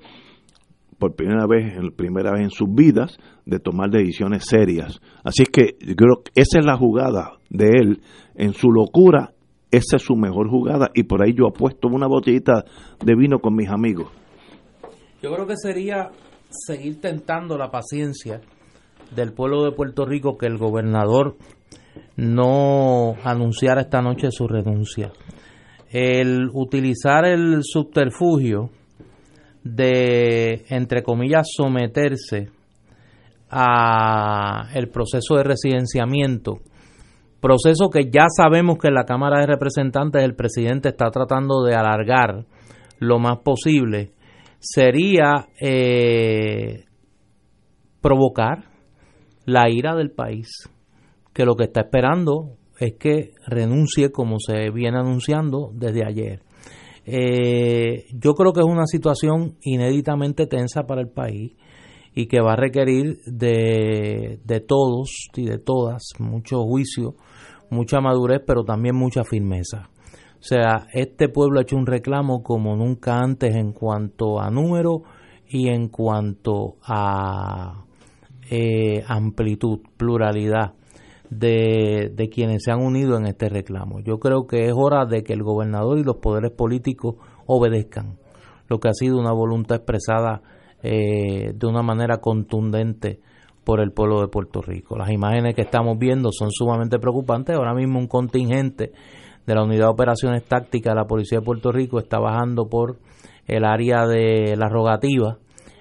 por 0.98 1.16
primera 1.16 1.46
vez, 1.46 1.74
primera 1.96 2.32
vez 2.32 2.44
en 2.44 2.50
sus 2.50 2.74
vidas, 2.74 3.18
de 3.46 3.60
tomar 3.60 3.90
decisiones 3.90 4.46
serias. 4.46 5.00
Así 5.24 5.44
que 5.46 5.78
yo 5.80 5.96
creo 5.96 6.24
que 6.24 6.32
esa 6.42 6.60
es 6.60 6.66
la 6.66 6.76
jugada 6.76 7.34
de 7.50 7.68
él. 7.68 8.02
En 8.36 8.54
su 8.54 8.72
locura, 8.72 9.34
esa 9.70 9.98
es 9.98 10.02
su 10.02 10.16
mejor 10.16 10.50
jugada. 10.50 10.90
Y 10.96 11.04
por 11.04 11.24
ahí 11.24 11.34
yo 11.34 11.48
apuesto 11.48 11.88
una 11.88 12.08
botellita 12.08 12.66
de 13.04 13.16
vino 13.16 13.40
con 13.40 13.56
mis 13.56 13.70
amigos. 13.70 14.10
Yo 15.22 15.34
creo 15.34 15.46
que 15.46 15.56
sería 15.56 16.10
seguir 16.50 17.00
tentando 17.00 17.58
la 17.58 17.70
paciencia 17.70 18.42
del 19.16 19.34
pueblo 19.34 19.64
de 19.64 19.72
Puerto 19.72 20.06
Rico 20.06 20.38
que 20.38 20.48
el 20.48 20.58
gobernador 20.58 21.38
no 22.16 23.16
anunciara 23.24 23.82
esta 23.82 24.02
noche 24.02 24.32
su 24.32 24.48
renuncia. 24.48 25.12
El 25.90 26.50
utilizar 26.54 27.26
el 27.26 27.62
subterfugio 27.64 28.70
de, 29.64 30.66
entre 30.70 31.04
comillas, 31.04 31.48
someterse 31.56 32.50
a 33.50 34.70
el 34.74 34.90
proceso 34.90 35.36
de 35.36 35.44
residenciamiento, 35.44 36.60
proceso 37.40 37.90
que 37.90 38.10
ya 38.12 38.26
sabemos 38.36 38.78
que 38.78 38.90
en 38.90 38.96
la 38.96 39.06
Cámara 39.06 39.40
de 39.40 39.48
Representantes 39.48 40.24
el 40.24 40.36
presidente 40.36 40.90
está 40.90 41.10
tratando 41.12 41.64
de 41.64 41.76
alargar 41.76 42.46
lo 43.00 43.20
más 43.20 43.38
posible, 43.40 44.12
sería 44.60 45.48
eh, 45.62 46.86
provocar 48.02 48.67
la 49.48 49.70
ira 49.70 49.96
del 49.96 50.12
país, 50.12 50.50
que 51.34 51.46
lo 51.46 51.56
que 51.56 51.64
está 51.64 51.82
esperando 51.82 52.58
es 52.78 52.96
que 53.00 53.32
renuncie 53.48 54.12
como 54.12 54.40
se 54.40 54.70
viene 54.72 55.00
anunciando 55.00 55.72
desde 55.74 56.06
ayer. 56.06 56.42
Eh, 57.06 58.08
yo 58.12 58.34
creo 58.34 58.52
que 58.52 58.60
es 58.60 58.66
una 58.66 58.86
situación 58.86 59.56
inéditamente 59.62 60.48
tensa 60.48 60.84
para 60.84 61.00
el 61.00 61.08
país 61.08 61.56
y 62.14 62.28
que 62.28 62.42
va 62.42 62.54
a 62.54 62.56
requerir 62.58 63.20
de, 63.26 64.42
de 64.44 64.60
todos 64.60 65.30
y 65.34 65.46
de 65.46 65.60
todas 65.60 66.04
mucho 66.20 66.64
juicio, 66.64 67.16
mucha 67.70 68.02
madurez, 68.02 68.42
pero 68.46 68.66
también 68.66 68.98
mucha 68.98 69.24
firmeza. 69.24 69.90
O 70.40 70.44
sea, 70.44 70.88
este 70.92 71.30
pueblo 71.30 71.60
ha 71.60 71.64
hecho 71.64 71.78
un 71.78 71.86
reclamo 71.86 72.44
como 72.44 72.76
nunca 72.76 73.18
antes 73.20 73.56
en 73.56 73.72
cuanto 73.72 74.42
a 74.42 74.52
número 74.52 75.04
y 75.48 75.70
en 75.70 75.88
cuanto 75.88 76.76
a 76.84 77.87
eh, 78.50 79.04
amplitud, 79.08 79.80
pluralidad 79.98 80.74
de, 81.30 82.30
quienes 82.32 82.64
se 82.64 82.72
han 82.72 82.82
unido 82.82 83.18
en 83.18 83.26
este 83.26 83.50
reclamo. 83.50 84.00
Yo 84.00 84.20
creo 84.20 84.48
que 84.48 84.66
es 84.66 84.74
hora 84.76 85.06
de 85.06 85.24
que 85.24 85.34
el 85.34 85.44
gobernador 85.44 85.98
y 85.98 86.04
los 86.04 86.18
poderes 86.18 86.52
políticos 86.52 87.16
obedezcan 87.46 88.18
lo 88.70 88.80
que 88.80 88.90
ha 88.90 88.94
sido 88.94 89.18
una 89.18 89.32
voluntad 89.32 89.78
expresada 89.78 90.42
eh, 90.84 91.54
de 91.54 91.68
una 91.68 91.82
manera 91.82 92.18
contundente 92.18 93.20
por 93.64 93.82
el 93.82 93.92
pueblo 93.92 94.22
de 94.22 94.28
Puerto 94.28 94.62
Rico. 94.62 94.98
Las 94.98 95.10
imágenes 95.10 95.56
que 95.56 95.62
estamos 95.62 95.98
viendo 95.98 96.32
son 96.32 96.52
sumamente 96.52 97.00
preocupantes. 97.00 97.56
Ahora 97.56 97.74
mismo 97.74 98.00
un 98.00 98.08
contingente 98.08 98.92
de 99.46 99.56
la 99.56 99.64
Unidad 99.64 99.86
de 99.86 99.92
Operaciones 99.92 100.44
Tácticas 100.46 100.94
de 100.94 101.00
la 101.02 101.08
Policía 101.08 101.40
de 101.40 101.46
Puerto 101.46 101.72
Rico 101.72 102.00
está 102.00 102.20
bajando 102.20 102.68
por 102.68 102.98
el 103.46 103.66
área 103.66 104.06
de 104.06 104.56
la 104.58 104.70
rogativa 104.70 105.38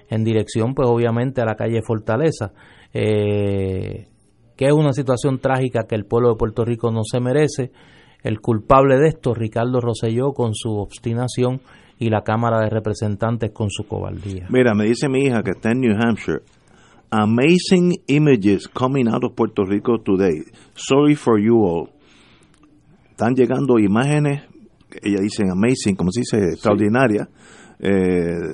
en 0.09 0.23
dirección, 0.23 0.73
pues 0.73 0.87
obviamente, 0.87 1.41
a 1.41 1.45
la 1.45 1.55
calle 1.55 1.81
Fortaleza. 1.81 2.53
Eh, 2.93 4.07
que 4.55 4.65
es 4.65 4.73
una 4.73 4.91
situación 4.91 5.39
trágica 5.39 5.85
que 5.87 5.95
el 5.95 6.05
pueblo 6.05 6.29
de 6.29 6.35
Puerto 6.35 6.65
Rico 6.65 6.91
no 6.91 7.01
se 7.03 7.19
merece. 7.19 7.71
El 8.23 8.41
culpable 8.41 8.97
de 8.97 9.09
esto, 9.09 9.33
Ricardo 9.33 9.79
Rosselló, 9.79 10.33
con 10.33 10.55
su 10.55 10.71
obstinación 10.71 11.61
y 11.99 12.09
la 12.09 12.23
Cámara 12.23 12.61
de 12.61 12.69
Representantes 12.69 13.51
con 13.51 13.69
su 13.69 13.87
cobardía. 13.87 14.47
Mira, 14.49 14.73
me 14.73 14.85
dice 14.85 15.07
mi 15.09 15.25
hija 15.25 15.43
que 15.43 15.51
está 15.51 15.71
en 15.71 15.81
New 15.81 15.95
Hampshire. 15.95 16.41
Amazing 17.09 17.93
images 18.07 18.67
coming 18.67 19.07
out 19.07 19.23
of 19.23 19.33
Puerto 19.33 19.63
Rico 19.63 19.99
today. 19.99 20.43
Sorry 20.73 21.15
for 21.15 21.39
you 21.39 21.63
all. 21.63 21.89
Están 23.11 23.33
llegando 23.33 23.79
imágenes, 23.79 24.43
ella 25.01 25.19
dice 25.21 25.43
amazing, 25.49 25.95
como 25.95 26.11
se 26.11 26.19
dice, 26.19 26.37
extraordinaria, 26.53 27.27
eh, 27.79 27.89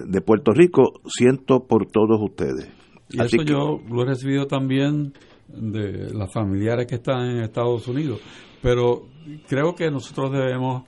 de 0.06 0.22
Puerto 0.22 0.52
Rico. 0.52 1.02
Siento 1.06 1.66
por 1.66 1.88
todos 1.88 2.20
ustedes. 2.22 2.70
Y 3.10 3.22
eso 3.22 3.44
yo 3.44 3.80
lo 3.90 4.04
he 4.04 4.06
recibido 4.06 4.48
también 4.48 5.14
de 5.48 6.14
las 6.14 6.32
familiares 6.34 6.88
que 6.88 6.96
están 6.96 7.30
en 7.30 7.44
Estados 7.44 7.88
Unidos. 7.88 8.20
Pero 8.62 9.08
creo 9.48 9.76
que 9.76 9.92
nosotros 9.92 10.32
debemos 10.32 10.84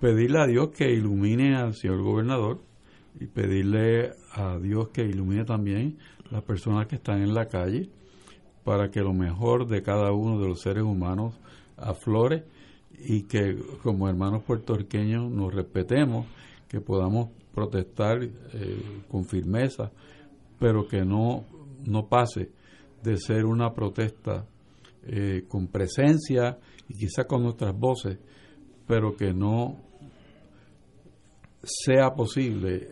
pedirle 0.00 0.40
a 0.40 0.46
Dios 0.46 0.70
que 0.70 0.90
ilumine 0.90 1.56
al 1.56 1.74
señor 1.74 2.02
gobernador 2.02 2.60
y 3.20 3.26
pedirle 3.26 4.12
a 4.32 4.58
Dios 4.58 4.88
que 4.88 5.02
ilumine 5.02 5.44
también 5.44 5.98
las 6.30 6.42
personas 6.42 6.86
que 6.86 6.96
están 6.96 7.22
en 7.22 7.34
la 7.34 7.46
calle 7.46 7.88
para 8.64 8.90
que 8.90 9.00
lo 9.00 9.12
mejor 9.12 9.66
de 9.66 9.82
cada 9.82 10.12
uno 10.12 10.40
de 10.40 10.48
los 10.48 10.60
seres 10.60 10.82
humanos 10.82 11.34
aflore 11.76 12.44
y 12.98 13.22
que 13.22 13.56
como 13.82 14.08
hermanos 14.08 14.42
puertorriqueños 14.42 15.30
nos 15.30 15.54
respetemos, 15.54 16.26
que 16.68 16.80
podamos 16.80 17.30
protestar 17.58 18.22
eh, 18.22 19.02
con 19.10 19.24
firmeza, 19.24 19.90
pero 20.60 20.86
que 20.86 21.04
no, 21.04 21.44
no 21.84 22.08
pase 22.08 22.52
de 23.02 23.16
ser 23.16 23.44
una 23.44 23.72
protesta 23.72 24.46
eh, 25.04 25.44
con 25.48 25.66
presencia 25.66 26.56
y 26.88 26.94
quizá 26.94 27.24
con 27.24 27.42
nuestras 27.42 27.76
voces, 27.76 28.18
pero 28.86 29.16
que 29.16 29.32
no 29.32 29.76
sea 31.62 32.14
posible 32.14 32.86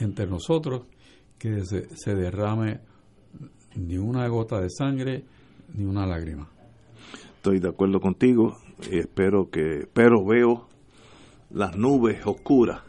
entre 0.00 0.26
nosotros 0.26 0.82
que 1.38 1.64
se, 1.64 1.88
se 1.96 2.14
derrame 2.16 2.80
ni 3.76 3.98
una 3.98 4.26
gota 4.26 4.60
de 4.60 4.68
sangre 4.68 5.24
ni 5.74 5.84
una 5.84 6.06
lágrima. 6.06 6.48
Estoy 7.36 7.60
de 7.60 7.68
acuerdo 7.68 8.00
contigo 8.00 8.56
y 8.90 8.98
espero 8.98 9.48
que, 9.48 9.88
pero 9.92 10.24
veo 10.24 10.66
las 11.50 11.76
nubes 11.76 12.26
oscuras 12.26 12.87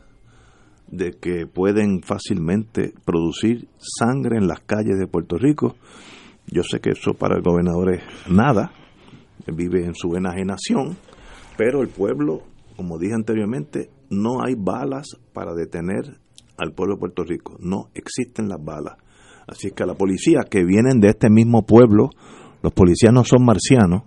de 0.91 1.11
que 1.11 1.45
pueden 1.45 2.01
fácilmente 2.01 2.93
producir 3.05 3.67
sangre 3.77 4.37
en 4.37 4.47
las 4.47 4.61
calles 4.61 4.97
de 4.99 5.07
Puerto 5.07 5.37
Rico 5.37 5.75
yo 6.51 6.63
sé 6.63 6.79
que 6.79 6.91
eso 6.91 7.13
para 7.13 7.35
el 7.35 7.43
gobernador 7.43 7.93
es 7.93 8.01
nada, 8.27 8.71
vive 9.45 9.85
en 9.85 9.93
su 9.93 10.15
enajenación, 10.15 10.97
pero 11.57 11.81
el 11.81 11.89
pueblo, 11.89 12.41
como 12.75 12.97
dije 12.97 13.13
anteriormente, 13.13 13.89
no 14.09 14.43
hay 14.43 14.55
balas 14.57 15.17
para 15.33 15.53
detener 15.53 16.19
al 16.57 16.73
pueblo 16.73 16.95
de 16.95 16.99
Puerto 16.99 17.23
Rico, 17.23 17.55
no 17.59 17.89
existen 17.93 18.49
las 18.49 18.63
balas. 18.63 18.95
Así 19.47 19.71
que 19.71 19.83
a 19.83 19.85
la 19.85 19.93
policía 19.93 20.41
que 20.49 20.63
vienen 20.63 20.99
de 20.99 21.09
este 21.09 21.29
mismo 21.29 21.65
pueblo, 21.65 22.09
los 22.63 22.73
policías 22.73 23.13
no 23.13 23.23
son 23.23 23.45
marcianos, 23.45 24.03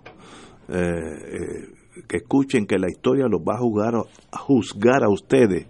eh, 0.67 0.75
eh, 0.75 1.73
que 2.07 2.17
escuchen 2.17 2.65
que 2.65 2.77
la 2.77 2.89
historia 2.89 3.27
los 3.27 3.41
va 3.41 3.55
a, 3.55 4.39
juzgar 4.39 5.03
a 5.03 5.09
ustedes 5.09 5.67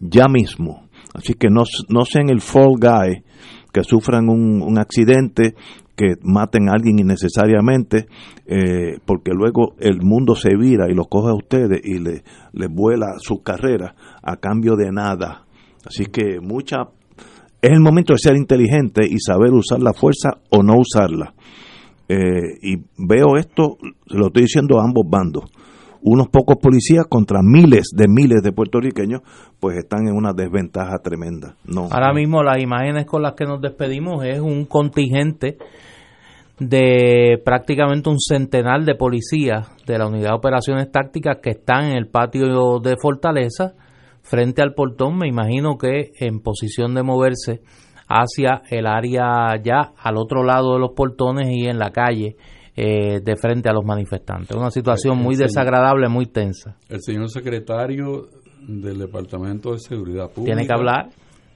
ya 0.00 0.26
mismo. 0.28 0.88
Así 1.14 1.34
que 1.34 1.48
no, 1.48 1.62
no 1.88 2.04
sean 2.04 2.28
el 2.28 2.40
fall 2.40 2.74
guy 2.78 3.22
que 3.72 3.82
sufran 3.82 4.28
un, 4.28 4.62
un 4.62 4.78
accidente 4.78 5.54
que 5.96 6.14
maten 6.22 6.68
a 6.68 6.72
alguien 6.72 6.98
innecesariamente, 6.98 8.06
eh, 8.46 8.98
porque 9.04 9.32
luego 9.32 9.74
el 9.78 10.02
mundo 10.02 10.34
se 10.34 10.56
vira 10.56 10.90
y 10.90 10.94
lo 10.94 11.04
coge 11.04 11.30
a 11.30 11.34
ustedes 11.34 11.80
y 11.84 11.98
le, 11.98 12.22
le 12.52 12.66
vuela 12.68 13.14
su 13.18 13.42
carrera 13.42 13.94
a 14.22 14.36
cambio 14.36 14.74
de 14.76 14.90
nada. 14.90 15.46
Así 15.86 16.06
que 16.06 16.40
mucha 16.40 16.88
es 17.60 17.70
el 17.70 17.80
momento 17.80 18.12
de 18.12 18.18
ser 18.18 18.36
inteligente 18.36 19.06
y 19.08 19.18
saber 19.18 19.52
usar 19.52 19.80
la 19.80 19.92
fuerza 19.92 20.38
o 20.50 20.62
no 20.62 20.74
usarla. 20.78 21.34
Eh, 22.08 22.58
y 22.62 22.76
veo 22.98 23.36
esto, 23.36 23.78
lo 24.06 24.26
estoy 24.26 24.42
diciendo 24.42 24.78
a 24.78 24.84
ambos 24.84 25.04
bandos. 25.08 25.44
Unos 26.02 26.28
pocos 26.28 26.56
policías 26.60 27.06
contra 27.08 27.40
miles 27.42 27.88
de 27.96 28.06
miles 28.08 28.42
de 28.42 28.52
puertorriqueños, 28.52 29.22
pues 29.58 29.78
están 29.78 30.06
en 30.06 30.14
una 30.14 30.34
desventaja 30.34 30.98
tremenda. 30.98 31.56
No, 31.64 31.88
Ahora 31.90 32.12
mismo 32.12 32.42
las 32.42 32.62
imágenes 32.62 33.06
con 33.06 33.22
las 33.22 33.32
que 33.32 33.46
nos 33.46 33.62
despedimos 33.62 34.22
es 34.24 34.38
un 34.38 34.66
contingente 34.66 35.56
de 36.58 37.40
prácticamente 37.42 38.10
un 38.10 38.20
centenar 38.20 38.84
de 38.84 38.94
policías 38.94 39.66
de 39.86 39.98
la 39.98 40.06
Unidad 40.06 40.30
de 40.30 40.36
Operaciones 40.36 40.92
Tácticas 40.92 41.38
que 41.42 41.50
están 41.50 41.86
en 41.86 41.96
el 41.96 42.08
patio 42.08 42.80
de 42.80 42.96
Fortaleza 43.00 43.72
frente 44.24 44.62
al 44.62 44.74
portón, 44.74 45.18
me 45.18 45.28
imagino 45.28 45.76
que 45.76 46.12
en 46.18 46.40
posición 46.40 46.94
de 46.94 47.02
moverse 47.02 47.60
hacia 48.08 48.62
el 48.70 48.86
área 48.86 49.60
ya 49.62 49.92
al 49.96 50.16
otro 50.16 50.44
lado 50.44 50.74
de 50.74 50.80
los 50.80 50.92
portones 50.94 51.48
y 51.50 51.66
en 51.66 51.78
la 51.78 51.90
calle 51.90 52.36
eh, 52.76 53.20
de 53.22 53.36
frente 53.36 53.68
a 53.68 53.72
los 53.72 53.84
manifestantes. 53.84 54.56
Una 54.56 54.70
situación 54.70 55.18
muy 55.18 55.36
desagradable, 55.36 56.08
muy 56.08 56.26
tensa. 56.26 56.76
El 56.88 57.00
señor 57.00 57.30
secretario 57.30 58.28
del 58.66 58.98
Departamento 58.98 59.72
de 59.72 59.78
Seguridad 59.78 60.30
Pública 60.30 60.54
tiene 60.54 60.66
que 60.66 60.74
hablar 60.74 61.10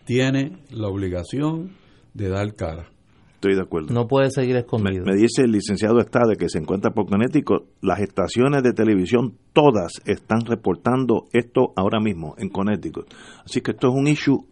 tiene 0.09 0.57
la 0.71 0.89
obligación 0.89 1.73
de 2.15 2.31
dar 2.31 2.55
cara. 2.55 2.89
Estoy 3.35 3.55
de 3.55 3.61
acuerdo. 3.61 3.93
No 3.93 4.07
puede 4.09 4.31
seguir 4.31 4.57
escondido. 4.57 5.05
Me, 5.05 5.15
dice 5.15 5.43
el 5.43 5.53
licenciado 5.53 6.01
Estade 6.01 6.37
que 6.37 6.49
se 6.49 6.59
encuentra 6.59 6.93
por 6.93 7.07
Connecticut. 7.07 7.65
Las 7.83 8.01
estaciones 8.01 8.63
de 8.63 8.73
televisión 8.73 9.35
todas 9.53 10.01
están 10.07 10.47
reportando 10.47 11.27
esto 11.35 11.75
ahora 11.77 12.01
mismo 12.01 12.35
en 12.39 12.49
Connecticut. 12.49 13.13
Así 13.45 13.61
que 13.61 13.73
esto 13.73 13.89
es 13.89 13.95
un 13.95 14.09
issue, 14.09 14.47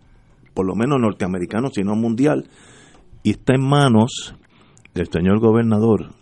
por 0.56 0.66
lo 0.66 0.74
menos 0.74 0.98
norteamericano, 0.98 1.68
sino 1.70 1.94
mundial, 1.94 2.48
y 3.22 3.32
está 3.32 3.54
en 3.54 3.68
manos 3.68 4.34
del 4.94 5.06
señor 5.12 5.38
gobernador 5.38 6.14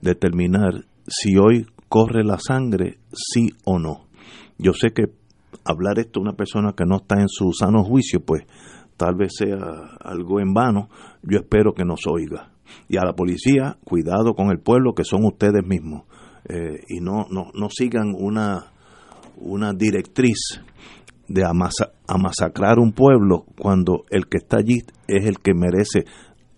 determinar 0.00 0.86
si 1.06 1.36
hoy 1.36 1.66
corre 1.88 2.24
la 2.24 2.38
sangre, 2.40 2.98
sí 3.12 3.50
o 3.64 3.78
no. 3.78 4.08
Yo 4.58 4.72
sé 4.72 4.90
que 4.90 5.04
hablar 5.64 6.00
esto 6.00 6.18
a 6.18 6.22
una 6.22 6.32
persona 6.32 6.72
que 6.76 6.84
no 6.84 6.96
está 6.96 7.20
en 7.20 7.28
su 7.28 7.52
sano 7.52 7.84
juicio, 7.84 8.18
pues 8.24 8.42
tal 8.96 9.14
vez 9.14 9.34
sea 9.38 9.58
algo 10.00 10.40
en 10.40 10.52
vano, 10.52 10.88
yo 11.22 11.38
espero 11.38 11.72
que 11.72 11.84
nos 11.84 12.00
oiga. 12.08 12.50
Y 12.88 12.96
a 12.96 13.04
la 13.04 13.12
policía, 13.12 13.78
cuidado 13.84 14.34
con 14.34 14.50
el 14.50 14.58
pueblo 14.58 14.94
que 14.94 15.04
son 15.04 15.24
ustedes 15.24 15.64
mismos. 15.64 16.06
Eh, 16.48 16.80
y 16.88 17.00
no, 17.00 17.26
no, 17.30 17.52
no 17.54 17.68
sigan 17.70 18.14
una, 18.18 18.72
una 19.36 19.72
directriz 19.74 20.60
de 21.30 21.44
amasacrar 21.44 22.80
un 22.80 22.92
pueblo 22.92 23.44
cuando 23.56 24.04
el 24.10 24.26
que 24.26 24.38
está 24.38 24.58
allí 24.58 24.78
es 25.06 25.26
el 25.26 25.38
que 25.38 25.54
merece 25.54 26.04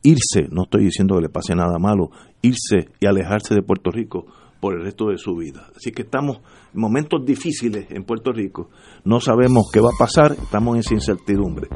irse, 0.02 0.48
no 0.50 0.62
estoy 0.62 0.84
diciendo 0.84 1.14
que 1.16 1.22
le 1.22 1.28
pase 1.28 1.54
nada 1.54 1.78
malo, 1.78 2.10
irse 2.40 2.88
y 2.98 3.06
alejarse 3.06 3.54
de 3.54 3.62
Puerto 3.62 3.90
Rico 3.90 4.26
por 4.60 4.74
el 4.74 4.84
resto 4.84 5.08
de 5.08 5.18
su 5.18 5.36
vida. 5.36 5.68
Así 5.76 5.92
que 5.92 6.02
estamos 6.02 6.38
en 6.72 6.80
momentos 6.80 7.24
difíciles 7.24 7.86
en 7.90 8.04
Puerto 8.04 8.32
Rico. 8.32 8.70
No 9.04 9.20
sabemos 9.20 9.70
qué 9.72 9.80
va 9.80 9.90
a 9.94 9.98
pasar, 9.98 10.32
estamos 10.32 10.74
en 10.76 10.94
incertidumbre. 10.94 11.68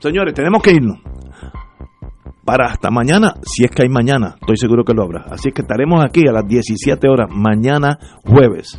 Señores, 0.00 0.34
tenemos 0.34 0.62
que 0.62 0.72
irnos. 0.72 0.98
Para 2.44 2.66
hasta 2.66 2.90
mañana, 2.90 3.34
si 3.42 3.64
es 3.64 3.70
que 3.70 3.82
hay 3.82 3.88
mañana, 3.88 4.36
estoy 4.40 4.56
seguro 4.56 4.84
que 4.84 4.92
lo 4.92 5.04
habrá. 5.04 5.26
Así 5.30 5.52
que 5.52 5.62
estaremos 5.62 6.04
aquí 6.04 6.26
a 6.28 6.32
las 6.32 6.46
17 6.46 7.08
horas, 7.08 7.28
mañana 7.32 7.98
jueves. 8.24 8.78